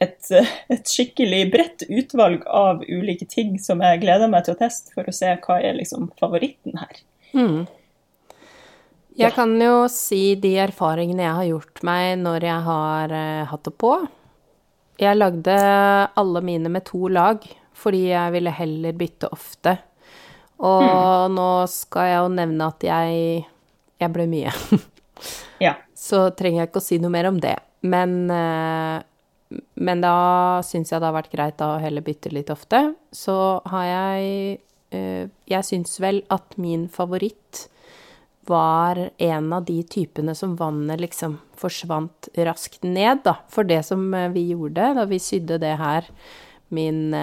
et, 0.00 0.30
et 0.72 0.88
skikkelig 0.88 1.42
bredt 1.52 1.84
utvalg 1.88 2.42
av 2.48 2.82
ulike 2.88 3.26
ting 3.28 3.58
som 3.60 3.80
jeg 3.84 4.00
gleder 4.02 4.28
meg 4.32 4.44
til 4.46 4.54
å 4.56 4.58
teste, 4.60 4.92
for 4.94 5.08
å 5.08 5.14
se 5.14 5.34
hva 5.44 5.58
er 5.64 5.76
liksom 5.78 6.10
favoritten 6.20 6.76
her. 6.80 7.02
Mm. 7.32 7.66
Jeg 9.16 9.30
Ja. 9.30 9.30
kan 9.32 9.54
jo 9.60 9.86
si 9.88 10.34
de 10.36 10.54
erfaringene 10.60 11.24
jeg 11.24 11.36
har 11.38 11.48
gjort 11.48 11.82
meg 11.88 12.18
når 12.20 12.44
jeg 12.44 12.62
har 12.66 13.12
eh, 13.16 13.44
hatt 13.48 13.64
det 13.64 13.72
på. 13.80 13.92
Jeg 15.00 15.16
lagde 15.16 15.56
alle 16.16 16.40
mine 16.44 16.68
med 16.72 16.84
to 16.88 17.08
lag, 17.08 17.40
fordi 17.76 18.08
jeg 18.10 18.32
ville 18.32 18.52
heller 18.52 18.92
bytte 18.96 19.28
ofte. 19.32 19.78
Og 20.64 21.32
nå 21.32 21.48
skal 21.68 22.10
jeg 22.10 22.20
jo 22.22 22.28
nevne 22.32 22.70
at 22.70 22.84
jeg 22.86 23.46
Jeg 24.00 24.12
ble 24.12 24.28
mye. 24.30 24.52
Ja. 25.56 25.72
Så 25.96 26.26
trenger 26.36 26.60
jeg 26.60 26.68
ikke 26.68 26.80
å 26.82 26.84
si 26.84 26.98
noe 27.00 27.08
mer 27.08 27.30
om 27.30 27.38
det. 27.40 27.54
Men, 27.88 28.30
eh, 28.30 28.98
men 29.80 30.02
da 30.04 30.16
syns 30.66 30.92
jeg 30.92 31.00
det 31.00 31.08
har 31.08 31.16
vært 31.16 31.32
greit 31.32 31.56
da 31.56 31.70
å 31.74 31.80
heller 31.80 32.04
bytte 32.04 32.32
litt 32.34 32.52
ofte. 32.52 32.82
Så 33.08 33.36
har 33.64 33.86
jeg 33.88 34.60
eh, 34.92 35.24
Jeg 35.48 35.64
syns 35.64 35.96
vel 36.02 36.22
at 36.28 36.58
min 36.60 36.88
favoritt 36.92 37.70
var 38.46 39.00
en 39.16 39.48
av 39.56 39.64
de 39.64 39.80
typene 39.82 40.34
som 40.36 40.54
vannet 40.60 41.00
liksom 41.00 41.40
forsvant 41.56 42.28
raskt 42.36 42.84
ned, 42.84 43.24
da. 43.24 43.38
For 43.48 43.64
det 43.64 43.80
som 43.88 44.12
eh, 44.14 44.28
vi 44.36 44.50
gjorde 44.52 44.92
da 45.00 45.06
vi 45.08 45.18
sydde 45.18 45.58
det 45.64 45.76
her, 45.80 46.06
min 46.68 47.14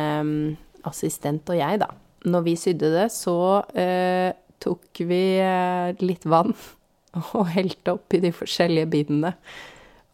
assistent 0.87 1.49
og 1.51 1.57
jeg, 1.59 1.83
da. 1.83 1.89
Når 2.23 2.45
vi 2.45 2.55
sydde 2.59 2.93
det, 2.93 3.09
så 3.13 3.35
eh, 3.75 4.31
tok 4.63 5.03
vi 5.09 5.23
eh, 5.43 5.91
litt 6.03 6.25
vann 6.29 6.53
og 7.37 7.51
helte 7.53 7.97
oppi 7.97 8.21
de 8.23 8.33
forskjellige 8.35 8.91
bindene. 8.93 9.35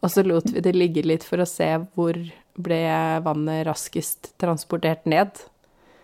Og 0.00 0.12
så 0.12 0.24
lot 0.24 0.48
vi 0.52 0.62
det 0.64 0.74
ligge 0.76 1.04
litt 1.04 1.26
for 1.26 1.42
å 1.42 1.48
se 1.48 1.68
hvor 1.94 2.16
ble 2.60 2.82
vannet 3.24 3.66
raskest 3.68 4.32
transportert 4.40 5.06
ned. 5.08 5.42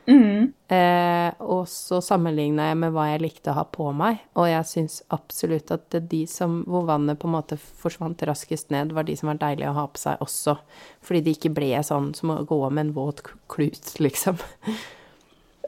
Mm. 0.07 0.53
Eh, 0.71 1.31
og 1.43 1.65
så 1.69 1.99
sammenligna 2.05 2.69
jeg 2.69 2.79
med 2.79 2.93
hva 2.95 3.09
jeg 3.11 3.23
likte 3.25 3.51
å 3.51 3.57
ha 3.57 3.65
på 3.67 3.89
meg, 3.97 4.21
og 4.39 4.47
jeg 4.47 4.69
syns 4.71 5.01
absolutt 5.15 5.73
at 5.75 5.89
det 5.95 6.05
de 6.13 6.23
som, 6.31 6.61
hvor 6.71 6.87
vannet 6.87 7.19
på 7.19 7.27
en 7.27 7.35
måte 7.35 7.59
forsvant 7.59 8.23
raskest 8.29 8.71
ned, 8.75 8.95
var 8.95 9.09
de 9.09 9.17
som 9.19 9.33
var 9.33 9.41
deilige 9.43 9.73
å 9.73 9.79
ha 9.81 9.87
på 9.91 10.03
seg 10.05 10.23
også. 10.23 10.59
Fordi 11.03 11.25
de 11.27 11.35
ikke 11.35 11.55
ble 11.57 11.73
sånn 11.87 12.13
som 12.19 12.37
å 12.37 12.43
gå 12.47 12.61
med 12.69 12.87
en 12.87 12.95
våt 12.97 13.25
klut, 13.53 13.97
liksom. 14.03 14.39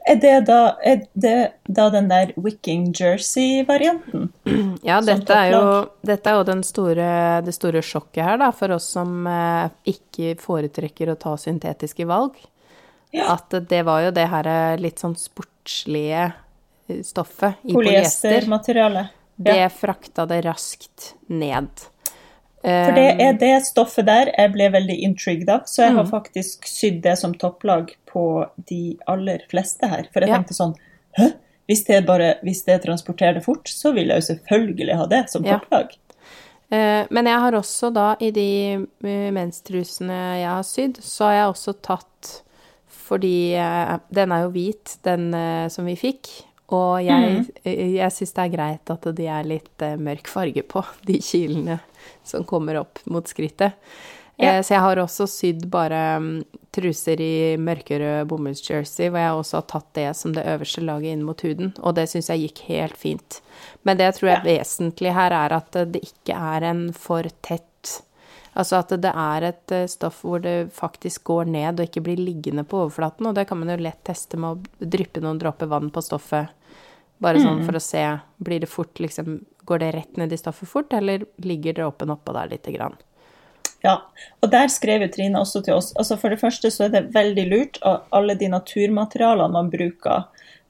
Er 0.09 0.17
det 0.17 0.35
da, 0.47 0.59
er 0.81 1.03
det 1.13 1.35
da 1.69 1.85
den 1.93 2.07
der 2.09 2.31
Wicking 2.39 2.89
Jersey-varianten? 2.97 4.31
Ja, 4.89 5.01
dette 5.05 5.35
er 5.35 5.51
jo, 5.53 5.65
dette 6.07 6.31
er 6.31 6.39
jo 6.39 6.45
den 6.47 6.63
store, 6.65 7.09
det 7.45 7.53
store 7.53 7.81
sjokket 7.85 8.23
her, 8.25 8.39
da, 8.41 8.47
for 8.55 8.73
oss 8.73 8.87
som 8.95 9.27
eh, 9.29 9.67
ikke 9.91 10.33
foretrekker 10.41 11.11
å 11.11 11.17
ta 11.19 11.35
syntetiske 11.37 12.07
valg. 12.09 12.39
Ja. 13.13 13.35
At 13.35 13.53
det 13.69 13.83
var 13.85 14.05
jo 14.07 14.13
det 14.15 14.25
her 14.31 14.49
eh, 14.49 14.79
litt 14.81 15.01
sånn 15.03 15.17
sportslige 15.19 16.25
eh, 16.29 17.03
stoffet 17.05 17.61
i 17.67 17.75
polyester. 17.75 18.39
Polyestermateriale. 18.39 19.05
Det 19.39 19.61
frakta 19.71 20.25
det 20.29 20.41
raskt 20.47 21.13
ned. 21.31 21.85
For 22.61 22.91
det 22.91 23.05
Eh, 23.13 23.27
er 23.29 23.37
det 23.39 23.65
stoffet 23.65 24.05
der 24.05 24.31
jeg 24.33 24.51
ble 24.51 24.65
veldig 24.73 24.97
intrigued 25.07 25.49
av, 25.49 25.61
så 25.65 25.85
jeg 25.85 25.93
har 25.95 26.03
Mm. 26.03 26.11
faktisk 26.11 26.67
sydd 26.67 27.01
det 27.01 27.17
som 27.17 27.33
topplag 27.33 27.93
på 28.05 28.49
de 28.67 28.97
aller 29.07 29.39
fleste 29.49 29.87
her. 29.87 30.09
For 30.11 30.19
jeg 30.19 30.29
tenkte 30.29 30.53
sånn 30.57 30.75
Hæ? 31.17 31.33
Hvis 31.69 31.85
det, 31.85 32.05
bare, 32.05 32.35
hvis 32.43 32.63
det 32.65 32.81
transporterer 32.81 33.35
det 33.35 33.43
fort, 33.45 33.67
så 33.69 33.93
vil 33.93 34.07
jeg 34.09 34.21
jo 34.21 34.33
selvfølgelig 34.33 34.95
ha 34.97 35.05
det 35.05 35.29
som 35.29 35.43
topplag. 35.43 35.91
Ja. 36.71 37.05
Men 37.09 37.25
jeg 37.25 37.39
har 37.39 37.51
også 37.53 37.93
da, 37.93 38.15
i 38.19 38.31
de 38.31 38.73
eh, 39.03 39.31
menstrusene 39.33 40.19
jeg 40.39 40.49
har 40.49 40.63
sydd, 40.63 40.99
så 41.01 41.25
har 41.25 41.33
jeg 41.33 41.47
også 41.53 41.73
tatt 41.81 42.43
Fordi 42.87 43.55
eh, 43.57 43.97
den 44.13 44.31
er 44.31 44.43
jo 44.43 44.51
hvit, 44.53 44.97
den 45.03 45.33
eh, 45.33 45.67
som 45.69 45.85
vi 45.85 45.95
fikk. 45.95 46.27
Og 46.69 47.01
jeg, 47.01 47.39
mm. 47.39 47.95
jeg 47.97 48.13
syns 48.13 48.33
det 48.33 48.43
er 48.43 48.53
greit 48.53 48.91
at 48.93 49.07
de 49.17 49.25
er 49.25 49.47
litt 49.49 49.81
eh, 49.81 49.97
mørk 49.97 50.27
farge 50.29 50.61
på, 50.61 50.83
de 51.07 51.17
kilene 51.17 51.79
som 52.23 52.45
kommer 52.47 52.79
opp 52.81 52.99
mot 53.05 53.27
skrittet. 53.27 53.75
Ja. 54.39 54.53
Eh, 54.53 54.61
Så 54.63 54.73
jeg 54.73 54.81
har 54.85 55.01
også 55.01 55.27
sydd 55.27 55.65
bare 55.71 56.19
mm, 56.19 56.43
truser 56.71 57.19
i 57.21 57.57
mørkerød 57.59 58.27
bomullsjersey, 58.31 59.09
hvor 59.09 59.19
jeg 59.19 59.39
også 59.39 59.57
har 59.59 59.67
tatt 59.67 59.89
det 59.97 60.09
som 60.15 60.33
det 60.33 60.45
øverste 60.47 60.83
laget 60.85 61.15
inn 61.15 61.25
mot 61.27 61.41
huden, 61.43 61.73
og 61.83 61.95
det 61.95 62.07
syns 62.09 62.29
jeg 62.31 62.45
gikk 62.47 62.61
helt 62.69 62.97
fint. 62.97 63.41
Men 63.83 63.97
det 63.99 64.09
jeg 64.09 64.19
tror 64.19 64.29
er 64.35 64.45
vesentlig 64.47 65.13
her, 65.17 65.35
er 65.35 65.57
at 65.57 65.81
det 65.91 66.03
ikke 66.07 66.37
er 66.55 66.69
en 66.71 66.87
for 66.93 67.27
tett 67.41 67.65
Altså 68.59 68.79
at 68.81 68.89
det 69.01 69.11
er 69.13 69.45
et 69.45 69.71
eh, 69.71 69.87
stoff 69.87 70.23
hvor 70.25 70.41
det 70.43 70.71
faktisk 70.75 71.23
går 71.29 71.45
ned 71.53 71.79
og 71.79 71.85
ikke 71.85 72.01
blir 72.03 72.19
liggende 72.19 72.65
på 72.67 72.81
overflaten, 72.81 73.29
og 73.29 73.35
det 73.37 73.45
kan 73.47 73.59
man 73.61 73.69
jo 73.71 73.77
lett 73.85 74.01
teste 74.03 74.39
med 74.41 74.49
å 74.57 74.87
dryppe 74.95 75.21
noen 75.23 75.39
dråper 75.39 75.69
vann 75.69 75.91
på 75.93 76.03
stoffet. 76.03 76.49
Bare 77.19 77.39
sånn 77.43 77.65
for 77.67 77.75
å 77.75 77.81
se 77.83 78.01
Blir 78.39 78.61
det 78.63 78.69
fort, 78.71 78.99
liksom 78.99 79.41
Går 79.69 79.83
det 79.83 79.91
rett 79.93 80.17
ned 80.17 80.33
i 80.33 80.37
stoffet 80.39 80.69
fort, 80.71 80.93
eller 80.97 81.27
ligger 81.45 81.77
dråpen 81.77 82.09
oppå 82.09 82.33
der 82.33 82.49
lite 82.49 82.73
grann? 82.73 82.95
Ja, 83.85 83.93
og 84.41 84.51
der 84.51 84.67
skrev 84.73 85.05
jo 85.05 85.09
Trine 85.13 85.39
også 85.39 85.61
til 85.63 85.77
oss. 85.77 85.93
Altså 85.95 86.17
For 86.19 86.33
det 86.33 86.41
første 86.41 86.71
så 86.73 86.87
er 86.87 86.95
det 86.95 87.05
veldig 87.15 87.45
lurt 87.51 87.79
at 87.87 88.07
alle 88.15 88.35
de 88.39 88.49
naturmaterialene 88.51 89.53
man 89.55 89.69
bruker, 89.71 90.25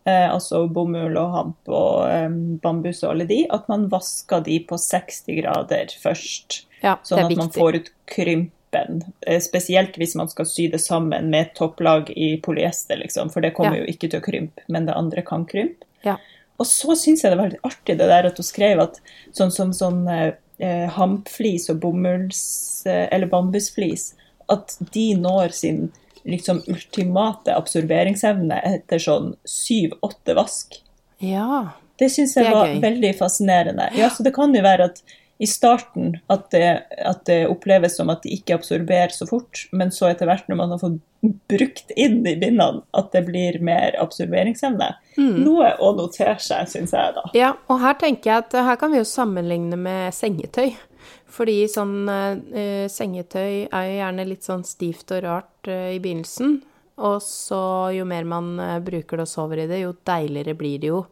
eh, 0.05 0.27
altså 0.27 0.65
bomull 0.69 1.17
og 1.17 1.34
hamp 1.34 1.71
og 1.71 2.09
eh, 2.11 2.27
bambus 2.61 3.01
og 3.05 3.13
alle 3.15 3.27
de, 3.30 3.39
at 3.49 3.65
man 3.71 3.88
vasker 3.89 4.43
de 4.45 4.59
på 4.69 4.77
60 4.77 5.23
grader 5.39 5.95
først. 6.03 6.63
Ja, 6.84 6.97
det 6.99 7.09
sånn 7.09 7.26
at 7.26 7.38
man 7.39 7.53
får 7.55 7.80
ut 7.80 7.91
krympen. 8.13 9.01
Eh, 9.26 9.39
spesielt 9.41 9.97
hvis 9.97 10.17
man 10.19 10.30
skal 10.30 10.45
sy 10.51 10.67
det 10.69 10.81
sammen 10.84 11.31
med 11.31 11.47
et 11.47 11.55
topplag 11.57 12.11
i 12.13 12.35
polyester, 12.45 12.99
liksom. 13.01 13.31
For 13.34 13.41
det 13.41 13.55
kommer 13.57 13.80
Ja. 13.80 13.85
jo 13.85 13.95
ikke 13.95 14.11
til 14.11 14.19
å 14.19 14.27
krympe, 14.27 14.67
men 14.67 14.85
det 14.85 14.99
andre 14.99 15.23
kan 15.26 15.47
krympe. 15.49 15.88
Ja. 16.05 16.17
Og 16.60 16.68
så 16.68 16.95
syns 16.99 17.23
jeg 17.23 17.34
det 17.34 17.40
var 17.40 17.52
litt 17.53 17.65
artig 17.68 17.98
det 17.99 18.10
der 18.11 18.27
at 18.30 18.40
hun 18.40 18.48
skrev 18.48 18.84
at 18.84 18.99
sånn 19.36 19.53
som 19.56 19.72
sånn, 19.76 20.03
eh, 20.10 20.88
hampflis 20.95 21.69
og 21.72 21.80
bomulls- 21.84 22.86
eh, 22.86 23.07
eller 23.11 23.31
bambusflis, 23.31 24.14
at 24.49 24.76
de 24.91 25.14
når 25.15 25.53
sin 25.53 25.91
liksom 26.27 26.61
ultimate 26.68 27.53
absorberingsevne 27.56 28.60
etter 28.68 28.99
sånn 28.99 29.36
syv-åtte 29.48 30.36
vask. 30.36 30.81
Ja. 31.23 31.72
Det 31.99 32.11
syns 32.11 32.36
jeg 32.36 32.45
det 32.48 32.53
var 32.56 32.68
gøy. 32.68 32.81
veldig 32.84 33.18
fascinerende. 33.18 33.90
Ja, 33.95 34.10
så 34.10 34.23
Det 34.23 34.34
kan 34.36 34.53
jo 34.53 34.61
være 34.61 34.86
at 34.91 35.02
i 35.40 35.48
starten 35.48 36.19
at 36.30 36.49
det, 36.52 36.84
at 36.98 37.26
det 37.26 37.48
oppleves 37.48 37.95
som 37.95 38.10
at 38.10 38.23
de 38.23 38.36
ikke 38.36 38.57
absorberer 38.60 39.11
så 39.15 39.27
fort, 39.27 39.68
men 39.72 39.90
så 39.90 40.10
etter 40.11 40.27
hvert 40.27 40.48
når 40.49 40.60
man 40.60 40.69
har 40.76 40.81
fått 40.81 40.99
brukt 41.22 41.91
inn 41.96 42.28
i 42.28 42.36
bindene, 42.36 42.82
at 42.96 43.12
det 43.12 43.26
blir 43.28 43.60
mer 43.64 43.96
absorberingsevne. 44.00 44.94
Mm. 45.18 45.41
Noe 45.44 45.74
å 45.84 45.91
notere 45.98 46.38
seg, 46.40 46.70
syns 46.72 46.94
jeg, 46.96 47.16
da. 47.18 47.26
Ja, 47.36 47.54
og 47.68 47.82
her 47.84 47.98
tenker 48.00 48.32
jeg 48.32 48.46
at 48.46 48.56
eh, 48.56 48.68
her 48.70 48.80
kan 48.80 48.94
vi 48.94 49.02
jo 49.02 49.08
sammenligne 49.08 49.80
med 49.80 50.16
sengetøy. 50.16 50.72
Fordi 51.30 51.60
sånn 51.70 52.10
uh, 52.10 52.88
sengetøy 52.90 53.68
er 53.68 53.84
jo 53.86 53.98
gjerne 54.00 54.26
litt 54.26 54.48
sånn 54.48 54.64
stivt 54.66 55.14
og 55.14 55.22
rart 55.28 55.70
uh, 55.70 55.91
i 55.94 56.00
begynnelsen. 56.02 56.58
Og 57.06 57.22
så 57.24 57.62
jo 57.96 58.08
mer 58.10 58.26
man 58.28 58.56
uh, 58.58 58.80
bruker 58.84 59.20
det 59.20 59.28
og 59.28 59.32
sover 59.32 59.64
i 59.64 59.68
det, 59.70 59.84
jo 59.84 59.94
deiligere 60.10 60.58
blir 60.58 60.82
det 60.82 60.90
jo. 60.90 61.04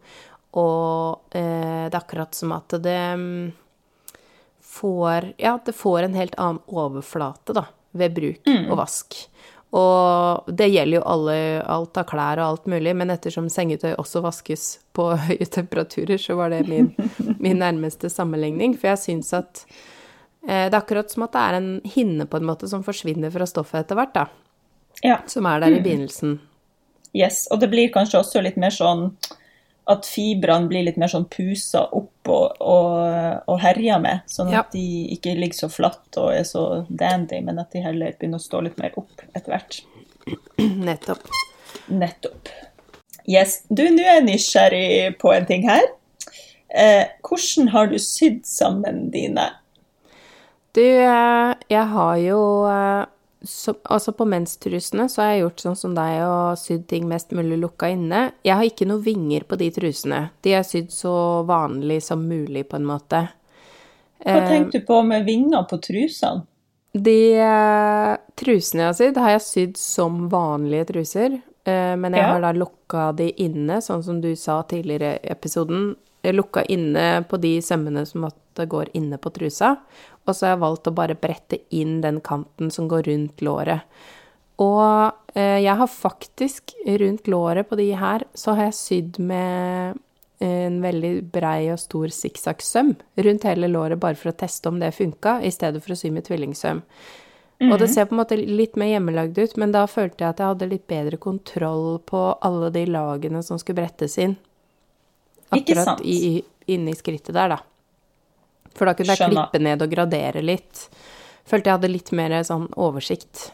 Og 0.58 1.28
det 1.30 1.42
er 1.44 1.94
akkurat 1.94 2.34
som 2.34 2.54
at 2.56 2.72
det 2.82 2.96
um, 3.14 3.50
får 4.64 5.34
Ja, 5.38 5.58
det 5.62 5.74
får 5.76 6.06
en 6.06 6.16
helt 6.16 6.38
annen 6.40 6.62
overflate, 6.66 7.54
da, 7.54 7.66
ved 7.92 8.16
bruk 8.16 8.48
og 8.48 8.74
vask. 8.80 9.20
Og 9.76 10.48
det 10.48 10.70
gjelder 10.70 10.96
jo 10.96 11.04
alle, 11.12 11.36
alt 11.68 11.98
av 12.00 12.06
klær 12.08 12.40
og 12.40 12.46
alt 12.46 12.68
mulig, 12.72 12.94
men 12.96 13.12
ettersom 13.12 13.50
sengetøy 13.52 13.92
også 14.00 14.22
vaskes 14.24 14.66
på 14.96 15.10
høye 15.28 15.44
temperaturer, 15.44 16.20
så 16.20 16.38
var 16.38 16.54
det 16.54 16.64
min, 16.70 16.92
min 17.44 17.60
nærmeste 17.60 18.10
sammenligning. 18.12 18.78
For 18.80 18.94
jeg 18.94 19.02
syns 19.04 19.32
at 19.36 19.64
eh, 20.46 20.68
det 20.68 20.72
er 20.72 20.80
akkurat 20.80 21.12
som 21.12 21.26
at 21.28 21.36
det 21.36 21.44
er 21.44 21.58
en 21.60 21.72
hinne 21.84 22.28
på 22.28 22.40
en 22.40 22.48
måte 22.48 22.70
som 22.70 22.84
forsvinner 22.86 23.32
fra 23.34 23.48
stoffet 23.48 23.84
etter 23.84 24.00
hvert, 24.00 24.14
da. 24.16 24.28
Ja. 25.04 25.20
Som 25.30 25.46
er 25.46 25.60
der 25.62 25.76
i 25.76 25.82
begynnelsen. 25.84 26.38
Yes. 27.16 27.44
Og 27.52 27.60
det 27.60 27.68
blir 27.72 27.92
kanskje 27.92 28.22
også 28.22 28.42
litt 28.44 28.56
mer 28.60 28.72
sånn 28.74 29.10
at 29.88 30.06
fibrene 30.06 30.68
blir 30.68 30.84
litt 30.84 30.98
mer 31.00 31.08
sånn 31.08 31.24
pusa 31.32 31.86
opp 31.96 32.28
og, 32.28 32.58
og, 32.60 33.42
og 33.48 33.60
herja 33.62 33.96
med, 34.02 34.24
sånn 34.28 34.50
Ja. 34.52 34.60
at 34.60 34.72
de 34.76 34.82
ikke 35.14 35.32
ligger 35.38 35.62
så 35.62 35.68
flatt 35.72 36.18
og 36.20 36.32
er 36.36 36.44
så 36.44 36.64
dandy, 36.88 37.40
men 37.44 37.58
at 37.62 37.72
de 37.72 37.80
heller 37.84 38.12
begynner 38.18 38.40
å 38.40 38.44
stå 38.44 38.60
litt 38.66 38.76
mer 38.80 38.92
opp 39.00 39.22
etter 39.32 39.54
hvert. 39.54 39.78
Nettopp. 40.88 41.24
Nettopp. 41.88 42.52
Yes. 43.28 43.62
Du, 43.68 43.82
nå 43.92 44.02
er 44.04 44.18
jeg 44.20 44.26
nysgjerrig 44.28 45.16
på 45.20 45.32
en 45.34 45.48
ting 45.48 45.64
her. 45.68 45.84
Eh, 46.68 47.06
hvordan 47.24 47.70
har 47.72 47.88
du 47.88 47.96
sydd 48.00 48.42
sammen 48.48 49.06
dine? 49.12 49.46
Du, 50.76 50.84
eh, 50.84 51.52
jeg 51.72 51.86
har 51.94 52.16
jo 52.20 52.40
eh, 52.68 53.04
så, 53.42 53.74
Altså, 53.84 54.12
på 54.12 54.26
menstrusene 54.26 55.08
så 55.08 55.22
har 55.22 55.32
jeg 55.32 55.42
gjort 55.44 55.62
sånn 55.62 55.76
som 55.78 55.94
deg 55.96 56.20
og 56.26 56.58
sydd 56.58 56.86
ting 56.90 57.08
mest 57.10 57.34
mulig 57.36 57.60
lukka 57.62 57.90
inne. 57.94 58.22
Jeg 58.46 58.58
har 58.58 58.66
ikke 58.66 58.88
noen 58.88 59.04
vinger 59.04 59.46
på 59.48 59.58
de 59.60 59.70
trusene. 59.74 60.22
De 60.42 60.54
er 60.58 60.66
sydd 60.66 60.90
så 60.94 61.14
vanlig 61.48 62.00
som 62.08 62.24
mulig, 62.26 62.66
på 62.68 62.80
en 62.80 62.88
måte. 62.88 63.28
Hva 64.18 64.40
Eh, 64.42 64.48
tenkte 64.48 64.80
du 64.80 64.86
på 64.86 65.02
med 65.06 65.24
vinger 65.24 65.62
på 65.70 65.78
trusene? 65.78 66.42
De 66.98 67.18
eh, 67.38 68.16
trusene 68.34 68.82
jeg 68.82 68.88
har 68.88 68.98
sydd, 68.98 69.20
har 69.22 69.34
jeg 69.36 69.44
sydd 69.46 69.78
som 69.78 70.24
vanlige 70.32 70.88
truser. 70.90 71.38
Eh, 71.68 71.94
men 72.00 72.16
jeg 72.16 72.26
har 72.26 72.42
da 72.42 72.52
lukka 72.56 73.12
de 73.16 73.30
inne, 73.44 73.78
sånn 73.84 74.02
som 74.02 74.20
du 74.24 74.32
sa 74.36 74.62
tidligere 74.66 75.18
i 75.20 75.30
episoden. 75.30 75.92
Jeg 76.28 76.36
lukka 76.36 76.64
inne 76.68 77.24
på 77.28 77.40
de 77.40 77.56
sømmene 77.64 78.04
som 78.08 78.28
går 78.58 78.92
inne 78.98 79.18
på 79.20 79.32
trusa. 79.32 79.76
Og 80.28 80.34
så 80.36 80.46
har 80.46 80.56
jeg 80.56 80.64
valgt 80.66 80.90
å 80.90 80.96
bare 80.96 81.16
brette 81.18 81.62
inn 81.74 82.02
den 82.04 82.20
kanten 82.24 82.72
som 82.74 82.88
går 82.90 83.08
rundt 83.08 83.44
låret. 83.44 83.86
Og 84.60 85.38
eh, 85.38 85.60
jeg 85.62 85.76
har 85.78 85.90
faktisk 85.90 86.74
rundt 87.00 87.30
låret 87.30 87.68
på 87.68 87.78
de 87.78 87.92
her, 87.96 88.26
så 88.34 88.56
har 88.58 88.68
jeg 88.68 88.78
sydd 88.80 89.20
med 89.22 89.98
en 90.44 90.76
veldig 90.82 91.12
brei 91.34 91.70
og 91.72 91.80
stor 91.82 92.12
sikksakksøm 92.14 92.92
rundt 93.26 93.46
hele 93.46 93.70
låret, 93.70 93.98
bare 93.98 94.18
for 94.18 94.30
å 94.30 94.36
teste 94.38 94.70
om 94.70 94.78
det 94.78 94.92
funka, 94.94 95.40
i 95.42 95.50
stedet 95.54 95.82
for 95.82 95.94
å 95.94 95.98
sy 95.98 96.12
med 96.14 96.28
tvillingsøm. 96.28 96.82
Og 97.66 97.74
det 97.80 97.88
ser 97.90 98.06
på 98.06 98.14
en 98.14 98.20
måte 98.20 98.36
litt 98.38 98.76
mer 98.78 98.92
hjemmelagd 98.92 99.38
ut, 99.40 99.56
men 99.58 99.72
da 99.74 99.82
følte 99.90 100.22
jeg 100.22 100.30
at 100.30 100.42
jeg 100.42 100.52
hadde 100.52 100.68
litt 100.70 100.84
bedre 100.90 101.18
kontroll 101.18 101.96
på 102.06 102.20
alle 102.46 102.70
de 102.74 102.84
lagene 102.86 103.42
som 103.42 103.58
skulle 103.58 103.80
brettes 103.80 104.14
inn. 104.22 104.36
Akkurat 105.50 106.00
i, 106.04 106.42
inni 106.68 106.94
skrittet 106.94 107.34
der, 107.34 107.48
da. 107.48 107.58
For 108.74 108.86
da 108.86 108.94
kunne 108.94 109.14
jeg 109.14 109.18
Skjønner. 109.22 109.48
klippe 109.50 109.62
ned 109.64 109.82
og 109.82 109.90
gradere 109.90 110.42
litt. 110.44 110.88
Følte 111.48 111.70
jeg 111.70 111.78
hadde 111.78 111.90
litt 111.92 112.12
mer 112.12 112.30
sånn 112.44 112.68
oversikt. 112.76 113.50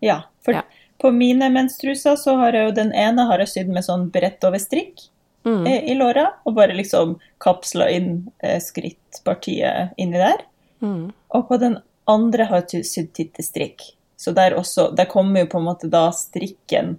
Ja, 0.00 0.22
for 0.44 0.52
Ja. 0.54 0.62
på 1.00 1.10
mine 1.14 1.48
menstruser 1.50 2.16
så 2.16 2.36
har 2.36 2.52
jeg 2.52 2.68
jo 2.68 2.74
den 2.74 2.92
ene 2.92 3.26
har 3.26 3.38
jeg 3.38 3.48
sydd 3.48 3.68
med 3.68 3.82
sånn 3.84 4.10
brett 4.12 4.44
over 4.44 4.58
strikk 4.58 5.08
Mm. 5.44 5.66
eh, 5.66 5.90
i 5.90 5.94
låra, 5.98 6.34
og 6.46 6.54
bare 6.54 6.72
liksom 6.72 7.16
kapsla 7.40 7.88
inn 7.90 8.30
eh, 8.40 8.60
skrittpartiet 8.60 9.90
inni 9.98 10.18
der. 10.18 10.44
Mm. 10.82 11.12
Og 11.34 11.48
på 11.48 11.58
den 11.58 11.78
andre 12.06 12.44
har 12.44 12.62
jeg 12.70 12.84
sydd 12.84 13.12
tittestrikk. 13.12 13.80
Så 14.16 14.32
der 14.34 14.54
også, 14.54 14.94
der 14.94 15.06
kommer 15.06 15.40
jo 15.40 15.46
på 15.46 15.58
en 15.58 15.64
måte 15.66 15.90
da 15.90 16.10
strikken 16.14 16.98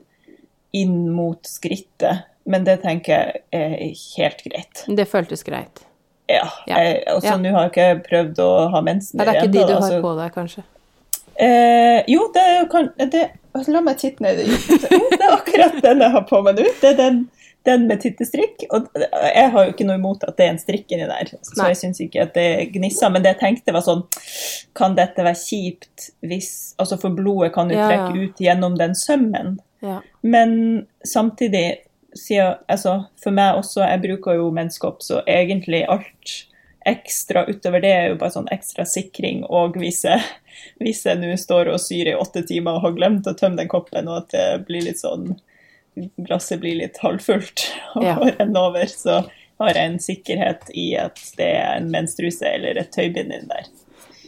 inn 0.73 1.13
mot 1.15 1.41
skrittet, 1.47 2.25
men 2.45 2.63
det 2.67 2.81
tenker 2.83 3.13
jeg 3.13 3.41
er 3.51 3.77
helt 4.17 4.43
greit. 4.43 4.83
Det 4.97 5.07
føltes 5.07 5.43
greit. 5.47 5.85
Ja, 6.29 6.45
Ja. 6.67 6.77
jeg- 6.77 7.03
og 7.15 7.21
så 7.21 7.25
Ja. 7.33 7.37
nå 7.37 7.51
har 7.51 7.69
jeg 7.69 7.71
ikke 7.71 8.07
prøvd 8.09 8.35
å 8.39 8.69
ha 8.71 8.81
mensen 8.81 9.19
igjen. 9.19 9.25
det 9.25 9.35
er 9.35 9.41
ikke 9.41 9.51
de 9.51 9.59
du 9.59 9.73
da, 9.73 9.79
har 9.81 10.01
på 10.01 10.15
deg, 10.21 10.33
kanskje. 10.33 10.63
Eh, 11.35 12.03
jo, 12.07 12.31
det 12.33 12.69
kan... 12.71 12.89
Det, 12.97 13.23
la 13.67 13.81
meg 13.81 13.97
titte 14.01 14.21
ned 14.21 14.39
i 14.39 14.45
det. 14.49 14.89
Det 14.89 15.21
er 15.21 15.31
akkurat 15.35 15.79
den 15.81 15.99
jeg 16.01 16.11
har 16.11 16.25
på 16.29 16.41
meg 16.45 16.55
nå. 16.59 16.65
Det 16.81 16.89
er 16.91 16.97
den, 16.97 17.19
den 17.65 17.87
med 17.87 18.01
tittestrikk. 18.01 18.65
Og 18.73 18.87
jeg 18.95 19.51
har 19.53 19.65
jo 19.65 19.71
ikke 19.73 19.85
noe 19.87 19.97
imot 19.99 20.23
at 20.27 20.37
det 20.37 20.45
er 20.47 20.53
en 20.53 20.61
strikk 20.61 20.91
inni 20.93 21.07
der, 21.09 21.31
så 21.41 21.57
Nei. 21.57 21.67
jeg 21.71 21.79
syns 21.81 22.01
ikke 22.05 22.21
at 22.27 22.33
det 22.37 22.47
gnisser. 22.73 23.11
Men 23.13 23.21
det 23.25 23.35
jeg 23.35 23.41
tenkte 23.43 23.73
var 23.75 23.85
sånn 23.85 24.03
Kan 24.73 24.95
dette 24.97 25.21
være 25.25 25.37
kjipt 25.37 26.09
hvis 26.25 26.73
Altså, 26.81 26.97
for 27.01 27.13
blodet 27.13 27.53
kan 27.53 27.69
jo 27.69 27.77
trekke 27.77 28.15
ja. 28.15 28.23
ut 28.25 28.41
gjennom 28.47 28.77
den 28.77 28.95
sømmen. 28.97 29.59
Ja. 29.83 29.99
Men 30.23 30.87
samtidig, 31.05 31.82
siden 32.15 32.57
Altså, 32.71 33.05
for 33.23 33.35
meg 33.35 33.59
også, 33.59 33.83
jeg 33.85 34.01
bruker 34.03 34.39
jo 34.39 34.49
menskopp, 34.55 35.03
så 35.05 35.21
egentlig 35.27 35.83
alt 35.89 36.33
ekstra 36.85 37.45
utover 37.47 37.79
det 37.79 37.91
er 37.95 38.09
jo 38.11 38.17
bare 38.19 38.35
sånn 38.35 38.49
ekstra 38.51 38.83
sikring. 38.87 39.43
Og 39.47 39.77
hvis 39.79 40.01
jeg, 40.03 40.19
hvis 40.83 41.05
jeg 41.07 41.21
nå 41.21 41.31
står 41.39 41.71
og 41.71 41.79
syr 41.79 42.11
i 42.11 42.17
åtte 42.19 42.43
timer 42.47 42.75
og 42.77 42.87
har 42.87 42.97
glemt 42.97 43.29
å 43.29 43.35
tømme 43.39 43.61
den 43.61 43.71
koppen, 43.71 44.09
og 44.11 44.25
at 44.25 44.35
det 44.35 44.47
blir 44.67 44.85
litt 44.89 45.01
sånn 45.03 45.33
Glasset 45.93 46.57
blir 46.57 46.79
litt 46.79 46.95
halvfullt 47.03 47.67
og 47.93 48.03
Ja. 48.03 48.15
renner 48.17 48.63
over, 48.65 48.87
så 48.89 49.19
har 49.61 49.75
jeg 49.77 49.85
en 49.85 49.99
sikkerhet 50.01 50.71
i 50.73 50.95
at 50.97 51.21
det 51.37 51.51
er 51.53 51.75
en 51.75 51.91
menstruse 51.93 52.49
eller 52.49 52.79
et 52.81 52.89
tøybind 52.91 53.29
inni 53.29 53.45
der. 53.51 53.67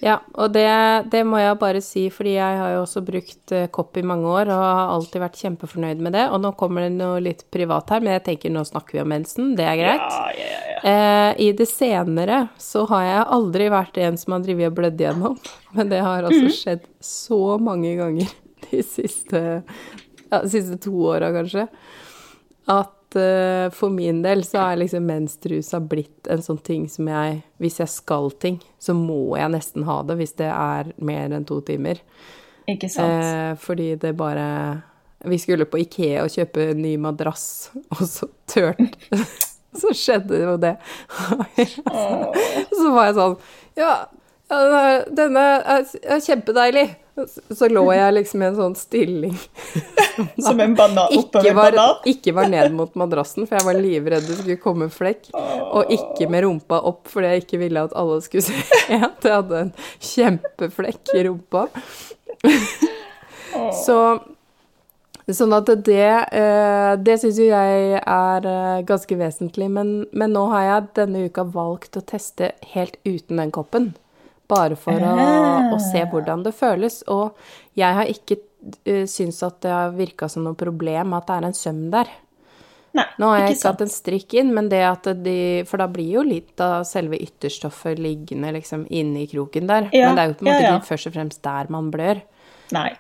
Ja, 0.06 0.20
og 0.38 0.52
det, 0.54 0.68
det 1.10 1.24
må 1.26 1.40
jeg 1.42 1.58
bare 1.58 1.80
si, 1.82 2.04
fordi 2.14 2.36
jeg 2.36 2.58
har 2.60 2.76
jo 2.76 2.84
også 2.84 3.02
brukt 3.08 3.54
eh, 3.56 3.66
kopp 3.74 3.98
i 3.98 4.04
mange 4.06 4.30
år 4.30 4.52
og 4.54 4.60
har 4.62 4.92
alltid 4.94 5.24
vært 5.24 5.40
kjempefornøyd 5.42 6.04
med 6.06 6.14
det. 6.14 6.28
Og 6.30 6.44
nå 6.44 6.52
kommer 6.60 6.86
det 6.86 6.92
noe 6.94 7.24
litt 7.26 7.42
privat 7.54 7.90
her, 7.90 8.04
men 8.06 8.14
jeg 8.14 8.26
tenker 8.28 8.54
nå 8.54 8.62
snakker 8.70 9.00
vi 9.00 9.02
om 9.02 9.10
mensen, 9.10 9.56
det 9.58 9.66
er 9.66 9.80
greit. 9.80 10.06
Ja, 10.06 10.28
ja, 10.38 10.46
ja, 10.46 10.60
ja. 10.76 10.78
Eh, 10.92 11.32
I 11.48 11.50
det 11.58 11.66
senere 11.72 12.44
så 12.62 12.86
har 12.92 13.08
jeg 13.08 13.24
aldri 13.40 13.70
vært 13.74 13.98
en 14.06 14.20
som 14.22 14.36
har 14.36 14.46
drevet 14.46 14.70
og 14.70 14.78
blødd 14.78 15.02
gjennom, 15.02 15.40
men 15.80 15.90
det 15.90 16.04
har 16.06 16.30
altså 16.30 16.54
skjedd 16.54 16.86
så 17.02 17.42
mange 17.58 17.96
ganger 17.98 18.30
de 18.68 18.84
siste, 18.86 19.42
ja, 19.64 20.38
de 20.38 20.54
siste 20.54 20.78
to 20.86 20.94
åra, 21.16 21.34
kanskje, 21.34 21.66
at 22.70 22.94
at 23.16 23.70
uh, 23.70 23.72
for 23.74 23.90
min 23.90 24.22
del 24.22 24.44
så 24.44 24.62
er 24.72 24.82
liksom 24.82 25.06
menstrusa 25.08 25.80
blitt 25.80 26.28
en 26.28 26.44
sånn 26.44 26.60
ting 26.64 26.88
som 26.90 27.08
jeg 27.08 27.42
Hvis 27.58 27.80
jeg 27.80 27.90
skal 27.90 28.32
ting, 28.32 28.60
så 28.80 28.94
må 28.94 29.38
jeg 29.38 29.52
nesten 29.54 29.86
ha 29.88 30.02
det 30.04 30.18
hvis 30.20 30.36
det 30.40 30.50
er 30.52 30.92
mer 30.98 31.32
enn 31.32 31.46
to 31.48 31.62
timer. 31.66 32.02
Ikke 32.68 32.90
sant. 32.90 33.24
Uh, 33.24 33.56
fordi 33.62 33.96
det 34.02 34.16
bare 34.18 34.82
Vi 35.26 35.40
skulle 35.40 35.66
på 35.66 35.80
Ikea 35.82 36.26
og 36.26 36.34
kjøpe 36.34 36.72
en 36.72 36.82
ny 36.84 36.96
madrass, 36.98 37.72
og 37.96 38.06
så 38.08 38.30
tørt 38.48 38.98
Så 39.76 39.90
skjedde 39.92 40.38
jo 40.40 40.54
det. 40.56 40.78
så 42.78 42.92
var 42.96 43.10
jeg 43.10 43.16
sånn 43.18 43.34
Ja, 43.76 44.06
denne 44.50 45.44
er, 45.64 45.90
er 46.04 46.22
kjempedeilig. 46.22 46.86
Så 47.56 47.70
lå 47.72 47.86
jeg 47.96 48.12
liksom 48.12 48.42
i 48.42 48.48
en 48.50 48.58
sånn 48.58 48.74
stilling 48.76 49.36
Som 50.44 50.60
en 50.60 50.74
banan 50.76 51.14
ikke 51.16 51.54
var, 51.56 51.78
ikke 52.04 52.34
var 52.36 52.50
ned 52.52 52.74
mot 52.76 52.92
madrassen, 53.00 53.46
for 53.48 53.56
jeg 53.56 53.64
var 53.70 53.80
livredd 53.80 54.28
det 54.28 54.36
skulle 54.42 54.60
komme 54.60 54.90
flekk. 54.92 55.30
Og 55.32 55.94
ikke 55.96 56.28
med 56.32 56.44
rumpa 56.44 56.82
opp, 56.92 57.08
fordi 57.12 57.32
jeg 57.32 57.46
ikke 57.46 57.62
ville 57.64 57.86
at 57.88 57.96
alle 57.96 58.20
skulle 58.26 58.44
se 58.44 59.00
at 59.00 59.24
jeg 59.24 59.32
hadde 59.32 59.64
en 59.64 59.74
kjempeflekk 60.12 61.16
i 61.16 61.26
rumpa. 61.30 61.68
Så 63.86 64.00
Sånn 65.26 65.56
at 65.58 65.70
det, 65.88 66.10
eh, 66.38 66.92
det 67.02 67.16
syns 67.18 67.40
jo 67.42 67.48
jeg 67.48 67.98
er 67.98 68.46
eh, 68.46 68.84
ganske 68.86 69.16
vesentlig. 69.18 69.72
Men, 69.74 69.94
men, 70.14 70.36
nå 70.36 70.44
har 70.52 70.68
jeg 70.68 70.90
denne 71.00 71.24
uka 71.26 71.48
valgt 71.50 71.98
å 71.98 72.04
teste 72.06 72.52
helt 72.76 73.00
uten 73.08 73.42
den 73.42 73.54
koppen. 73.56 73.96
Bare 74.52 74.78
for 74.78 75.02
å, 75.02 75.14
å 75.74 75.80
se 75.82 76.04
hvordan 76.12 76.44
det 76.46 76.54
føles. 76.58 77.02
Og 77.12 77.34
jeg 77.78 77.98
har 77.98 78.12
ikke 78.12 78.38
uh, 78.38 79.06
syntes 79.10 79.42
at 79.46 79.58
det 79.66 79.74
har 79.74 79.96
virka 79.98 80.30
som 80.30 80.46
noe 80.46 80.58
problem 80.58 81.16
at 81.18 81.28
det 81.30 81.40
er 81.40 81.50
en 81.50 81.58
søm 81.58 81.82
der. 81.94 82.12
Nei, 82.96 83.04
Nå 83.20 83.28
har 83.28 83.42
jeg 83.42 83.58
ikke 83.58 83.72
hatt 83.74 83.82
en 83.84 83.92
strikk 83.92 84.34
inn, 84.40 84.52
men 84.56 84.70
det 84.72 84.80
at 84.88 85.10
de 85.20 85.40
For 85.68 85.82
da 85.82 85.90
blir 85.92 86.14
jo 86.14 86.22
litt 86.24 86.62
av 86.64 86.86
selve 86.88 87.20
ytterstoffet 87.20 88.00
liggende 88.00 88.54
liksom 88.56 88.86
inni 88.88 89.26
kroken 89.28 89.68
der. 89.68 89.90
Ja, 89.92 90.08
men 90.08 90.16
det 90.16 90.24
er 90.24 90.30
jo 90.30 90.38
på 90.40 90.46
en 90.46 90.52
måte 90.52 90.64
ja, 90.64 90.76
ja. 90.78 90.86
først 90.86 91.10
og 91.10 91.18
fremst 91.18 91.42
der 91.44 91.74
man 91.76 91.90
blør. 91.92 92.22
Nei. 92.76 92.94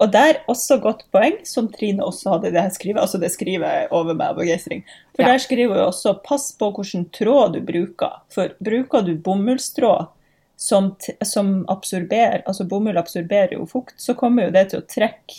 Og 0.00 0.08
der 0.14 0.38
også 0.48 0.78
godt 0.80 1.02
poeng, 1.12 1.42
som 1.44 1.66
Trine 1.72 2.06
også 2.06 2.36
hadde 2.36 2.48
i 2.48 2.54
det 2.54 2.62
her 2.62 2.72
skrivet. 2.72 3.02
Altså 3.02 3.18
det 3.20 3.32
skriver 3.34 3.66
jeg 3.66 3.90
over 3.90 4.14
meg 4.14 4.30
av 4.30 4.38
begeistring. 4.38 4.86
For 5.16 5.28
der 5.28 5.42
skriver 5.42 5.76
hun 5.76 5.90
også 5.90 6.14
pass 6.24 6.46
på 6.56 6.70
hvilken 6.78 7.04
tråd 7.12 7.58
du 7.58 7.60
bruker. 7.66 8.22
For 8.32 8.54
bruker 8.64 9.04
du 9.04 9.12
bomullstråd 9.20 10.08
som, 10.60 10.96
som 11.24 11.64
absorberer, 11.68 12.42
altså 12.46 12.66
bomull 12.68 12.98
absorberer 13.00 13.54
jo 13.56 13.64
fukt, 13.66 13.94
så 13.96 14.12
kommer 14.14 14.44
jo 14.44 14.52
det 14.52 14.66
til 14.68 14.82
å 14.82 14.84
trekke 14.84 15.38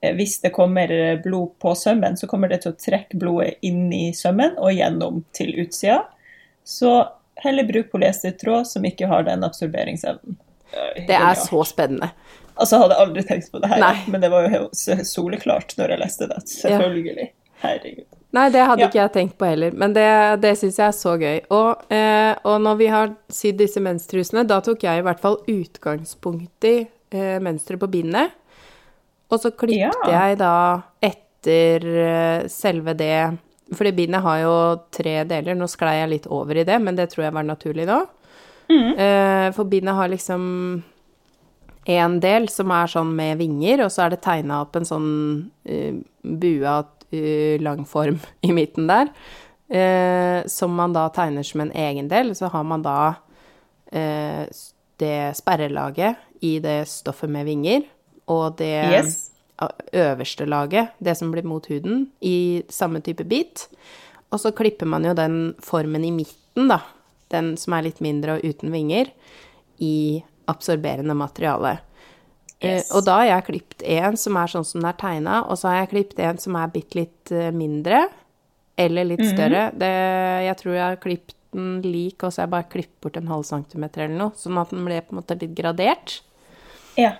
eh, 0.00 0.14
hvis 0.16 0.38
det 0.40 0.54
kommer 0.56 0.92
eh, 0.92 1.18
blod 1.20 1.58
på 1.60 1.74
sømmen, 1.76 2.16
så 2.16 2.28
kommer 2.30 2.48
det 2.48 2.62
til 2.62 2.72
å 2.72 2.78
trekke 2.80 3.20
blodet 3.20 3.58
inn 3.68 3.90
i 3.92 4.06
sømmen 4.16 4.56
og 4.56 4.72
gjennom 4.72 5.20
til 5.36 5.52
utsida. 5.60 5.98
Så 6.64 6.94
heller 7.44 7.68
bruk 7.68 7.92
polyestertråd 7.92 8.70
som 8.70 8.88
ikke 8.88 9.10
har 9.10 9.28
den 9.28 9.44
absorberingsevnen. 9.44 10.40
Det 10.96 11.12
er 11.12 11.36
så 11.38 11.60
spennende. 11.68 12.14
Altså, 12.54 12.78
jeg 12.78 12.86
hadde 12.86 13.00
aldri 13.04 13.28
tenkt 13.28 13.52
på 13.52 13.60
det 13.60 13.68
her, 13.68 13.84
Nei. 13.84 13.94
men 14.08 14.24
det 14.24 14.32
var 14.32 14.48
jo 14.48 14.64
soleklart 15.04 15.76
når 15.76 15.92
jeg 15.92 16.04
leste 16.06 16.32
det. 16.32 16.40
Selvfølgelig. 16.48 17.28
Herregud. 17.60 18.08
Nei, 18.34 18.48
det 18.50 18.64
hadde 18.66 18.82
Ja. 18.82 18.88
ikke 18.88 18.98
jeg 19.02 19.12
tenkt 19.14 19.36
på 19.38 19.46
heller, 19.46 19.70
men 19.78 19.92
det, 19.94 20.06
det 20.42 20.56
syns 20.58 20.78
jeg 20.80 20.88
er 20.88 20.96
så 20.96 21.12
gøy. 21.20 21.36
Og, 21.54 21.84
eh, 21.94 22.34
og 22.44 22.56
når 22.64 22.78
vi 22.80 22.88
har 22.90 23.12
sydd 23.30 23.60
disse 23.60 23.78
menstrusene, 23.82 24.42
da 24.50 24.58
tok 24.64 24.82
jeg 24.82 24.98
i 24.98 25.04
hvert 25.06 25.20
fall 25.22 25.36
utgangspunkt 25.46 26.66
i 26.66 26.74
eh, 27.14 27.38
mønsteret 27.38 27.78
på 27.78 27.90
bindet. 27.92 28.32
Og 29.30 29.38
så 29.40 29.52
klippte 29.54 30.10
Ja. 30.10 30.26
jeg 30.28 30.38
da 30.38 30.82
etter 31.02 31.86
eh, 31.86 32.48
selve 32.48 32.94
det 32.98 33.38
Fordi 33.72 33.92
bindet 33.96 34.20
har 34.20 34.38
jo 34.42 34.56
tre 34.92 35.22
deler. 35.24 35.54
Nå 35.56 35.64
sklei 35.72 35.94
jeg 36.02 36.08
litt 36.10 36.26
over 36.28 36.58
i 36.60 36.64
det, 36.68 36.76
men 36.82 36.94
det 36.98 37.08
tror 37.10 37.24
jeg 37.24 37.32
var 37.32 37.46
naturlig 37.48 37.86
nå. 37.88 38.02
Eh, 38.98 39.50
for 39.56 39.64
bindet 39.64 39.94
har 39.96 40.08
liksom 40.12 40.82
en 41.86 42.20
del 42.20 42.48
som 42.48 42.70
er 42.70 42.86
sånn 42.92 43.14
med 43.16 43.38
vinger, 43.38 43.82
og 43.84 43.90
så 43.92 44.04
er 44.06 44.10
det 44.14 44.22
tegna 44.24 44.60
opp 44.64 44.76
en 44.76 44.84
sånn 44.88 45.08
uh, 45.68 45.98
bua 46.24 46.78
uh, 46.80 46.84
lang 47.60 47.84
form 47.86 48.18
i 48.42 48.52
midten 48.52 48.86
der, 48.86 49.08
eh, 49.68 50.46
som 50.46 50.74
man 50.74 50.92
da 50.92 51.08
tegner 51.08 51.42
som 51.42 51.60
en 51.60 51.72
egen 51.72 52.08
del. 52.08 52.34
Så 52.34 52.50
har 52.52 52.64
man 52.64 52.82
da 52.82 53.14
eh, 53.92 54.46
det 54.96 55.36
sperrelaget 55.36 56.16
i 56.40 56.58
det 56.58 56.88
stoffet 56.88 57.30
med 57.30 57.44
vinger, 57.46 57.82
og 58.28 58.56
det 58.58 58.90
Yes. 58.90 59.30
øverste 59.92 60.46
laget, 60.46 60.88
det 60.98 61.16
som 61.16 61.30
blir 61.32 61.44
mot 61.44 61.66
huden, 61.66 62.10
i 62.20 62.62
samme 62.68 63.00
type 63.00 63.24
bit. 63.24 63.68
Og 64.32 64.40
så 64.40 64.50
klipper 64.50 64.86
man 64.86 65.04
jo 65.04 65.14
den 65.14 65.54
formen 65.62 66.04
i 66.04 66.10
midten, 66.10 66.68
da, 66.68 66.80
den 67.30 67.56
som 67.56 67.72
er 67.72 67.82
litt 67.82 68.00
mindre 68.00 68.38
og 68.38 68.44
uten 68.44 68.72
vinger, 68.72 69.10
i 69.78 70.22
absorberende 70.48 71.14
materiale. 71.14 71.78
Yes. 72.64 72.88
Eh, 72.90 72.96
og 72.96 73.06
da 73.06 73.20
har 73.20 73.30
jeg 73.30 73.46
klippet 73.50 73.86
en 73.96 74.18
som 74.20 74.38
er 74.40 74.52
sånn 74.52 74.66
som 74.66 74.80
den 74.80 74.90
er 74.90 74.98
tegna, 75.00 75.40
og 75.48 75.60
så 75.60 75.70
har 75.70 75.82
jeg 75.82 75.92
klippet 75.94 76.22
en 76.26 76.40
som 76.42 76.58
er 76.60 76.72
bitte 76.74 77.00
litt 77.00 77.34
eh, 77.34 77.50
mindre, 77.54 78.04
eller 78.80 79.06
litt 79.12 79.24
større. 79.28 79.68
Det, 79.78 79.90
jeg 80.48 80.60
tror 80.60 80.74
jeg 80.74 80.84
har 80.84 81.02
klippet 81.02 81.36
den 81.54 81.76
lik, 81.84 82.18
og 82.22 82.32
så 82.32 82.42
har 82.42 82.48
jeg 82.48 82.54
bare 82.56 82.72
klippet 82.72 82.96
bort 83.04 83.20
en 83.20 83.30
halv 83.30 83.44
centimeter 83.46 84.06
eller 84.06 84.18
noe, 84.18 84.38
sånn 84.38 84.58
at 84.58 84.72
den 84.74 84.88
ble 84.88 84.98
på 85.04 85.14
en 85.14 85.20
måte 85.20 85.38
litt 85.38 85.54
gradert. 85.54 86.18
Ja. 86.98 87.16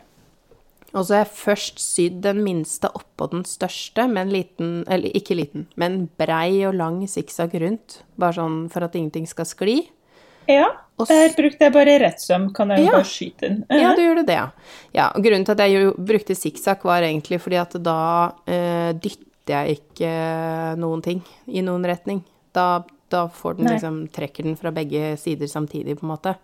Og 0.94 1.02
så 1.02 1.16
har 1.16 1.24
jeg 1.24 1.34
først 1.34 1.80
sydd 1.82 2.20
den 2.22 2.42
minste 2.46 2.90
oppå 2.94 3.26
den 3.32 3.42
største, 3.48 4.06
med 4.06 4.28
en 4.28 4.34
liten 4.34 4.74
Eller 4.86 5.14
ikke 5.16 5.34
liten, 5.34 5.66
men 5.80 6.04
brei 6.18 6.62
og 6.68 6.76
lang 6.78 7.00
sikksakk 7.10 7.56
rundt. 7.62 8.02
Bare 8.20 8.38
sånn 8.38 8.58
for 8.70 8.86
at 8.86 8.94
ingenting 8.94 9.26
skal 9.30 9.48
skli. 9.48 9.78
Ja. 10.48 10.70
Og 10.96 11.08
Der 11.10 11.32
brukte 11.34 11.64
jeg 11.66 11.72
bare 11.74 11.98
rett 11.98 12.20
søm, 12.22 12.52
kan 12.54 12.70
jeg 12.70 12.78
jo 12.78 12.84
Ja. 12.84 12.90
bare 12.92 13.04
skyte 13.10 13.46
inn. 13.48 13.64
Ja, 13.68 13.94
du 13.96 14.02
gjorde 14.02 14.22
det, 14.28 14.34
ja. 14.36 14.50
ja. 14.94 15.08
Og 15.16 15.24
grunnen 15.24 15.44
til 15.44 15.52
at 15.56 15.62
jeg 15.66 15.94
brukte 15.98 16.36
sikksakk, 16.38 16.84
var 16.86 17.02
egentlig 17.02 17.40
fordi 17.42 17.56
at 17.58 17.74
da 17.82 17.96
eh, 18.46 18.92
dytter 18.92 19.56
jeg 19.56 19.78
ikke 19.80 20.12
noen 20.78 21.02
ting 21.02 21.22
i 21.48 21.60
noen 21.66 21.82
retning. 21.84 22.22
Da, 22.54 22.84
da 23.10 23.26
får 23.26 23.56
den 23.58 23.66
Nei. 23.66 23.74
liksom 23.74 23.98
Trekker 24.14 24.44
den 24.46 24.54
fra 24.56 24.70
begge 24.70 25.16
sider 25.18 25.50
samtidig, 25.50 25.98
på 25.98 26.06
en 26.06 26.12
måte. 26.14 26.36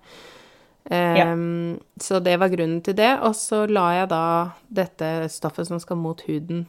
Ehm, 0.91 1.79
Så 2.01 2.19
det 2.23 2.37
var 2.41 2.49
grunnen 2.49 2.83
til 2.83 2.95
det. 2.99 3.19
Og 3.23 3.35
så 3.37 3.67
la 3.71 3.93
jeg 4.01 4.09
da 4.11 4.23
dette 4.69 5.29
stoffet 5.31 5.67
som 5.69 5.79
skal 5.81 5.97
mot 5.97 6.21
huden, 6.27 6.67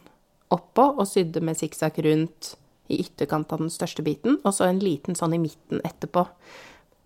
oppå, 0.51 0.89
og 0.99 1.07
sydde 1.07 1.41
med 1.41 1.55
sikksakk 1.57 1.97
rundt 2.05 2.55
i 2.91 2.99
ytterkant 3.05 3.51
av 3.53 3.59
den 3.63 3.69
største 3.71 4.03
biten, 4.03 4.37
og 4.43 4.51
så 4.53 4.67
en 4.67 4.81
liten 4.83 5.15
sånn 5.15 5.33
i 5.33 5.39
midten 5.39 5.79
etterpå. 5.87 6.25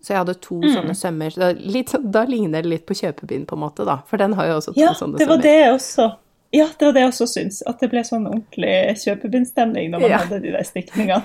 Så 0.06 0.12
jeg 0.14 0.20
hadde 0.22 0.34
to 0.40 0.60
Mm. 0.60 0.68
sånne 0.76 0.94
sømmer. 0.94 1.32
Så 1.34 1.40
da, 1.42 1.48
litt, 1.58 1.88
sånn- 1.90 2.10
da 2.14 2.22
ligner 2.30 2.62
det 2.62 2.70
litt 2.70 2.86
på 2.86 2.94
kjøpebind, 2.94 3.46
på 3.50 3.56
en 3.58 3.62
måte, 3.64 3.84
da. 3.84 3.96
For 4.06 4.16
den 4.22 4.34
har 4.38 4.46
jo 4.46 4.60
også 4.60 4.72
to 4.74 4.78
Ja, 4.80 4.92
sånne 4.94 5.18
det 5.18 5.26
var 5.26 5.36
sømmer. 5.36 5.42
det 5.42 5.56
jeg 5.58 5.72
også. 5.74 6.06
Ja, 6.54 6.66
det 6.78 6.86
var 6.86 6.92
det 6.94 7.00
jeg 7.02 7.10
også 7.10 7.26
syns. 7.26 7.62
At 7.66 7.80
det 7.82 7.90
ble 7.90 8.00
sånn 8.06 8.28
ordentlig 8.30 8.94
kjøpebindstemning 9.02 9.90
når 9.90 10.00
man 10.00 10.10
Ja. 10.10 10.18
hadde 10.18 10.38
de 10.42 10.52
der 10.52 10.62
stikningene. 10.62 11.24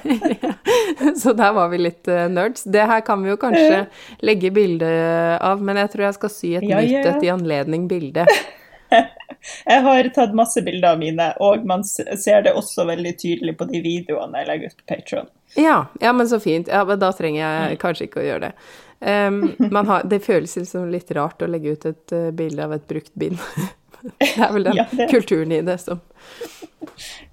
Så 1.22 1.36
der 1.38 1.54
var 1.54 1.70
vi 1.70 1.78
litt 1.78 2.08
uh, 2.10 2.26
nerds. 2.28 2.64
Det 2.64 2.88
her 2.90 3.02
kan 3.02 3.22
vi 3.24 3.30
jo 3.30 3.38
kanskje 3.38 3.88
legge 4.24 4.52
bilde 4.52 4.90
av, 5.40 5.62
men 5.62 5.78
jeg 5.78 5.92
tror 5.94 6.06
jeg 6.08 6.14
skal 6.18 6.30
sy 6.30 6.56
et 6.58 6.64
Ja, 6.64 6.82
nytt 6.82 6.90
ja, 6.90 7.04
ja. 7.06 7.16
et 7.18 7.24
i 7.24 7.28
anledning 7.30 7.88
bilde. 7.88 8.26
Jeg 9.68 9.82
har 9.82 10.04
tatt 10.14 10.34
masse 10.38 10.62
bilder 10.64 10.92
av 10.92 11.00
mine, 11.00 11.34
og 11.42 11.64
man 11.66 11.84
ser 11.84 12.42
det 12.46 12.54
også 12.54 12.84
veldig 12.86 13.14
tydelig 13.18 13.56
på 13.58 13.66
de 13.72 13.80
videoene 13.82 14.38
jeg 14.42 14.48
legger 14.48 14.66
ut 14.68 14.78
på 14.78 14.86
Patron. 14.96 15.28
Ja, 15.56 15.86
ja, 16.00 16.14
men 16.14 16.28
så 16.30 16.40
fint. 16.40 16.68
Ja, 16.68 16.86
men 16.86 17.00
da 17.00 17.12
trenger 17.12 17.42
Mm. 17.44 17.70
jeg 17.70 17.80
kanskje 17.80 18.08
ikke 18.08 18.22
å 18.22 18.26
gjøre 18.28 18.40
det. 18.50 18.54
Um, 19.02 19.56
man 19.72 19.88
har, 19.88 20.04
det 20.04 20.20
føles 20.24 20.56
liksom 20.56 20.92
litt 20.92 21.12
rart 21.12 21.42
å 21.42 21.48
legge 21.50 21.72
ut 21.74 21.86
et 21.90 22.12
uh, 22.14 22.32
bilde 22.32 22.64
av 22.64 22.74
et 22.74 22.88
brukt 22.88 23.12
bind. 23.16 23.40
det 24.20 24.30
er 24.38 24.52
vel 24.54 24.64
den 24.64 24.76
Ja, 24.80 24.86
kulturen 25.10 25.52
i 25.52 25.62
det 25.62 25.80
som 25.82 26.00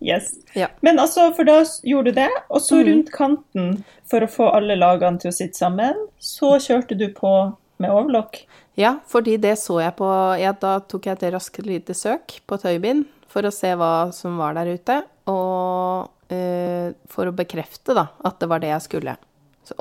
Yes. 0.00 0.32
Ja. 0.54 0.68
Men 0.80 0.98
altså, 0.98 1.32
for 1.36 1.44
da 1.48 1.58
gjorde 1.82 2.12
du 2.12 2.20
det, 2.20 2.28
og 2.48 2.60
så 2.60 2.76
Mhm. 2.78 2.86
rundt 2.88 3.10
kanten, 3.12 3.84
for 4.10 4.20
å 4.20 4.28
få 4.30 4.48
alle 4.54 4.76
lagene 4.76 5.18
til 5.20 5.30
å 5.30 5.34
sitte 5.34 5.56
sammen, 5.58 5.94
så 6.18 6.56
kjørte 6.58 6.96
du 6.98 7.08
på 7.12 7.32
med 7.78 7.90
overlock. 7.90 8.46
Ja, 8.76 8.96
fordi 9.08 9.36
det 9.40 9.56
så 9.58 9.80
jeg 9.82 9.96
på 9.96 10.08
ja, 10.40 10.52
Da 10.52 10.78
tok 10.80 11.06
jeg 11.06 11.18
et 11.22 11.32
raskt 11.34 11.64
lite 11.66 11.94
søk 11.94 12.40
på 12.46 12.58
tøybind 12.60 13.06
for 13.28 13.46
å 13.46 13.52
se 13.54 13.74
hva 13.76 14.10
som 14.16 14.38
var 14.40 14.56
der 14.56 14.72
ute, 14.78 15.00
og 15.28 16.32
eh, 16.32 16.94
for 17.12 17.28
å 17.28 17.36
bekrefte 17.36 17.96
da, 17.96 18.08
at 18.24 18.38
det 18.40 18.48
var 18.50 18.64
det 18.64 18.72
jeg 18.72 18.86
skulle. 18.88 19.16
Og 19.18 19.26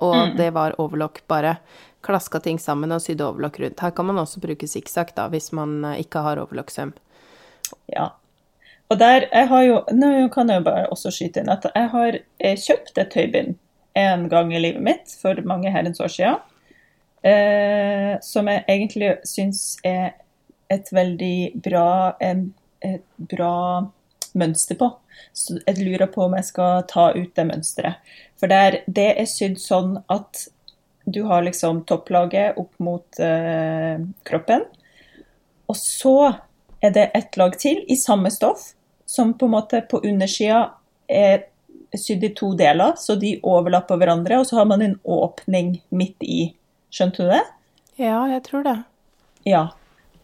og 0.03 0.33
det 0.35 0.49
var 0.51 0.75
overlock, 0.83 1.21
bare 1.31 1.57
klaska 2.03 2.39
ting 2.43 2.59
sammen 2.59 2.91
og 2.91 3.01
sydde 3.03 3.25
overlock 3.25 3.59
rundt. 3.59 3.79
Her 3.79 3.93
kan 3.95 4.07
man 4.09 4.19
også 4.19 4.41
bruke 4.43 4.67
sikksakk 4.67 5.13
da, 5.15 5.27
hvis 5.31 5.51
man 5.55 5.79
eh, 5.85 6.01
ikke 6.03 6.23
har 6.25 6.41
overlocksøm. 6.43 6.93
Ja. 7.91 8.11
Og 8.87 8.99
der, 8.99 9.27
jeg 9.31 9.47
har 9.51 9.63
jo, 9.65 9.79
nå 9.91 10.11
kan 10.31 10.51
jeg 10.51 10.61
jo 10.61 10.67
bare 10.69 10.91
også 10.93 11.11
skyte 11.11 11.41
inn 11.43 11.51
at 11.51 11.65
jeg 11.67 11.89
har 11.91 12.19
eh, 12.19 12.59
kjøpt 12.59 12.99
et 13.01 13.11
tøybind 13.11 13.57
en 13.97 14.27
gang 14.31 14.53
i 14.53 14.61
livet 14.61 14.83
mitt 14.83 15.15
for 15.19 15.39
mange 15.49 15.71
herrens 15.73 15.99
år 16.03 16.11
siden, 16.13 16.37
eh, 17.25 18.13
som 18.23 18.47
jeg 18.47 18.63
egentlig 18.69 19.15
syns 19.27 19.63
er 19.87 20.13
et 20.71 20.87
veldig 20.93 21.59
bra, 21.63 22.15
en, 22.23 22.51
et 22.85 23.05
bra 23.17 23.87
mønster 24.37 24.77
på. 24.79 24.91
Så 25.33 25.57
jeg 25.63 25.81
lurer 25.81 26.09
på 26.11 26.25
om 26.27 26.35
jeg 26.37 26.49
skal 26.49 26.85
ta 26.89 27.09
ut 27.15 27.33
det 27.35 27.47
mønsteret. 27.49 28.13
For 28.37 28.51
der, 28.51 28.81
det 28.85 29.09
er 29.17 29.29
sydd 29.29 29.57
sånn 29.61 29.97
at 30.13 30.47
du 31.07 31.23
har 31.29 31.45
liksom 31.45 31.85
topplaget 31.87 32.57
opp 32.59 32.73
mot 32.83 33.19
eh, 33.23 34.01
kroppen. 34.27 34.65
Og 35.67 35.77
så 35.79 36.17
er 36.83 36.93
det 36.93 37.09
et 37.17 37.37
lag 37.39 37.55
til 37.59 37.79
i 37.87 37.97
samme 37.99 38.31
stoff, 38.31 38.73
som 39.07 39.33
på 39.33 39.47
en 39.47 39.55
måte 39.55 39.81
på 39.89 40.01
undersida 40.03 40.67
er 41.07 41.47
sydd 41.95 42.25
i 42.27 42.33
to 42.35 42.51
deler, 42.59 42.97
så 42.99 43.15
de 43.19 43.37
overlapper 43.47 43.99
hverandre. 43.99 44.41
Og 44.41 44.49
så 44.49 44.59
har 44.59 44.67
man 44.69 44.83
en 44.83 44.97
åpning 45.03 45.77
midt 45.89 46.27
i. 46.27 46.41
Skjønte 46.93 47.23
du 47.23 47.31
det? 47.31 47.43
Ja, 47.97 48.19
jeg 48.29 48.43
tror 48.45 48.67
det. 48.67 48.77
Ja. 49.47 49.63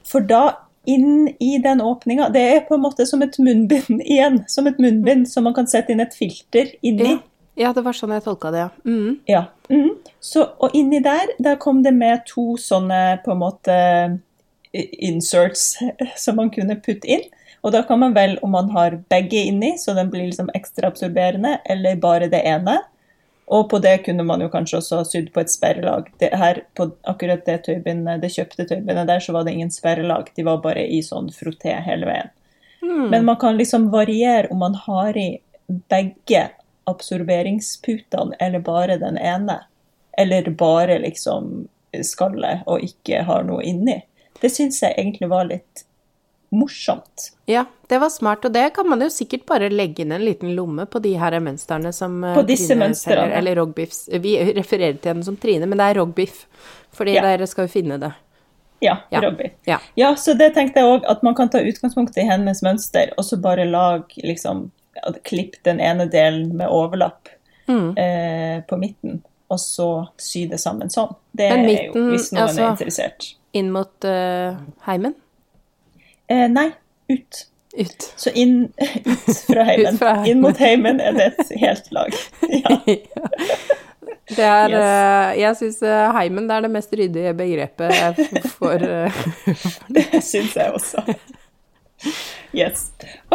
For 0.08 0.26
da 0.28 0.63
inn 0.86 1.30
i 1.40 1.58
den 1.64 1.82
åpninga 1.82 2.30
Det 2.30 2.42
er 2.42 2.64
på 2.68 2.76
en 2.76 2.84
måte 2.84 3.06
som 3.08 3.22
et 3.24 3.38
munnbind 3.40 4.02
igjen. 4.06 4.42
Som 4.48 4.68
et 4.68 4.80
munnbind 4.82 5.30
som 5.30 5.48
man 5.48 5.56
kan 5.56 5.70
sette 5.70 5.94
inn 5.94 6.04
et 6.04 6.16
filter 6.18 6.74
inni. 6.82 7.16
Ja. 7.16 7.68
ja, 7.68 7.74
det 7.76 7.86
var 7.86 7.98
sånn 7.98 8.16
jeg 8.16 8.26
tolka 8.26 8.52
det, 8.54 8.66
ja. 8.66 8.70
Mm. 8.86 9.20
Ja. 9.30 9.46
Mm. 9.70 9.96
Så, 10.20 10.46
og 10.60 10.76
inni 10.76 11.00
der, 11.04 11.36
der 11.40 11.60
kom 11.62 11.84
det 11.86 11.96
med 11.96 12.26
to 12.30 12.54
sånne 12.60 13.20
på 13.24 13.34
en 13.34 13.42
måte 13.42 13.78
inserts 14.74 15.78
som 16.24 16.40
man 16.40 16.52
kunne 16.54 16.80
putte 16.82 17.10
inn. 17.10 17.26
Og 17.64 17.72
da 17.72 17.84
kan 17.88 18.02
man 18.02 18.16
velge 18.16 18.44
om 18.44 18.52
man 18.52 18.72
har 18.76 18.98
begge 19.10 19.46
inni, 19.48 19.78
så 19.80 19.94
den 19.96 20.10
blir 20.12 20.28
liksom 20.28 20.50
ekstra 20.56 20.90
absorberende, 20.92 21.62
eller 21.64 21.96
bare 21.96 22.28
det 22.32 22.42
ene. 22.44 22.82
Og 23.46 23.70
på 23.70 23.80
det 23.84 23.98
kunne 24.06 24.24
man 24.24 24.42
jo 24.42 24.50
kanskje 24.52 24.80
også 24.80 25.00
ha 25.02 25.08
sydd 25.08 25.32
på 25.34 25.42
et 25.44 25.52
sperrelag. 25.52 26.08
Det 26.20 26.30
her, 26.40 26.62
på 26.78 26.88
akkurat 27.10 27.44
det 27.46 27.58
tøybindet, 27.66 28.22
det 28.24 28.32
kjøpte 28.32 28.66
tøybindet 28.70 29.10
der, 29.10 29.20
så 29.20 29.36
var 29.36 29.44
det 29.44 29.54
ingen 29.58 29.72
sperrelag. 29.74 30.32
De 30.36 30.46
var 30.48 30.62
bare 30.64 30.86
i 30.88 31.02
sånn 31.04 31.28
frotté 31.36 31.76
hele 31.86 32.08
veien. 32.10 32.32
Mm. 32.84 33.10
Men 33.12 33.26
man 33.26 33.40
kan 33.42 33.60
liksom 33.60 33.90
variere 33.92 34.52
om 34.52 34.64
man 34.64 34.76
har 34.86 35.18
i 35.18 35.28
begge 35.92 36.48
absorberingsputene 36.90 38.36
eller 38.40 38.64
bare 38.64 38.98
den 39.02 39.18
ene. 39.18 39.60
Eller 40.18 40.50
bare 40.50 41.00
liksom 41.04 41.68
skallet 42.04 42.64
og 42.70 42.84
ikke 42.84 43.24
har 43.28 43.46
noe 43.48 43.64
inni. 43.64 44.00
Det 44.42 44.52
syns 44.52 44.82
jeg 44.84 44.96
egentlig 44.98 45.30
var 45.32 45.48
litt 45.50 45.86
morsomt. 46.54 47.32
Ja, 47.50 47.66
det 47.90 48.00
var 48.00 48.10
smart, 48.10 48.46
og 48.46 48.54
det 48.54 48.68
kan 48.76 48.88
man 48.90 49.02
jo 49.02 49.10
sikkert 49.10 49.46
bare 49.50 49.70
legge 49.70 50.00
inn 50.06 50.12
en 50.16 50.24
liten 50.26 50.54
lomme 50.56 50.86
på 50.86 51.02
de 51.04 51.14
her 51.20 51.32
mønstrene 51.44 51.92
som 51.94 52.24
eh, 52.24 52.36
På 52.38 52.44
disse 52.48 52.70
Trine 52.72 52.86
mønstrene. 52.88 53.24
selger, 53.28 53.38
Eller 53.38 53.56
Rogbiffs. 53.56 54.10
Vi 54.22 54.38
refererer 54.54 55.00
til 55.02 55.14
henne 55.14 55.24
som 55.28 55.38
Trine, 55.38 55.66
men 55.68 55.78
det 55.78 55.90
er 55.92 56.00
Rogbiff, 56.02 56.46
fordi 56.94 57.16
Ja. 57.16 57.22
dere 57.22 57.48
skal 57.48 57.68
jo 57.68 57.74
finne 57.74 58.00
det. 58.00 58.14
Ja, 58.82 58.98
Ja. 59.12 59.22
rogbiff. 59.22 59.52
Ja. 59.66 59.78
Ja, 59.96 60.14
så 60.16 60.34
det 60.38 60.54
tenkte 60.56 60.80
jeg 60.82 60.86
òg, 60.86 61.06
at 61.10 61.24
man 61.24 61.36
kan 61.36 61.48
ta 61.50 61.58
utgangspunkt 61.60 62.18
i 62.18 62.26
hennes 62.28 62.62
mønster, 62.62 63.14
og 63.18 63.24
så 63.24 63.38
bare 63.42 63.66
lag 63.66 64.04
liksom 64.24 64.72
Klipp 65.24 65.56
den 65.64 65.80
ene 65.82 66.06
delen 66.08 66.56
med 66.56 66.68
overlapp 66.70 67.28
Mm. 67.68 67.98
eh, 67.98 68.62
på 68.68 68.78
midten, 68.78 69.24
og 69.50 69.58
så 69.58 70.08
sy 70.18 70.46
det 70.48 70.60
sammen 70.60 70.90
sånn. 70.90 71.16
Det 71.36 71.50
midten, 71.52 71.70
er 71.80 71.86
jo 71.94 72.12
hvis 72.12 72.32
noen 72.34 72.44
altså- 72.48 72.62
er 72.62 72.72
interessert. 72.76 73.34
Inn 73.54 73.72
mot 73.72 74.06
uh, 74.06 74.56
heimen? 74.86 75.16
Eh, 76.32 76.48
nei, 76.52 76.70
ut. 77.12 77.44
Ut. 77.78 78.06
Så 78.22 78.30
inn 78.38 78.68
ut 79.06 79.38
fra 79.48 79.64
heimen. 79.68 79.98
Inn 80.30 80.42
mot 80.44 80.58
heimen 80.62 81.00
er 81.02 81.16
det 81.18 81.32
et 81.34 81.56
helt 81.64 81.92
lag. 81.96 82.14
Ja. 82.64 82.78
Det 84.34 84.46
er 84.46 84.72
Yes. 84.72 84.80
uh, 84.80 85.30
Jeg 85.36 85.58
syns 85.60 85.80
heimen 86.16 86.46
det 86.48 86.56
er 86.56 86.64
det 86.64 86.70
mest 86.72 86.94
ryddige 86.96 87.34
begrepet 87.36 88.22
for 88.56 88.80
eh, 88.88 89.18
Det 89.98 90.22
syns 90.24 90.56
jeg 90.56 90.72
også. 90.78 91.04
Yes. 92.56 92.86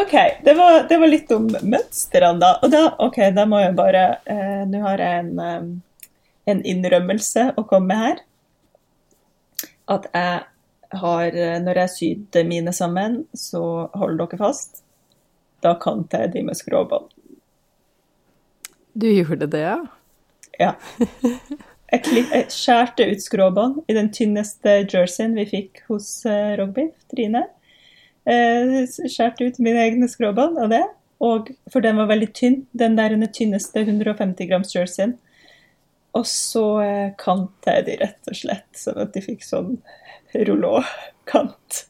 OK, 0.00 0.14
det 0.46 0.54
var, 0.56 0.86
det 0.88 0.98
var 1.02 1.10
litt 1.12 1.30
om 1.34 1.46
mønstrene, 1.62 2.38
da. 2.40 2.54
Og 2.62 2.72
da, 2.72 2.82
ok, 3.04 3.18
da 3.36 3.44
må 3.48 3.60
jeg 3.62 3.74
bare 3.78 4.04
eh, 4.30 4.62
Nå 4.70 4.80
har 4.86 5.02
jeg 5.02 5.22
en, 5.26 5.30
eh, 5.44 6.12
en 6.54 6.64
innrømmelse 6.72 7.50
å 7.60 7.64
komme 7.68 7.90
med 7.92 8.04
her. 8.06 8.22
At 9.92 10.08
jeg 10.14 10.40
har 10.88 11.36
eh, 11.36 11.58
Når 11.62 11.82
jeg 11.82 11.94
sydde 11.94 12.44
mine 12.48 12.72
sammen, 12.72 13.22
så 13.36 13.62
hold 13.94 14.18
dere 14.20 14.40
fast. 14.40 14.82
Da 15.64 15.74
kante 15.80 16.22
jeg 16.22 16.32
de 16.36 16.44
med 16.46 16.56
skråbånd. 16.56 17.10
Du 18.98 19.08
gjorde 19.10 19.46
det, 19.50 19.62
ja? 19.62 19.78
Ja. 20.58 20.74
Jeg, 21.88 22.02
klipp, 22.04 22.32
jeg 22.34 22.50
skjærte 22.52 23.06
ut 23.08 23.22
skråbånd 23.24 23.78
i 23.88 23.94
den 23.96 24.10
tynneste 24.12 24.82
jerseyen 24.92 25.32
vi 25.38 25.46
fikk 25.48 25.78
hos 25.88 26.10
uh, 26.28 26.52
Rogbiff, 26.58 26.92
Trine. 27.08 27.46
Eh, 28.28 28.82
skjærte 29.08 29.46
ut 29.46 29.60
mine 29.64 29.86
egne 29.86 30.08
skråbånd 30.10 30.58
av 30.60 30.68
det, 30.68 30.82
og, 31.24 31.48
for 31.72 31.80
den 31.80 31.96
var 31.96 32.10
veldig 32.10 32.28
tynn. 32.36 32.58
Den 32.76 32.98
der 32.98 33.14
den 33.16 33.24
tynneste 33.32 33.86
150 33.86 34.50
grams 34.50 34.74
jerseyen. 34.76 35.16
Og 36.18 36.26
så 36.28 36.66
eh, 36.82 37.08
kante 37.20 37.78
jeg 37.78 37.86
de 37.86 37.96
rett 38.02 38.30
og 38.30 38.36
slett, 38.36 38.68
sånn 38.76 39.00
at 39.06 39.16
de 39.16 39.24
fikk 39.24 39.46
sånn 39.46 39.78
rullåkant. 40.32 41.84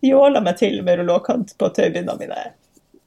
Jåla 0.00 0.40
meg 0.40 0.58
til 0.60 0.82
med 0.86 1.00
rullåkant 1.00 1.56
på 1.58 1.70
tøybindene 1.74 2.18
mine. 2.20 2.42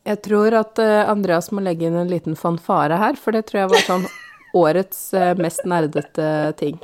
Jeg 0.04 0.22
tror 0.26 0.56
at 0.58 0.80
eh, 0.82 1.10
Andreas 1.10 1.52
må 1.54 1.62
legge 1.64 1.86
inn 1.88 2.00
en 2.00 2.10
liten 2.10 2.36
fanfare 2.36 2.98
her, 2.98 3.20
for 3.20 3.36
det 3.36 3.46
tror 3.48 3.64
jeg 3.64 3.72
var 3.76 3.86
sånn 3.86 4.08
årets 4.64 5.06
eh, 5.14 5.32
mest 5.40 5.64
nerdete 5.70 6.28
ting. 6.60 6.82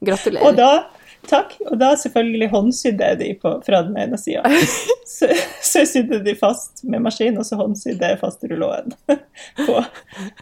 Og 0.00 0.54
da, 0.56 0.86
takk, 1.28 1.56
og 1.66 1.74
da 1.82 1.90
selvfølgelig 2.00 2.48
håndsydde 2.54 3.08
jeg 3.10 3.18
de 3.20 3.32
på, 3.42 3.52
fra 3.66 3.82
den 3.88 3.98
ene 4.00 4.20
sida. 4.20 4.46
Så, 5.10 5.26
så 5.60 5.80
jeg 5.82 5.88
sydde 5.90 6.20
de 6.22 6.32
fast 6.38 6.84
med 6.86 7.02
maskin, 7.02 7.34
og 7.36 7.42
så 7.44 7.56
håndsydde 7.58 8.12
jeg 8.12 8.18
fast 8.20 8.44
rullåen 8.46 8.94
på, 9.66 9.80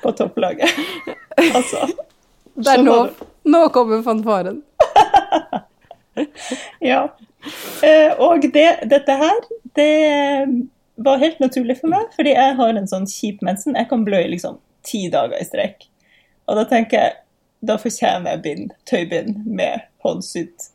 på 0.04 0.12
topplaget. 0.14 0.68
Altså. 1.40 1.88
Det 2.60 2.74
er 2.74 2.84
nå, 2.84 2.98
nå 3.48 3.62
kommer 3.74 4.04
fanfaren. 4.04 4.60
Ja. 6.90 7.04
Eh, 7.86 8.12
og 8.18 8.42
det, 8.42 8.66
dette 8.90 9.14
her, 9.20 9.44
det 9.78 9.92
var 10.98 11.20
helt 11.22 11.38
naturlig 11.40 11.78
for 11.78 11.92
meg, 11.92 12.10
fordi 12.16 12.34
jeg 12.34 12.56
har 12.58 12.74
en 12.74 12.90
sånn 12.90 13.06
kjip 13.10 13.44
mensen. 13.46 13.78
Jeg 13.78 13.88
kan 13.90 14.02
blø 14.06 14.18
i 14.24 14.32
liksom 14.32 14.58
ti 14.86 15.06
dager 15.12 15.38
i 15.38 15.46
strekk. 15.46 15.86
Og 16.48 16.58
da 16.58 16.64
tenker 16.68 17.02
jeg, 17.02 17.16
da 17.68 17.78
fortjener 17.80 18.36
jeg 18.36 18.44
bind, 18.44 18.74
tøybind 18.88 19.42
med 19.46 19.86
håndsydd 20.04 20.68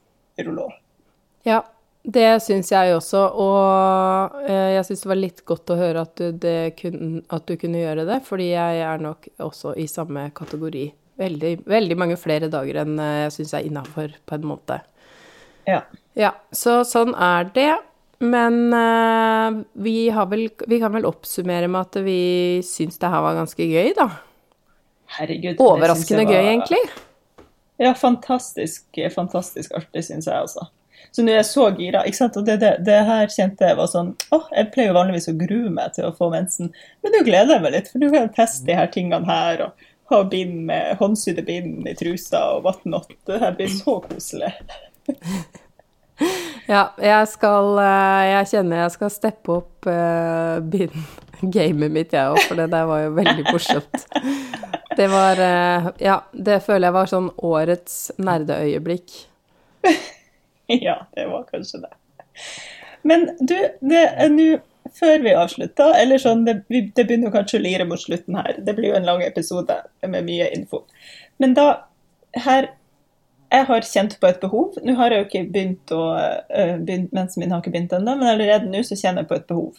rullå. 0.44 0.70
Ja, 1.48 1.62
det 2.04 2.28
syns 2.44 2.72
jeg 2.72 2.96
også, 2.98 3.22
og 3.40 4.42
eh, 4.44 4.74
jeg 4.76 4.88
syns 4.88 5.04
det 5.06 5.10
var 5.12 5.20
litt 5.20 5.44
godt 5.48 5.72
å 5.72 5.80
høre 5.80 6.04
at 6.04 6.20
du, 6.20 6.50
kun, 6.80 7.22
at 7.32 7.46
du 7.48 7.56
kunne 7.60 7.80
gjøre 7.80 8.04
det, 8.10 8.20
fordi 8.28 8.50
jeg 8.52 8.82
er 8.84 9.04
nok 9.04 9.30
også 9.44 9.76
i 9.80 9.88
samme 9.88 10.28
kategori. 10.36 10.90
Veldig, 11.20 11.54
veldig 11.70 11.98
mange 12.00 12.18
flere 12.20 12.50
dager 12.52 12.82
enn 12.84 12.98
eh, 13.00 13.22
jeg 13.26 13.38
syns 13.38 13.56
er 13.56 13.70
innafor, 13.70 14.18
på 14.28 14.36
en 14.36 14.50
måte. 14.52 14.82
Ja. 15.70 15.82
Ja, 16.18 16.34
så 16.54 16.82
sånn 16.88 17.16
er 17.16 17.50
det. 17.56 17.72
Men 18.24 18.60
uh, 18.72 19.64
vi, 19.84 20.10
har 20.16 20.30
vel, 20.32 20.46
vi 20.70 20.80
kan 20.80 20.94
vel 20.94 21.08
oppsummere 21.10 21.68
med 21.68 21.82
at 21.90 21.98
vi 22.06 22.62
syns 22.64 23.00
det 23.02 23.10
her 23.12 23.24
var 23.26 23.36
ganske 23.36 23.66
gøy, 23.68 23.90
da. 23.98 24.08
Herregud. 25.18 25.58
det 25.58 25.66
Overraskende 25.66 26.24
var- 26.24 26.38
gøy, 26.38 26.52
egentlig. 26.54 26.84
Ja, 27.82 27.92
fantastisk, 27.98 28.86
fantastisk 29.16 29.74
artig, 29.76 30.06
syns 30.08 30.30
jeg 30.30 30.46
også. 30.46 30.70
Så 31.14 31.22
nå 31.26 31.34
er 31.34 31.42
jeg 31.42 31.50
så 31.50 31.66
gira. 31.78 32.04
ikke 32.08 32.18
sant? 32.18 32.38
Og 32.40 32.46
det, 32.48 32.60
det, 32.62 32.72
det 32.88 33.00
her 33.06 33.28
kjente 33.30 33.68
jeg 33.68 33.78
var 33.78 33.90
sånn 33.92 34.14
åh, 34.34 34.46
Jeg 34.56 34.72
pleier 34.74 34.90
jo 34.90 34.96
vanligvis 34.98 35.28
å 35.30 35.36
grue 35.38 35.74
meg 35.74 35.92
til 35.98 36.08
å 36.08 36.14
få 36.16 36.30
mensen, 36.34 36.72
men 37.04 37.14
nå 37.14 37.22
gleder 37.28 37.58
jeg 37.58 37.66
meg 37.66 37.76
litt, 37.76 37.92
for 37.92 38.02
nå 38.02 38.10
kan 38.14 38.24
jeg 38.24 38.36
teste 38.38 38.70
de 38.70 38.78
her 38.78 38.90
tingene 38.94 39.28
her. 39.28 39.68
og 39.68 39.90
ha 40.14 40.24
bind 40.30 40.66
med 40.68 40.98
håndsydde 41.00 41.46
bind 41.48 41.88
i 41.90 41.94
trusa 41.98 42.42
og 42.56 42.66
whatnot. 42.68 43.12
Det 43.28 43.40
her 43.42 43.54
blir 43.58 43.72
så 43.72 44.00
koselig. 44.04 44.52
Ja, 46.70 46.94
jeg 47.02 47.28
skal 47.28 47.80
eh, 47.82 48.24
Jeg 48.30 48.50
kjenner 48.54 48.84
jeg 48.86 48.96
skal 48.96 49.12
steppe 49.12 49.58
opp 49.58 49.88
uh, 49.90 50.62
gamet 51.56 51.92
mitt, 51.92 52.14
jeg 52.16 52.32
òg, 52.32 52.40
for 52.48 52.60
det 52.60 52.70
der 52.72 52.86
var 52.88 53.02
jo 53.04 53.16
veldig 53.18 53.44
morsomt. 53.50 54.06
Det 54.96 55.08
var 55.12 55.42
uh, 55.42 55.90
Ja, 56.00 56.22
det 56.32 56.62
føler 56.64 56.88
jeg 56.88 56.96
var 56.96 57.12
sånn 57.12 57.32
årets 57.38 57.98
nerdeøyeblikk. 58.22 59.16
Ja, 60.72 61.02
det 61.12 61.26
var 61.28 61.42
kanskje 61.52 61.82
det. 61.84 61.90
Men 63.04 63.26
du, 63.36 63.58
det 63.84 64.04
er 64.08 64.30
nå 64.32 64.46
før 64.96 65.20
vi 65.26 65.34
avslutter, 65.36 65.92
eller 66.00 66.22
sånn, 66.22 66.46
det, 66.48 66.54
det 66.72 67.04
begynner 67.04 67.34
kanskje 67.34 67.60
å 67.60 67.64
lire 67.66 67.86
mot 67.86 68.00
slutten 68.00 68.38
her. 68.40 68.56
Det 68.64 68.74
blir 68.78 68.94
jo 68.94 68.96
en 68.98 69.06
lang 69.06 69.22
episode 69.26 69.76
med 70.08 70.24
mye 70.26 70.48
info. 70.56 70.86
Men 71.44 71.54
da, 71.58 71.68
her 72.46 72.72
Jeg 73.54 73.68
har 73.70 73.86
kjent 73.86 74.16
på 74.20 74.30
et 74.30 74.40
behov. 74.42 74.78
Nå 74.82 74.96
har 74.98 75.14
jeg 75.14 75.22
jo 75.22 75.26
ikke 75.28 75.42
begynt 75.54 75.92
å 75.94 76.04
øh, 76.18 76.78
begynt, 76.82 77.12
Mensen 77.14 77.44
min 77.44 77.52
har 77.54 77.62
ikke 77.62 77.74
begynt 77.76 77.94
ennå, 77.94 78.16
men 78.18 78.32
allerede 78.32 78.70
nå 78.72 78.82
så 78.86 78.98
kjenner 78.98 79.24
jeg 79.24 79.30
på 79.30 79.38
et 79.38 79.50
behov. 79.50 79.76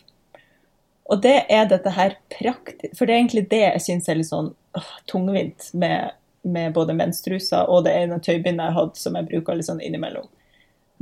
Og 1.10 1.20
det 1.24 1.34
er 1.52 1.66
dette 1.68 1.90
her 1.92 2.14
praktisk 2.32 2.94
For 2.96 3.04
det 3.04 3.12
er 3.12 3.18
egentlig 3.18 3.48
det 3.50 3.60
jeg 3.60 3.82
syns 3.84 4.06
er 4.08 4.16
litt 4.16 4.30
sånn 4.30 4.52
åh, 4.78 4.92
tungvint 5.10 5.66
med, 5.76 6.14
med 6.46 6.72
både 6.76 6.96
menstruser 6.96 7.68
og 7.68 7.84
det 7.84 7.92
ene 7.98 8.20
tøybindet 8.24 8.62
jeg 8.62 8.76
har 8.76 8.78
hatt 8.78 9.00
som 9.00 9.18
jeg 9.18 9.28
bruker 9.28 9.58
litt 9.58 9.68
sånn 9.68 9.82
innimellom. 9.84 10.30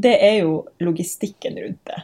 Det 0.02 0.16
er 0.24 0.40
jo 0.40 0.64
logistikken 0.82 1.60
rundt 1.60 1.84
det. 1.90 2.00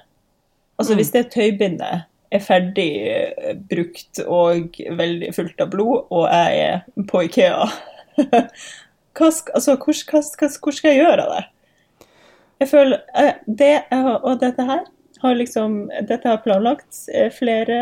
Altså 0.78 0.94
Mm. 0.94 0.98
Hvis 1.00 1.10
det 1.16 1.24
tøybindet 1.34 2.04
er 2.30 2.44
ferdig 2.44 2.90
eh, 3.10 3.56
brukt 3.70 4.20
og 4.26 4.76
veldig 4.76 5.32
fullt 5.34 5.64
av 5.64 5.72
blod, 5.72 6.04
og 6.14 6.28
jeg 6.28 6.60
er 6.68 7.04
på 7.08 7.24
Ikea. 7.26 7.66
hva, 9.18 9.30
altså, 9.54 9.74
hvor, 9.76 10.02
hva, 10.10 10.22
hvor, 10.62 10.76
skal 10.76 10.94
jeg 10.94 11.02
gjøre 11.02 11.24
av 11.24 11.34
det? 11.34 11.44
Jeg 12.58 12.70
føler 12.72 13.02
eh, 13.14 13.34
det, 13.46 13.74
Og 13.94 14.38
dette 14.40 14.64
her 14.66 14.86
har 15.22 15.34
liksom 15.38 15.76
Dette 16.08 16.28
har 16.30 16.42
planlagt 16.44 17.04
eh, 17.14 17.30
flere 17.34 17.78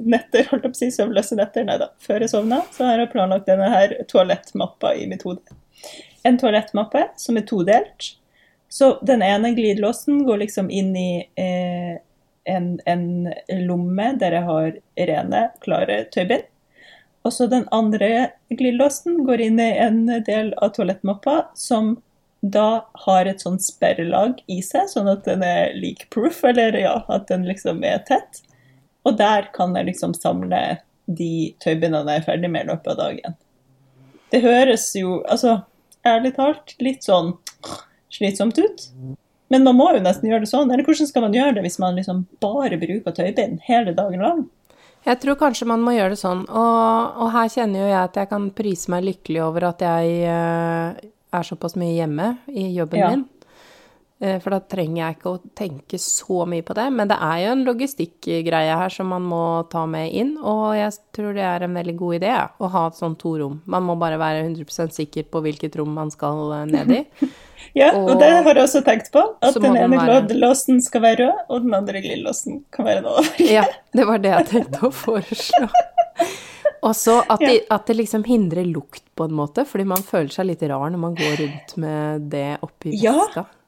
netter, 0.00 0.48
holdt 0.50 0.68
jeg 0.68 0.72
på 0.72 0.78
å 0.78 0.80
si, 0.80 0.90
søvnløse 0.94 1.36
netter. 1.38 1.66
Nei 1.68 1.78
da, 1.80 1.90
før 2.02 2.24
jeg 2.24 2.32
sovna, 2.32 2.62
så 2.72 2.88
har 2.88 3.02
jeg 3.02 3.12
planlagt 3.12 3.50
denne 3.50 3.68
her 3.72 3.98
toalettmappa 4.12 4.94
i 4.96 5.06
mitt 5.10 5.26
hode. 5.28 5.60
En 6.24 6.38
toalettmappe 6.40 7.08
som 7.20 7.36
er 7.36 7.46
todelt. 7.48 8.14
Så 8.72 8.94
den 9.04 9.20
ene 9.24 9.50
glidelåsen 9.52 10.22
går 10.24 10.46
liksom 10.46 10.70
inn 10.72 10.94
i 10.96 11.10
eh, 11.36 11.98
en, 12.44 12.68
en, 12.88 13.04
lomme 13.66 14.06
der 14.20 14.38
jeg 14.38 14.46
har 14.48 14.70
rene, 15.10 15.42
klare 15.60 15.98
tøybind. 16.14 16.48
Og 17.22 17.32
så 17.32 17.46
den 17.46 17.68
andre 17.70 18.32
glidelåsen 18.50 19.22
går 19.26 19.44
inn 19.46 19.60
i 19.62 19.70
en 19.78 20.06
del 20.26 20.52
av 20.58 20.74
toalettmappa 20.76 21.36
som 21.58 21.94
da 22.42 22.84
har 23.04 23.28
et 23.30 23.42
sånn 23.44 23.60
sperrelag 23.62 24.40
i 24.50 24.58
seg, 24.66 24.88
sånn 24.90 25.10
at 25.12 25.22
den 25.28 25.44
er 25.46 25.76
leak-proof, 25.78 26.40
eller 26.50 26.74
ja, 26.80 26.96
at 27.06 27.28
den 27.30 27.46
liksom 27.46 27.84
er 27.86 28.02
tett. 28.08 28.42
Og 29.06 29.14
der 29.20 29.46
kan 29.54 29.76
jeg 29.78 29.92
liksom 29.92 30.16
samle 30.18 30.62
de 31.06 31.54
tøybindene 31.62 32.16
jeg 32.16 32.22
er 32.22 32.26
ferdig 32.26 32.50
med 32.50 32.66
i 32.66 32.72
løpet 32.72 32.94
av 32.94 32.98
dagen. 32.98 33.38
Det 34.34 34.42
høres 34.42 34.88
jo, 34.98 35.20
altså 35.30 35.60
ærlig 36.08 36.34
talt, 36.38 36.74
litt 36.82 37.06
sånn 37.06 37.36
slitsomt 38.12 38.58
ut. 38.58 38.88
Men 39.52 39.66
man 39.66 39.76
må 39.76 39.90
jo 39.92 40.02
nesten 40.02 40.30
gjøre 40.30 40.46
det 40.46 40.50
sånn. 40.50 40.70
Eller 40.72 40.86
hvordan 40.86 41.08
skal 41.10 41.26
man 41.26 41.34
gjøre 41.36 41.58
det 41.58 41.64
hvis 41.66 41.78
man 41.82 41.98
liksom 41.98 42.24
bare 42.42 42.78
bruker 42.80 43.14
tøybind 43.14 43.60
hele 43.66 43.92
dagen 43.96 44.24
lang? 44.24 44.46
Jeg 45.02 45.18
tror 45.22 45.38
kanskje 45.40 45.66
man 45.66 45.82
må 45.82 45.96
gjøre 45.96 46.14
det 46.14 46.20
sånn. 46.20 46.44
Og, 46.46 47.22
og 47.24 47.32
her 47.34 47.50
kjenner 47.50 47.82
jo 47.82 47.88
jeg 47.90 48.00
at 48.00 48.18
jeg 48.22 48.30
kan 48.30 48.48
prise 48.54 48.92
meg 48.92 49.06
lykkelig 49.08 49.42
over 49.42 49.68
at 49.72 49.82
jeg 49.82 50.20
uh, 50.30 50.94
er 51.32 51.48
såpass 51.48 51.74
mye 51.80 51.96
hjemme 51.96 52.28
i 52.52 52.68
jobben 52.76 53.02
ja. 53.02 53.10
min. 53.10 53.24
Uh, 54.22 54.36
for 54.42 54.54
da 54.54 54.60
trenger 54.70 55.00
jeg 55.00 55.16
ikke 55.16 55.30
å 55.32 55.40
tenke 55.58 55.98
så 55.98 56.44
mye 56.48 56.64
på 56.66 56.76
det. 56.78 56.88
Men 56.94 57.10
det 57.10 57.18
er 57.18 57.38
jo 57.42 57.54
en 57.56 57.64
logistikkgreie 57.66 58.76
her 58.78 58.94
som 58.94 59.10
man 59.10 59.26
må 59.26 59.44
ta 59.72 59.84
med 59.90 60.12
inn. 60.14 60.34
Og 60.38 60.76
jeg 60.78 60.94
tror 61.16 61.34
det 61.36 61.46
er 61.46 61.66
en 61.66 61.78
veldig 61.80 61.96
god 61.98 62.18
idé 62.20 62.34
å 62.38 62.70
ha 62.74 62.84
et 62.88 63.00
sånt 63.00 63.20
to 63.22 63.34
rom. 63.40 63.60
Man 63.66 63.88
må 63.88 63.96
bare 64.00 64.20
være 64.22 64.44
100% 64.46 64.94
sikker 64.94 65.26
på 65.32 65.42
hvilket 65.44 65.80
rom 65.80 65.96
man 65.98 66.12
skal 66.14 66.52
eh, 66.60 66.68
ned 66.70 67.00
i. 67.00 67.02
Ja, 67.78 67.92
og, 67.94 68.08
og, 68.10 68.18
det 68.20 68.26
har 68.28 68.58
jeg 68.58 68.66
også 68.66 68.80
tenkt 68.84 69.06
på. 69.14 69.22
At 69.40 69.56
den 69.62 69.76
ene 69.78 69.96
glidelåsen 70.02 70.82
skal 70.84 71.04
være 71.04 71.28
rød, 71.28 71.38
og 71.46 71.62
den 71.64 71.76
andre 71.78 72.02
glidelåsen 72.04 72.58
kan 72.74 72.88
være 72.88 73.04
noe 73.06 73.22
Ja, 73.54 73.62
det 73.96 74.04
var 74.08 74.20
det 74.20 74.32
jeg 74.34 74.48
tenkte 74.50 74.88
å 74.88 74.92
foreslå. 74.92 75.70
Og 76.82 76.96
så 76.98 77.20
at, 77.30 77.42
at, 77.70 77.84
det 77.86 77.94
liksom 77.94 78.24
hindrer 78.26 78.66
lukt 78.66 79.04
på 79.14 79.28
en 79.28 79.34
måte, 79.38 79.62
fordi 79.68 79.86
man 79.86 80.02
føler 80.02 80.34
seg 80.34 80.48
litt 80.48 80.64
rar 80.66 80.90
når 80.90 80.98
man 80.98 81.14
går 81.14 81.36
rundt 81.38 81.74
med 81.78 82.26
det 82.32 82.56
oppi 82.66 82.96
veska. 82.96 83.44
Ja, 83.46 83.61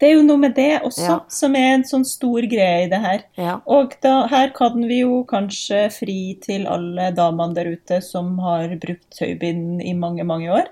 det 0.00 0.08
er 0.08 0.14
jo 0.16 0.24
noe 0.24 0.40
med 0.40 0.54
det 0.56 0.80
også 0.80 1.04
ja. 1.04 1.16
som 1.28 1.54
er 1.58 1.74
en 1.74 1.82
sånn 1.84 2.06
stor 2.08 2.46
greie 2.48 2.86
i 2.86 2.88
det 2.88 3.00
her. 3.02 3.24
Ja. 3.36 3.58
Og 3.68 3.92
da, 4.00 4.22
her 4.32 4.48
kan 4.56 4.80
vi 4.88 5.02
jo 5.02 5.20
kanskje 5.28 5.82
fri 5.92 6.38
til 6.40 6.64
alle 6.70 7.10
damene 7.16 7.56
der 7.58 7.68
ute 7.74 8.00
som 8.04 8.38
har 8.40 8.72
brukt 8.80 9.10
tøybind 9.18 9.82
i 9.84 9.92
mange, 9.92 10.24
mange 10.24 10.48
år. 10.56 10.70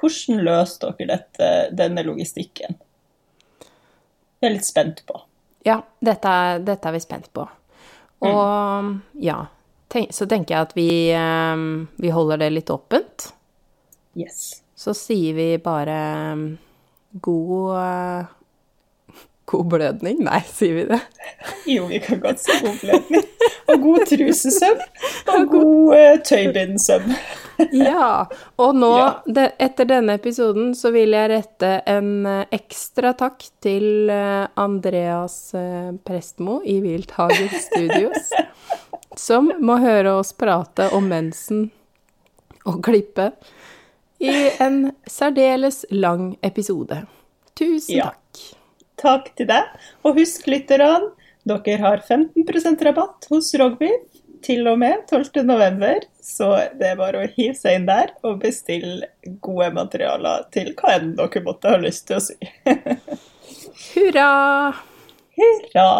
Hvordan 0.00 0.40
løste 0.46 0.94
dere 0.96 1.10
dette, 1.18 1.50
denne 1.76 2.06
logistikken? 2.06 2.80
Jeg 4.40 4.48
er 4.48 4.56
litt 4.56 4.64
spent 4.64 5.04
på. 5.04 5.20
Ja, 5.68 5.82
dette, 6.00 6.32
dette 6.64 6.88
er 6.88 6.96
vi 6.96 7.04
spent 7.04 7.28
på. 7.36 7.44
Og 8.24 8.40
mm. 8.40 8.90
ja, 9.20 9.42
tenk, 9.92 10.16
så 10.16 10.24
tenker 10.24 10.56
jeg 10.56 10.70
at 10.70 10.76
vi, 10.76 10.90
um, 11.12 11.84
vi, 12.00 12.16
holder 12.16 12.40
det 12.46 12.52
litt 12.54 12.72
åpent. 12.72 13.28
Yes. 14.16 14.62
Så 14.72 14.96
sier 14.96 15.36
vi 15.36 15.50
bare 15.60 16.00
um, 16.32 16.46
god 17.20 17.76
uh, 17.76 18.36
God 19.50 19.66
blødning? 19.72 20.20
Nei, 20.22 20.40
sier 20.46 20.76
vi 20.76 20.84
det? 20.86 21.00
Jo, 21.66 21.88
vi 21.90 21.98
kan 22.02 22.20
godt 22.22 22.38
si 22.38 22.54
god 22.62 22.76
blødning. 22.78 23.24
Og 23.70 23.80
god 23.82 24.04
trusesøvn. 24.06 24.82
Og 25.34 25.48
god 25.50 25.94
uh, 25.96 26.20
tøybindsøvn. 26.26 27.16
ja. 27.74 28.10
Og 28.62 28.78
nå, 28.78 28.90
ja. 28.98 29.08
det, 29.26 29.46
etter 29.58 29.88
denne 29.90 30.14
episoden, 30.20 30.70
så 30.78 30.92
vil 30.94 31.16
jeg 31.16 31.32
rette 31.32 31.72
en 31.90 32.12
uh, 32.28 32.44
ekstra 32.54 33.10
takk 33.18 33.42
til 33.62 34.12
uh, 34.12 34.46
Andreas 34.54 35.40
Prestmo 36.06 36.60
i 36.62 36.78
Wildhagen 36.84 37.50
Studios, 37.50 38.30
som 39.26 39.50
må 39.58 39.80
høre 39.82 40.14
oss 40.20 40.30
prate 40.38 40.92
om 40.94 41.10
mensen 41.10 41.66
og 42.68 42.82
klippe 42.84 43.32
i 44.20 44.50
en 44.62 44.92
særdeles 45.10 45.84
lang 45.90 46.36
episode. 46.46 47.02
Tusen 47.58 47.96
ja. 47.96 48.12
takk. 48.12 48.59
Takk 49.00 49.32
til 49.38 49.48
deg. 49.50 49.68
Og 50.04 50.18
husk, 50.20 50.46
lytterne, 50.50 51.12
dere 51.48 51.80
har 51.80 52.02
15% 52.04 52.84
rabatt 52.84 53.28
hos 53.32 53.54
Rogby 53.58 53.90
til 54.44 54.68
og 54.68 54.78
med 54.80 55.08
12.11. 55.10 56.04
Så 56.24 56.50
det 56.78 56.92
er 56.92 57.00
bare 57.00 57.22
å 57.22 57.30
hive 57.36 57.56
seg 57.56 57.80
inn 57.80 57.88
der 57.88 58.12
og 58.26 58.40
bestille 58.44 59.10
gode 59.44 59.70
materialer 59.76 60.46
til 60.54 60.72
hva 60.78 60.96
enn 60.98 61.14
dere 61.18 61.44
måtte 61.46 61.72
ha 61.72 61.80
lyst 61.80 62.08
til 62.10 62.20
å 62.20 62.24
si. 62.24 62.36
Hurra! 63.90 64.30
Hurra! 65.40 65.90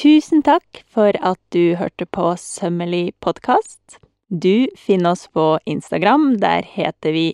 Tusen 0.00 0.40
takk 0.40 0.80
for 0.88 1.16
at 1.20 1.40
du 1.52 1.76
hørte 1.76 2.06
på 2.08 2.32
Sømmelig 2.40 3.10
podkast. 3.20 4.00
Du 4.30 4.70
finner 4.78 5.12
oss 5.12 5.26
på 5.28 5.58
Instagram. 5.68 6.38
Der 6.40 6.64
heter 6.64 7.12
vi 7.12 7.26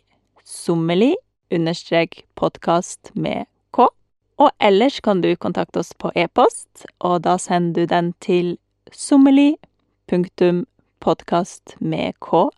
Sommelig 0.42 1.14
understrek 1.50 2.24
podkast 2.34 3.10
med 3.14 3.44
K. 3.70 3.88
Og 4.36 4.50
ellers 4.60 5.00
kan 5.00 5.20
du 5.24 5.36
kontakte 5.36 5.78
oss 5.80 5.94
på 5.96 6.10
e-post, 6.14 6.86
og 7.00 7.22
da 7.24 7.38
sender 7.40 7.80
du 7.80 7.86
den 7.92 8.12
til 8.20 8.58
sommeli.podkast 8.92 11.76
med 11.80 12.12
k 12.20 12.50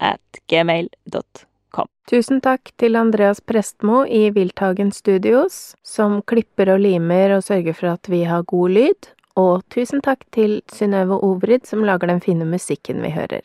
at 0.00 0.40
gmail.com. 0.48 1.88
Tusen 2.06 2.40
takk 2.40 2.70
til 2.80 2.96
Andreas 2.96 3.40
Prestmo 3.40 4.04
i 4.06 4.30
Wildtagen 4.30 4.92
Studios, 4.92 5.74
som 5.82 6.22
klipper 6.22 6.70
og 6.76 6.80
limer 6.84 7.36
og 7.36 7.44
sørger 7.44 7.72
for 7.76 7.86
at 7.96 8.08
vi 8.08 8.24
har 8.24 8.42
god 8.48 8.70
lyd. 8.70 9.06
Og 9.36 9.60
tusen 9.68 10.00
takk 10.00 10.24
til 10.32 10.62
Synnøve 10.72 11.20
Obrid, 11.20 11.68
som 11.68 11.84
lager 11.84 12.08
den 12.08 12.24
fine 12.24 12.48
musikken 12.48 13.04
vi 13.04 13.12
hører. 13.12 13.44